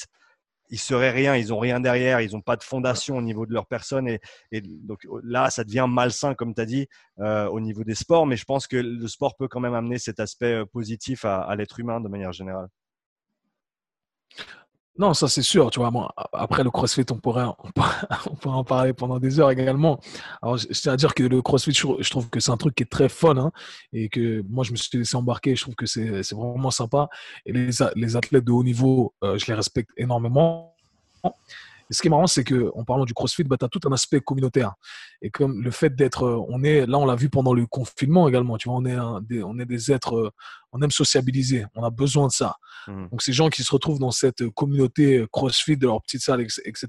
ils 0.71 0.79
seraient 0.79 1.11
rien, 1.11 1.37
ils 1.37 1.53
ont 1.53 1.59
rien 1.59 1.79
derrière, 1.79 2.21
ils 2.21 2.33
n'ont 2.33 2.41
pas 2.41 2.57
de 2.57 2.63
fondation 2.63 3.17
au 3.17 3.23
niveau 3.23 3.47
de 3.47 3.53
leur 3.53 3.67
personne. 3.67 4.09
Et, 4.09 4.21
donc 4.63 5.07
là, 5.23 5.51
ça 5.51 5.63
devient 5.63 5.87
malsain, 5.89 6.35
comme 6.35 6.55
tu 6.55 6.61
as 6.61 6.67
dit, 6.67 6.89
euh, 7.21 7.47
au 7.49 7.61
niveau 7.61 7.85
des 7.85 7.95
sports. 7.95 8.27
Mais 8.27 8.37
je 8.37 8.45
pense 8.45 8.67
que 8.67 8.77
le 8.77 9.07
sport 9.07 9.37
peut 9.37 9.47
quand 9.47 9.61
même 9.61 9.75
amener 9.75 9.99
cet 9.99 10.21
aspect 10.21 10.55
euh, 10.55 10.67
positif 10.67 11.25
à 11.25 11.55
l'être 11.57 11.79
humain 11.81 12.01
de 12.01 12.09
manière 12.09 12.33
générale. 12.33 12.69
Non, 14.97 15.13
ça 15.13 15.27
c'est 15.27 15.43
sûr, 15.43 15.71
tu 15.71 15.81
vois. 15.81 16.15
après 16.33 16.63
le 16.63 16.71
CrossFit, 16.71 17.05
on 17.11 17.17
pourrait, 17.17 17.45
on 18.31 18.35
pourrait 18.37 18.55
en 18.55 18.65
parler 18.65 18.93
pendant 18.93 19.19
des 19.19 19.41
heures 19.41 19.51
également. 19.51 19.99
Alors, 20.41 20.57
je 20.57 20.67
tiens 20.69 20.93
à 20.93 20.97
dire 20.97 21.15
que 21.15 21.25
le 21.25 21.43
CrossFit, 21.43 21.73
je 21.73 22.11
trouve 22.11 22.31
que 22.31 22.39
c'est 22.39 22.53
un 22.53 22.57
truc 22.57 22.77
qui 22.77 22.85
est 22.85 22.91
très 22.91 23.09
fun 23.09 23.37
hein, 23.37 23.51
et 23.93 24.09
que 24.09 24.43
moi, 24.49 24.63
je 24.63 24.71
me 24.71 24.77
suis 24.77 24.97
laissé 24.97 25.17
embarquer. 25.17 25.57
Je 25.57 25.63
trouve 25.63 25.75
que 25.75 25.87
c'est 25.87 26.33
vraiment 26.33 26.71
sympa. 26.71 27.09
Et 27.45 27.53
les, 27.53 27.71
les 27.97 28.17
athlètes 28.17 28.45
de 28.45 28.53
haut 28.53 28.63
niveau, 28.63 29.15
euh, 29.25 29.37
je 29.37 29.47
les 29.47 29.55
respecte 29.55 29.91
énormément. 29.97 30.77
Et 31.91 31.95
ce 31.95 32.01
qui 32.01 32.09
est 32.09 32.11
marrant, 32.11 32.27
c'est 32.27 32.45
qu'en 32.45 32.85
parlant 32.85 33.05
du 33.05 33.15
CrossFit, 33.15 33.45
bah, 33.45 33.57
tu 33.59 33.65
as 33.65 33.69
tout 33.69 33.81
un 33.87 33.93
aspect 33.93 34.21
communautaire. 34.21 34.75
Et 35.23 35.31
comme 35.31 35.63
le 35.63 35.71
fait 35.71 35.95
d'être, 35.95 36.25
euh, 36.25 36.45
on 36.49 36.63
est, 36.65 36.87
là, 36.87 36.99
on 36.99 37.07
l'a 37.07 37.15
vu 37.15 37.29
pendant 37.29 37.55
le 37.55 37.67
confinement 37.67 38.29
également, 38.29 38.57
tu 38.57 38.69
vois, 38.69 38.79
on 38.79 38.85
est, 38.85 38.97
des, 39.23 39.43
on 39.43 39.59
est 39.59 39.67
des 39.67 39.93
êtres, 39.93 40.17
euh, 40.17 40.31
on 40.73 40.83
aime 40.83 40.91
sociabiliser, 40.91 41.67
on 41.75 41.85
a 41.85 41.91
besoin 41.91 42.27
de 42.27 42.33
ça. 42.33 42.57
Mmh. 42.89 43.09
Donc, 43.11 43.23
ces 43.23 43.33
gens 43.33 43.49
qui 43.49 43.63
se 43.63 43.73
retrouvent 43.73 43.99
dans 43.99 44.11
cette 44.11 44.49
communauté 44.51 45.25
CrossFit 45.33 45.77
de 45.77 45.87
leur 45.87 46.03
petite 46.03 46.23
salle, 46.23 46.41
etc. 46.41 46.87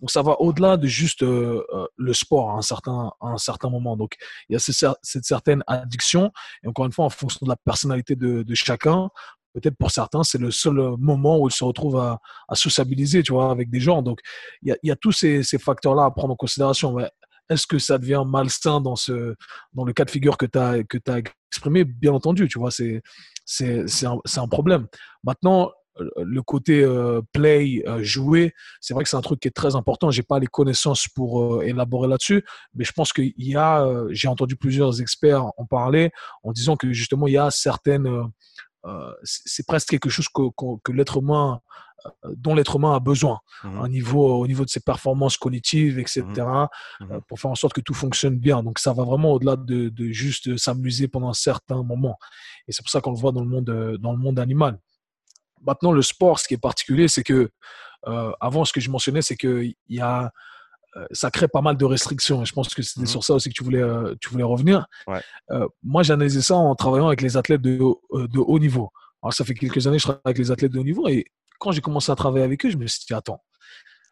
Donc, 0.00 0.10
ça 0.10 0.22
va 0.22 0.40
au-delà 0.40 0.76
de 0.76 0.86
juste 0.86 1.22
euh, 1.22 1.64
le 1.96 2.12
sport 2.12 2.50
à 2.50 2.54
un 2.54 2.62
certain, 2.62 3.12
à 3.20 3.28
un 3.28 3.38
certain 3.38 3.70
moment. 3.70 3.96
Donc, 3.96 4.16
il 4.48 4.52
y 4.52 4.56
a 4.56 4.58
cette, 4.58 5.24
certaine 5.24 5.62
addiction. 5.66 6.32
Et 6.62 6.68
encore 6.68 6.86
une 6.86 6.92
fois, 6.92 7.04
en 7.04 7.10
fonction 7.10 7.44
de 7.44 7.48
la 7.48 7.56
personnalité 7.56 8.16
de, 8.16 8.42
de 8.42 8.54
chacun, 8.54 9.08
peut-être 9.56 9.76
pour 9.76 9.90
certains, 9.90 10.22
c'est 10.22 10.38
le 10.38 10.50
seul 10.50 10.74
moment 10.98 11.38
où 11.38 11.48
ils 11.48 11.52
se 11.52 11.64
retrouvent 11.64 11.98
à, 11.98 12.20
sociabiliser, 12.54 13.22
tu 13.22 13.32
vois, 13.32 13.50
avec 13.50 13.70
des 13.70 13.80
gens. 13.80 14.02
Donc, 14.02 14.20
il 14.62 14.76
y 14.82 14.90
a, 14.90 14.96
tous 14.96 15.12
ces, 15.12 15.42
facteurs-là 15.58 16.04
à 16.04 16.10
prendre 16.10 16.34
en 16.34 16.36
considération. 16.36 16.98
est-ce 17.48 17.66
que 17.66 17.78
ça 17.78 17.96
devient 17.96 18.22
malsain 18.26 18.80
dans, 18.80 18.96
ce, 18.96 19.34
dans 19.72 19.84
le 19.84 19.92
cas 19.94 20.04
de 20.04 20.10
figure 20.10 20.36
que 20.36 20.46
tu 20.46 20.58
as, 20.58 20.76
as 21.08 21.18
exprimé? 21.48 21.84
Bien 21.84 22.12
entendu, 22.12 22.48
tu 22.48 22.58
vois, 22.58 22.70
c'est, 22.70 23.02
un, 24.04 24.18
un, 24.36 24.48
problème. 24.48 24.86
Maintenant, 25.24 25.72
le 26.16 26.42
côté 26.42 26.82
euh, 26.82 27.22
play, 27.32 27.82
euh, 27.86 28.02
jouer, 28.02 28.52
c'est 28.80 28.94
vrai 28.94 29.04
que 29.04 29.10
c'est 29.10 29.16
un 29.16 29.22
truc 29.22 29.40
qui 29.40 29.48
est 29.48 29.52
très 29.56 29.76
important. 29.76 30.10
J'ai 30.10 30.22
pas 30.22 30.38
les 30.38 30.46
connaissances 30.46 31.08
pour 31.08 31.54
euh, 31.54 31.62
élaborer 31.62 32.08
là-dessus, 32.08 32.44
mais 32.74 32.84
je 32.84 32.92
pense 32.92 33.12
qu'il 33.12 33.32
y 33.36 33.56
a, 33.56 33.86
j'ai 34.10 34.28
entendu 34.28 34.56
plusieurs 34.56 35.00
experts 35.00 35.44
en 35.56 35.64
parler 35.64 36.10
en 36.42 36.52
disant 36.52 36.76
que 36.76 36.92
justement 36.92 37.26
il 37.26 37.34
y 37.34 37.38
a 37.38 37.50
certaines 37.50 38.08
euh, 38.86 39.12
c'est 39.22 39.66
presque 39.66 39.88
quelque 39.90 40.08
chose 40.08 40.28
que, 40.28 40.92
l'être 40.92 41.18
humain 41.18 41.60
dont 42.36 42.54
l'être 42.54 42.76
humain 42.76 42.94
a 42.94 43.00
besoin 43.00 43.40
au, 43.64 43.88
niveau, 43.88 44.38
au 44.38 44.46
niveau 44.46 44.64
de 44.64 44.70
ses 44.70 44.80
performances 44.80 45.36
cognitives, 45.36 45.98
etc., 45.98 46.22
Mhm. 46.22 47.10
euh, 47.10 47.20
pour 47.26 47.40
faire 47.40 47.50
en 47.50 47.54
sorte 47.56 47.72
que 47.72 47.80
tout 47.80 47.94
fonctionne 47.94 48.38
bien. 48.38 48.62
Donc 48.62 48.78
ça 48.78 48.92
va 48.92 49.02
vraiment 49.02 49.32
au-delà 49.32 49.56
de, 49.56 49.88
de 49.88 50.12
juste 50.12 50.56
s'amuser 50.56 51.08
pendant 51.08 51.28
un 51.30 51.34
certain 51.34 51.82
moment. 51.82 52.16
Et 52.68 52.72
c'est 52.72 52.82
pour 52.82 52.90
ça 52.90 53.00
qu'on 53.00 53.10
le 53.10 53.18
voit 53.18 53.32
dans 53.32 53.40
le 53.40 53.48
monde, 53.48 53.70
euh, 53.70 53.98
dans 53.98 54.12
le 54.12 54.18
monde 54.18 54.38
animal. 54.38 54.78
Maintenant, 55.66 55.90
le 55.90 56.02
sport, 56.02 56.38
ce 56.38 56.46
qui 56.46 56.54
est 56.54 56.58
particulier, 56.58 57.08
c'est 57.08 57.24
que 57.24 57.50
euh, 58.06 58.32
avant, 58.40 58.64
ce 58.64 58.72
que 58.72 58.80
je 58.80 58.90
mentionnais, 58.90 59.22
c'est 59.22 59.36
que 59.36 59.64
il 59.64 59.74
y 59.88 60.00
a, 60.00 60.24
euh, 60.26 60.28
ça 61.10 61.30
crée 61.30 61.48
pas 61.48 61.60
mal 61.60 61.76
de 61.76 61.84
restrictions. 61.84 62.44
Je 62.44 62.52
pense 62.52 62.68
que 62.74 62.82
c'était 62.82 63.00
Mhm. 63.02 63.06
sur 63.06 63.24
ça 63.24 63.34
aussi 63.34 63.48
que 63.50 63.54
tu 63.54 63.64
voulais, 63.64 63.82
euh, 63.82 64.14
tu 64.20 64.28
voulais 64.30 64.44
revenir. 64.44 64.86
Ouais. 65.06 65.20
Euh, 65.50 65.66
moi, 65.82 66.02
j'ai 66.02 66.12
analysé 66.12 66.40
ça 66.42 66.54
en 66.56 66.74
travaillant 66.74 67.06
avec 67.08 67.20
les 67.22 67.36
athlètes 67.36 67.62
de, 67.62 67.78
haut- 67.78 68.00
euh, 68.12 68.26
de 68.28 68.38
haut 68.38 68.58
niveau. 68.58 68.90
Alors, 69.22 69.32
ça 69.34 69.44
fait 69.44 69.54
quelques 69.54 69.86
années 69.86 69.96
que 69.96 70.02
je 70.02 70.06
travaille 70.06 70.20
avec 70.24 70.38
les 70.38 70.50
athlètes 70.50 70.72
de 70.72 70.78
haut 70.78 70.84
niveau. 70.84 71.08
Et 71.08 71.24
quand 71.58 71.72
j'ai 71.72 71.80
commencé 71.80 72.10
à 72.12 72.14
travailler 72.16 72.44
avec 72.44 72.64
eux, 72.64 72.70
je 72.70 72.76
me 72.76 72.86
suis 72.86 73.04
dit, 73.06 73.14
attends. 73.14 73.42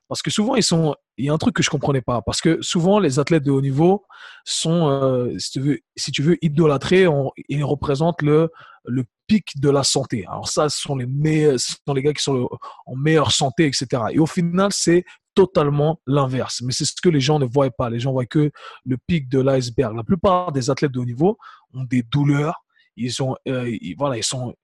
Parce 0.08 0.20
que 0.20 0.30
souvent, 0.30 0.54
ils 0.54 0.62
sont. 0.62 0.94
Il 1.16 1.24
y 1.24 1.30
a 1.30 1.32
un 1.32 1.38
truc 1.38 1.54
que 1.56 1.62
je 1.62 1.70
comprenais 1.70 2.02
pas. 2.02 2.20
Parce 2.20 2.40
que 2.42 2.60
souvent, 2.60 2.98
les 2.98 3.18
athlètes 3.18 3.42
de 3.44 3.50
haut 3.50 3.62
niveau 3.62 4.04
sont, 4.44 4.88
euh, 4.90 5.38
si, 5.38 5.50
tu 5.52 5.60
veux, 5.60 5.78
si 5.96 6.12
tu 6.12 6.22
veux, 6.22 6.36
idolâtrés. 6.44 7.06
On- 7.06 7.30
ils 7.48 7.64
représentent 7.64 8.20
le, 8.20 8.50
le 8.84 9.04
pic 9.26 9.58
de 9.60 9.70
la 9.70 9.82
santé. 9.82 10.26
Alors, 10.28 10.48
ça, 10.48 10.68
ce 10.68 10.78
sont 10.78 10.96
les 10.96 11.06
meilleurs, 11.06 11.58
ce 11.58 11.76
sont 11.86 11.94
les 11.94 12.02
gars 12.02 12.12
qui 12.12 12.22
sont 12.22 12.48
en 12.84 12.96
meilleure 12.96 13.32
santé, 13.32 13.64
etc. 13.66 14.02
Et 14.12 14.18
au 14.18 14.26
final, 14.26 14.70
c'est 14.72 15.04
totalement 15.34 16.00
l'inverse. 16.06 16.62
Mais 16.62 16.72
c'est 16.72 16.84
ce 16.84 17.00
que 17.02 17.08
les 17.08 17.20
gens 17.20 17.38
ne 17.38 17.44
voient 17.44 17.70
pas. 17.70 17.90
Les 17.90 18.00
gens 18.00 18.12
voient 18.12 18.26
que 18.26 18.50
le 18.84 18.96
pic 19.06 19.28
de 19.28 19.40
l'iceberg. 19.40 19.96
La 19.96 20.04
plupart 20.04 20.52
des 20.52 20.70
athlètes 20.70 20.92
de 20.92 21.00
haut 21.00 21.04
niveau 21.04 21.38
ont 21.72 21.84
des 21.84 22.02
douleurs. 22.02 22.64
Ils 22.96 23.22
ont, 23.22 23.36
euh, 23.48 23.70
voilà, 23.98 24.16
ils 24.16 24.24
sont, 24.24 24.54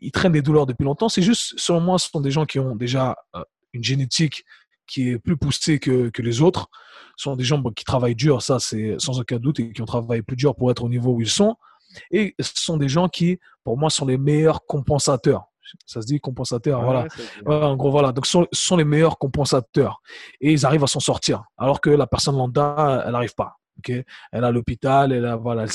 ils 0.00 0.12
traînent 0.12 0.32
des 0.32 0.42
douleurs 0.42 0.66
depuis 0.66 0.84
longtemps. 0.84 1.08
C'est 1.08 1.22
juste, 1.22 1.54
selon 1.56 1.80
moi, 1.80 1.98
ce 1.98 2.08
sont 2.08 2.20
des 2.20 2.30
gens 2.30 2.44
qui 2.44 2.58
ont 2.58 2.76
déjà 2.76 3.16
euh, 3.34 3.42
une 3.72 3.84
génétique 3.84 4.44
qui 4.86 5.10
est 5.10 5.18
plus 5.18 5.36
poussée 5.36 5.78
que, 5.78 6.08
que 6.08 6.22
les 6.22 6.40
autres. 6.40 6.68
Ce 7.16 7.24
sont 7.24 7.36
des 7.36 7.44
gens 7.44 7.62
qui 7.62 7.84
travaillent 7.84 8.14
dur, 8.14 8.42
ça 8.42 8.58
c'est 8.58 8.96
sans 8.98 9.20
aucun 9.20 9.38
doute, 9.38 9.60
et 9.60 9.72
qui 9.72 9.82
ont 9.82 9.86
travaillé 9.86 10.22
plus 10.22 10.36
dur 10.36 10.54
pour 10.56 10.70
être 10.70 10.82
au 10.82 10.88
niveau 10.88 11.12
où 11.12 11.20
ils 11.20 11.28
sont. 11.28 11.56
Et 12.10 12.34
ce 12.40 12.52
sont 12.54 12.76
des 12.76 12.88
gens 12.88 13.08
qui, 13.08 13.38
pour 13.64 13.78
moi, 13.78 13.90
sont 13.90 14.06
les 14.06 14.18
meilleurs 14.18 14.64
compensateurs. 14.66 15.47
Ça 15.86 16.00
se 16.02 16.06
dit 16.06 16.18
compensateur, 16.20 16.82
voilà. 16.82 17.02
ouais, 17.46 17.54
en 17.64 17.76
gros, 17.76 17.90
voilà. 17.90 18.12
Donc, 18.12 18.26
ce 18.26 18.44
sont, 18.52 18.76
les 18.76 18.84
meilleurs 18.84 19.18
compensateurs. 19.18 20.00
Et 20.40 20.52
ils 20.52 20.64
arrivent 20.66 20.84
à 20.84 20.88
s'en 20.88 21.00
sortir. 21.00 21.44
Alors 21.56 21.80
que 21.80 21.90
la 21.90 22.06
personne 22.06 22.36
lambda, 22.36 23.02
elle 23.06 23.12
n'arrive 23.12 23.34
pas. 23.34 23.56
ok? 23.78 23.90
Elle 23.90 24.04
est 24.32 24.46
à 24.46 24.50
l'hôpital, 24.50 25.12
elle 25.12 25.26
a- 25.26 25.36
voilà, 25.36 25.66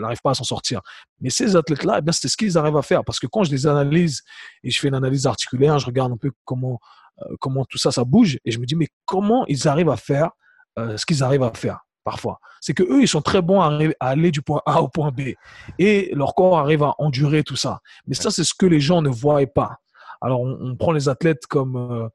n'arrive 0.00 0.20
pas 0.22 0.30
à 0.30 0.34
s'en 0.34 0.44
sortir. 0.44 0.80
Mais 1.20 1.30
ces 1.30 1.56
athlètes-là, 1.56 1.96
eh 1.98 2.02
bien, 2.02 2.12
c'est 2.12 2.28
ce 2.28 2.36
qu'ils 2.36 2.56
arrivent 2.58 2.76
à 2.76 2.82
faire. 2.82 3.04
Parce 3.04 3.18
que 3.20 3.26
quand 3.26 3.44
je 3.44 3.50
les 3.50 3.66
analyse 3.66 4.22
et 4.64 4.70
je 4.70 4.80
fais 4.80 4.88
une 4.88 4.94
analyse 4.94 5.26
articulaire, 5.26 5.78
je 5.78 5.86
regarde 5.86 6.12
un 6.12 6.16
peu 6.16 6.30
comment, 6.44 6.80
euh, 7.22 7.34
comment 7.40 7.64
tout 7.64 7.78
ça, 7.78 7.90
ça 7.92 8.04
bouge. 8.04 8.38
Et 8.44 8.50
je 8.50 8.58
me 8.58 8.66
dis, 8.66 8.74
mais 8.76 8.88
comment 9.04 9.44
ils 9.46 9.68
arrivent 9.68 9.90
à 9.90 9.96
faire 9.96 10.30
euh, 10.78 10.96
ce 10.96 11.06
qu'ils 11.06 11.22
arrivent 11.22 11.42
à 11.42 11.52
faire? 11.54 11.80
Parfois 12.10 12.40
C'est 12.60 12.74
que 12.74 12.82
eux, 12.82 13.02
ils 13.02 13.08
sont 13.08 13.20
très 13.20 13.42
bons 13.42 13.60
à, 13.60 13.78
aller 14.00 14.30
du 14.30 14.40
point 14.40 14.62
A 14.64 14.80
au 14.80 14.88
point 14.88 15.10
B. 15.10 15.34
Et 15.78 16.10
leur 16.14 16.34
corps 16.34 16.58
arrive 16.58 16.82
à 16.82 16.94
endurer 16.98 17.42
tout 17.44 17.56
ça. 17.56 17.80
Mais 18.06 18.14
ça, 18.14 18.30
c'est 18.30 18.44
ce 18.44 18.54
que 18.54 18.66
les 18.66 18.80
gens 18.80 19.02
ne 19.02 19.10
voient 19.10 19.46
pas. 19.46 19.76
Alors, 20.20 20.40
on, 20.40 20.74
prend 20.76 20.92
les 20.92 21.08
athlètes 21.08 21.46
comme. 21.46 21.76
euh, 21.76 22.08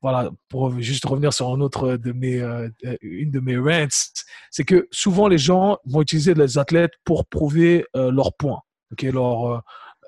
voilà, 0.00 0.30
pour 0.48 0.78
juste 0.78 1.06
revenir 1.06 1.32
sur 1.32 1.48
un 1.48 1.60
autre 1.60 1.96
de 1.96 2.12
mes, 2.12 2.40
euh, 2.40 2.68
une 3.00 3.32
de 3.32 3.40
mes 3.40 3.56
rants, 3.56 4.12
c'est 4.50 4.64
que 4.64 4.86
souvent 4.92 5.26
les 5.26 5.38
gens 5.38 5.78
vont 5.84 6.02
utiliser 6.02 6.34
les 6.34 6.56
athlètes 6.56 6.92
pour 7.04 7.26
prouver 7.26 7.84
euh, 7.96 8.12
leur 8.12 8.32
point. 8.34 8.60
ok, 8.92 9.02
leur, 9.02 9.54
euh, 9.54 9.60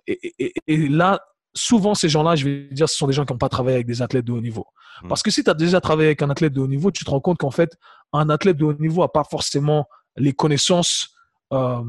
et 0.07 0.88
là, 0.88 1.20
souvent 1.55 1.94
ces 1.94 2.09
gens-là, 2.09 2.36
je 2.36 2.44
vais 2.44 2.68
dire, 2.72 2.88
ce 2.88 2.96
sont 2.96 3.07
des 3.07 3.12
gens 3.12 3.24
qui 3.24 3.32
n'ont 3.32 3.38
pas 3.38 3.48
travaillé 3.48 3.76
avec 3.76 3.86
des 3.86 4.03
athlètes 4.03 4.24
de 4.24 4.32
haut 4.32 4.40
niveau. 4.40 4.66
Mm. 5.03 5.09
Parce 5.09 5.22
que 5.22 5.30
si 5.30 5.44
tu 5.44 5.51
as 5.51 5.55
déjà 5.55 5.80
travaillé 5.80 6.09
avec 6.09 6.22
un 6.22 6.30
athlète 6.30 6.53
de 6.53 6.61
haut 6.61 6.68
niveau, 6.68 6.90
tu 6.90 7.05
te 7.05 7.11
rends 7.11 7.20
compte 7.20 7.38
qu'en 7.38 7.51
fait, 7.51 7.76
un 8.12 8.28
athlète 8.30 8.57
de 8.57 8.64
haut 8.64 8.74
niveau 8.74 9.03
n'a 9.03 9.09
pas 9.09 9.24
forcément 9.24 9.86
les 10.16 10.32
connaissances 10.32 11.14
euh, 11.53 11.82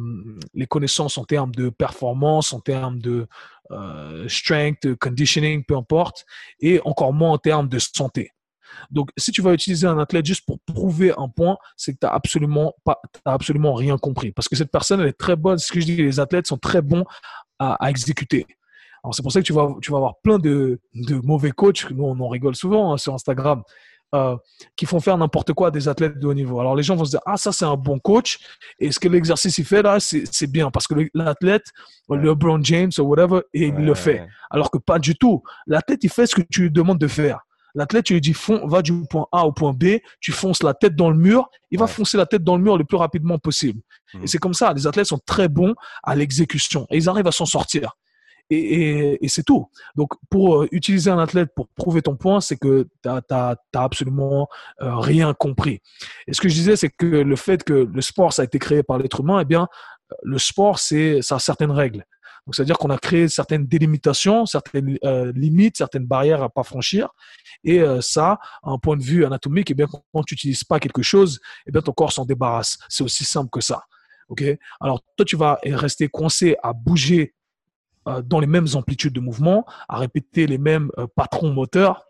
les 0.55 0.65
connaissances 0.65 1.19
en 1.19 1.23
termes 1.23 1.51
de 1.51 1.69
performance, 1.69 2.51
en 2.51 2.59
termes 2.59 2.97
de 2.97 3.27
euh, 3.69 4.27
strength, 4.27 4.87
de 4.87 4.95
conditioning, 4.95 5.63
peu 5.63 5.75
importe, 5.75 6.25
et 6.59 6.81
encore 6.83 7.13
moins 7.13 7.33
en 7.33 7.37
termes 7.37 7.69
de 7.69 7.77
santé. 7.77 8.31
Donc, 8.89 9.11
si 9.17 9.31
tu 9.31 9.43
vas 9.43 9.53
utiliser 9.53 9.85
un 9.85 9.99
athlète 9.99 10.25
juste 10.25 10.47
pour 10.47 10.59
prouver 10.61 11.13
un 11.15 11.27
point, 11.27 11.57
c'est 11.77 11.93
que 11.93 11.99
tu 11.99 12.07
n'as 12.07 12.13
absolument, 12.13 12.73
pas, 12.83 12.99
absolument 13.23 13.75
rien 13.75 13.97
compris. 13.99 14.31
Parce 14.31 14.47
que 14.47 14.55
cette 14.55 14.71
personne, 14.71 14.99
elle 15.01 15.09
est 15.09 15.13
très 15.13 15.35
bonne. 15.35 15.59
Ce 15.59 15.71
que 15.71 15.79
je 15.79 15.85
dis, 15.85 15.95
les 15.95 16.19
athlètes 16.19 16.47
sont 16.47 16.57
très 16.57 16.81
bons 16.81 17.05
à, 17.59 17.73
à 17.85 17.89
exécuter. 17.91 18.47
Alors, 19.03 19.15
c'est 19.15 19.23
pour 19.23 19.31
ça 19.31 19.39
que 19.41 19.45
tu 19.45 19.53
vas, 19.53 19.67
tu 19.81 19.91
vas 19.91 19.97
avoir 19.97 20.15
plein 20.23 20.37
de, 20.39 20.79
de 20.93 21.15
mauvais 21.23 21.51
coachs, 21.51 21.89
nous 21.91 22.03
on 22.03 22.19
en 22.19 22.29
rigole 22.29 22.55
souvent 22.55 22.93
hein, 22.93 22.97
sur 22.97 23.13
Instagram, 23.13 23.63
euh, 24.13 24.35
qui 24.75 24.85
font 24.85 24.99
faire 24.99 25.17
n'importe 25.17 25.53
quoi 25.53 25.69
à 25.69 25.71
des 25.71 25.87
athlètes 25.87 26.19
de 26.19 26.27
haut 26.27 26.33
niveau. 26.33 26.59
Alors, 26.59 26.75
les 26.75 26.83
gens 26.83 26.95
vont 26.95 27.05
se 27.05 27.11
dire, 27.11 27.21
ah, 27.25 27.37
ça 27.37 27.51
c'est 27.51 27.65
un 27.65 27.77
bon 27.77 27.97
coach, 27.97 28.37
et 28.79 28.91
ce 28.91 28.99
que 28.99 29.07
l'exercice 29.07 29.57
il 29.57 29.65
fait 29.65 29.81
là, 29.81 29.99
c'est 29.99 30.51
bien, 30.51 30.69
parce 30.69 30.85
que 30.85 30.93
le- 30.95 31.09
l'athlète, 31.13 31.63
Ouais. 32.09 32.17
LeBron 32.17 32.59
James 32.63 32.91
ou 32.99 33.03
whatever, 33.03 33.41
et 33.53 33.67
il 33.67 33.73
le 33.75 33.93
fait. 33.93 34.19
ouais. 34.21 34.27
Alors 34.49 34.69
que 34.69 34.77
pas 34.77 34.99
du 34.99 35.15
tout. 35.15 35.41
L'athlète, 35.65 36.03
il 36.03 36.09
fait 36.09 36.27
ce 36.27 36.35
que 36.35 36.41
tu 36.41 36.63
lui 36.63 36.71
demandes 36.71 36.97
de 36.99 37.07
faire. 37.07 37.39
L'athlète, 37.73 38.03
tu 38.03 38.13
lui 38.15 38.19
dis, 38.21 38.35
va 38.65 38.81
du 38.81 38.91
point 39.09 39.27
A 39.31 39.45
au 39.47 39.53
point 39.53 39.71
B, 39.71 39.99
tu 40.19 40.33
fonces 40.33 40.61
la 40.61 40.73
tête 40.73 40.93
dans 40.97 41.09
le 41.09 41.15
mur, 41.15 41.49
il 41.71 41.79
va 41.79 41.85
Ouais. 41.85 41.91
foncer 41.91 42.17
la 42.17 42.25
tête 42.25 42.43
dans 42.43 42.57
le 42.57 42.61
mur 42.63 42.77
le 42.77 42.83
plus 42.83 42.97
rapidement 42.97 43.37
possible. 43.39 43.79
Et 44.21 44.27
c'est 44.27 44.39
comme 44.39 44.53
ça, 44.53 44.73
les 44.73 44.85
athlètes 44.87 45.05
sont 45.07 45.21
très 45.25 45.47
bons 45.47 45.73
à 46.03 46.13
l'exécution 46.15 46.85
et 46.89 46.97
ils 46.97 47.07
arrivent 47.07 47.27
à 47.27 47.31
s'en 47.31 47.45
sortir. 47.45 47.95
Et, 48.49 49.17
c'est 49.27 49.43
tout. 49.43 49.69
Donc, 49.95 50.09
pour 50.29 50.63
euh, 50.63 50.67
utiliser 50.71 51.09
un 51.09 51.19
athlète 51.19 51.49
pour 51.55 51.67
prouver 51.69 52.01
ton 52.01 52.15
point, 52.15 52.41
c'est 52.41 52.57
que 52.57 52.87
tu 53.03 53.09
n'as 53.09 53.55
absolument 53.73 54.47
euh, 54.81 54.95
rien 54.97 55.33
compris. 55.33 55.81
Et 56.27 56.33
ce 56.33 56.41
que 56.41 56.49
je 56.49 56.53
disais, 56.53 56.75
c'est 56.75 56.89
que 56.89 57.05
le 57.05 57.35
fait 57.35 57.63
que 57.63 57.89
le 57.91 58.01
sport, 58.01 58.33
ça 58.33 58.41
a 58.41 58.45
été 58.45 58.59
créé 58.59 58.83
par 58.83 58.97
l'être 58.97 59.21
humain, 59.21 59.39
eh 59.39 59.45
bien, 59.45 59.67
le 60.23 60.37
sport, 60.37 60.79
c'est, 60.79 61.21
ça 61.21 61.35
a 61.35 61.39
certaines 61.39 61.71
règles. 61.71 62.03
Donc, 62.45 62.55
c'est-à-dire 62.55 62.77
qu'on 62.77 62.89
a 62.89 62.97
créé 62.97 63.27
certaines 63.29 63.67
délimitations, 63.67 64.45
certaines 64.45 64.97
euh, 65.05 65.31
limites, 65.35 65.77
certaines 65.77 66.05
barrières 66.05 66.41
à 66.41 66.49
pas 66.49 66.63
franchir. 66.63 67.09
Et 67.63 67.81
ça, 68.01 68.39
un 68.63 68.79
point 68.79 68.97
de 68.97 69.03
vue 69.03 69.23
anatomique, 69.23 69.69
eh 69.69 69.75
bien, 69.75 69.85
quand 69.85 70.23
tu 70.23 70.33
n'utilises 70.33 70.63
pas 70.63 70.79
quelque 70.79 71.03
chose, 71.03 71.39
eh 71.67 71.71
bien, 71.71 71.81
ton 71.81 71.93
corps 71.93 72.11
s'en 72.11 72.25
débarrasse. 72.25 72.79
C'est 72.89 73.03
aussi 73.03 73.23
simple 73.23 73.49
que 73.51 73.61
ça. 73.61 73.83
Ok? 74.29 74.43
Alors, 74.79 75.01
toi, 75.15 75.25
tu 75.25 75.35
vas 75.35 75.59
rester 75.63 76.07
coincé 76.07 76.55
à 76.63 76.73
bouger 76.73 77.35
dans 78.19 78.39
les 78.41 78.47
mêmes 78.47 78.67
amplitudes 78.73 79.13
de 79.13 79.21
mouvement, 79.21 79.65
à 79.87 79.97
répéter 79.97 80.45
les 80.47 80.57
mêmes 80.57 80.91
euh, 80.97 81.07
patrons 81.15 81.51
moteurs. 81.53 82.03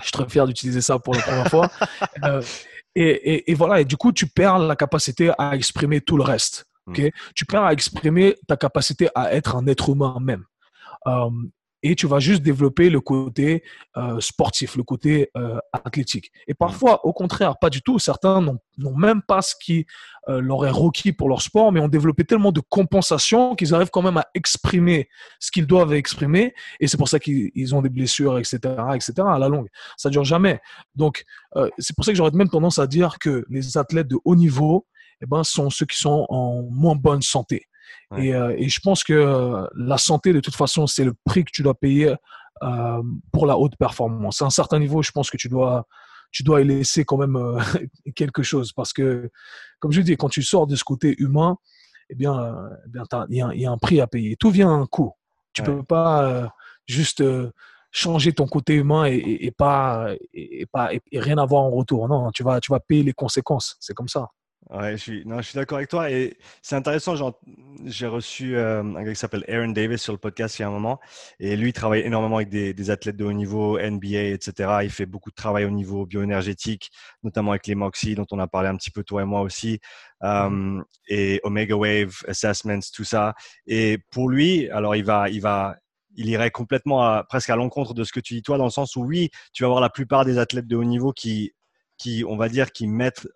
Je 0.00 0.04
suis 0.06 0.12
très 0.12 0.28
fier 0.28 0.46
d'utiliser 0.46 0.80
ça 0.80 0.98
pour 0.98 1.14
la 1.14 1.22
première 1.22 1.48
fois. 1.48 1.70
Euh, 2.24 2.42
et, 2.96 3.08
et- 3.34 3.50
et 3.52 3.54
voilà, 3.54 3.80
et 3.80 3.84
du 3.84 3.96
coup, 3.96 4.10
tu 4.12 4.26
perds 4.26 4.58
la 4.58 4.74
capacité 4.74 5.30
à 5.38 5.54
exprimer 5.54 6.00
tout 6.00 6.16
le 6.16 6.24
reste. 6.24 6.64
ok? 6.88 7.00
Tu 7.34 7.44
perds 7.44 7.62
à 7.62 7.72
exprimer 7.72 8.36
ta 8.48 8.56
capacité 8.56 9.08
à 9.14 9.32
être 9.34 9.54
un 9.54 9.66
être 9.68 9.90
humain 9.90 10.16
même. 10.20 10.44
Euh, 11.06 11.30
et 11.82 11.94
tu 11.94 12.06
vas 12.06 12.18
juste 12.18 12.42
développer 12.42 12.90
le 12.90 13.00
côté 13.00 13.62
euh, 13.96 14.20
sportif, 14.20 14.76
le 14.76 14.82
côté 14.82 15.30
euh, 15.36 15.58
athlétique. 15.72 16.32
Et 16.46 16.54
parfois, 16.54 17.04
au 17.06 17.12
contraire, 17.12 17.58
pas 17.58 17.70
du 17.70 17.82
tout. 17.82 17.98
Certains 17.98 18.40
n'ont 18.40 18.96
même 18.96 19.22
pas 19.22 19.42
ce 19.42 19.54
qui 19.60 19.86
euh, 20.28 20.40
leur 20.40 20.66
est 20.66 20.70
requis 20.70 21.12
pour 21.12 21.28
leur 21.28 21.40
sport, 21.40 21.72
mais 21.72 21.80
ont 21.80 21.88
développé 21.88 22.24
tellement 22.24 22.52
de 22.52 22.60
compensation 22.60 23.54
qu'ils 23.54 23.74
arrivent 23.74 23.90
quand 23.90 24.02
même 24.02 24.16
à 24.16 24.26
exprimer 24.34 25.08
ce 25.38 25.50
qu'ils 25.50 25.66
doivent 25.66 25.94
exprimer. 25.94 26.54
Et 26.80 26.88
c'est 26.88 26.96
pour 26.96 27.08
ça 27.08 27.18
qu'ils 27.18 27.50
ils 27.54 27.74
ont 27.74 27.82
des 27.82 27.88
blessures, 27.88 28.38
etc., 28.38 28.58
etc. 28.94 29.12
À 29.26 29.38
la 29.38 29.48
longue, 29.48 29.68
ça 29.96 30.10
dure 30.10 30.24
jamais. 30.24 30.60
Donc, 30.94 31.24
euh, 31.56 31.70
c'est 31.78 31.94
pour 31.94 32.04
ça 32.04 32.12
que 32.12 32.16
j'aurais 32.16 32.30
même 32.32 32.50
tendance 32.50 32.78
à 32.78 32.86
dire 32.86 33.18
que 33.18 33.44
les 33.48 33.78
athlètes 33.78 34.08
de 34.08 34.18
haut 34.24 34.36
niveau, 34.36 34.86
eh 35.20 35.26
ben, 35.26 35.42
sont 35.44 35.70
ceux 35.70 35.86
qui 35.86 35.96
sont 35.96 36.26
en 36.28 36.62
moins 36.70 36.94
bonne 36.94 37.22
santé. 37.22 37.67
Ouais. 38.10 38.26
Et, 38.26 38.34
euh, 38.34 38.54
et 38.56 38.68
je 38.68 38.80
pense 38.80 39.04
que 39.04 39.12
euh, 39.12 39.66
la 39.76 39.98
santé, 39.98 40.32
de 40.32 40.40
toute 40.40 40.56
façon, 40.56 40.86
c'est 40.86 41.04
le 41.04 41.14
prix 41.24 41.44
que 41.44 41.50
tu 41.52 41.62
dois 41.62 41.74
payer 41.74 42.14
euh, 42.62 43.02
pour 43.32 43.46
la 43.46 43.56
haute 43.58 43.76
performance. 43.76 44.42
À 44.42 44.46
un 44.46 44.50
certain 44.50 44.78
niveau, 44.78 45.02
je 45.02 45.10
pense 45.12 45.30
que 45.30 45.36
tu 45.36 45.48
dois, 45.48 45.86
tu 46.32 46.42
dois 46.42 46.60
y 46.60 46.64
laisser 46.64 47.04
quand 47.04 47.16
même 47.18 47.36
quelque 48.16 48.42
chose. 48.42 48.72
Parce 48.72 48.92
que, 48.92 49.30
comme 49.78 49.92
je 49.92 50.00
dis, 50.00 50.16
quand 50.16 50.28
tu 50.28 50.42
sors 50.42 50.66
de 50.66 50.74
ce 50.76 50.84
côté 50.84 51.14
humain, 51.18 51.56
eh 52.10 52.14
bien, 52.14 52.54
eh 52.86 52.88
bien 52.90 53.04
il 53.28 53.36
y, 53.36 53.40
a 53.42 53.46
un- 53.46 53.52
il 53.52 53.60
y 53.60 53.66
a 53.66 53.70
un 53.70 53.78
prix 53.78 54.00
à 54.00 54.06
payer. 54.06 54.36
Tout 54.36 54.50
vient 54.50 54.70
à 54.70 54.72
un 54.72 54.86
coût. 54.86 55.12
Tu 55.52 55.62
Ouais. 55.62 55.66
peux 55.68 55.82
pas 55.82 56.52
juste 56.86 57.22
changer 57.90 58.32
ton 58.32 58.46
côté 58.46 58.74
humain 58.74 59.06
et, 59.06 59.14
et- 59.16 59.46
et 59.46 59.50
pas, 59.50 60.08
et, 60.32 60.66
pas 60.66 60.90
et 60.94 61.20
rien 61.20 61.38
avoir 61.38 61.62
en 61.62 61.70
retour. 61.70 62.08
Non, 62.08 62.30
tu 62.32 62.42
vas, 62.42 62.60
tu 62.60 62.70
vas 62.72 62.80
payer 62.80 63.02
les 63.02 63.12
conséquences. 63.12 63.76
C'est 63.80 63.94
comme 63.94 64.08
ça. 64.08 64.28
Ouais, 64.70 64.92
je 64.92 64.96
suis, 64.96 65.24
non, 65.24 65.38
je 65.38 65.48
suis 65.48 65.54
d'accord 65.54 65.78
avec 65.78 65.88
toi. 65.88 66.10
Et 66.10 66.36
c'est 66.60 66.76
intéressant. 66.76 67.14
J'ai 67.86 68.06
reçu 68.06 68.54
euh, 68.56 68.82
un 68.82 69.02
gars 69.02 69.12
qui 69.12 69.18
s'appelle 69.18 69.44
Aaron 69.48 69.68
Davis 69.68 70.02
sur 70.02 70.12
le 70.12 70.18
podcast 70.18 70.58
il 70.58 70.62
y 70.62 70.64
a 70.64 70.68
un 70.68 70.70
moment. 70.70 71.00
Et 71.40 71.56
lui, 71.56 71.70
il 71.70 71.72
travaille 71.72 72.02
énormément 72.02 72.36
avec 72.36 72.50
des, 72.50 72.74
des 72.74 72.90
athlètes 72.90 73.16
de 73.16 73.24
haut 73.24 73.32
niveau, 73.32 73.78
NBA, 73.78 74.24
etc. 74.34 74.80
Il 74.82 74.90
fait 74.90 75.06
beaucoup 75.06 75.30
de 75.30 75.34
travail 75.34 75.64
au 75.64 75.70
niveau 75.70 76.04
bioénergétique, 76.04 76.90
notamment 77.22 77.52
avec 77.52 77.66
les 77.66 77.74
Moxie, 77.74 78.14
dont 78.14 78.26
on 78.30 78.38
a 78.38 78.46
parlé 78.46 78.68
un 78.68 78.76
petit 78.76 78.90
peu, 78.90 79.02
toi 79.04 79.22
et 79.22 79.24
moi 79.24 79.40
aussi. 79.40 79.80
Euh, 80.22 80.82
et 81.08 81.40
Omega 81.44 81.74
Wave, 81.74 82.12
Assessments, 82.26 82.80
tout 82.94 83.04
ça. 83.04 83.34
Et 83.66 83.98
pour 84.10 84.28
lui, 84.28 84.68
alors 84.68 84.96
il 84.96 85.04
va, 85.04 85.30
il 85.30 85.40
va, 85.40 85.76
il 86.14 86.28
irait 86.28 86.50
complètement 86.50 87.22
presque 87.26 87.48
à 87.48 87.56
l'encontre 87.56 87.94
de 87.94 88.04
ce 88.04 88.12
que 88.12 88.20
tu 88.20 88.34
dis 88.34 88.42
toi, 88.42 88.58
dans 88.58 88.64
le 88.64 88.70
sens 88.70 88.96
où 88.96 89.02
oui, 89.02 89.30
tu 89.54 89.62
vas 89.62 89.70
voir 89.70 89.80
la 89.80 89.88
plupart 89.88 90.26
des 90.26 90.36
athlètes 90.36 90.66
de 90.66 90.76
haut 90.76 90.84
niveau 90.84 91.12
qui, 91.12 91.52
qui 91.96 92.24
on 92.26 92.36
va 92.36 92.48
dire, 92.48 92.72
qui 92.72 92.86
mettent 92.86 93.26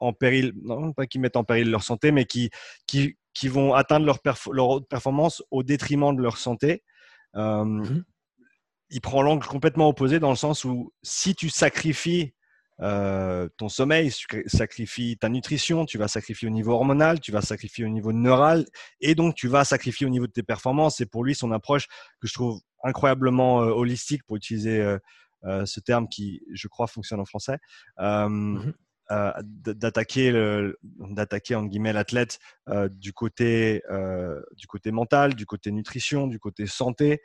en 0.00 0.12
péril, 0.12 0.52
non 0.62 0.92
pas 0.92 1.06
qui 1.06 1.18
mettent 1.18 1.36
en 1.36 1.44
péril 1.44 1.70
leur 1.70 1.82
santé, 1.82 2.10
mais 2.10 2.24
qui, 2.24 2.50
qui, 2.86 3.16
qui 3.34 3.48
vont 3.48 3.74
atteindre 3.74 4.06
leur, 4.06 4.18
leur 4.50 4.86
performance 4.86 5.42
au 5.50 5.62
détriment 5.62 6.14
de 6.16 6.22
leur 6.22 6.38
santé. 6.38 6.82
Euh, 7.36 7.64
mmh 7.64 8.04
il 8.90 9.00
prend 9.00 9.22
l'angle 9.22 9.46
complètement 9.46 9.88
opposé 9.88 10.18
dans 10.18 10.30
le 10.30 10.36
sens 10.36 10.64
où 10.64 10.92
si 11.02 11.34
tu 11.34 11.48
sacrifies 11.48 12.34
euh, 12.82 13.48
ton 13.56 13.68
sommeil, 13.68 14.10
tu 14.10 14.42
sacrifies 14.46 15.16
ta 15.18 15.28
nutrition, 15.28 15.84
tu 15.84 15.98
vas 15.98 16.08
sacrifier 16.08 16.48
au 16.48 16.50
niveau 16.50 16.72
hormonal, 16.72 17.20
tu 17.20 17.30
vas 17.30 17.42
sacrifier 17.42 17.84
au 17.84 17.88
niveau 17.88 18.12
neural, 18.12 18.66
et 19.00 19.14
donc 19.14 19.34
tu 19.34 19.48
vas 19.48 19.64
sacrifier 19.64 20.06
au 20.06 20.10
niveau 20.10 20.26
de 20.26 20.32
tes 20.32 20.42
performances. 20.42 21.00
Et 21.00 21.06
pour 21.06 21.22
lui, 21.22 21.34
son 21.34 21.52
approche 21.52 21.86
que 22.20 22.26
je 22.26 22.32
trouve 22.32 22.60
incroyablement 22.82 23.62
euh, 23.62 23.66
holistique, 23.66 24.24
pour 24.26 24.36
utiliser 24.36 24.96
ce 25.64 25.80
terme 25.80 26.06
qui, 26.08 26.42
je 26.52 26.68
crois, 26.68 26.86
fonctionne 26.86 27.20
en 27.20 27.24
français, 27.24 27.58
mmh 29.10 29.30
d'attaquer 29.42 30.32
d'attaquer 31.10 31.54
en 31.56 31.64
guillemets 31.64 31.92
l'athlète 31.92 32.38
du 32.90 33.12
côté 33.12 33.82
du 34.56 34.66
côté 34.66 34.92
mental, 34.92 35.34
du 35.34 35.46
côté 35.46 35.72
nutrition, 35.72 36.26
du 36.26 36.38
côté 36.38 36.66
santé, 36.66 37.20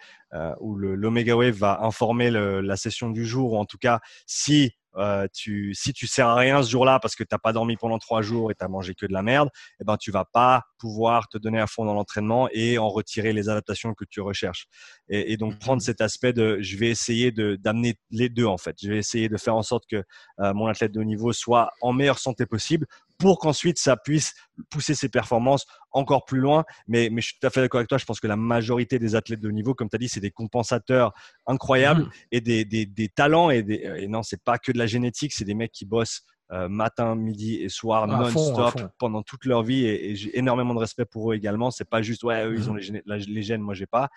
où 0.60 0.76
l'Omega 0.78 1.36
Wave 1.36 1.56
va 1.56 1.84
informer 1.84 2.32
la 2.32 2.76
session 2.76 3.10
du 3.10 3.26
jour, 3.26 3.54
ou 3.54 3.58
en 3.58 3.66
tout 3.66 3.78
cas 3.78 4.00
si 4.26 4.74
euh, 4.98 5.28
tu, 5.34 5.74
si 5.74 5.94
tu 5.94 6.08
sers 6.08 6.28
à 6.28 6.36
rien 6.36 6.64
ce 6.64 6.70
jour-là 6.70 7.00
parce 7.00 7.16
que 7.16 7.24
tu 7.24 7.34
n'as 7.34 7.40
pas 7.40 7.54
dormi 7.54 7.78
pendant 7.78 8.00
trois 8.00 8.22
jours 8.22 8.52
et 8.52 8.56
tu 8.56 8.64
as 8.64 8.68
mangé 8.68 8.94
que 8.96 9.06
de 9.06 9.14
la 9.14 9.22
merde, 9.22 9.50
eh 9.80 9.84
ben, 9.84 9.98
tu 9.98 10.12
vas 10.12 10.26
pas 10.26 10.64
pouvoir 10.78 11.28
te 11.28 11.38
donner 11.38 11.60
à 11.60 11.68
fond 11.68 11.86
dans 11.86 11.94
l'entraînement 11.94 12.48
et 12.52 12.78
en 12.78 12.90
retirer 12.90 13.34
les 13.34 13.50
adaptations 13.50 13.94
que 13.94 14.06
tu 14.06 14.22
recherches. 14.22 14.68
Et, 15.10 15.38
donc, 15.38 15.60
prendre 15.60 15.78
mmh 15.78 15.86
cet 15.86 16.02
aspect 16.02 16.34
de 16.34 16.58
je 16.62 16.78
vais 16.78 16.90
essayer 16.90 17.32
d'amener 17.32 17.96
les 18.10 18.30
deux 18.30 18.46
en 18.46 18.58
fait. 18.58 18.76
Je 18.82 18.90
vais 18.90 18.98
essayer 18.98 19.30
de 19.30 19.38
faire 19.38 19.56
en 19.56 19.62
sorte 19.62 19.86
que 19.88 20.04
euh, 20.40 20.54
mon 20.54 20.68
athlète 20.68 20.92
de 20.92 21.00
haut 21.00 21.04
niveau 21.04 21.34
soit 21.34 21.72
en 21.82 21.94
meilleure 21.94 22.18
santé 22.18 22.46
possible 22.46 22.88
pour 23.18 23.40
qu'ensuite 23.40 23.80
ça 23.80 23.98
puisse 23.98 24.34
pousser 24.70 24.96
ses 24.96 25.10
performances 25.10 25.66
encore 25.92 26.26
plus 26.26 26.40
loin. 26.40 26.66
Mais, 26.88 27.10
mais 27.12 27.22
je 27.22 27.28
suis 27.28 27.40
tout 27.40 27.48
à 27.48 27.50
fait 27.50 27.62
d'accord 27.62 27.80
avec 27.80 27.90
toi. 27.90 27.98
Je 27.98 28.06
pense 28.06 28.20
que 28.20 28.28
la 28.28 28.36
majorité 28.36 29.00
des 29.00 29.16
athlètes 29.16 29.40
de 29.40 29.48
haut 29.48 29.54
niveau, 29.54 29.74
comme 29.74 29.90
tu 29.90 29.96
as 29.96 30.00
dit, 30.00 30.10
c'est 30.10 30.20
des 30.20 30.32
compensateurs 30.32 31.14
incroyables 31.48 32.04
mmh. 32.04 32.12
et 32.32 32.42
des, 32.42 32.66
des, 32.66 32.86
des, 32.86 33.10
talents. 33.10 33.50
Et, 33.50 33.64
des, 33.64 33.82
et 33.98 34.08
non, 34.08 34.24
c'est 34.24 34.44
pas 34.44 34.58
que 34.58 34.72
de 34.72 34.78
la 34.78 34.88
génétique, 34.88 35.34
c'est 35.34 35.46
des 35.46 35.54
mecs 35.54 35.72
qui 35.72 35.86
bossent 35.86 36.26
euh, 36.52 36.70
matin, 36.70 37.16
midi 37.16 37.56
et 37.56 37.70
soir 37.70 38.06
non-stop 38.06 38.92
pendant 39.00 39.24
toute 39.24 39.46
leur 39.46 39.64
vie. 39.64 39.86
Et, 39.86 40.16
j'ai 40.16 40.38
énormément 40.38 40.74
de 40.74 40.80
respect 40.80 41.06
pour 41.06 41.32
eux 41.32 41.36
également. 41.36 41.72
C'est 41.72 41.90
pas 41.90 42.02
juste, 42.02 42.24
ouais, 42.24 42.46
eux, 42.46 42.56
ils 42.56 42.68
mmh. 42.68 42.70
ont 42.70 42.76
les 42.76 42.84
gènes, 42.84 43.02
les 43.06 43.44
gènes 43.44 43.62
moi, 43.62 43.74
j'ai 43.74 43.88
pas. 43.88 44.10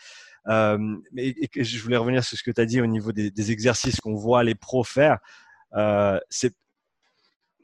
Euh, 0.48 0.78
mais 1.12 1.34
je 1.56 1.82
voulais 1.82 1.96
revenir 1.96 2.24
sur 2.24 2.36
ce 2.36 2.42
que 2.42 2.50
tu 2.50 2.60
as 2.60 2.66
dit 2.66 2.80
au 2.80 2.86
niveau 2.86 3.12
des, 3.12 3.30
des 3.30 3.50
exercices 3.50 4.00
qu'on 4.00 4.14
voit 4.14 4.44
les 4.44 4.54
pros 4.54 4.84
faire. 4.84 5.18
Euh, 5.74 6.18
c'est 6.28 6.54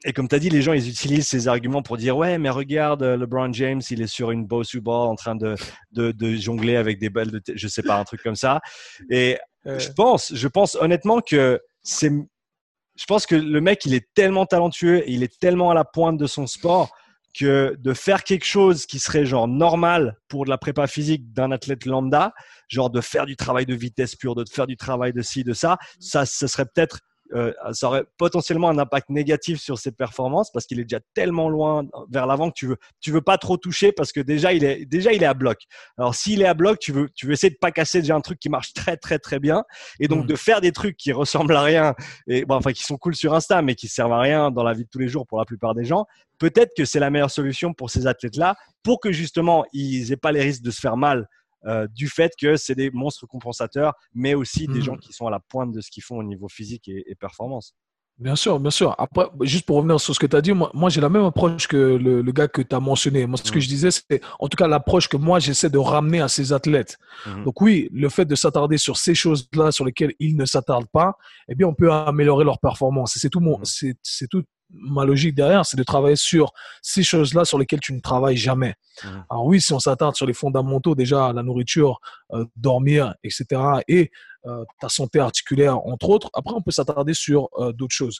et 0.05 0.13
comme 0.13 0.27
tu 0.27 0.35
as 0.35 0.39
dit, 0.39 0.49
les 0.49 0.61
gens, 0.61 0.73
ils 0.73 0.87
utilisent 0.87 1.27
ces 1.27 1.47
arguments 1.47 1.81
pour 1.81 1.97
dire 1.97 2.15
Ouais, 2.15 2.37
mais 2.37 2.49
regarde, 2.49 3.03
euh, 3.03 3.17
LeBron 3.17 3.51
James, 3.53 3.81
il 3.89 4.01
est 4.01 4.07
sur 4.07 4.31
une 4.31 4.45
Bosu 4.45 4.79
ball 4.79 5.07
en 5.07 5.15
train 5.15 5.35
de, 5.35 5.55
de, 5.91 6.11
de 6.11 6.35
jongler 6.35 6.75
avec 6.77 6.99
des 6.99 7.09
balles 7.09 7.31
de, 7.31 7.41
je 7.53 7.67
sais 7.67 7.83
pas, 7.83 7.97
un 7.97 8.03
truc 8.03 8.21
comme 8.21 8.35
ça. 8.35 8.61
Et 9.09 9.37
je 9.65 9.89
pense, 9.91 10.33
je 10.33 10.47
pense 10.47 10.75
honnêtement 10.75 11.21
que 11.21 11.59
c'est, 11.81 12.11
je 12.11 13.05
pense 13.05 13.25
que 13.25 13.35
le 13.35 13.61
mec, 13.61 13.85
il 13.85 13.93
est 13.93 14.07
tellement 14.13 14.45
talentueux 14.45 14.99
et 14.99 15.11
il 15.11 15.23
est 15.23 15.39
tellement 15.39 15.71
à 15.71 15.73
la 15.73 15.83
pointe 15.83 16.17
de 16.17 16.27
son 16.27 16.47
sport 16.47 16.95
que 17.37 17.75
de 17.79 17.93
faire 17.93 18.23
quelque 18.23 18.45
chose 18.45 18.85
qui 18.85 18.99
serait 18.99 19.25
genre 19.25 19.47
normal 19.47 20.17
pour 20.29 20.45
de 20.45 20.49
la 20.49 20.57
prépa 20.57 20.87
physique 20.87 21.33
d'un 21.33 21.51
athlète 21.51 21.85
lambda, 21.85 22.33
genre 22.69 22.89
de 22.89 23.01
faire 23.01 23.25
du 23.25 23.35
travail 23.35 23.65
de 23.65 23.73
vitesse 23.73 24.15
pure, 24.15 24.35
de 24.35 24.45
faire 24.49 24.67
du 24.67 24.77
travail 24.77 25.11
de 25.11 25.21
ci, 25.21 25.43
de 25.43 25.53
ça, 25.53 25.77
ça, 25.99 26.25
ce 26.25 26.47
serait 26.47 26.65
peut-être 26.65 27.01
euh, 27.33 27.51
ça 27.71 27.87
aurait 27.87 28.03
potentiellement 28.17 28.69
un 28.69 28.77
impact 28.77 29.09
négatif 29.09 29.59
sur 29.59 29.79
ses 29.79 29.91
performances 29.91 30.51
parce 30.51 30.65
qu'il 30.65 30.79
est 30.79 30.83
déjà 30.83 30.99
tellement 31.15 31.49
loin 31.49 31.83
vers 32.09 32.27
l'avant 32.27 32.49
que 32.49 32.55
tu 32.55 32.67
veux, 32.67 32.77
tu 33.01 33.11
veux 33.11 33.21
pas 33.21 33.37
trop 33.37 33.57
toucher 33.57 33.91
parce 33.91 34.11
que 34.11 34.19
déjà 34.19 34.53
il 34.53 34.63
est, 34.63 34.85
déjà 34.85 35.11
il 35.11 35.23
est 35.23 35.27
à 35.27 35.33
bloc. 35.33 35.63
Alors 35.97 36.13
s'il 36.13 36.41
est 36.41 36.47
à 36.47 36.53
bloc, 36.53 36.77
tu 36.79 36.91
veux, 36.91 37.09
tu 37.15 37.25
veux 37.25 37.33
essayer 37.33 37.49
de 37.49 37.57
pas 37.59 37.71
casser 37.71 38.01
déjà 38.01 38.15
un 38.15 38.21
truc 38.21 38.39
qui 38.39 38.49
marche 38.49 38.73
très 38.73 38.95
très 38.95 39.17
très 39.17 39.39
bien 39.39 39.63
et 39.99 40.07
donc 40.07 40.25
hmm. 40.25 40.27
de 40.27 40.35
faire 40.35 40.61
des 40.61 40.71
trucs 40.71 40.97
qui 40.97 41.11
ressemblent 41.11 41.55
à 41.55 41.63
rien 41.63 41.95
et 42.27 42.45
bon, 42.45 42.55
enfin 42.55 42.73
qui 42.73 42.83
sont 42.83 42.97
cool 42.97 43.15
sur 43.15 43.33
Insta 43.33 43.61
mais 43.61 43.73
qui 43.73 43.87
servent 43.87 44.13
à 44.13 44.19
rien 44.19 44.51
dans 44.51 44.63
la 44.63 44.73
vie 44.73 44.83
de 44.83 44.89
tous 44.89 44.99
les 44.99 45.07
jours 45.07 45.25
pour 45.25 45.39
la 45.39 45.45
plupart 45.45 45.73
des 45.73 45.83
gens. 45.83 46.05
Peut-être 46.37 46.73
que 46.77 46.85
c'est 46.85 46.99
la 46.99 47.09
meilleure 47.09 47.31
solution 47.31 47.73
pour 47.73 47.89
ces 47.89 48.05
athlètes-là 48.05 48.55
pour 48.83 48.99
que 48.99 49.11
justement 49.11 49.65
ils 49.73 50.11
aient 50.11 50.17
pas 50.17 50.31
les 50.31 50.41
risques 50.41 50.63
de 50.63 50.71
se 50.71 50.79
faire 50.79 50.97
mal 50.97 51.27
euh, 51.65 51.87
du 51.87 52.07
fait 52.07 52.31
que 52.39 52.55
c'est 52.55 52.75
des 52.75 52.91
monstres 52.91 53.25
compensateurs, 53.25 53.93
mais 54.13 54.33
aussi 54.33 54.67
des 54.67 54.79
hmm. 54.79 54.83
gens 54.83 54.97
qui 54.97 55.13
sont 55.13 55.27
à 55.27 55.31
la 55.31 55.39
pointe 55.39 55.71
de 55.71 55.81
ce 55.81 55.89
qu'ils 55.89 56.03
font 56.03 56.17
au 56.17 56.23
niveau 56.23 56.47
physique 56.47 56.87
et, 56.87 57.15
performance. 57.19 57.73
Bien 58.17 58.35
sûr, 58.35 58.59
bien 58.59 58.71
sûr. 58.71 58.95
Après, 58.97 59.25
juste 59.41 59.65
pour 59.65 59.77
revenir 59.77 59.99
sur 59.99 60.13
ce 60.13 60.19
que 60.19 60.25
tu 60.25 60.35
as 60.35 60.41
dit, 60.41 60.53
moi, 60.53 60.71
moi 60.73 60.89
j'ai 60.89 61.01
la 61.01 61.09
même 61.09 61.25
approche 61.25 61.67
que 61.67 61.75
le, 61.75 62.31
gars 62.31 62.47
que 62.47 62.61
tu 62.61 62.73
as 62.73 62.79
mentionné. 62.79 63.25
Moi, 63.25 63.37
ce 63.37 63.51
que 63.51 63.57
hmm. 63.57 63.61
je 63.61 63.67
disais, 63.67 63.89
c'est 63.91 64.21
en 64.39 64.47
tout 64.47 64.55
cas 64.55 64.67
l'approche 64.67 65.09
que 65.09 65.17
moi, 65.17 65.39
j'essaie 65.39 65.69
de 65.69 65.77
ramener 65.77 66.21
à 66.21 66.27
ces 66.27 66.53
athlètes. 66.53 66.97
Hmm. 67.25 67.43
Donc 67.43 67.59
oui, 67.61 67.89
le 67.91 68.07
fait 68.09 68.25
de 68.25 68.35
s'attarder 68.35 68.77
sur 68.77 68.97
ces 68.97 69.15
choses-là 69.15 69.71
sur 69.71 69.85
lesquelles 69.85 70.13
ils 70.19 70.37
ne 70.37 70.45
s'attardent 70.45 70.89
pas, 70.91 71.15
eh 71.49 71.55
bien, 71.55 71.67
on 71.67 71.73
peut 71.73 71.91
améliorer 71.91 72.45
leur 72.45 72.59
performance. 72.59 73.13
c'est 73.15 73.29
tout, 73.29 73.41
mon, 73.41 73.59
c'est, 73.63 73.97
tout 74.29 74.43
ma 74.69 75.05
logique 75.05 75.35
derrière, 75.35 75.65
c'est 75.65 75.77
de 75.77 75.83
travailler 75.83 76.15
sur 76.15 76.51
ces 76.81 77.03
choses-là 77.03 77.45
sur 77.45 77.57
lesquelles 77.57 77.79
tu 77.79 77.93
ne 77.93 77.99
travailles 77.99 78.37
jamais. 78.37 78.75
Mmh. 79.03 79.07
Alors 79.29 79.45
oui, 79.45 79.61
si 79.61 79.73
on 79.73 79.79
s'attarde 79.79 80.15
sur 80.15 80.25
les 80.25 80.33
fondamentaux, 80.33 80.95
déjà 80.95 81.31
la 81.33 81.43
nourriture, 81.43 81.99
euh, 82.33 82.45
dormir, 82.55 83.13
etc., 83.23 83.61
et 83.87 84.11
euh, 84.45 84.63
ta 84.79 84.89
santé 84.89 85.19
articulaire, 85.19 85.77
entre 85.85 86.09
autres, 86.09 86.29
après 86.33 86.53
on 86.53 86.61
peut 86.61 86.71
s'attarder 86.71 87.13
sur 87.13 87.49
euh, 87.57 87.71
d'autres 87.71 87.95
choses. 87.95 88.19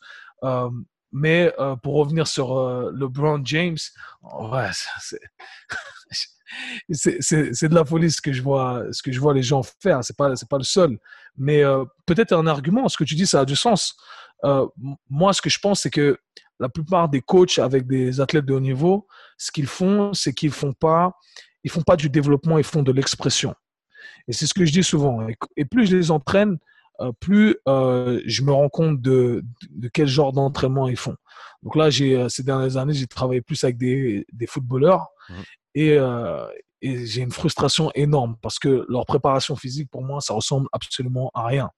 Mais 1.18 1.54
pour 1.82 1.96
revenir 1.96 2.28
sur 2.28 2.60
LeBron 2.92 3.42
James, 3.46 3.78
ouais, 4.22 4.70
c'est 6.92 7.70
de 7.70 7.74
la 7.74 7.86
folie 7.86 8.12
ce 8.12 8.22
que 8.22 8.34
je 8.34 8.42
vois, 8.42 8.84
ce 8.92 9.02
que 9.02 9.14
je 9.14 9.20
vois 9.22 9.34
les 9.34 9.42
gens 9.42 9.62
faire. 9.82 10.04
C'est 10.04 10.18
pas, 10.18 10.36
c'est 10.36 10.50
pas 10.50 10.58
le 10.58 10.66
seul. 10.66 11.00
Mais 11.38 11.64
peut-être 12.06 12.34
un 12.34 12.48
argument. 12.48 12.90
Ce 12.90 12.98
que 12.98 13.06
tu 13.06 13.16
dis, 13.16 13.26
ça 13.26 13.40
a 13.40 13.46
du 13.46 13.56
sens. 13.56 13.96
moi, 15.10 15.32
ce 15.32 15.42
que 15.42 15.50
je 15.50 15.60
pense, 15.60 15.84
c'est 15.84 15.90
que 15.90 16.18
la 16.60 16.68
plupart 16.68 17.08
des 17.08 17.22
coachs 17.22 17.60
avec 17.60 17.88
des 17.88 18.20
athlètes 18.20 18.46
de 18.46 18.54
haut 18.54 18.60
niveau, 18.60 19.08
ce 19.38 19.52
qu'ils 19.52 19.68
font, 19.68 20.14
c'est 20.14 20.34
qu'ils 20.34 20.52
font 20.52 20.74
pas, 20.74 21.14
ils 21.64 21.72
font 21.72 21.82
pas 21.82 21.96
du 21.96 22.10
développement, 22.10 22.58
ils 22.58 22.64
font 22.66 22.84
de 22.84 22.92
l'expression. 22.92 23.56
Et 24.28 24.34
c'est 24.34 24.48
ce 24.48 24.54
que 24.54 24.66
je 24.66 24.72
dis 24.72 24.84
souvent. 24.84 25.26
Et 25.58 25.66
plus 25.66 25.88
je 25.88 25.96
les 25.96 26.12
entraîne, 26.12 26.54
euh, 26.54 26.58
plus 27.20 27.58
euh, 27.68 28.22
je 28.26 28.42
me 28.44 28.52
rends 28.52 28.70
compte 28.70 29.02
de, 29.02 29.44
de 29.70 29.88
quel 29.88 30.08
genre 30.08 30.34
d'entraînement 30.34 30.88
ils 30.88 30.98
font. 30.98 31.16
Donc 31.64 31.76
là, 31.76 31.90
j'ai 31.90 32.16
euh, 32.16 32.30
ces 32.30 32.44
dernières 32.44 32.78
années, 32.78 32.94
j'ai 32.94 33.08
travaillé 33.08 33.42
plus 33.42 33.64
avec 33.64 33.78
des, 33.78 34.26
des 34.32 34.48
footballeurs 34.48 35.08
mmh. 35.30 35.34
et, 35.76 35.98
et 36.82 37.06
j'ai 37.08 37.22
une 37.22 37.32
frustration 37.32 37.92
énorme 37.96 38.36
parce 38.42 38.60
que 38.60 38.86
leur 38.88 39.06
préparation 39.06 39.56
physique, 39.56 39.90
pour 39.90 40.04
moi, 40.04 40.22
ça 40.22 40.34
ressemble 40.34 40.68
absolument 40.72 41.32
à 41.34 41.46
rien. 41.46 41.70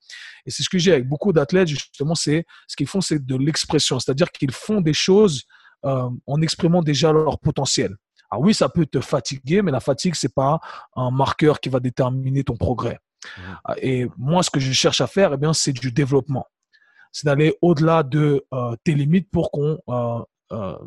Et 0.45 0.51
c'est 0.51 0.63
ce 0.63 0.70
que 0.70 0.78
j'ai 0.78 0.91
avec 0.91 1.07
beaucoup 1.07 1.32
d'athlètes, 1.32 1.70
justement, 1.70 2.15
c'est 2.15 2.45
ce 2.68 2.76
qu'ils 2.76 2.88
font, 2.88 2.99
c'est 2.99 3.26
de 3.26 3.36
l'expression, 3.38 3.99
c'est-à-dire 3.99 4.32
qu'ils 4.32 4.51
font 4.51 4.82
des 4.82 4.93
choses 4.93 5.43
euh, 5.86 6.09
en 6.26 6.41
exprimant 6.41 6.82
déjà 6.82 7.13
leur 7.13 7.39
potentiel. 7.39 7.95
Alors 8.30 8.43
oui, 8.43 8.53
ça 8.53 8.68
peut 8.68 8.86
te 8.86 8.99
fatiguer, 8.99 9.61
mais 9.61 9.72
la 9.72 9.80
fatigue, 9.80 10.15
c'est 10.15 10.34
pas 10.34 10.59
un 10.95 11.11
marqueur 11.11 11.61
qui 11.61 11.70
va 11.70 11.80
déterminer 11.80 12.43
ton 12.43 12.57
progrès. 12.57 12.99
Mmh. 13.38 13.71
Et 13.82 14.07
moi, 14.17 14.43
ce 14.43 14.49
que 14.49 14.59
je 14.59 14.71
cherche 14.71 15.01
à 15.01 15.07
faire, 15.07 15.34
eh 15.34 15.38
bien, 15.38 15.53
c'est 15.53 15.73
du 15.73 15.91
développement. 15.91 16.47
C'est 17.12 17.25
d'aller 17.25 17.55
au-delà 17.62 18.04
de 18.04 18.45
euh, 18.54 18.75
tes 18.83 18.93
limites 18.93 19.29
pour 19.32 19.51
qu'on 19.51 19.79
euh, 19.89 20.78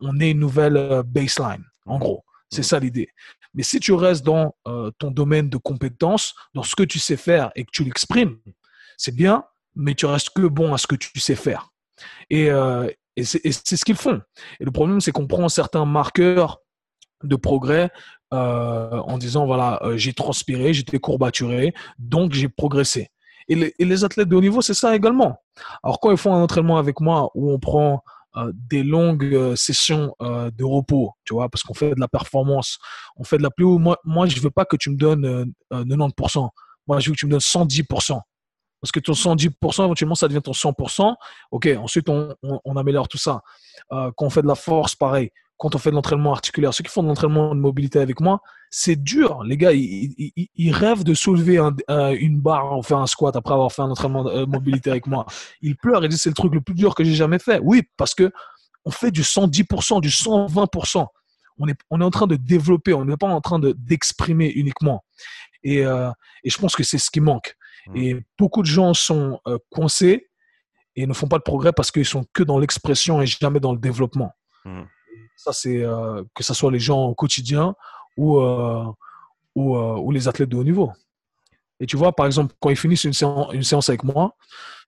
on 0.00 0.20
ait 0.20 0.30
une 0.30 0.40
nouvelle 0.40 1.02
baseline, 1.04 1.64
en 1.86 1.96
mmh. 1.96 2.00
gros. 2.00 2.24
C'est 2.50 2.62
ça 2.64 2.80
l'idée. 2.80 3.08
Mais 3.54 3.62
si 3.62 3.80
tu 3.80 3.92
restes 3.92 4.24
dans 4.24 4.54
euh, 4.68 4.90
ton 4.98 5.10
domaine 5.10 5.48
de 5.48 5.56
compétence, 5.56 6.34
dans 6.54 6.62
ce 6.62 6.76
que 6.76 6.82
tu 6.82 6.98
sais 6.98 7.16
faire 7.16 7.50
et 7.56 7.64
que 7.64 7.70
tu 7.72 7.84
l'exprimes, 7.84 8.38
c'est 8.96 9.14
bien, 9.14 9.44
mais 9.74 9.94
tu 9.94 10.06
restes 10.06 10.30
que 10.30 10.46
bon 10.46 10.72
à 10.74 10.78
ce 10.78 10.86
que 10.86 10.96
tu 10.96 11.18
sais 11.20 11.36
faire. 11.36 11.70
Et, 12.28 12.50
euh, 12.50 12.88
et 13.16 13.24
c'est 13.24 13.76
ce 13.76 13.84
qu'ils 13.84 13.96
font. 13.96 14.20
Et 14.60 14.64
le 14.64 14.70
problème, 14.70 15.00
c'est 15.00 15.12
qu'on 15.12 15.26
prend 15.26 15.48
certains 15.48 15.84
marqueurs 15.84 16.60
de 17.22 17.36
progrès 17.36 17.90
euh, 18.32 18.98
en 18.98 19.18
disant, 19.18 19.46
voilà, 19.46 19.80
j'ai 19.96 20.12
transpiré, 20.12 20.72
j'étais 20.72 20.98
courbaturé, 20.98 21.74
donc 21.98 22.32
j'ai 22.32 22.48
progressé. 22.48 23.10
Et 23.50 23.74
les, 23.84 24.04
athlètes 24.04 24.28
de 24.28 24.36
haut 24.36 24.40
niveau, 24.40 24.62
c'est 24.62 24.74
ça 24.74 24.94
également. 24.94 25.42
Alors 25.82 25.98
quand 25.98 26.12
ils 26.12 26.16
font 26.16 26.32
un 26.32 26.40
entraînement 26.40 26.78
avec 26.78 27.00
moi 27.00 27.30
où 27.34 27.50
on 27.50 27.58
prend 27.58 28.04
euh, 28.36 28.52
des 28.54 28.84
longues 28.84 29.24
euh, 29.24 29.56
sessions 29.56 30.14
euh, 30.22 30.52
de 30.52 30.62
repos, 30.62 31.14
tu 31.24 31.34
vois, 31.34 31.48
parce 31.48 31.64
qu'on 31.64 31.74
fait 31.74 31.96
de 31.96 31.98
la 31.98 32.06
performance, 32.06 32.78
on 33.16 33.24
fait 33.24 33.38
de 33.38 33.42
la 33.42 33.50
plus 33.50 33.64
haut. 33.64 33.78
Moi, 33.78 33.98
moi 34.04 34.26
je 34.26 34.40
veux 34.40 34.52
pas 34.52 34.64
que 34.64 34.76
tu 34.76 34.88
me 34.90 34.96
donnes 34.96 35.52
90%. 35.72 36.48
Moi, 36.86 37.00
je 37.00 37.08
veux 37.08 37.14
que 37.14 37.18
tu 37.18 37.26
me 37.26 37.32
donnes 37.32 37.40
110%. 37.40 38.20
Parce 38.80 38.92
que 38.92 39.00
ton 39.00 39.14
110%, 39.14 39.84
éventuellement, 39.84 40.14
ça 40.14 40.28
devient 40.28 40.42
ton 40.42 40.52
100%. 40.52 41.12
OK, 41.50 41.68
ensuite, 41.76 42.08
on, 42.08 42.36
on, 42.42 42.76
améliore 42.76 43.08
tout 43.08 43.18
ça. 43.18 43.42
quand 43.90 44.14
on 44.20 44.30
fait 44.30 44.42
de 44.42 44.46
la 44.46 44.54
force, 44.54 44.94
pareil. 44.94 45.30
Quand 45.60 45.74
on 45.74 45.78
fait 45.78 45.90
de 45.90 45.94
l'entraînement 45.94 46.32
articulaire, 46.32 46.72
ceux 46.72 46.82
qui 46.82 46.90
font 46.90 47.02
de 47.02 47.08
l'entraînement 47.08 47.54
de 47.54 47.60
mobilité 47.60 47.98
avec 47.98 48.20
moi, 48.20 48.40
c'est 48.70 48.96
dur. 48.96 49.44
Les 49.44 49.58
gars, 49.58 49.72
ils, 49.74 50.72
rêvent 50.72 51.04
de 51.04 51.12
soulever 51.12 51.58
une 51.58 52.40
barre, 52.40 52.72
en 52.72 52.80
faire 52.80 52.96
un 52.96 53.06
squat 53.06 53.36
après 53.36 53.52
avoir 53.52 53.70
fait 53.70 53.82
un 53.82 53.90
entraînement 53.90 54.24
de 54.24 54.30
euh, 54.30 54.46
mobilité 54.46 54.90
avec 54.90 55.06
moi. 55.06 55.26
Ils 55.60 55.76
pleurent 55.76 56.02
et 56.02 56.08
disent 56.08 56.22
c'est 56.22 56.30
le 56.30 56.34
truc 56.34 56.54
le 56.54 56.62
plus 56.62 56.74
dur 56.74 56.94
que 56.94 57.04
j'ai 57.04 57.12
jamais 57.12 57.38
fait. 57.38 57.60
Oui, 57.62 57.82
parce 57.98 58.14
que 58.14 58.32
on 58.86 58.90
fait 58.90 59.10
du 59.10 59.20
110%, 59.20 60.00
du 60.00 60.08
120%. 60.08 61.06
On 61.58 61.68
est, 61.68 61.78
on 61.90 62.00
est 62.00 62.04
en 62.04 62.10
train 62.10 62.26
de 62.26 62.36
développer, 62.36 62.94
on 62.94 63.04
n'est 63.04 63.18
pas 63.18 63.28
en 63.28 63.42
train 63.42 63.58
d'exprimer 63.58 64.48
uniquement. 64.48 65.04
Et, 65.62 65.84
euh, 65.84 66.10
et, 66.42 66.48
je 66.48 66.56
pense 66.56 66.74
que 66.74 66.82
c'est 66.82 66.96
ce 66.96 67.10
qui 67.10 67.20
manque. 67.20 67.54
Mmh. 67.88 67.96
Et 67.96 68.16
beaucoup 68.38 68.62
de 68.62 68.66
gens 68.66 68.94
sont 68.94 69.38
euh, 69.46 69.58
coincés 69.68 70.30
et 70.96 71.06
ne 71.06 71.12
font 71.12 71.28
pas 71.28 71.36
de 71.36 71.42
progrès 71.42 71.74
parce 71.74 71.90
qu'ils 71.90 72.06
sont 72.06 72.24
que 72.32 72.42
dans 72.42 72.58
l'expression 72.58 73.20
et 73.20 73.26
jamais 73.26 73.60
dans 73.60 73.72
le 73.72 73.78
développement. 73.78 74.32
Mmh. 74.64 74.84
Ça, 75.42 75.54
c'est 75.54 75.82
euh, 75.82 76.22
que 76.34 76.44
ce 76.44 76.52
soit 76.52 76.70
les 76.70 76.78
gens 76.78 77.04
au 77.04 77.14
quotidien 77.14 77.74
ou, 78.18 78.40
euh, 78.40 78.84
ou, 79.54 79.74
euh, 79.74 79.96
ou, 79.96 80.10
les 80.10 80.28
athlètes 80.28 80.50
de 80.50 80.56
haut 80.56 80.64
niveau. 80.64 80.92
Et 81.80 81.86
tu 81.86 81.96
vois, 81.96 82.12
par 82.12 82.26
exemple, 82.26 82.54
quand 82.60 82.68
ils 82.68 82.76
finissent 82.76 83.04
une 83.04 83.14
séance, 83.14 83.48
une 83.54 83.62
séance 83.62 83.88
avec 83.88 84.04
moi, 84.04 84.36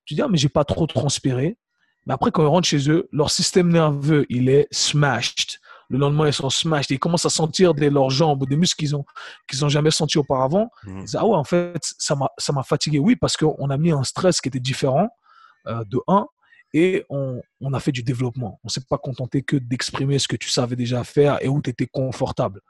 tu 0.04 0.12
dis, 0.12 0.20
ah, 0.20 0.28
mais 0.28 0.36
j'ai 0.36 0.50
pas 0.50 0.64
trop 0.64 0.86
transpiré. 0.86 1.56
Mais 2.04 2.12
après, 2.12 2.30
quand 2.30 2.42
ils 2.42 2.48
rentrent 2.48 2.68
chez 2.68 2.90
eux, 2.90 3.08
leur 3.12 3.30
système 3.30 3.72
nerveux, 3.72 4.26
il 4.28 4.50
est 4.50 4.68
smashed. 4.70 5.58
Le 5.88 5.96
lendemain, 5.96 6.26
ils 6.26 6.34
sont 6.34 6.50
smashed. 6.50 6.90
Ils 6.90 6.98
commencent 6.98 7.24
à 7.24 7.30
sentir 7.30 7.72
des, 7.72 7.88
leurs 7.88 8.10
jambes 8.10 8.42
ou 8.42 8.46
des 8.46 8.56
muscles 8.56 8.76
qu'ils 8.76 8.94
ont, 8.94 9.06
qu'ils 9.48 9.60
n'ont 9.60 9.70
jamais 9.70 9.90
senti 9.90 10.18
auparavant. 10.18 10.68
Mmh. 10.84 10.98
Ils 10.98 11.04
disent, 11.04 11.16
ah 11.18 11.24
ouais, 11.24 11.36
en 11.36 11.44
fait, 11.44 11.80
ça 11.96 12.14
m'a 12.14 12.62
fatigué. 12.62 12.98
Oui, 12.98 13.16
parce 13.16 13.38
qu'on 13.38 13.70
a 13.70 13.78
mis 13.78 13.90
un 13.90 14.04
stress 14.04 14.42
qui 14.42 14.48
était 14.48 14.60
différent, 14.60 15.08
de 15.64 15.98
un 16.08 16.26
et 16.72 17.04
on, 17.10 17.42
a 17.72 17.80
fait 17.80 17.92
du 17.92 18.02
développement. 18.02 18.58
On 18.62 18.66
ne 18.66 18.70
s'est 18.70 18.84
pas 18.88 18.98
contenté 18.98 19.42
que 19.42 19.56
d'exprimer 19.56 20.18
ce 20.18 20.28
que 20.28 20.36
tu 20.36 20.48
savais 20.48 20.76
déjà 20.76 21.04
faire 21.04 21.38
et 21.42 21.48
où 21.48 21.60
tu 21.60 21.70
étais 21.70 21.86
confortable. 21.86 22.60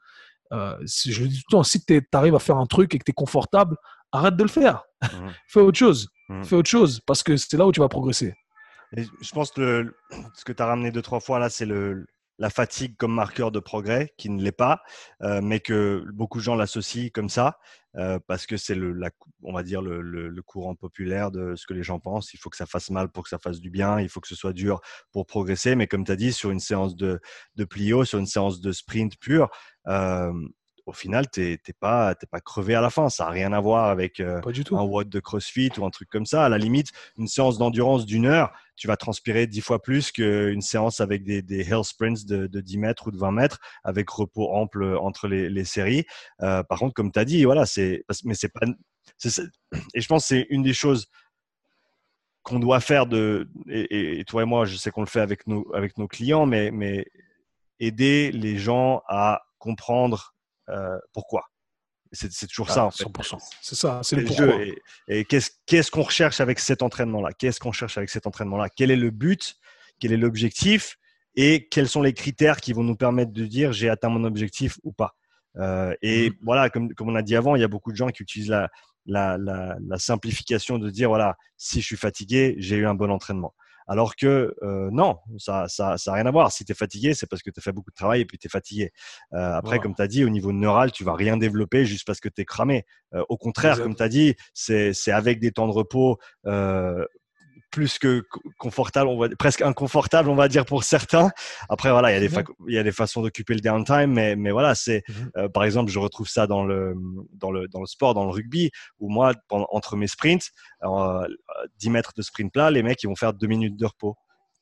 Euh, 0.52 0.76
je 0.84 1.24
dis 1.24 1.38
tout 1.38 1.46
le 1.50 1.56
temps, 1.58 1.62
si 1.62 1.84
tu 1.84 2.08
arrives 2.12 2.34
à 2.34 2.38
faire 2.38 2.56
un 2.56 2.66
truc 2.66 2.94
et 2.94 2.98
que 2.98 3.04
tu 3.04 3.10
es 3.10 3.14
confortable, 3.14 3.76
arrête 4.10 4.36
de 4.36 4.42
le 4.42 4.48
faire. 4.48 4.84
Mmh. 5.02 5.28
Fais 5.48 5.60
autre 5.60 5.78
chose. 5.78 6.08
Mmh. 6.28 6.44
Fais 6.44 6.56
autre 6.56 6.68
chose 6.68 7.00
parce 7.06 7.22
que 7.22 7.36
c'est 7.36 7.56
là 7.56 7.66
où 7.66 7.72
tu 7.72 7.80
vas 7.80 7.88
progresser. 7.88 8.34
je 8.92 9.30
pense 9.32 9.50
que 9.50 9.94
ce 10.34 10.44
que 10.44 10.52
tu 10.52 10.62
as 10.62 10.66
ramené 10.66 10.90
deux, 10.90 11.02
trois 11.02 11.20
fois 11.20 11.38
là, 11.38 11.48
c'est 11.48 11.66
le, 11.66 12.06
la 12.42 12.50
fatigue 12.50 12.96
comme 12.96 13.14
marqueur 13.14 13.52
de 13.52 13.60
progrès, 13.60 14.12
qui 14.16 14.28
ne 14.28 14.42
l'est 14.42 14.50
pas, 14.50 14.82
euh, 15.22 15.40
mais 15.40 15.60
que 15.60 16.04
beaucoup 16.12 16.38
de 16.38 16.42
gens 16.42 16.56
l'associent 16.56 17.08
comme 17.14 17.28
ça, 17.28 17.60
euh, 17.96 18.18
parce 18.26 18.46
que 18.46 18.56
c'est 18.56 18.74
le, 18.74 19.00
on 19.44 19.52
va 19.52 19.62
dire 19.62 19.80
le, 19.80 20.42
courant 20.42 20.74
populaire 20.74 21.30
de 21.30 21.54
ce 21.54 21.68
que 21.68 21.72
les 21.72 21.84
gens 21.84 22.00
pensent. 22.00 22.34
Il 22.34 22.38
faut 22.38 22.50
que 22.50 22.56
ça 22.56 22.66
fasse 22.66 22.90
mal 22.90 23.10
pour 23.10 23.22
que 23.22 23.28
ça 23.28 23.38
fasse 23.38 23.60
du 23.60 23.70
bien, 23.70 24.00
il 24.00 24.08
faut 24.08 24.20
que 24.20 24.26
ce 24.26 24.34
soit 24.34 24.52
dur 24.52 24.80
pour 25.12 25.24
progresser. 25.24 25.76
Mais 25.76 25.86
comme 25.86 26.04
tu 26.04 26.10
as 26.10 26.16
dit, 26.16 26.32
sur 26.32 26.50
une 26.50 26.58
séance 26.58 26.96
de, 26.96 27.20
de 27.54 27.64
plio, 27.64 28.04
sur 28.04 28.18
une 28.18 28.26
séance 28.26 28.60
de 28.60 28.72
sprint 28.72 29.16
pur, 29.18 29.48
euh, 29.86 30.32
au 30.86 30.92
final, 30.92 31.30
tu 31.30 31.40
n'es 31.40 31.74
pas, 31.78 32.14
pas 32.14 32.40
crevé 32.40 32.74
à 32.74 32.80
la 32.80 32.90
fin. 32.90 33.08
Ça 33.08 33.24
n'a 33.24 33.30
rien 33.30 33.52
à 33.52 33.60
voir 33.60 33.86
avec 33.86 34.18
euh, 34.20 34.40
un 34.72 34.82
WOD 34.82 35.08
de 35.08 35.20
CrossFit 35.20 35.70
ou 35.78 35.84
un 35.84 35.90
truc 35.90 36.08
comme 36.08 36.26
ça. 36.26 36.44
À 36.44 36.48
la 36.48 36.58
limite, 36.58 36.88
une 37.16 37.28
séance 37.28 37.58
d'endurance 37.58 38.04
d'une 38.04 38.26
heure, 38.26 38.52
tu 38.76 38.88
vas 38.88 38.96
transpirer 38.96 39.46
dix 39.46 39.60
fois 39.60 39.80
plus 39.80 40.10
qu'une 40.10 40.60
séance 40.60 41.00
avec 41.00 41.22
des, 41.22 41.40
des 41.40 41.62
hill 41.62 41.84
sprints 41.84 42.26
de, 42.26 42.46
de, 42.46 42.60
10 42.60 42.78
mètres 42.78 43.06
ou 43.06 43.10
de 43.12 43.18
20 43.18 43.30
mètres, 43.30 43.60
avec 43.84 44.10
repos 44.10 44.52
ample 44.52 44.96
entre 44.96 45.28
les, 45.28 45.48
les 45.48 45.64
séries. 45.64 46.04
Euh, 46.40 46.62
par 46.64 46.80
contre, 46.80 46.94
comme 46.94 47.12
tu 47.12 47.18
as 47.18 47.24
dit, 47.24 47.44
voilà, 47.44 47.64
c'est, 47.64 48.04
mais 48.24 48.34
c'est 48.34 48.52
pas. 48.52 48.66
et 49.94 50.00
je 50.00 50.08
pense 50.08 50.22
que 50.22 50.28
c'est 50.28 50.46
une 50.50 50.62
des 50.62 50.74
choses 50.74 51.06
qu'on 52.42 52.58
doit 52.58 52.80
faire 52.80 53.06
de. 53.06 53.48
Et, 53.68 54.24
toi 54.26 54.42
et 54.42 54.46
moi, 54.46 54.64
je 54.64 54.76
sais 54.76 54.90
qu'on 54.90 55.02
le 55.02 55.06
fait 55.06 55.20
avec 55.20 55.46
nos, 55.46 55.72
avec 55.74 55.96
nos 55.96 56.08
clients, 56.08 56.46
mais, 56.46 56.72
mais 56.72 57.06
aider 57.78 58.32
les 58.32 58.58
gens 58.58 59.02
à 59.06 59.42
comprendre 59.58 60.34
euh, 60.72 60.98
pourquoi? 61.12 61.44
C'est 62.14 62.46
toujours 62.46 62.66
ah, 62.70 62.74
ça, 62.74 62.84
en 62.84 62.90
fait. 62.90 63.06
C'est 63.62 63.74
ça, 63.74 64.00
c'est 64.02 64.16
le 64.16 64.24
pourquoi. 64.24 64.54
et, 65.08 65.24
qu'est-ce 65.24 65.90
qu'on 65.90 66.02
recherche 66.02 66.40
avec 66.42 66.58
cet 66.58 66.82
entraînement-là? 66.82 67.30
Qu'est-ce 67.32 67.58
qu'on 67.58 67.72
cherche 67.72 67.96
avec 67.96 68.10
cet 68.10 68.26
entraînement-là? 68.26 68.68
Quel 68.68 68.90
est 68.90 68.96
le 68.96 69.10
but? 69.10 69.56
Quel 69.98 70.12
est 70.12 70.18
l'objectif? 70.18 70.98
Et 71.36 71.68
quels 71.70 71.88
sont 71.88 72.02
les 72.02 72.12
critères 72.12 72.60
qui 72.60 72.74
vont 72.74 72.84
nous 72.84 72.96
permettre 72.96 73.32
de 73.32 73.46
dire 73.46 73.72
j'ai 73.72 73.88
atteint 73.88 74.10
mon 74.10 74.24
objectif 74.24 74.78
ou 74.82 74.92
pas? 74.92 75.16
Euh, 75.56 75.94
Et 76.02 76.30
mmh 76.30 76.34
voilà, 76.42 76.68
comme, 76.68 76.92
comme 76.92 77.08
on 77.08 77.14
a 77.14 77.22
dit 77.22 77.34
avant, 77.34 77.56
il 77.56 77.60
y 77.60 77.64
a 77.64 77.68
beaucoup 77.68 77.92
de 77.92 77.96
gens 77.96 78.08
qui 78.08 78.22
utilisent 78.22 78.50
la, 78.50 78.70
la, 79.06 79.38
la 79.38 79.98
simplification 79.98 80.78
de 80.78 80.90
dire 80.90 81.08
voilà, 81.08 81.38
si 81.56 81.80
je 81.80 81.86
suis 81.86 81.96
fatigué, 81.96 82.56
j'ai 82.58 82.76
eu 82.76 82.86
un 82.86 82.94
bon 82.94 83.10
entraînement. 83.10 83.54
Alors 83.92 84.16
que 84.16 84.54
euh, 84.62 84.88
non, 84.90 85.18
ça 85.36 85.66
n'a 85.78 85.98
ça, 85.98 86.12
rien 86.14 86.24
à 86.24 86.30
voir. 86.30 86.50
Si 86.50 86.64
tu 86.64 86.72
es 86.72 86.74
fatigué, 86.74 87.12
c'est 87.12 87.26
parce 87.26 87.42
que 87.42 87.50
tu 87.50 87.60
as 87.60 87.62
fait 87.62 87.72
beaucoup 87.72 87.90
de 87.90 87.94
travail 87.94 88.22
et 88.22 88.24
puis 88.24 88.38
tu 88.38 88.46
es 88.46 88.50
fatigué. 88.50 88.90
Euh, 89.34 89.52
après, 89.52 89.80
comme 89.80 89.94
tu 89.94 90.00
as 90.00 90.08
dit, 90.08 90.24
au 90.24 90.30
niveau 90.30 90.50
neural, 90.50 90.92
tu 90.92 91.04
vas 91.04 91.14
rien 91.14 91.36
développer 91.36 91.84
juste 91.84 92.06
parce 92.06 92.18
que 92.18 92.30
tu 92.30 92.40
es 92.40 92.46
cramé. 92.46 92.86
Euh, 93.14 93.22
au 93.28 93.36
contraire, 93.36 93.76
comme 93.76 93.94
tu 93.94 94.02
as 94.02 94.08
dit, 94.08 94.34
c'est 94.54 95.12
avec 95.12 95.40
des 95.40 95.52
temps 95.52 95.66
de 95.66 95.72
repos 95.72 96.16
plus 97.72 97.98
que 97.98 98.22
confortable, 98.58 99.08
on 99.08 99.18
va, 99.18 99.28
presque 99.30 99.62
inconfortable, 99.62 100.28
on 100.28 100.36
va 100.36 100.46
dire 100.46 100.64
pour 100.64 100.84
certains. 100.84 101.30
Après, 101.68 101.90
voilà, 101.90 102.12
il 102.12 102.22
y 102.22 102.24
a 102.24 102.28
des, 102.28 102.44
il 102.68 102.74
y 102.74 102.78
a 102.78 102.82
des 102.84 102.92
façons 102.92 103.22
d'occuper 103.22 103.54
le 103.54 103.60
downtime, 103.60 104.12
mais, 104.12 104.36
mais 104.36 104.52
voilà, 104.52 104.76
c'est, 104.76 105.02
mmh 105.08 105.12
euh, 105.38 105.48
par 105.48 105.64
exemple, 105.64 105.90
je 105.90 105.98
retrouve 105.98 106.28
ça 106.28 106.46
dans 106.46 106.64
le, 106.64 106.94
dans 107.32 107.50
le, 107.50 107.66
dans 107.68 107.80
le 107.80 107.86
sport, 107.86 108.14
dans 108.14 108.24
le 108.24 108.30
rugby, 108.30 108.70
où 109.00 109.08
moi, 109.08 109.32
pendant, 109.48 109.66
entre 109.70 109.96
mes 109.96 110.06
sprints, 110.06 110.50
10 110.82 110.88
euh, 110.88 111.90
mètres 111.90 112.12
de 112.14 112.22
sprint 112.22 112.52
plat, 112.52 112.70
les 112.70 112.82
mecs, 112.82 113.02
ils 113.02 113.06
vont 113.06 113.16
faire 113.16 113.32
2 113.32 113.46
minutes 113.46 113.76
de 113.76 113.86
repos. 113.86 114.16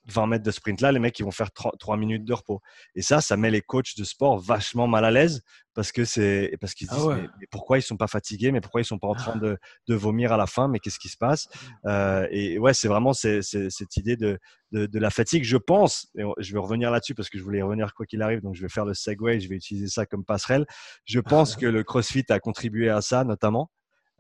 20 0.07 0.27
mètres 0.27 0.45
de 0.45 0.51
sprint 0.51 0.81
là, 0.81 0.93
les 0.93 0.99
mecs 0.99 1.19
ils 1.19 1.25
vont 1.25 1.31
faire 1.31 1.51
3, 1.53 1.97
minutes 1.97 2.25
de 2.25 2.33
repos. 2.33 2.61
Et 2.95 3.03
ça, 3.03 3.21
ça 3.21 3.37
met 3.37 3.51
les 3.51 3.61
coachs 3.61 3.97
de 3.97 4.05
sport 4.05 4.39
vachement 4.39 4.87
mal 4.87 5.05
à 5.05 5.11
l'aise 5.11 5.43
parce 5.75 5.93
que 5.93 6.05
c'est 6.05 6.57
parce 6.61 6.75
qu'ils 6.75 6.89
ah 6.91 6.97
disent 6.97 7.07
mais, 7.07 7.47
pourquoi 7.51 7.79
ils 7.79 7.83
sont 7.83 7.97
pas 7.97 8.07
fatigués, 8.07 8.51
mais 8.51 8.61
pourquoi 8.61 8.81
ils 8.81 8.85
sont 8.85 8.99
pas 8.99 9.09
en 9.09 9.15
train 9.15 9.37
de, 9.37 9.57
de 9.89 9.95
vomir 9.95 10.33
à 10.33 10.37
la 10.37 10.47
fin, 10.47 10.69
mais 10.69 10.79
qu'est-ce 10.81 10.99
qui 10.99 11.09
se 11.09 11.17
passe? 11.17 11.49
Euh, 11.87 12.27
Et 12.31 12.59
ouais, 12.59 12.75
c'est 12.75 12.89
vraiment 12.89 13.13
cette 13.13 13.97
idée 13.97 14.17
de, 14.17 14.39
de, 14.73 14.99
la 14.99 15.11
fatigue. 15.11 15.45
Je 15.45 15.57
pense, 15.57 16.09
et 16.17 16.23
je 16.39 16.53
vais 16.53 16.59
revenir 16.59 16.91
là-dessus 16.91 17.15
parce 17.15 17.29
que 17.29 17.39
je 17.39 17.43
voulais 17.43 17.59
y 17.59 17.63
revenir 17.63 17.95
quoi 17.95 18.07
qu'il 18.07 18.23
arrive, 18.23 18.41
donc 18.41 18.55
je 18.55 18.63
vais 18.63 18.69
faire 18.69 18.85
le 18.85 18.95
segue, 18.95 19.39
je 19.39 19.49
vais 19.49 19.57
utiliser 19.57 19.89
ça 19.89 20.07
comme 20.07 20.25
passerelle. 20.25 20.67
Je 21.05 21.21
pense 21.55 21.57
que 21.57 21.67
le 21.67 21.85
CrossFit 21.85 22.25
a 22.31 22.41
contribué 22.41 22.89
à 22.89 23.01
ça 23.01 23.25
notamment. 23.25 23.71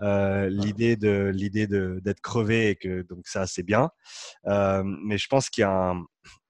Euh, 0.02 0.48
l'idée 0.48 0.96
de 0.96 1.30
l'idée 1.34 1.66
d'être 1.66 2.20
crevé 2.20 2.70
et 2.70 2.76
que 2.76 3.02
donc 3.02 3.26
ça 3.26 3.46
c'est 3.46 3.62
bien. 3.62 3.90
Euh, 4.46 4.82
mais 4.84 5.18
je 5.18 5.26
pense 5.28 5.50
qu'il 5.50 5.62
y 5.62 5.64
a 5.64 5.70
un, 5.70 5.98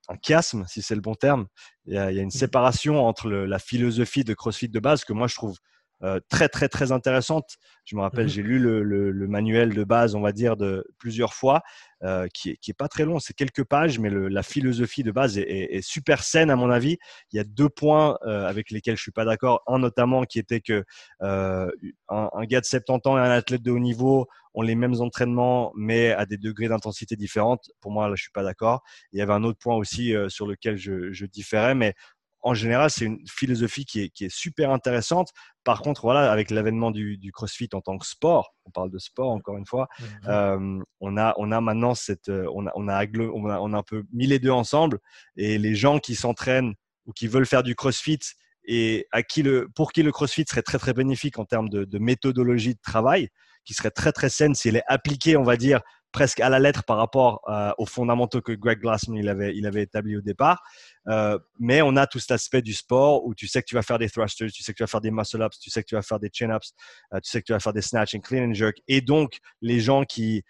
un 0.08 0.16
chiasme, 0.24 0.64
si 0.68 0.82
c'est 0.82 0.94
le 0.94 1.00
bon 1.00 1.14
terme. 1.14 1.46
Il 1.86 1.94
y 1.94 1.98
a, 1.98 2.10
il 2.10 2.16
y 2.16 2.20
a 2.20 2.22
une 2.22 2.28
mmh. 2.28 2.30
séparation 2.30 3.04
entre 3.04 3.28
le, 3.28 3.46
la 3.46 3.58
philosophie 3.58 4.24
de 4.24 4.34
CrossFit 4.34 4.68
de 4.68 4.80
base 4.80 5.04
que 5.04 5.12
moi 5.12 5.26
je 5.26 5.34
trouve 5.34 5.56
euh, 6.02 6.18
très 6.30 6.48
très 6.48 6.68
très 6.68 6.92
intéressante. 6.92 7.56
Je 7.84 7.94
me 7.94 8.00
rappelle, 8.00 8.26
mmh 8.26 8.28
j'ai 8.30 8.42
lu 8.42 8.58
le, 8.58 8.82
le, 8.82 9.28
manuel 9.28 9.74
de 9.74 9.84
base, 9.84 10.14
on 10.14 10.20
va 10.20 10.32
dire, 10.32 10.56
de 10.56 10.86
plusieurs 10.98 11.34
fois, 11.34 11.62
euh, 12.04 12.26
qui, 12.32 12.50
est, 12.50 12.56
qui 12.56 12.70
est 12.70 12.74
pas 12.74 12.88
très 12.88 13.04
long, 13.04 13.18
c'est 13.18 13.34
quelques 13.34 13.64
pages, 13.64 13.98
mais 13.98 14.08
le, 14.08 14.28
la 14.28 14.42
philosophie 14.42 15.02
de 15.02 15.10
base 15.10 15.36
est, 15.36 15.42
est, 15.42 15.82
super 15.82 16.22
saine 16.22 16.50
à 16.50 16.56
mon 16.56 16.70
avis. 16.70 16.96
Il 17.32 17.36
y 17.36 17.40
a 17.40 17.44
deux 17.44 17.68
points 17.68 18.16
euh, 18.24 18.46
avec 18.46 18.70
lesquels 18.70 18.96
je 18.96 19.02
suis 19.02 19.10
pas 19.12 19.24
d'accord. 19.24 19.62
Un 19.66 19.78
notamment 19.78 20.22
qui 20.24 20.38
était 20.38 20.60
que 20.60 20.84
un, 21.20 21.68
un, 22.08 22.44
gars 22.44 22.60
de 22.60 22.66
70 22.66 23.08
ans 23.08 23.18
et 23.18 23.20
un 23.20 23.30
athlète 23.30 23.62
de 23.62 23.70
haut 23.70 23.78
niveau 23.78 24.26
ont 24.54 24.62
les 24.62 24.74
mêmes 24.74 25.00
entraînements, 25.00 25.72
mais 25.76 26.12
à 26.12 26.24
des 26.26 26.38
degrés 26.38 26.68
d'intensité 26.68 27.16
différentes. 27.16 27.70
Pour 27.80 27.92
moi, 27.92 28.08
là, 28.08 28.14
je 28.16 28.22
suis 28.22 28.32
pas 28.32 28.42
d'accord. 28.42 28.82
Il 29.12 29.18
y 29.18 29.22
avait 29.22 29.32
un 29.32 29.44
autre 29.44 29.58
point 29.58 29.76
aussi 29.76 30.14
sur 30.28 30.46
lequel 30.46 30.76
je, 30.76 31.12
je 31.12 31.26
différais, 31.26 31.74
mais 31.74 31.94
en 32.42 32.54
général, 32.54 32.90
c'est 32.90 33.04
une 33.04 33.18
philosophie 33.28 33.84
qui 33.84 34.00
est, 34.00 34.08
qui 34.10 34.24
est, 34.24 34.34
super 34.34 34.70
intéressante. 34.70 35.30
Par 35.64 35.82
contre, 35.82 36.02
voilà, 36.02 36.30
avec 36.32 36.50
l'avènement 36.50 36.90
du, 36.90 37.18
du, 37.18 37.32
CrossFit 37.32 37.68
en 37.72 37.80
tant 37.80 37.98
que 37.98 38.06
sport, 38.06 38.54
on 38.64 38.70
parle 38.70 38.90
de 38.90 38.98
sport 38.98 39.30
encore 39.30 39.56
une 39.56 39.66
fois, 39.66 39.88
euh, 40.26 40.80
on, 41.00 41.16
a, 41.16 41.34
on 41.36 41.52
a 41.52 41.60
maintenant 41.60 41.94
cette, 41.94 42.28
euh, 42.28 42.46
on 42.54 42.66
a, 42.66 42.72
on 42.74 42.88
a, 42.88 43.04
on 43.04 43.50
a, 43.50 43.58
on 43.60 43.72
a 43.72 43.78
un 43.78 43.82
peu 43.82 44.04
mis 44.12 44.26
les 44.26 44.38
deux 44.38 44.50
ensemble 44.50 44.98
et 45.36 45.58
les 45.58 45.74
gens 45.74 45.98
qui 45.98 46.14
s'entraînent 46.14 46.74
ou 47.06 47.12
qui 47.12 47.26
veulent 47.26 47.46
faire 47.46 47.62
du 47.62 47.74
CrossFit 47.74 48.20
et 48.64 49.06
à 49.12 49.22
qui 49.22 49.42
le, 49.42 49.68
pour 49.74 49.92
qui 49.92 50.02
le 50.02 50.12
CrossFit 50.12 50.44
serait 50.48 50.62
très 50.62 50.78
très 50.78 50.94
bénéfique 50.94 51.38
en 51.38 51.44
termes 51.44 51.68
de, 51.68 51.84
de 51.84 51.98
méthodologie 51.98 52.74
de 52.74 52.80
travail, 52.82 53.28
qui 53.64 53.74
serait 53.74 53.90
très 53.90 54.12
très 54.12 54.30
saine 54.30 54.54
si 54.54 54.68
elle 54.68 54.76
est 54.76 54.84
appliquée, 54.86 55.36
on 55.36 55.42
va 55.42 55.56
dire, 55.56 55.80
presque 56.12 56.40
à 56.40 56.48
la 56.48 56.58
lettre 56.58 56.84
par 56.84 56.96
rapport 56.96 57.42
euh, 57.48 57.72
aux 57.78 57.86
fondamentaux 57.86 58.40
que 58.40 58.52
Greg 58.52 58.80
Glassman 58.80 59.18
il 59.18 59.28
avait, 59.28 59.56
il 59.56 59.66
avait 59.66 59.82
établi 59.82 60.16
au 60.16 60.20
départ. 60.20 60.62
Euh, 61.08 61.38
mais 61.58 61.82
on 61.82 61.96
a 61.96 62.06
tout 62.06 62.18
cet 62.18 62.32
aspect 62.32 62.62
du 62.62 62.74
sport 62.74 63.24
où 63.24 63.34
tu 63.34 63.46
sais 63.46 63.62
que 63.62 63.66
tu 63.66 63.74
vas 63.74 63.82
faire 63.82 63.98
des 63.98 64.08
thrusters, 64.08 64.50
tu 64.50 64.62
sais 64.62 64.72
que 64.72 64.78
tu 64.78 64.82
vas 64.82 64.88
faire 64.88 65.00
des 65.00 65.10
muscle-ups, 65.10 65.58
tu 65.58 65.70
sais 65.70 65.82
que 65.82 65.88
tu 65.88 65.94
vas 65.94 66.02
faire 66.02 66.18
des 66.18 66.30
chin-ups, 66.32 66.74
euh, 67.14 67.20
tu 67.20 67.30
sais 67.30 67.40
que 67.40 67.46
tu 67.46 67.52
vas 67.52 67.60
faire 67.60 67.72
des 67.72 67.82
snatch 67.82 68.14
and 68.14 68.20
clean 68.20 68.50
and 68.50 68.54
jerk. 68.54 68.78
Et 68.88 69.00
donc, 69.00 69.38
les 69.60 69.80
gens 69.80 70.04
qui 70.04 70.44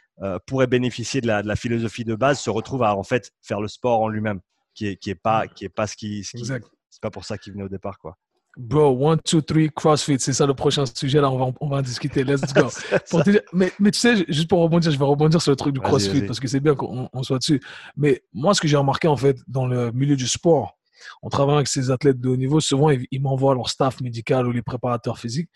pourraient 0.46 0.66
bénéficier 0.66 1.22
de 1.22 1.26
la, 1.26 1.42
de 1.42 1.48
la, 1.48 1.56
philosophie 1.56 2.04
de 2.04 2.14
base 2.14 2.38
se 2.40 2.50
retrouvent 2.50 2.82
à 2.82 2.94
en 2.94 3.02
fait 3.02 3.32
faire 3.40 3.62
le 3.62 3.68
sport 3.68 4.02
en 4.02 4.08
lui-même, 4.08 4.40
qui 4.74 4.88
est, 4.88 4.96
qui 4.96 5.08
est 5.08 5.14
pas, 5.14 5.46
qui 5.46 5.64
est 5.64 5.70
pas 5.70 5.86
ce 5.86 5.96
qui, 5.96 6.24
ce 6.24 6.36
qui 6.36 6.44
c'est 6.44 7.00
pas 7.00 7.10
pour 7.10 7.24
ça 7.24 7.38
qu'il 7.38 7.54
venait 7.54 7.64
au 7.64 7.68
départ, 7.70 7.98
quoi. 7.98 8.18
Bro, 8.56 8.96
one, 8.98 9.20
two, 9.24 9.40
three, 9.40 9.70
CrossFit, 9.70 10.18
c'est 10.18 10.32
ça 10.32 10.44
le 10.44 10.54
prochain 10.54 10.84
sujet. 10.84 11.20
Là, 11.20 11.30
on 11.30 11.38
va, 11.38 11.52
on 11.60 11.68
va 11.68 11.76
en 11.76 11.82
discuter. 11.82 12.24
Let's 12.24 12.52
go. 12.52 12.68
mais, 13.52 13.72
mais, 13.78 13.90
tu 13.92 14.00
sais, 14.00 14.24
juste 14.28 14.48
pour 14.48 14.60
rebondir, 14.60 14.90
je 14.90 14.98
vais 14.98 15.04
rebondir 15.04 15.40
sur 15.40 15.52
le 15.52 15.56
truc 15.56 15.72
du 15.72 15.80
CrossFit 15.80 16.22
parce 16.22 16.40
que 16.40 16.48
c'est 16.48 16.60
bien 16.60 16.74
qu'on 16.74 17.08
soit 17.22 17.38
dessus. 17.38 17.60
Mais 17.96 18.22
moi, 18.32 18.52
ce 18.52 18.60
que 18.60 18.66
j'ai 18.66 18.76
remarqué 18.76 19.06
en 19.06 19.16
fait 19.16 19.38
dans 19.46 19.66
le 19.66 19.92
milieu 19.92 20.16
du 20.16 20.26
sport, 20.26 20.76
on 21.22 21.28
travaille 21.28 21.56
avec 21.56 21.68
ces 21.68 21.90
athlètes 21.90 22.20
de 22.20 22.28
haut 22.28 22.36
niveau, 22.36 22.60
souvent 22.60 22.90
ils, 22.90 23.20
m'envoient 23.20 23.54
leur 23.54 23.70
staff 23.70 24.00
médical 24.00 24.46
ou 24.46 24.52
les 24.52 24.62
préparateurs 24.62 25.18
physiques. 25.18 25.50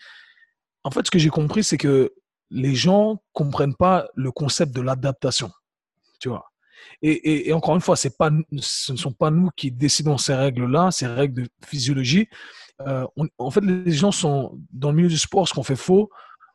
En 0.83 0.91
fait, 0.91 1.05
ce 1.05 1.11
que 1.11 1.19
j'ai 1.19 1.29
compris, 1.29 1.63
c'est 1.63 1.77
que 1.77 2.13
les 2.49 2.75
gens 2.75 3.21
comprennent 3.33 3.75
pas 3.75 4.07
le 4.15 4.31
concept 4.31 4.73
de 4.75 4.81
l'adaptation. 4.81 5.51
Tu 6.19 6.29
vois. 6.29 6.45
Et, 7.01 7.51
encore 7.53 7.75
une 7.75 7.81
fois, 7.81 7.95
pas, 8.17 8.31
ce 8.59 8.91
ne 8.91 8.97
sont 8.97 9.11
pas 9.11 9.31
nous 9.31 9.49
qui 9.55 9.71
décidons 9.71 10.17
ces 10.17 10.33
règles-là, 10.33 10.91
ces 10.91 11.07
règles 11.07 11.43
de 11.43 11.49
physiologie. 11.65 12.29
Euh, 12.81 13.05
en 13.37 13.51
fait, 13.51 13.61
les 13.61 13.91
gens 13.91 14.11
sont 14.11 14.59
dans 14.71 14.89
le 14.89 14.95
milieu 14.95 15.09
du 15.09 15.17
sport, 15.17 15.47
ce 15.47 15.53
qu'on 15.53 15.63
fait 15.63 15.75
faux. 15.75 16.09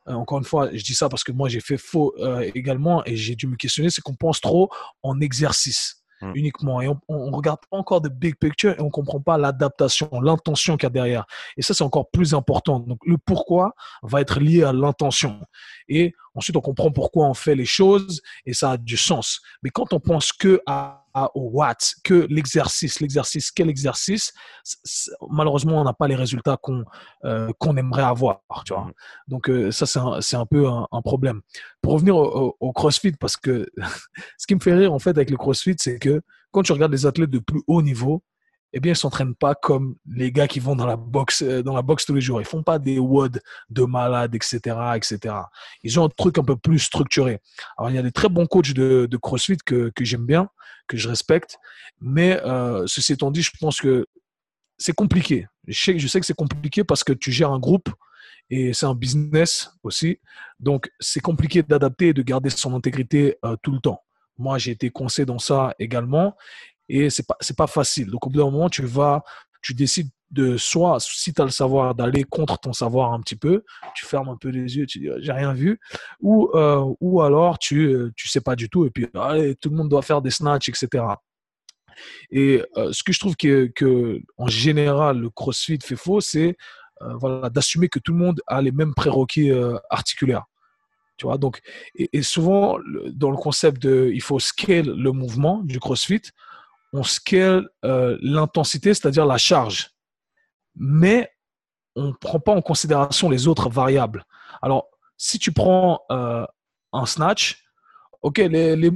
Euh, 0.07 0.13
encore 0.13 0.39
une 0.39 0.45
fois, 0.45 0.69
je 0.73 0.83
dis 0.83 0.95
ça 0.95 1.09
parce 1.09 1.23
que 1.23 1.31
moi 1.31 1.47
j'ai 1.47 1.59
fait 1.59 1.77
faux 1.77 2.13
euh, 2.19 2.49
également 2.55 3.03
et 3.05 3.15
j'ai 3.15 3.35
dû 3.35 3.45
me 3.47 3.55
questionner, 3.55 3.89
c'est 3.91 4.01
qu'on 4.01 4.15
pense 4.15 4.41
trop 4.41 4.69
en 5.03 5.19
exercice. 5.21 5.97
Mmh. 6.21 6.31
uniquement. 6.35 6.81
Et 6.81 6.87
on 7.07 7.31
ne 7.31 7.35
regarde 7.35 7.59
pas 7.67 7.77
encore 7.77 7.99
de 7.99 8.07
big 8.07 8.35
picture 8.35 8.73
et 8.73 8.81
on 8.81 8.85
ne 8.85 8.89
comprend 8.91 9.19
pas 9.19 9.39
l'adaptation, 9.39 10.07
l'intention 10.21 10.77
qu'il 10.77 10.83
y 10.83 10.87
a 10.87 10.91
derrière. 10.91 11.25
Et 11.57 11.63
ça, 11.63 11.73
c'est 11.73 11.83
encore 11.83 12.11
plus 12.11 12.35
important. 12.35 12.79
Donc, 12.79 12.99
le 13.07 13.17
pourquoi 13.17 13.73
va 14.03 14.21
être 14.21 14.39
lié 14.39 14.61
à 14.63 14.71
l'intention. 14.71 15.41
Et 15.89 16.13
ensuite, 16.35 16.55
on 16.55 16.61
comprend 16.61 16.91
pourquoi 16.91 17.25
on 17.27 17.33
fait 17.33 17.55
les 17.55 17.65
choses 17.65 18.21
et 18.45 18.53
ça 18.53 18.71
a 18.71 18.77
du 18.77 18.97
sens. 18.97 19.41
Mais 19.63 19.71
quand 19.71 19.93
on 19.93 19.99
pense 19.99 20.31
que 20.31 20.61
à 20.67 21.00
au 21.13 21.49
what, 21.51 21.77
que 22.03 22.27
l'exercice, 22.29 22.99
l'exercice, 22.99 23.51
quel 23.51 23.69
exercice, 23.69 24.33
malheureusement, 25.29 25.81
on 25.81 25.83
n'a 25.83 25.93
pas 25.93 26.07
les 26.07 26.15
résultats 26.15 26.57
qu'on 26.57 26.83
euh, 27.25 27.51
qu'on 27.59 27.77
aimerait 27.77 28.03
avoir. 28.03 28.41
Tu 28.65 28.73
vois 28.73 28.85
mmh. 28.85 28.93
Donc, 29.27 29.49
euh, 29.49 29.71
ça, 29.71 29.85
c'est 29.85 29.99
un, 29.99 30.41
un, 30.41 30.45
peu 30.45 30.67
un, 30.67 31.01
problème. 31.03 31.41
Pour 31.81 31.93
revenir 31.93 32.15
au, 32.15 32.55
au, 32.59 32.73
CrossFit, 32.73 33.13
parce 33.13 33.37
que 33.37 33.67
ce 34.37 34.47
qui 34.47 34.55
me 34.55 34.59
fait 34.59 34.73
rire, 34.73 34.93
en 34.93 34.99
fait, 34.99 35.11
avec 35.11 35.29
le 35.29 35.37
CrossFit, 35.37 35.75
c'est 35.77 35.99
que 35.99 36.21
quand 36.51 36.63
tu 36.63 36.71
regardes 36.71 36.91
les 36.91 37.05
athlètes 37.05 37.29
de 37.29 37.39
plus 37.39 37.61
haut 37.67 37.81
niveau, 37.81 38.23
eh 38.73 38.79
bien, 38.79 38.93
ils 38.93 38.97
s'entraînent 38.97 39.35
pas 39.35 39.55
comme 39.55 39.95
les 40.05 40.31
gars 40.31 40.47
qui 40.47 40.59
vont 40.59 40.75
dans 40.75 40.85
la 40.85 40.95
boxe, 40.95 41.41
euh, 41.41 41.61
dans 41.61 41.75
la 41.75 41.81
boxe 41.81 42.05
tous 42.05 42.13
les 42.13 42.21
jours. 42.21 42.41
Ils 42.41 42.45
font 42.45 42.63
pas 42.63 42.79
des 42.79 42.99
WOD 42.99 43.41
de 43.69 43.83
malades, 43.83 44.33
etc., 44.33 44.59
etc. 44.95 45.35
Ils 45.83 45.99
ont 45.99 46.05
un 46.05 46.09
truc 46.09 46.37
un 46.37 46.43
peu 46.43 46.55
plus 46.55 46.79
structuré. 46.79 47.39
Alors, 47.77 47.89
il 47.91 47.95
y 47.95 47.99
a 47.99 48.01
des 48.01 48.11
très 48.11 48.29
bons 48.29 48.45
coachs 48.45 48.73
de, 48.73 49.17
CrossFit 49.21 49.57
que, 49.65 49.91
que 49.95 50.05
j'aime 50.05 50.25
bien, 50.25 50.49
que 50.87 50.97
je 50.97 51.09
respecte. 51.09 51.57
Mais 51.99 52.41
euh, 52.43 52.85
ceci 52.87 53.13
étant 53.13 53.31
dit, 53.31 53.41
je 53.41 53.51
pense 53.59 53.79
que 53.81 54.05
c'est 54.77 54.93
compliqué. 54.93 55.47
Je 55.67 55.79
sais, 55.79 55.99
je 55.99 56.07
sais 56.07 56.19
que 56.19 56.25
c'est 56.25 56.33
compliqué 56.33 56.83
parce 56.83 57.03
que 57.03 57.13
tu 57.13 57.31
gères 57.31 57.51
un 57.51 57.59
groupe 57.59 57.89
et 58.49 58.73
c'est 58.73 58.85
un 58.85 58.95
business 58.95 59.71
aussi. 59.83 60.19
Donc, 60.59 60.91
c'est 60.99 61.19
compliqué 61.19 61.61
d'adapter 61.61 62.09
et 62.09 62.13
de 62.13 62.21
garder 62.21 62.49
son 62.49 62.73
intégrité 62.73 63.37
euh, 63.45 63.55
tout 63.61 63.71
le 63.71 63.79
temps. 63.79 64.01
Moi, 64.37 64.57
j'ai 64.57 64.71
été 64.71 64.89
conseillé 64.89 65.25
dans 65.25 65.39
ça 65.39 65.75
également 65.77 66.35
et 66.91 67.09
c'est 67.09 67.25
pas 67.25 67.37
pas 67.57 67.67
facile. 67.67 68.07
Donc 68.07 68.27
au 68.27 68.29
bout 68.29 68.39
d'un 68.39 68.51
moment, 68.51 68.69
tu 68.69 68.85
vas 68.85 69.23
tu 69.61 69.73
décides 69.73 70.09
de 70.31 70.57
soit 70.57 70.99
si 70.99 71.33
tu 71.33 71.41
as 71.41 71.45
le 71.45 71.51
savoir 71.51 71.93
d'aller 71.93 72.23
contre 72.23 72.57
ton 72.57 72.73
savoir 72.73 73.13
un 73.13 73.19
petit 73.19 73.35
peu, 73.35 73.63
tu 73.95 74.05
fermes 74.05 74.29
un 74.29 74.37
peu 74.37 74.49
les 74.49 74.77
yeux, 74.77 74.85
tu 74.85 74.99
dis 74.99 75.09
j'ai 75.19 75.31
rien 75.31 75.53
vu 75.53 75.79
ou 76.21 76.49
euh, 76.55 76.85
ou 76.99 77.21
alors 77.21 77.59
tu 77.59 77.87
euh, 77.87 78.11
tu 78.15 78.27
sais 78.27 78.41
pas 78.41 78.55
du 78.55 78.69
tout 78.69 78.85
et 78.85 78.89
puis 78.89 79.07
tout 79.07 79.69
le 79.69 79.75
monde 79.75 79.89
doit 79.89 80.01
faire 80.01 80.21
des 80.21 80.31
snatchs 80.31 80.69
etc. 80.69 81.03
Et 82.29 82.63
euh, 82.77 82.91
ce 82.93 83.03
que 83.03 83.11
je 83.11 83.19
trouve 83.19 83.35
que, 83.35 83.69
que 83.75 84.21
en 84.37 84.47
général 84.47 85.19
le 85.19 85.29
CrossFit 85.29 85.79
fait 85.83 85.95
faux, 85.97 86.21
c'est 86.21 86.57
voilà 87.19 87.49
d'assumer 87.49 87.89
que 87.89 87.99
tout 87.99 88.13
le 88.13 88.19
monde 88.19 88.41
a 88.47 88.61
les 88.61 88.71
mêmes 88.71 88.93
prérequis 88.93 89.51
articulaires. 89.89 90.45
Tu 91.17 91.25
vois, 91.27 91.37
donc, 91.37 91.61
et, 91.95 92.09
et, 92.13 92.23
souvent, 92.23 92.79
dans 93.13 93.29
le 93.29 93.37
concept 93.37 93.81
de 93.81 94.09
il 94.13 94.21
faut 94.21 94.39
scale 94.39 94.87
le 94.87 95.11
mouvement 95.11 95.61
du 95.63 95.79
CrossFit, 95.79 96.21
on 96.93 97.03
scale 97.03 97.69
euh, 97.85 98.17
l'intensité, 98.21 98.93
c'est-à-dire 98.93 99.25
la 99.25 99.37
charge. 99.37 99.91
Mais 100.75 101.31
on 101.95 102.07
ne 102.07 102.13
prend 102.13 102.39
pas 102.39 102.53
en 102.53 102.61
considération 102.61 103.29
les 103.29 103.47
autres 103.47 103.69
variables. 103.69 104.25
Alors, 104.61 104.87
si 105.17 105.39
tu 105.39 105.51
prends 105.51 106.01
euh, 106.11 106.45
un 106.93 107.05
snatch, 107.05 107.63
OK, 108.21 108.37
les, 108.37 108.75
les, 108.75 108.91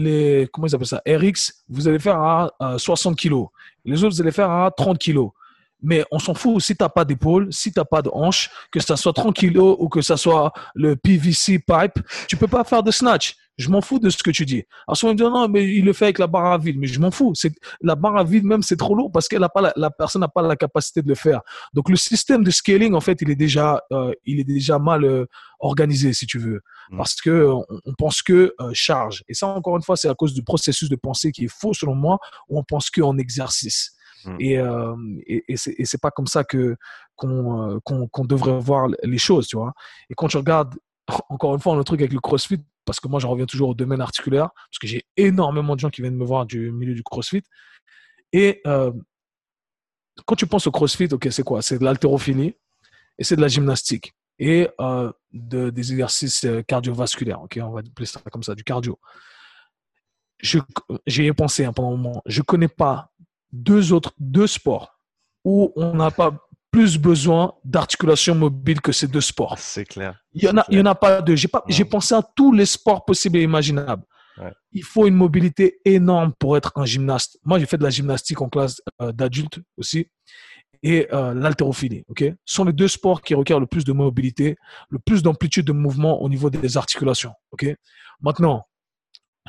les, 0.00 0.48
comment 0.52 0.66
ils 0.66 0.74
appellent 0.74 0.86
ça 0.86 1.02
RX, 1.06 1.64
vous 1.68 1.86
allez 1.86 1.98
faire 1.98 2.20
à 2.20 2.78
60 2.78 3.18
kg. 3.18 3.44
Les 3.84 4.02
autres, 4.02 4.14
vous 4.14 4.22
allez 4.22 4.32
faire 4.32 4.50
à 4.50 4.70
30 4.70 4.98
kg. 4.98 5.28
Mais 5.82 6.04
on 6.10 6.18
s'en 6.18 6.34
fout 6.34 6.60
si 6.60 6.76
tu 6.76 6.82
n'as 6.82 6.88
pas 6.88 7.04
d'épaule, 7.04 7.52
si 7.52 7.72
tu 7.72 7.78
n'as 7.78 7.84
pas 7.84 8.02
de 8.02 8.10
hanche, 8.12 8.50
que 8.70 8.80
ça 8.80 8.96
soit 8.96 9.12
30 9.12 9.34
kg 9.34 9.58
ou 9.58 9.88
que 9.88 10.02
ça 10.02 10.16
soit 10.16 10.52
le 10.74 10.96
PVC 10.96 11.58
pipe, 11.58 12.00
tu 12.28 12.36
peux 12.36 12.48
pas 12.48 12.64
faire 12.64 12.82
de 12.82 12.90
snatch. 12.90 13.36
Je 13.60 13.68
m'en 13.68 13.82
fous 13.82 13.98
de 13.98 14.08
ce 14.08 14.22
que 14.22 14.30
tu 14.30 14.46
dis. 14.46 14.64
Alors 14.88 14.96
souvent, 14.96 15.10
on 15.10 15.14
me 15.14 15.18
dit 15.18 15.22
non, 15.22 15.46
mais 15.48 15.68
il 15.68 15.84
le 15.84 15.92
fait 15.92 16.06
avec 16.06 16.18
la 16.18 16.26
barre 16.26 16.52
à 16.52 16.56
vide. 16.56 16.78
Mais 16.78 16.86
je 16.86 16.98
m'en 16.98 17.10
fous. 17.10 17.32
C'est, 17.34 17.52
la 17.82 17.94
barre 17.94 18.16
à 18.16 18.24
vide, 18.24 18.44
même, 18.44 18.62
c'est 18.62 18.78
trop 18.78 18.94
lourd 18.94 19.12
parce 19.12 19.28
que 19.28 19.36
la, 19.36 19.50
la 19.76 19.90
personne 19.90 20.20
n'a 20.20 20.28
pas 20.28 20.40
la 20.40 20.56
capacité 20.56 21.02
de 21.02 21.08
le 21.08 21.14
faire. 21.14 21.42
Donc, 21.74 21.90
le 21.90 21.96
système 21.96 22.42
de 22.42 22.50
scaling, 22.50 22.94
en 22.94 23.00
fait, 23.00 23.20
il 23.20 23.30
est 23.30 23.36
déjà, 23.36 23.82
euh, 23.92 24.12
il 24.24 24.40
est 24.40 24.44
déjà 24.44 24.78
mal 24.78 25.04
euh, 25.04 25.26
organisé, 25.58 26.14
si 26.14 26.26
tu 26.26 26.38
veux. 26.38 26.62
Mm. 26.90 26.96
Parce 26.96 27.16
que 27.16 27.50
on, 27.84 27.94
pense 27.98 28.22
que 28.22 28.54
euh, 28.58 28.70
charge. 28.72 29.24
Et 29.28 29.34
ça, 29.34 29.48
encore 29.48 29.76
une 29.76 29.82
fois, 29.82 29.96
c'est 29.98 30.08
à 30.08 30.14
cause 30.14 30.32
du 30.32 30.42
processus 30.42 30.88
de 30.88 30.96
pensée 30.96 31.30
qui 31.30 31.44
est 31.44 31.52
faux, 31.54 31.74
selon 31.74 31.94
moi, 31.94 32.18
où 32.48 32.58
on 32.58 32.64
pense 32.64 32.88
qu'en 32.88 33.18
exercice. 33.18 33.92
Mm. 34.24 34.36
Et, 34.40 34.54
et, 35.26 35.44
et 35.48 35.84
c'est 35.84 36.00
pas 36.00 36.10
comme 36.10 36.26
ça 36.26 36.44
que 36.44 36.76
qu'on 37.14 37.78
qu'on 37.84 38.24
devrait 38.24 38.58
voir 38.58 38.88
les 39.02 39.18
choses, 39.18 39.48
tu 39.48 39.58
vois. 39.58 39.74
Et 40.08 40.14
quand 40.14 40.28
tu 40.28 40.38
regardes, 40.38 40.76
encore 41.28 41.54
une 41.54 41.60
fois, 41.60 41.76
le 41.76 41.84
truc 41.84 42.00
avec 42.00 42.14
le 42.14 42.20
CrossFit, 42.20 42.64
parce 42.90 42.98
que 42.98 43.06
moi, 43.06 43.20
j'en 43.20 43.30
reviens 43.30 43.46
toujours 43.46 43.68
au 43.68 43.74
domaine 43.74 44.00
articulaire, 44.00 44.50
parce 44.52 44.80
que 44.80 44.88
j'ai 44.88 45.04
énormément 45.16 45.76
de 45.76 45.80
gens 45.80 45.90
qui 45.90 46.02
viennent 46.02 46.16
me 46.16 46.24
voir 46.24 46.44
du 46.44 46.72
milieu 46.72 46.92
du 46.92 47.04
CrossFit. 47.04 47.44
Et 48.32 48.60
euh, 48.66 48.90
quand 50.26 50.34
tu 50.34 50.48
penses 50.48 50.66
au 50.66 50.72
CrossFit, 50.72 51.06
ok, 51.12 51.28
c'est 51.30 51.44
quoi? 51.44 51.62
C'est 51.62 51.78
de 51.78 51.84
l'haltérophilie 51.84 52.56
et 53.16 53.22
c'est 53.22 53.36
de 53.36 53.40
la 53.40 53.46
gymnastique 53.46 54.12
et 54.40 54.68
euh, 54.80 55.12
de, 55.30 55.70
des 55.70 55.92
exercices 55.92 56.42
euh, 56.42 56.62
cardiovasculaires. 56.62 57.40
Ok, 57.42 57.60
on 57.62 57.70
va 57.70 57.78
appeler 57.78 58.06
ça 58.06 58.20
comme 58.32 58.42
ça, 58.42 58.56
du 58.56 58.64
cardio. 58.64 58.98
J'ai 61.06 61.32
pensé 61.32 61.64
hein, 61.64 61.72
pendant 61.72 61.94
un 61.94 61.96
moment. 61.96 62.22
Je 62.26 62.42
connais 62.42 62.66
pas 62.66 63.12
deux 63.52 63.92
autres 63.92 64.14
deux 64.18 64.48
sports 64.48 64.98
où 65.44 65.72
on 65.76 65.94
n'a 65.94 66.10
pas 66.10 66.36
plus 66.70 66.98
besoin 66.98 67.54
d'articulation 67.64 68.34
mobile 68.34 68.80
que 68.80 68.92
ces 68.92 69.08
deux 69.08 69.20
sports. 69.20 69.58
C'est 69.58 69.84
clair. 69.84 70.20
Il 70.34 70.44
y 70.44 70.48
en 70.48 70.56
a, 70.58 70.64
il 70.68 70.78
y 70.78 70.80
en 70.80 70.86
a 70.86 70.94
pas 70.94 71.20
deux. 71.20 71.36
J'ai 71.36 71.48
pas, 71.48 71.64
j'ai 71.68 71.84
pensé 71.84 72.14
à 72.14 72.22
tous 72.22 72.52
les 72.52 72.66
sports 72.66 73.04
possibles 73.04 73.38
et 73.38 73.42
imaginables. 73.42 74.04
Il 74.72 74.84
faut 74.84 75.06
une 75.06 75.16
mobilité 75.16 75.80
énorme 75.84 76.32
pour 76.38 76.56
être 76.56 76.72
un 76.76 76.86
gymnaste. 76.86 77.38
Moi, 77.44 77.58
j'ai 77.58 77.66
fait 77.66 77.76
de 77.76 77.82
la 77.82 77.90
gymnastique 77.90 78.40
en 78.40 78.48
classe 78.48 78.80
euh, 79.02 79.12
d'adultes 79.12 79.58
aussi 79.76 80.06
et 80.82 81.08
euh, 81.12 81.34
l'haltérophilie. 81.34 82.04
Ok, 82.08 82.24
Ce 82.46 82.54
sont 82.54 82.64
les 82.64 82.72
deux 82.72 82.88
sports 82.88 83.20
qui 83.20 83.34
requièrent 83.34 83.60
le 83.60 83.66
plus 83.66 83.84
de 83.84 83.92
mobilité, 83.92 84.56
le 84.88 84.98
plus 84.98 85.22
d'amplitude 85.22 85.66
de 85.66 85.72
mouvement 85.72 86.22
au 86.22 86.28
niveau 86.30 86.48
des 86.48 86.78
articulations. 86.78 87.34
Ok? 87.50 87.66
Maintenant, 88.22 88.66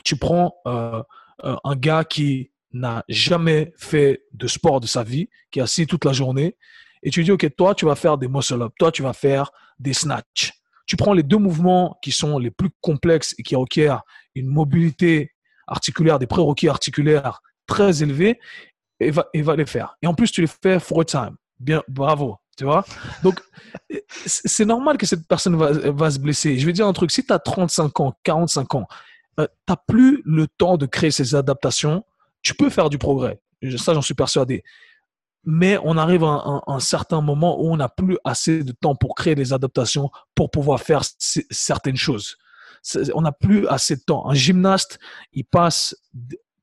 tu 0.04 0.18
prends 0.18 0.56
euh, 0.68 1.02
un 1.42 1.76
gars 1.78 2.04
qui 2.04 2.52
n'a 2.74 3.06
jamais 3.08 3.74
fait 3.78 4.24
de 4.34 4.48
sport 4.48 4.82
de 4.82 4.88
sa 4.88 5.04
vie, 5.04 5.30
qui 5.52 5.60
est 5.60 5.62
assis 5.62 5.88
toute 5.88 6.04
la 6.04 6.12
journée 6.14 6.58
et 7.04 7.10
tu 7.10 7.24
dis, 7.24 7.32
OK, 7.32 7.48
toi, 7.56 7.76
tu 7.76 7.86
vas 7.86 7.96
faire 7.96 8.18
des 8.18 8.28
muscle-up, 8.28 8.74
toi, 8.78 8.92
tu 8.92 9.02
vas 9.02 9.14
faire 9.14 9.52
des 9.80 9.94
snatch. 9.94 10.54
Tu 10.86 10.96
prends 10.96 11.14
les 11.14 11.24
deux 11.24 11.38
mouvements 11.38 11.98
qui 12.02 12.12
sont 12.12 12.38
les 12.38 12.52
plus 12.52 12.70
complexes 12.82 13.34
et 13.38 13.44
qui 13.44 13.56
requièrent 13.56 14.02
une 14.36 14.48
mobilité 14.48 15.32
articulaire, 15.68 16.20
des 16.20 16.28
prérequis 16.28 16.68
articulaires 16.68 17.42
très 17.66 18.04
élevés, 18.04 18.40
et 19.00 19.10
va, 19.10 19.28
et 19.34 19.42
va 19.42 19.56
les 19.56 19.66
faire. 19.66 19.96
Et 20.02 20.08
en 20.08 20.14
plus, 20.14 20.32
tu 20.32 20.42
les 20.42 20.48
fais 20.48 20.80
for 20.80 21.06
time. 21.06 21.36
Bien, 21.60 21.82
bravo. 21.88 22.38
Tu 22.58 22.66
vois 22.66 22.86
Donc, 23.24 23.42
c'est 24.26 24.66
normal 24.66 24.98
que 24.98 25.06
cette 25.06 25.28
personne 25.28 25.56
va, 25.56 25.72
va, 25.72 26.12
se 26.12 26.20
blesser. 26.20 26.60
Je 26.60 26.66
vais 26.66 26.74
dire 26.74 26.86
un 26.86 26.94
truc, 26.94 27.12
si 27.12 27.26
tu 27.26 27.34
as 27.34 27.40
35 27.40 28.00
ans, 28.00 28.14
45 28.24 28.76
ans, 28.76 28.88
euh, 29.40 29.48
tu 29.66 29.72
n'as 29.72 29.78
plus 29.88 30.22
le 30.26 30.48
temps 30.48 30.78
de 30.78 30.86
créer 30.86 31.12
ces 31.12 31.34
adaptations, 31.34 32.04
tu 32.44 32.54
peux 32.54 32.70
faire 32.70 32.90
du 32.90 32.98
progrès. 32.98 33.40
Ça, 33.78 33.94
j'en 33.94 34.02
suis 34.02 34.14
persuadé 34.14 34.64
mais 35.44 35.78
on 35.84 35.98
arrive 35.98 36.24
à 36.24 36.62
un, 36.68 36.80
certain 36.80 37.22
moment 37.22 37.60
où 37.62 37.72
on 37.72 37.78
n'a 37.78 37.90
plus 37.90 38.18
assez 38.24 38.64
de 38.64 38.72
temps 38.72 38.96
pour 38.96 39.16
créer 39.16 39.36
des 39.36 39.54
adaptations 39.54 40.12
pour 40.36 40.52
pouvoir 40.52 40.80
faire 40.80 41.02
certaines 41.20 41.96
choses. 41.96 42.38
On 43.14 43.22
n'a 43.22 43.32
plus 43.32 43.68
assez 43.68 43.96
de 43.96 44.02
temps. 44.02 44.30
Un 44.30 44.34
gymnaste, 44.34 45.00
il 45.34 45.46
passe 45.46 45.96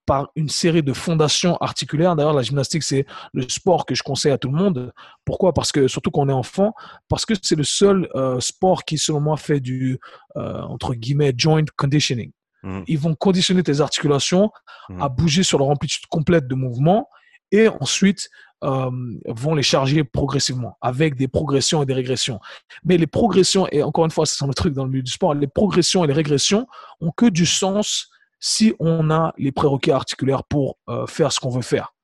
par 0.06 0.30
une 0.36 0.48
série 0.48 0.82
de 0.82 0.92
fondations 0.92 1.56
articulaires. 1.56 2.16
D'ailleurs, 2.16 2.32
la 2.32 2.42
gymnastique, 2.42 2.82
c'est 2.82 3.04
le 3.34 3.46
sport 3.48 3.84
que 3.84 3.94
je 3.94 4.02
conseille 4.02 4.32
à 4.32 4.38
tout 4.38 4.48
le 4.48 4.56
monde. 4.56 4.92
Pourquoi? 5.24 5.52
Parce 5.52 5.70
que, 5.70 5.86
surtout 5.86 6.10
quand 6.10 6.22
on 6.22 6.28
est 6.28 6.32
enfant, 6.32 6.72
parce 7.08 7.26
que 7.26 7.34
c'est 7.42 7.56
le 7.56 7.64
seul 7.64 8.08
euh, 8.14 8.40
sport 8.40 8.84
qui, 8.84 8.96
selon 8.96 9.20
moi, 9.20 9.36
fait 9.36 9.60
du, 9.60 9.98
euh, 10.36 10.62
entre 10.62 10.94
guillemets, 10.94 11.34
joint 11.36 11.64
conditioning. 11.76 12.32
Mmh. 12.62 12.80
Ils 12.86 12.98
vont 12.98 13.14
conditionner 13.14 13.62
tes 13.62 13.80
articulations 13.80 14.50
mmh. 14.88 15.02
à 15.02 15.08
bouger 15.10 15.42
sur 15.42 15.58
leur 15.58 15.68
amplitude 15.68 16.06
complète 16.06 16.48
de 16.48 16.54
mouvement 16.54 17.08
et 17.52 17.68
ensuite 17.68 18.30
euh, 18.64 18.90
vont 19.26 19.54
les 19.54 19.62
charger 19.62 20.02
progressivement 20.02 20.76
avec 20.80 21.14
des 21.14 21.28
progressions 21.28 21.82
et 21.82 21.86
des 21.86 21.94
régressions. 21.94 22.40
Mais 22.84 22.96
les 22.96 23.06
progressions, 23.06 23.68
et 23.70 23.82
encore 23.82 24.04
une 24.04 24.10
fois, 24.10 24.26
c'est 24.26 24.44
le 24.44 24.54
truc 24.54 24.74
dans 24.74 24.84
le 24.84 24.90
milieu 24.90 25.02
du 25.02 25.12
sport, 25.12 25.34
les 25.34 25.46
progressions 25.46 26.04
et 26.04 26.08
les 26.08 26.12
régressions 26.12 26.66
ont 27.00 27.12
que 27.12 27.26
du 27.26 27.46
sens 27.46 28.10
si 28.40 28.74
on 28.78 29.10
a 29.10 29.32
les 29.38 29.52
prérequis 29.52 29.90
articulaires 29.90 30.44
pour 30.44 30.76
euh, 30.88 31.06
faire 31.06 31.32
ce 31.32 31.40
qu'on 31.40 31.50
veut 31.50 31.62
faire. 31.62 31.94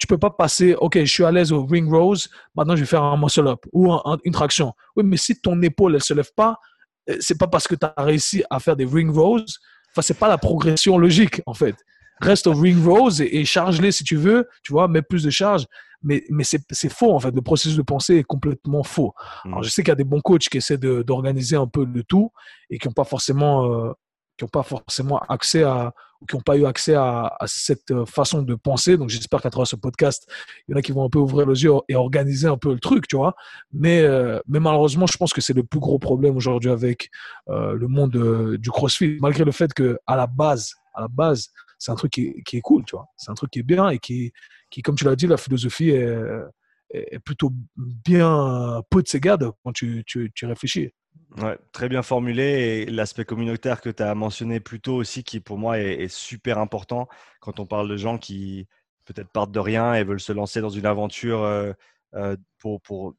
tu 0.00 0.08
peux 0.08 0.18
pas 0.18 0.30
passer, 0.30 0.74
OK, 0.74 0.98
je 0.98 1.04
suis 1.04 1.24
à 1.24 1.30
l'aise 1.30 1.52
au 1.52 1.64
ring 1.64 1.88
rose, 1.88 2.28
maintenant 2.56 2.74
je 2.74 2.80
vais 2.80 2.86
faire 2.86 3.04
un 3.04 3.16
muscle 3.16 3.46
up 3.46 3.60
ou 3.72 3.92
une 4.24 4.32
traction. 4.32 4.72
Oui, 4.96 5.04
mais 5.04 5.16
si 5.16 5.40
ton 5.40 5.60
épaule, 5.62 5.94
elle 5.94 6.02
se 6.02 6.14
lève 6.14 6.32
pas, 6.34 6.58
euh, 7.08 7.16
c'est 7.20 7.38
pas 7.38 7.46
parce 7.46 7.68
que 7.68 7.74
tu 7.74 7.86
as 7.86 8.02
réussi 8.02 8.42
à 8.50 8.58
faire 8.58 8.76
des 8.76 8.84
ring 8.84 9.14
rows, 9.14 9.44
enfin, 9.92 10.02
c'est 10.02 10.18
pas 10.18 10.28
la 10.28 10.38
progression 10.38 10.98
logique, 10.98 11.40
en 11.46 11.54
fait. 11.54 11.76
Reste 12.20 12.46
au 12.46 12.54
ring 12.54 12.84
rows 12.84 13.20
et, 13.20 13.44
charge-les 13.44 13.92
si 13.92 14.04
tu 14.04 14.16
veux, 14.16 14.48
tu 14.62 14.72
vois, 14.72 14.88
mets 14.88 15.02
plus 15.02 15.22
de 15.22 15.30
charge. 15.30 15.66
Mais, 16.02 16.22
mais 16.28 16.44
c'est 16.44 16.92
faux, 16.92 17.14
en 17.14 17.18
fait. 17.18 17.34
Le 17.34 17.40
processus 17.40 17.76
de 17.76 17.82
pensée 17.82 18.16
est 18.16 18.24
complètement 18.24 18.82
faux. 18.82 19.14
Alors, 19.44 19.60
mm. 19.60 19.64
je 19.64 19.68
sais 19.70 19.82
qu'il 19.82 19.90
y 19.90 19.92
a 19.92 19.96
des 19.96 20.04
bons 20.04 20.20
coachs 20.20 20.48
qui 20.48 20.58
essaient 20.58 20.78
d'organiser 20.78 21.56
un 21.56 21.66
peu 21.66 21.84
le 21.84 22.04
tout 22.04 22.30
et 22.68 22.78
qui 22.78 22.86
n'ont 22.86 22.92
pas 22.92 23.04
forcément 23.04 23.64
euh, 23.64 23.92
qui 24.36 24.44
n'ont 24.44 24.48
pas 24.48 24.62
forcément 24.62 25.18
accès 25.28 25.62
à, 25.62 25.92
ou 26.20 26.26
qui 26.26 26.34
n'ont 26.34 26.42
pas 26.42 26.56
eu 26.56 26.66
accès 26.66 26.94
à, 26.94 27.36
cette 27.46 27.90
euh, 27.90 28.04
façon 28.04 28.42
de 28.42 28.54
penser. 28.54 28.96
Donc, 28.96 29.10
j'espère 29.10 29.40
qu'à 29.40 29.50
travers 29.50 29.66
ce 29.66 29.76
podcast, 29.76 30.28
il 30.66 30.72
y 30.72 30.74
en 30.74 30.78
a 30.78 30.82
qui 30.82 30.92
vont 30.92 31.04
un 31.04 31.08
peu 31.08 31.18
ouvrir 31.18 31.46
les 31.46 31.62
yeux 31.62 31.72
et 31.88 31.94
organiser 31.94 32.48
un 32.48 32.56
peu 32.56 32.72
le 32.72 32.80
truc, 32.80 33.06
tu 33.06 33.16
vois. 33.16 33.34
Mais, 33.72 34.02
euh, 34.02 34.40
mais 34.48 34.60
malheureusement, 34.60 35.06
je 35.06 35.16
pense 35.16 35.32
que 35.32 35.40
c'est 35.40 35.52
le 35.52 35.62
plus 35.62 35.80
gros 35.80 35.98
problème 35.98 36.36
aujourd'hui 36.36 36.70
avec 36.70 37.10
euh, 37.48 37.74
le 37.74 37.86
monde 37.88 38.56
du 38.56 38.70
CrossFit, 38.70 39.18
malgré 39.20 39.44
le 39.44 39.52
fait 39.52 39.72
que 39.72 39.98
à 40.06 40.16
la 40.16 40.26
base, 40.26 40.74
à 40.94 41.02
la 41.02 41.08
base, 41.08 41.50
c'est 41.84 41.92
un 41.92 41.96
truc 41.96 42.12
qui, 42.12 42.42
qui, 42.44 42.56
est 42.56 42.60
cool, 42.62 42.82
tu 42.86 42.96
vois. 42.96 43.06
C'est 43.16 43.30
un 43.30 43.34
truc 43.34 43.50
qui 43.50 43.58
est 43.58 43.62
bien 43.62 43.90
et 43.90 43.98
qui, 43.98 44.32
qui 44.70 44.80
comme 44.80 44.94
tu 44.94 45.04
l'as 45.04 45.16
dit, 45.16 45.26
la 45.26 45.36
philosophie 45.36 45.90
est, 45.90 46.16
est 46.90 47.18
plutôt 47.18 47.50
bien 47.76 48.82
peu 48.88 49.02
de 49.02 49.08
ses 49.08 49.20
gardes 49.20 49.52
quand 49.62 49.72
tu, 49.72 50.02
tu, 50.06 50.32
tu 50.34 50.46
réfléchis. 50.46 50.92
Ouais, 51.38 51.58
très 51.72 51.88
bien 51.88 52.02
formulé. 52.02 52.42
Et 52.42 52.86
l'aspect 52.86 53.26
communautaire 53.26 53.80
que 53.82 53.90
tu 53.90 54.02
as 54.02 54.14
mentionné 54.14 54.60
plus 54.60 54.80
tôt 54.80 54.94
aussi, 54.94 55.24
qui 55.24 55.40
pour 55.40 55.58
moi 55.58 55.78
est, 55.78 56.08
super 56.08 56.58
important 56.58 57.06
quand 57.40 57.60
on 57.60 57.66
parle 57.66 57.88
de 57.88 57.96
gens 57.96 58.16
qui 58.18 58.66
peut-être 59.04 59.30
partent 59.30 59.52
de 59.52 59.60
rien 59.60 59.94
et 59.94 60.04
veulent 60.04 60.20
se 60.20 60.32
lancer 60.32 60.62
dans 60.62 60.70
une 60.70 60.86
aventure 60.86 61.42
euh, 61.42 61.72
euh, 62.14 62.36
pour, 62.58 62.80
pour 62.80 63.14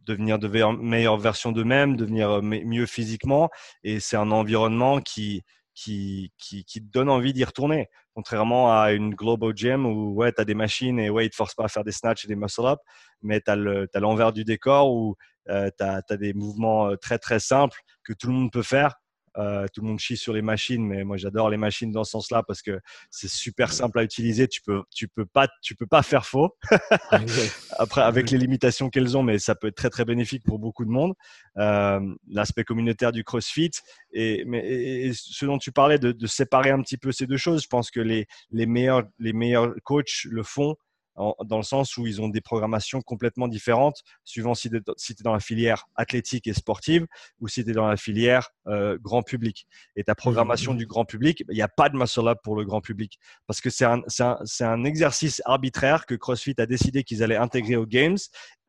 devenir 0.00 0.38
de 0.38 0.48
meilleure 0.48 1.18
version 1.18 1.52
d'eux-mêmes, 1.52 1.96
devenir 1.96 2.30
euh, 2.30 2.42
mieux 2.42 2.86
physiquement. 2.86 3.50
Et 3.84 4.00
c'est 4.00 4.16
un 4.16 4.30
environnement 4.32 5.00
qui, 5.00 5.42
qui, 5.74 6.32
qui, 6.38 6.64
qui, 6.64 6.80
te 6.80 6.90
donne 6.90 7.10
envie 7.10 7.32
d'y 7.32 7.44
retourner. 7.44 7.88
Contrairement 8.14 8.80
à 8.80 8.92
une 8.92 9.14
global 9.14 9.52
gym 9.54 9.86
où 9.86 10.14
ouais, 10.14 10.32
tu 10.32 10.40
as 10.40 10.44
des 10.44 10.54
machines 10.54 10.98
et 10.98 11.10
ouais, 11.10 11.24
ils 11.24 11.26
ne 11.26 11.30
te 11.30 11.36
forcent 11.36 11.54
pas 11.54 11.64
à 11.64 11.68
faire 11.68 11.84
des 11.84 11.92
snatchs 11.92 12.24
et 12.24 12.28
des 12.28 12.36
muscle-up, 12.36 12.78
mais 13.22 13.40
tu 13.40 13.50
as 13.50 14.00
l'envers 14.00 14.32
du 14.32 14.44
décor 14.44 14.92
où 14.92 15.16
euh, 15.50 15.70
tu 15.76 15.84
as, 15.84 16.16
des 16.16 16.32
mouvements 16.32 16.88
euh, 16.88 16.96
très 16.96 17.18
très 17.18 17.40
simples 17.40 17.78
que 18.04 18.12
tout 18.12 18.28
le 18.28 18.34
monde 18.34 18.52
peut 18.52 18.62
faire. 18.62 18.94
Euh, 19.36 19.66
tout 19.72 19.80
le 19.80 19.88
monde 19.88 19.98
chie 19.98 20.16
sur 20.16 20.32
les 20.32 20.42
machines, 20.42 20.86
mais 20.86 21.04
moi 21.04 21.16
j'adore 21.16 21.50
les 21.50 21.56
machines 21.56 21.90
dans 21.90 22.04
ce 22.04 22.12
sens-là 22.12 22.42
parce 22.46 22.62
que 22.62 22.80
c'est 23.10 23.28
super 23.28 23.72
simple 23.72 23.98
à 23.98 24.04
utiliser. 24.04 24.48
Tu 24.48 24.60
peux, 24.62 24.82
tu 24.94 25.08
peux 25.08 25.26
pas, 25.26 25.48
tu 25.62 25.74
peux 25.74 25.86
pas 25.86 26.02
faire 26.02 26.26
faux. 26.26 26.56
Après, 27.78 28.02
avec 28.02 28.30
les 28.30 28.38
limitations 28.38 28.90
qu'elles 28.90 29.16
ont, 29.16 29.22
mais 29.22 29.38
ça 29.38 29.54
peut 29.54 29.68
être 29.68 29.76
très 29.76 29.90
très 29.90 30.04
bénéfique 30.04 30.44
pour 30.44 30.58
beaucoup 30.58 30.84
de 30.84 30.90
monde. 30.90 31.14
L'aspect 31.56 32.64
communautaire 32.64 33.12
du 33.12 33.24
CrossFit 33.24 33.70
et, 34.12 34.44
mais, 34.46 35.10
ce 35.12 35.46
dont 35.46 35.58
tu 35.58 35.72
parlais 35.72 35.98
de, 35.98 36.12
de, 36.12 36.26
séparer 36.26 36.70
un 36.70 36.80
petit 36.82 36.96
peu 36.96 37.12
ces 37.12 37.26
deux 37.26 37.36
choses, 37.36 37.62
je 37.62 37.68
pense 37.68 37.90
que 37.90 38.00
les, 38.00 38.26
les 38.50 38.66
meilleurs, 38.66 39.02
les 39.18 39.32
meilleurs 39.32 39.74
coachs 39.82 40.24
le 40.24 40.42
font 40.42 40.76
dans 41.16 41.56
le 41.56 41.62
sens 41.62 41.96
où 41.96 42.06
ils 42.06 42.20
ont 42.20 42.28
des 42.28 42.40
programmations 42.40 43.00
complètement 43.00 43.48
différentes, 43.48 44.02
suivant 44.24 44.54
si 44.54 44.70
tu 44.70 44.76
es, 44.76 45.22
dans 45.22 45.32
la 45.32 45.40
filière 45.40 45.86
athlétique 45.94 46.46
et 46.46 46.54
sportive 46.54 47.06
ou 47.40 47.48
si 47.48 47.64
tu 47.64 47.70
es 47.70 47.72
dans 47.72 47.86
la 47.86 47.96
filière 47.96 48.50
euh, 48.66 48.98
grand 49.00 49.22
public. 49.22 49.66
Et 49.96 50.04
ta 50.04 50.12
mmh, 50.12 50.16
programmation 50.16 50.74
mmh. 50.74 50.78
du 50.78 50.86
grand 50.86 51.04
public, 51.04 51.44
il 51.48 51.54
n'y 51.54 51.62
a 51.62 51.68
pas 51.68 51.88
de 51.88 51.96
muscle 51.96 52.26
up 52.26 52.38
pour 52.42 52.56
le 52.56 52.64
grand 52.64 52.80
public 52.80 53.18
parce 53.46 53.60
que 53.60 53.70
c'est 53.70 53.84
un, 53.84 54.00
un, 54.20 54.38
un, 54.60 54.84
exercice 54.84 55.40
arbitraire 55.44 56.06
que 56.06 56.14
CrossFit 56.14 56.54
a 56.58 56.66
décidé 56.66 57.04
qu'ils 57.04 57.22
allaient 57.22 57.36
intégrer 57.36 57.76
aux 57.76 57.86
Games 57.86 58.18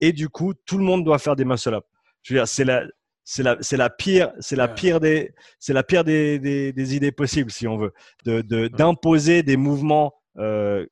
et 0.01 0.13
du 0.13 0.30
coup, 0.30 0.53
tout 0.65 0.77
le 0.77 0.84
monde 0.84 1.03
doit 1.03 1.19
faire 1.19 1.35
des 1.35 1.45
muscle 1.45 1.73
up. 1.73 1.85
Je 2.22 2.34
veux 2.34 2.39
dire, 2.39 2.47
c'est 2.47 2.65
la, 2.65 2.84
c'est 3.23 3.43
la, 3.43 3.57
c'est 3.59 3.77
la 3.77 3.89
pire, 3.89 4.31
c'est 4.39 4.55
la 4.55 4.67
pire 4.67 4.99
des, 4.99 5.34
c'est 5.59 5.73
la 5.73 5.84
pire 5.84 6.03
des, 6.03 6.39
des, 6.39 6.72
des, 6.73 6.95
idées 6.95 7.11
possibles 7.11 7.51
si 7.51 7.67
on 7.67 7.77
veut, 7.77 7.91
de, 8.23 8.41
de, 8.41 8.67
d'imposer 8.67 9.41
des 9.41 9.57
mouvements 9.57 10.13
euh, 10.38 10.85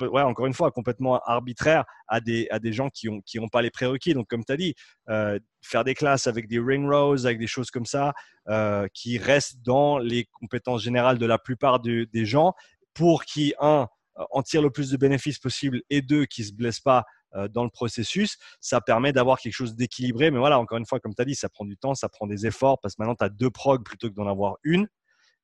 ouais, 0.00 0.22
encore 0.22 0.46
une 0.46 0.54
fois, 0.54 0.70
complètement 0.70 1.18
arbitraire 1.20 1.84
à 2.08 2.20
des, 2.20 2.48
à 2.50 2.58
des 2.58 2.72
gens 2.72 2.88
qui 2.90 3.08
n'ont 3.08 3.20
qui 3.20 3.38
ont 3.38 3.48
pas 3.48 3.62
les 3.62 3.70
prérequis. 3.70 4.14
Donc, 4.14 4.28
comme 4.28 4.44
tu 4.44 4.52
as 4.52 4.56
dit, 4.56 4.74
euh, 5.08 5.38
faire 5.62 5.84
des 5.84 5.94
classes 5.94 6.26
avec 6.26 6.48
des 6.48 6.58
ring 6.58 6.88
rows, 6.88 7.26
avec 7.26 7.38
des 7.38 7.46
choses 7.46 7.70
comme 7.70 7.86
ça, 7.86 8.12
euh, 8.48 8.86
qui 8.94 9.18
restent 9.18 9.62
dans 9.62 9.98
les 9.98 10.26
compétences 10.32 10.82
générales 10.82 11.18
de 11.18 11.26
la 11.26 11.38
plupart 11.38 11.80
des 11.80 12.24
gens 12.24 12.54
pour 12.94 13.24
qui, 13.24 13.54
un, 13.60 13.86
en 14.30 14.42
tire 14.42 14.62
le 14.62 14.70
plus 14.70 14.90
de 14.90 14.96
bénéfices 14.96 15.38
possible 15.38 15.82
et 15.90 16.02
deux, 16.02 16.26
qui 16.26 16.42
ne 16.42 16.46
se 16.46 16.52
blessent 16.52 16.80
pas 16.80 17.04
euh, 17.34 17.48
dans 17.48 17.64
le 17.64 17.70
processus, 17.70 18.36
ça 18.60 18.80
permet 18.80 19.12
d'avoir 19.12 19.38
quelque 19.38 19.52
chose 19.52 19.76
d'équilibré. 19.76 20.30
Mais 20.30 20.38
voilà, 20.38 20.58
encore 20.58 20.78
une 20.78 20.86
fois, 20.86 20.98
comme 20.98 21.14
tu 21.14 21.22
as 21.22 21.24
dit, 21.24 21.34
ça 21.34 21.48
prend 21.48 21.64
du 21.64 21.76
temps, 21.76 21.94
ça 21.94 22.08
prend 22.08 22.26
des 22.26 22.46
efforts 22.46 22.80
parce 22.80 22.94
que 22.94 23.02
maintenant, 23.02 23.14
tu 23.14 23.24
as 23.24 23.28
deux 23.28 23.50
progs 23.50 23.84
plutôt 23.84 24.08
que 24.08 24.14
d'en 24.14 24.26
avoir 24.26 24.56
une. 24.64 24.88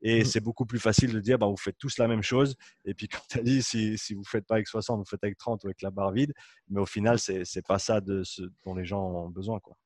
Et 0.02 0.22
mmh. 0.22 0.24
c'est 0.24 0.40
beaucoup 0.40 0.66
plus 0.66 0.78
facile 0.78 1.12
de 1.12 1.20
dire, 1.20 1.38
bah, 1.38 1.46
vous 1.46 1.56
faites 1.56 1.78
tous 1.78 1.98
la 1.98 2.08
même 2.08 2.22
chose. 2.22 2.56
Et 2.84 2.94
puis, 2.94 3.08
comme 3.08 3.22
tu 3.28 3.38
as 3.38 3.42
dit, 3.42 3.62
si, 3.62 3.96
si 3.98 4.14
vous 4.14 4.20
ne 4.20 4.26
faites 4.26 4.46
pas 4.46 4.56
avec 4.56 4.68
60, 4.68 4.98
vous 4.98 5.04
faites 5.04 5.22
avec 5.24 5.38
30 5.38 5.64
ou 5.64 5.68
avec 5.68 5.82
la 5.82 5.90
barre 5.90 6.12
vide. 6.12 6.32
Mais 6.68 6.80
au 6.80 6.86
final, 6.86 7.18
ce 7.18 7.32
n'est 7.32 7.62
pas 7.66 7.78
ça 7.78 8.00
de 8.00 8.22
ce 8.24 8.42
dont 8.64 8.74
les 8.74 8.84
gens 8.84 9.02
ont 9.02 9.28
besoin. 9.28 9.60
Quoi. 9.60 9.76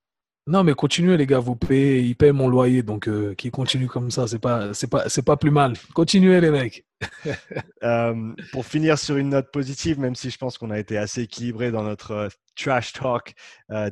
Non, 0.46 0.64
mais 0.64 0.72
continuez, 0.72 1.16
les 1.16 1.26
gars, 1.26 1.38
vous 1.38 1.54
payez, 1.54 2.00
ils 2.00 2.16
payent 2.16 2.32
mon 2.32 2.48
loyer, 2.48 2.82
donc 2.82 3.08
euh, 3.08 3.34
qui 3.34 3.50
continue 3.50 3.86
comme 3.86 4.10
ça, 4.10 4.26
c'est 4.26 4.38
pas, 4.38 4.72
c'est 4.72 4.88
pas, 4.88 5.08
c'est 5.08 5.24
pas 5.24 5.36
plus 5.36 5.50
mal. 5.50 5.74
Continuez, 5.94 6.40
les 6.40 6.50
mecs. 6.50 6.84
Euh, 7.82 8.34
pour 8.52 8.66
finir 8.66 8.98
sur 8.98 9.16
une 9.16 9.30
note 9.30 9.50
positive, 9.50 9.98
même 9.98 10.14
si 10.14 10.28
je 10.28 10.36
pense 10.36 10.58
qu'on 10.58 10.70
a 10.70 10.78
été 10.78 10.98
assez 10.98 11.22
équilibré 11.22 11.70
dans 11.70 11.82
notre 11.82 12.10
euh, 12.10 12.28
trash 12.56 12.92
talk 12.92 13.32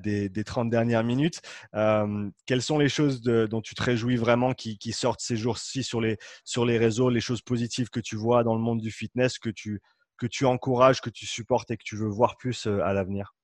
des, 0.03 0.29
des, 0.29 0.45
30 0.45 0.69
dernières 0.69 1.05
minutes, 1.05 1.41
quelles 1.73 2.61
sont 2.61 2.79
les 2.79 2.91
choses 2.91 3.23
dont 3.23 3.63
tu 3.63 3.75
te 3.75 3.83
réjouis 3.83 4.17
vraiment 4.17 4.53
qui, 4.53 4.77
qui 4.77 4.93
sortent 4.93 5.23
ces 5.23 5.39
jours-ci 5.39 5.83
sur 5.83 6.03
les, 6.03 6.19
sur 6.45 6.67
les 6.67 6.77
réseaux, 6.77 7.09
les 7.09 7.23
choses 7.23 7.41
positives 7.41 7.89
que 7.89 8.01
tu 8.01 8.17
vois 8.17 8.45
dans 8.45 8.55
le 8.55 8.61
monde 8.61 8.81
du 8.83 8.91
fitness, 8.91 9.39
que 9.39 9.49
tu, 9.49 9.81
que 10.19 10.27
tu 10.27 10.45
encourages, 10.45 11.01
que 11.01 11.11
tu 11.11 11.25
supportes 11.25 11.71
et 11.71 11.79
que 11.79 11.85
tu 11.85 11.97
veux 11.97 12.09
voir 12.11 12.37
plus 12.37 12.67
à 12.67 12.93
l'avenir? 12.93 13.38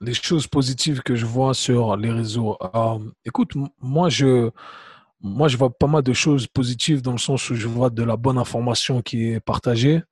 Les 0.00 0.14
choses 0.14 0.46
positives 0.46 1.02
que 1.02 1.14
je 1.14 1.26
vois 1.26 1.54
sur 1.54 1.96
les 1.96 2.10
réseaux. 2.10 2.56
Um, 2.74 3.12
écoute, 3.24 3.52
moi 3.80 4.08
je, 4.08 4.50
moi, 5.20 5.48
je 5.48 5.56
vois 5.56 5.70
pas 5.70 5.86
mal 5.86 6.02
de 6.02 6.12
choses 6.12 6.46
positives 6.46 7.02
dans 7.02 7.12
le 7.12 7.18
sens 7.18 7.50
où 7.50 7.54
je 7.54 7.66
vois 7.66 7.90
de 7.90 8.02
la 8.02 8.16
bonne 8.16 8.38
information 8.38 9.02
qui 9.02 9.32
est 9.32 9.40
partagée. 9.40 10.02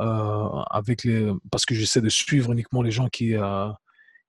Euh, 0.00 0.48
avec 0.70 1.04
les, 1.04 1.32
parce 1.52 1.64
que 1.64 1.74
j'essaie 1.74 2.00
de 2.00 2.08
suivre 2.08 2.50
uniquement 2.50 2.82
les 2.82 2.90
gens 2.90 3.08
qui, 3.08 3.36
euh, 3.36 3.68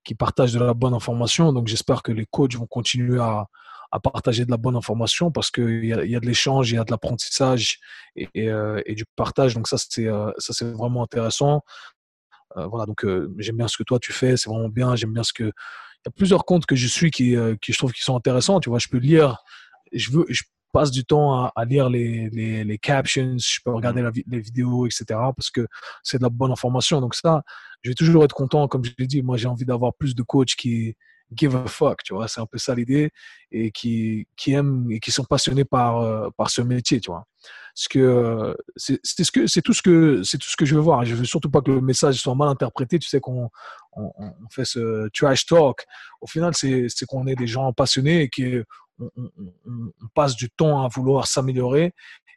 qui 0.04 0.14
partagent 0.16 0.54
de 0.54 0.60
la 0.60 0.74
bonne 0.74 0.94
information. 0.94 1.52
Donc, 1.54 1.68
j'espère 1.68 2.04
que 2.04 2.12
les 2.12 2.26
coachs 2.26 2.56
vont 2.56 2.68
continuer 2.68 3.20
à, 3.20 3.48
à 3.92 4.00
partager 4.00 4.46
de 4.46 4.52
la 4.52 4.58
bonne 4.58 4.76
information 4.76 5.32
parce 5.32 5.50
qu'il 5.52 5.84
y, 5.84 5.88
y, 5.88 6.16
a 6.16 6.20
de 6.20 6.26
l'échange, 6.26 6.72
il 6.72 6.76
y 6.76 6.78
a 6.78 6.84
de 6.84 6.92
l'apprentissage 6.92 7.80
et, 8.16 8.30
euh, 8.50 8.82
et, 8.86 8.94
du 8.96 9.06
partage. 9.16 9.56
Donc, 9.56 9.68
ça, 9.68 9.78
c'est 9.78 10.08
ça 10.38 10.54
c'est 10.54 10.72
vraiment 10.72 11.04
intéressant. 11.04 11.62
Euh, 12.58 12.68
voilà, 12.68 12.86
donc 12.86 13.04
euh, 13.04 13.34
j'aime 13.38 13.58
bien 13.58 13.68
ce 13.68 13.78
que 13.78 13.84
toi 13.84 14.00
tu 14.00 14.14
fais, 14.14 14.38
c'est 14.38 14.50
vraiment 14.50 14.70
bien. 14.70 14.96
J'aime 14.96 15.14
bien 15.14 15.24
ce 15.24 15.34
que. 15.34 15.44
Il 15.44 16.08
y 16.08 16.10
a 16.10 16.12
plusieurs 16.12 16.46
comptes 16.46 16.66
que 16.66 16.76
je 16.76 16.88
suis 16.88 17.10
qui, 17.10 17.36
euh, 17.36 17.56
qui 17.62 17.74
je 17.74 17.78
trouve 17.78 17.92
qui 17.92 18.02
sont 18.02 18.16
intéressants. 18.16 18.60
Tu 18.60 18.70
vois, 18.70 18.80
je 18.80 18.88
peux 18.88 18.98
lire, 18.98 19.38
je 19.92 20.12
veux, 20.12 20.26
je 20.30 20.44
passe 20.72 20.92
du 20.92 21.06
temps 21.06 21.46
à, 21.46 21.66
lire 21.66 21.90
les, 21.90 22.30
les, 22.32 22.64
les, 22.64 22.78
captions, 22.78 23.38
je 23.40 23.60
peux 23.64 23.72
regarder 23.72 24.02
mmh. 24.02 24.06
la, 24.06 24.12
les 24.28 24.40
vidéos, 24.40 24.86
etc. 24.86 25.06
Parce 25.10 25.50
que 25.50 25.68
c'est 26.04 26.18
de 26.18 26.24
la 26.24 26.30
bonne 26.30 26.52
information. 26.52 27.02
Donc 27.02 27.16
ça, 27.16 27.44
je 27.82 27.90
vais 27.90 27.96
toujours 27.96 28.24
être 28.24 28.36
content. 28.36 28.68
Comme 28.68 28.84
je 28.84 28.92
l'ai 29.00 29.08
dit, 29.08 29.22
moi 29.24 29.38
j'ai 29.38 29.48
envie 29.48 29.66
d'avoir 29.66 29.94
plus 29.96 30.16
de 30.16 30.22
coachs 30.22 30.56
qui 30.56 30.96
give 31.34 31.56
a 31.56 31.68
fuck, 31.68 32.04
tu 32.04 32.14
vois. 32.14 32.28
C'est 32.28 32.42
un 32.42 32.46
peu 32.46 32.58
ça 32.58 32.76
l'idée 32.76 33.12
et 33.52 33.72
qui, 33.72 34.28
qui 34.36 34.54
aiment 34.54 34.92
et 34.92 35.00
qui 35.00 35.12
sont 35.12 35.26
passionnés 35.26 35.66
par, 35.66 36.32
par 36.38 36.50
ce 36.50 36.62
métier, 36.62 37.00
tu 37.00 37.12
vois 37.12 37.26
que 37.90 38.00
euh, 38.00 38.54
c'est 38.78 39.00
c'est 39.04 39.62
tout 39.62 39.74
ce 39.74 39.82
que 39.82 40.24
c'est 40.24 40.38
tout 40.38 40.50
ce 40.50 40.56
que 40.56 40.66
je 40.66 40.76
veux 40.76 40.82
voir. 40.82 41.04
Je 41.04 41.14
veux 41.14 41.26
surtout 41.26 41.50
pas 41.50 41.62
que 41.62 41.72
le 41.72 41.82
message 41.82 42.16
soit 42.16 42.36
mal 42.36 42.48
interprété. 42.48 43.00
Tu 43.00 43.10
sais 43.10 43.20
qu'on 43.20 43.50
on, 43.94 44.12
fait 44.50 44.66
ce 44.66 45.10
trash 45.14 45.46
talk. 45.46 45.86
Au 46.22 46.28
final, 46.28 46.54
c'est 46.56 46.88
qu'on 47.08 47.28
est 47.28 47.36
des 47.36 47.48
gens 47.48 47.74
passionnés 47.74 48.22
et 48.22 48.30
qu'on 48.30 48.64
on, 49.00 49.92
passe 50.14 50.36
du 50.36 50.50
temps 50.50 50.84
à 50.84 50.88
vouloir 50.88 51.28
s'améliorer 51.28 51.94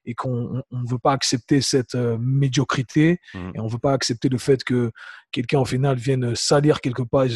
et 0.09 0.14
qu'on 0.14 0.62
ne 0.70 0.90
veut 0.90 0.98
pas 0.98 1.12
accepter 1.12 1.60
cette 1.60 1.94
euh, 1.94 2.16
médiocrité 2.18 3.20
mmh. 3.35 3.51
et 3.55 3.60
on 3.60 3.66
ne 3.66 3.70
veut 3.70 3.78
pas 3.78 3.93
accepter 3.93 4.30
le 4.30 4.39
fait 4.39 4.64
que 4.64 4.90
quelqu'un 5.32 5.60
au 5.60 5.66
final 5.66 5.98
vienne 5.98 6.35
salir 6.35 6.80
quelque 6.80 7.02
part, 7.02 7.26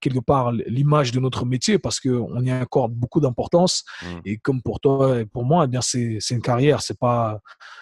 quelque 0.00 0.18
part 0.18 0.50
l'image 0.50 1.12
de 1.12 1.20
notre 1.20 1.44
métier 1.44 1.78
parce 1.78 2.00
qu'on 2.00 2.40
y 2.40 2.50
accorde 2.50 2.94
beaucoup 2.94 3.20
d'importance 3.20 3.84
mmh. 4.00 4.06
et 4.24 4.38
comme 4.38 4.62
pour 4.62 4.80
toi 4.80 5.20
et 5.20 5.26
pour 5.26 5.44
moi, 5.44 5.64
eh 5.66 5.68
bien 5.68 5.82
c'est 5.82 6.18
une 6.30 6.40
carrière, 6.40 6.80
c'est 6.80 6.98
pas 6.98 7.38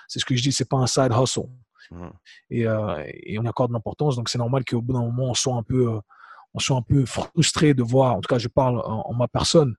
c'est 0.08 0.18
ce 0.18 0.24
que 0.24 0.34
je 0.34 0.42
dis, 0.42 0.50
c'est 0.50 0.68
pas 0.68 0.78
un 0.78 0.88
side 0.88 1.12
hustle. 1.12 1.48
Mmh. 1.92 2.08
Et, 2.50 2.66
euh, 2.66 3.04
et, 3.06 3.38
on 3.38 3.46
accorde 3.46 3.70
l'importance, 3.70 4.16
donc 4.16 4.28
c'est 4.28 4.38
normal 4.38 4.64
qu'au 4.64 4.82
bout 4.82 4.94
d'un 4.94 5.02
moment 5.02 5.30
on 5.30 5.34
soit 5.34 5.54
un 5.54 5.62
peu 5.62 5.92
euh, 5.92 6.00
on 6.54 6.58
soit 6.58 6.76
un 6.76 6.82
peu 6.82 7.04
frustré 7.06 7.72
de 7.72 7.84
voir, 7.84 8.16
en 8.16 8.20
tout 8.20 8.28
cas 8.28 8.38
je 8.38 8.48
parle 8.48 8.82
en 8.84 9.14
ma 9.14 9.28
personne, 9.28 9.76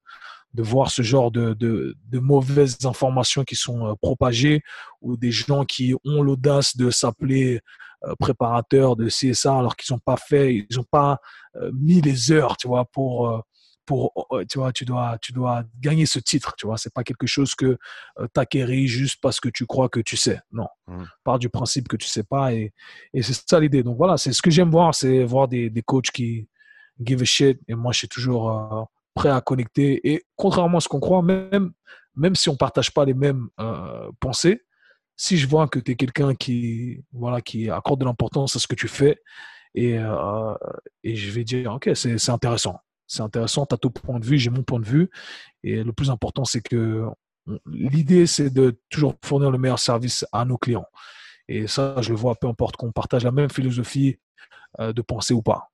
de 0.54 0.64
voir 0.64 0.92
ce 0.92 1.02
genre 1.02 1.32
de, 1.32 1.54
de, 1.54 1.96
de, 2.10 2.20
mauvaises 2.20 2.78
informations 2.86 3.44
qui 3.44 3.56
sont 3.56 3.88
euh, 3.88 3.94
propagées 4.02 4.62
ou 5.02 5.18
des 5.18 5.32
gens 5.32 5.66
qui 5.66 5.94
ont 6.06 6.22
l'audace 6.22 6.76
de 6.76 6.90
s'appeler 6.90 7.60
préparateurs 8.20 8.96
de 8.96 9.10
CSA 9.10 9.60
alors 9.60 9.76
qu'ils 9.76 9.94
n'ont 9.94 10.00
pas 10.00 10.18
fait, 10.18 10.56
ils 10.56 10.76
n'ont 10.76 10.86
pas 10.90 11.20
mis 11.72 12.02
les 12.02 12.32
heures, 12.32 12.58
tu 12.58 12.68
vois, 12.68 12.86
pour 12.86 13.44
pour, 13.86 14.12
oh, 14.16 14.26
oh, 14.30 14.44
tu 14.46 14.60
vois, 14.60 14.72
tu 14.72 14.86
dois, 14.86 15.18
tu 15.22 15.34
dois 15.34 15.64
gagner 15.80 16.06
ce 16.06 16.20
titre, 16.20 16.54
tu 16.58 16.66
vois. 16.66 16.78
C'est 16.78 16.94
pas 16.94 17.04
quelque 17.04 17.28
chose 17.28 17.56
que 17.56 17.78
tu 18.18 18.40
acquéris 18.40 18.88
juste 18.88 19.20
parce 19.22 19.40
que 19.40 19.50
tu 19.50 19.66
crois 19.66 19.90
que 19.90 20.00
tu 20.00 20.18
sais. 20.18 20.40
Non. 20.52 20.68
Mmh. 20.88 21.04
Part 21.24 21.40
du 21.40 21.50
principe 21.50 21.88
que 21.88 21.98
tu 21.98 22.08
sais 22.08 22.24
pas 22.24 22.54
et, 22.54 22.74
et 23.14 23.22
c'est 23.22 23.34
ça 23.50 23.60
l'idée. 23.60 23.84
Donc 23.84 23.98
voilà, 23.98 24.18
c'est 24.18 24.34
ce 24.34 24.42
que 24.42 24.52
j'aime 24.52 24.70
voir, 24.70 24.96
c'est 24.96 25.24
voir 25.24 25.48
des, 25.48 25.70
des, 25.70 25.82
coachs 25.82 26.12
qui 26.12 26.48
give 27.04 27.22
a 27.22 27.26
shit 27.26 27.60
et 27.68 27.76
moi 27.76 27.92
je 27.92 28.00
suis 28.00 28.08
toujours 28.08 28.88
prêt 29.14 29.30
à 29.30 29.42
connecter 29.42 30.12
et 30.12 30.24
contrairement 30.36 30.78
à 30.78 30.82
ce 30.82 30.88
qu'on 30.88 31.00
croit, 31.00 31.22
même, 31.22 31.72
même 32.16 32.36
si 32.36 32.50
on 32.50 32.56
partage 32.56 32.94
pas 32.94 33.06
les 33.06 33.14
mêmes 33.14 33.50
pensées, 34.20 34.62
si 35.16 35.38
je 35.38 35.48
vois 35.48 35.68
que 35.68 35.80
tu 35.80 35.92
es 35.92 35.96
quelqu'un 35.96 36.36
qui, 36.36 37.04
voilà, 37.12 37.42
qui 37.42 37.70
accorde 37.70 38.00
de 38.00 38.06
l'importance 38.06 38.56
à 38.56 38.60
ce 38.60 38.68
que 38.68 38.76
tu 38.76 38.88
fais 38.88 39.22
et, 39.76 39.98
et 41.04 41.16
je 41.16 41.32
vais 41.32 41.44
dire, 41.44 41.74
ok, 41.74 41.92
c'est 41.94 42.30
intéressant 42.30 42.80
c'est 43.12 43.22
intéressant, 43.22 43.66
tu 43.66 43.76
as 43.76 43.78
ton 43.78 43.90
point 43.90 44.20
de 44.20 44.26
vue, 44.26 44.38
j'ai 44.38 44.50
mon 44.50 44.64
point 44.64 44.80
de 44.80 44.86
vue. 44.86 45.10
Et 45.64 45.84
le 45.84 45.92
plus 45.92 46.10
important, 46.10 46.46
c'est 46.46 46.62
que 46.62 47.06
l'idée, 47.66 48.26
c'est 48.26 48.50
de 48.50 48.80
toujours 48.90 49.16
fournir 49.24 49.52
le 49.52 49.58
meilleur 49.58 49.80
service 49.80 50.26
à 50.32 50.46
nos 50.46 50.58
clients. 50.58 50.86
Et 51.50 51.68
ça, 51.68 51.96
je 52.02 52.10
le 52.10 52.16
vois, 52.16 52.36
peu 52.36 52.48
importe 52.48 52.78
qu'on 52.78 52.92
partage 52.92 53.26
la 53.26 53.32
même 53.32 53.50
philosophie 53.50 54.18
euh, 54.80 54.94
de 54.94 55.02
pensée 55.02 55.34
ou 55.34 55.42
pas. 55.42 55.71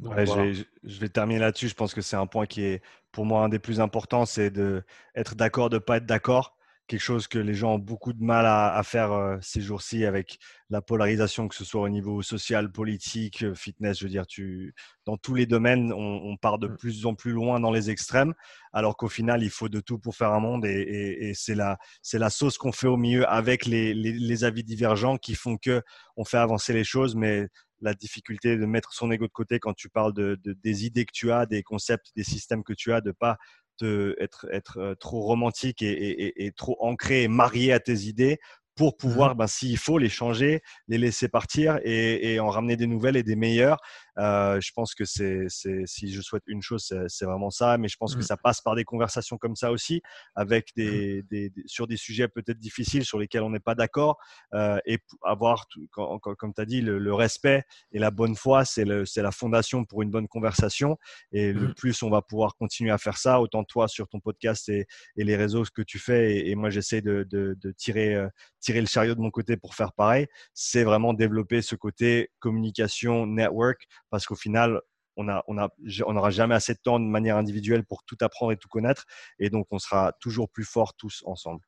Je, 0.00 0.64
vais, 1.00 1.08
terminer 1.08 1.40
là-dessus. 1.40 1.68
Je 1.68 1.74
pense 1.74 1.94
que 1.94 2.00
c'est 2.00 2.16
un 2.16 2.26
point 2.26 2.46
qui 2.46 2.62
est 2.62 2.82
pour 3.10 3.26
moi 3.26 3.44
un 3.44 3.48
des 3.48 3.58
plus 3.58 3.80
importants, 3.80 4.24
c'est 4.24 4.50
d'être 4.50 5.34
d'accord, 5.34 5.70
de 5.70 5.76
ne 5.76 5.80
pas 5.80 5.98
être 5.98 6.06
d'accord 6.06 6.56
quelque 6.92 7.00
chose 7.00 7.26
que 7.26 7.38
les 7.38 7.54
gens 7.54 7.74
ont 7.74 7.78
beaucoup 7.78 8.12
de 8.12 8.22
mal 8.22 8.44
à, 8.46 8.80
faire 8.84 9.12
euh, 9.12 9.38
ces 9.40 9.60
jours-ci 9.62 10.04
avec 10.04 10.38
la 10.68 10.82
polarisation, 10.82 11.48
que 11.48 11.54
ce 11.54 11.64
soit 11.64 11.80
au 11.80 11.88
niveau 11.88 12.20
social, 12.22 12.70
politique, 12.70 13.44
euh, 13.44 13.54
fitness. 13.54 13.98
Je 13.98 14.04
veux 14.04 14.10
dire, 14.10 14.26
tu, 14.26 14.74
dans 15.06 15.16
tous 15.16 15.34
les 15.34 15.46
domaines, 15.46 15.92
on, 15.92 16.36
part 16.36 16.58
de 16.58 16.68
mmh. 16.68 16.76
plus 16.76 17.06
en 17.06 17.14
plus 17.14 17.32
loin 17.32 17.60
dans 17.60 17.70
les 17.70 17.88
extrêmes, 17.90 18.34
alors 18.72 18.96
qu'au 18.96 19.08
final, 19.08 19.42
il 19.42 19.50
faut 19.50 19.68
de 19.68 19.80
tout 19.80 19.98
pour 19.98 20.16
faire 20.16 20.32
un 20.32 20.40
monde. 20.40 20.66
Et, 20.66 21.32
c'est 21.34 21.54
la, 21.54 21.78
la, 22.12 22.30
sauce 22.30 22.58
qu'on 22.58 22.72
fait 22.72 22.88
au 22.88 22.96
milieu 22.96 23.26
avec 23.26 23.64
les, 23.64 23.94
les, 23.94 24.44
avis 24.44 24.64
divergents 24.64 25.16
qui 25.16 25.34
font 25.34 25.56
que 25.56 25.82
on 26.16 26.24
fait 26.24 26.38
avancer 26.38 26.72
les 26.72 26.84
choses. 26.84 27.14
Mais 27.14 27.48
la 27.82 27.94
difficulté 27.94 28.56
de 28.56 28.64
mettre 28.64 28.92
son 28.94 29.10
ego 29.10 29.26
de 29.26 29.32
côté 29.32 29.58
quand 29.58 29.74
tu 29.74 29.88
parles 29.88 30.14
de, 30.14 30.40
des 30.44 30.86
idées 30.86 31.04
que 31.04 31.12
tu 31.12 31.30
as, 31.30 31.46
des 31.46 31.62
concepts, 31.62 32.12
des 32.16 32.24
systèmes 32.24 32.64
que 32.64 32.72
tu 32.72 32.92
as, 32.92 33.00
de 33.00 33.12
pas 33.12 33.36
être, 33.82 34.46
être 34.52 34.78
euh, 34.78 34.94
trop 34.94 35.20
romantique 35.22 35.82
et, 35.82 36.52
trop 36.56 36.76
ancré 36.80 37.24
et 37.24 37.28
marié 37.28 37.72
à 37.72 37.80
tes 37.80 38.02
idées 38.02 38.38
pour 38.74 38.96
pouvoir, 38.96 39.34
ben, 39.34 39.46
s'il 39.46 39.78
faut, 39.78 39.98
les 39.98 40.08
changer, 40.08 40.62
les 40.88 40.98
laisser 40.98 41.28
partir 41.28 41.78
et, 41.84 42.40
en 42.40 42.48
ramener 42.48 42.76
des 42.76 42.86
nouvelles 42.86 43.16
et 43.16 43.22
des 43.22 43.36
meilleures. 43.36 43.78
Euh, 44.18 44.60
je 44.60 44.70
pense 44.74 44.94
que 44.94 45.04
c'est, 45.04 45.46
si 45.48 46.12
je 46.12 46.20
souhaite 46.20 46.42
une 46.46 46.62
chose, 46.62 46.92
c'est 47.08 47.24
vraiment 47.24 47.50
ça. 47.50 47.78
Mais 47.78 47.88
je 47.88 47.96
pense 47.96 48.14
que 48.14 48.20
mmh. 48.20 48.24
ça 48.24 48.36
passe 48.36 48.60
par 48.60 48.74
des 48.74 48.84
conversations 48.84 49.38
comme 49.38 49.56
ça 49.56 49.72
aussi, 49.72 50.02
avec 50.34 50.70
mmh. 50.76 51.20
des, 51.30 51.52
sur 51.66 51.86
des 51.86 51.96
sujets 51.96 52.28
peut-être 52.28 52.58
difficiles 52.58 53.04
sur 53.04 53.18
lesquels 53.18 53.42
on 53.42 53.50
n'est 53.50 53.60
pas 53.60 53.74
d'accord. 53.74 54.18
Euh, 54.54 54.78
et 54.86 54.98
avoir, 55.22 55.66
comme 55.90 56.54
tu 56.54 56.60
as 56.60 56.64
dit, 56.64 56.80
le, 56.80 57.12
respect 57.12 57.64
et 57.92 57.98
la 57.98 58.10
bonne 58.10 58.36
foi, 58.36 58.64
c'est 58.64 58.84
la 58.84 59.32
fondation 59.32 59.84
pour 59.84 60.02
une 60.02 60.10
bonne 60.10 60.28
conversation. 60.28 60.96
Et 61.32 61.52
le 61.52 61.74
plus 61.74 62.02
on 62.02 62.10
va 62.10 62.22
pouvoir 62.22 62.56
continuer 62.56 62.90
à 62.90 62.98
faire 62.98 63.18
ça, 63.18 63.40
autant 63.40 63.64
toi 63.64 63.88
sur 63.88 64.08
ton 64.08 64.20
podcast 64.20 64.68
et, 64.68 64.86
les 65.16 65.36
réseaux, 65.36 65.64
ce 65.64 65.70
que 65.70 65.82
tu 65.82 65.98
fais, 65.98 66.48
et, 66.48 66.54
moi 66.54 66.70
j'essaie 66.70 67.02
de, 67.02 67.56
tirer, 67.76 68.14
euh, 68.14 68.28
tirer 68.62 68.80
le 68.80 68.86
chariot 68.86 69.14
de 69.14 69.20
mon 69.20 69.30
côté 69.30 69.58
pour 69.58 69.74
faire 69.74 69.92
pareil, 69.92 70.26
c'est 70.54 70.84
vraiment 70.84 71.12
développer 71.12 71.60
ce 71.60 71.74
côté 71.74 72.30
communication, 72.38 73.26
network, 73.26 73.86
parce 74.08 74.24
qu'au 74.24 74.36
final, 74.36 74.80
on 75.16 75.24
n'aura 75.24 75.42
on 75.46 76.16
on 76.16 76.30
jamais 76.30 76.54
assez 76.54 76.72
de 76.72 76.78
temps 76.82 76.98
de 76.98 77.04
manière 77.04 77.36
individuelle 77.36 77.84
pour 77.84 78.02
tout 78.04 78.16
apprendre 78.22 78.52
et 78.52 78.56
tout 78.56 78.68
connaître. 78.68 79.04
Et 79.38 79.50
donc, 79.50 79.66
on 79.70 79.78
sera 79.78 80.12
toujours 80.20 80.48
plus 80.48 80.64
forts 80.64 80.94
tous 80.94 81.22
ensemble. 81.26 81.60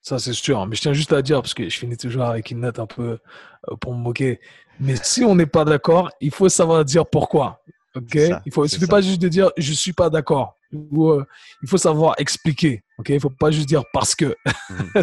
Ça, 0.00 0.18
c'est 0.18 0.32
sûr. 0.32 0.64
Mais 0.66 0.76
je 0.76 0.82
tiens 0.82 0.92
juste 0.92 1.12
à 1.12 1.20
dire, 1.20 1.42
parce 1.42 1.52
que 1.52 1.68
je 1.68 1.76
finis 1.76 1.96
toujours 1.96 2.22
avec 2.22 2.50
une 2.50 2.60
note 2.60 2.78
un 2.78 2.86
peu 2.86 3.18
euh, 3.68 3.76
pour 3.76 3.92
me 3.92 3.98
moquer. 3.98 4.40
Mais 4.78 4.94
si 5.02 5.24
on 5.24 5.34
n'est 5.34 5.46
pas 5.46 5.64
d'accord, 5.64 6.10
il 6.20 6.30
faut 6.30 6.48
savoir 6.48 6.84
dire 6.84 7.06
pourquoi. 7.06 7.62
Ok? 7.96 8.14
Il 8.14 8.52
ne 8.56 8.66
suffit 8.66 8.86
pas 8.86 9.00
juste 9.00 9.20
de 9.20 9.28
dire 9.28 9.50
je 9.56 9.70
ne 9.70 9.76
suis 9.76 9.92
pas 9.92 10.10
d'accord. 10.10 10.56
Euh, 10.74 11.24
il 11.62 11.68
faut 11.68 11.78
savoir 11.78 12.14
expliquer. 12.18 12.82
Ok, 12.98 13.10
il 13.10 13.20
faut 13.20 13.30
pas 13.30 13.50
juste 13.50 13.68
dire 13.68 13.84
parce 13.92 14.14
que. 14.14 14.34
Mhm. 14.70 15.02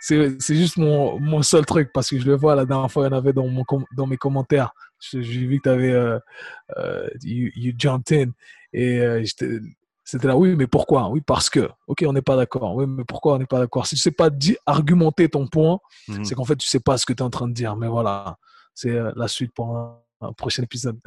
c'est 0.00 0.54
juste 0.54 0.76
mon, 0.76 1.20
mon 1.20 1.42
seul 1.42 1.64
truc 1.66 1.90
parce 1.92 2.10
que 2.10 2.18
je 2.18 2.26
le 2.26 2.36
vois 2.36 2.54
la 2.54 2.64
dernière 2.64 2.90
fois, 2.90 3.04
il 3.04 3.10
y 3.10 3.14
en 3.14 3.16
avait 3.16 3.32
dans 3.32 3.46
mon 3.46 3.64
dans 3.96 4.06
mes 4.06 4.16
commentaires. 4.16 4.72
J'ai 5.00 5.20
vu 5.20 5.58
que 5.58 5.64
tu 5.64 5.68
avais 5.68 5.92
euh, 5.92 6.18
euh, 6.78 7.08
you, 7.22 7.72
jumped 7.78 8.12
in 8.12 8.32
et 8.72 9.24
c'était 10.04 10.28
là 10.28 10.36
oui 10.36 10.56
mais 10.56 10.66
pourquoi? 10.66 11.08
Oui 11.10 11.20
parce 11.20 11.50
que 11.50 11.68
ok 11.86 12.04
on 12.06 12.12
n'est 12.12 12.22
pas 12.22 12.36
d'accord 12.36 12.74
oui 12.74 12.86
mais 12.86 13.04
pourquoi 13.04 13.34
on 13.34 13.38
n'est 13.38 13.46
pas 13.46 13.58
d'accord? 13.58 13.86
Si 13.86 13.94
tu 13.96 14.00
sais 14.00 14.10
pas 14.10 14.30
argumenter 14.64 15.28
ton 15.28 15.46
point 15.46 15.78
mhm. 16.08 16.24
c'est 16.24 16.34
qu'en 16.34 16.44
fait 16.44 16.56
tu 16.56 16.68
sais 16.68 16.80
pas 16.80 16.96
ce 16.96 17.04
que 17.04 17.12
tu 17.12 17.18
es 17.18 17.22
en 17.22 17.30
train 17.30 17.48
de 17.48 17.52
dire 17.52 17.76
mais 17.76 17.88
voilà 17.88 18.38
c'est 18.72 18.94
la 19.16 19.28
suite 19.28 19.52
pour 19.52 19.76
un 19.76 20.32
prochain 20.32 20.62
épisode 20.62 20.98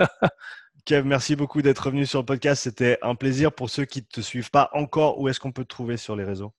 Kev, 0.86 1.04
merci 1.04 1.34
beaucoup 1.34 1.62
d'être 1.62 1.90
venu 1.90 2.06
sur 2.06 2.20
le 2.20 2.24
podcast. 2.24 2.62
C'était 2.62 2.96
un 3.02 3.16
plaisir. 3.16 3.50
Pour 3.50 3.68
ceux 3.68 3.84
qui 3.84 3.98
ne 3.98 4.04
te 4.04 4.20
suivent 4.20 4.52
pas 4.52 4.70
encore, 4.72 5.18
où 5.18 5.28
est-ce 5.28 5.40
qu'on 5.40 5.50
peut 5.50 5.64
te 5.64 5.68
trouver 5.68 5.96
sur 5.96 6.14
les 6.14 6.22
réseaux? 6.22 6.52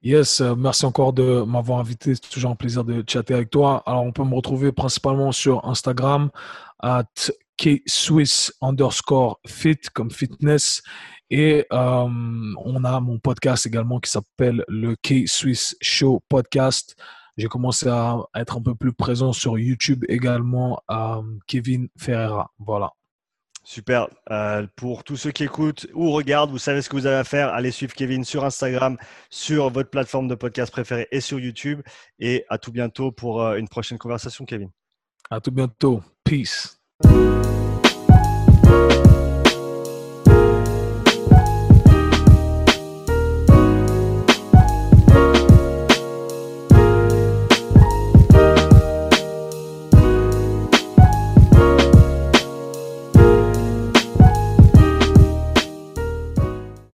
Yes, 0.00 0.40
euh, 0.40 0.54
merci 0.56 0.86
encore 0.86 1.12
de 1.12 1.42
m'avoir 1.42 1.78
invité. 1.78 2.14
C'est 2.14 2.30
toujours 2.30 2.50
un 2.50 2.56
plaisir 2.56 2.82
de 2.82 3.04
chatter 3.06 3.34
avec 3.34 3.50
toi. 3.50 3.82
Alors, 3.84 4.04
on 4.04 4.12
peut 4.12 4.24
me 4.24 4.34
retrouver 4.34 4.72
principalement 4.72 5.32
sur 5.32 5.66
Instagram 5.66 6.30
at 6.80 7.04
kswiss 7.58 8.54
underscore 8.62 9.38
fit 9.46 9.78
comme 9.92 10.10
fitness. 10.10 10.82
Et 11.28 11.66
euh, 11.74 12.08
on 12.56 12.84
a 12.84 13.00
mon 13.00 13.18
podcast 13.18 13.66
également 13.66 14.00
qui 14.00 14.10
s'appelle 14.10 14.64
le 14.66 14.96
K-Swiss 14.96 15.76
Show 15.82 16.22
Podcast. 16.26 16.96
J'ai 17.36 17.48
commencé 17.48 17.86
à 17.86 18.16
être 18.34 18.56
un 18.56 18.62
peu 18.62 18.74
plus 18.74 18.94
présent 18.94 19.34
sur 19.34 19.58
YouTube 19.58 20.06
également, 20.08 20.80
euh, 20.90 21.20
Kevin 21.46 21.88
Ferreira. 21.98 22.50
Voilà. 22.58 22.92
Super. 23.64 24.08
Euh, 24.30 24.66
pour 24.76 25.04
tous 25.04 25.16
ceux 25.16 25.30
qui 25.30 25.44
écoutent 25.44 25.86
ou 25.94 26.10
regardent, 26.10 26.50
vous 26.50 26.58
savez 26.58 26.82
ce 26.82 26.88
que 26.88 26.96
vous 26.96 27.06
avez 27.06 27.16
à 27.16 27.24
faire. 27.24 27.48
Allez 27.54 27.70
suivre 27.70 27.94
Kevin 27.94 28.24
sur 28.24 28.44
Instagram, 28.44 28.96
sur 29.30 29.70
votre 29.70 29.90
plateforme 29.90 30.28
de 30.28 30.34
podcast 30.34 30.72
préférée 30.72 31.08
et 31.12 31.20
sur 31.20 31.38
YouTube. 31.38 31.82
Et 32.18 32.44
à 32.48 32.58
tout 32.58 32.72
bientôt 32.72 33.12
pour 33.12 33.42
euh, 33.42 33.56
une 33.56 33.68
prochaine 33.68 33.98
conversation, 33.98 34.44
Kevin. 34.44 34.70
À 35.30 35.40
tout 35.40 35.52
bientôt. 35.52 36.02
Peace. 36.24 36.78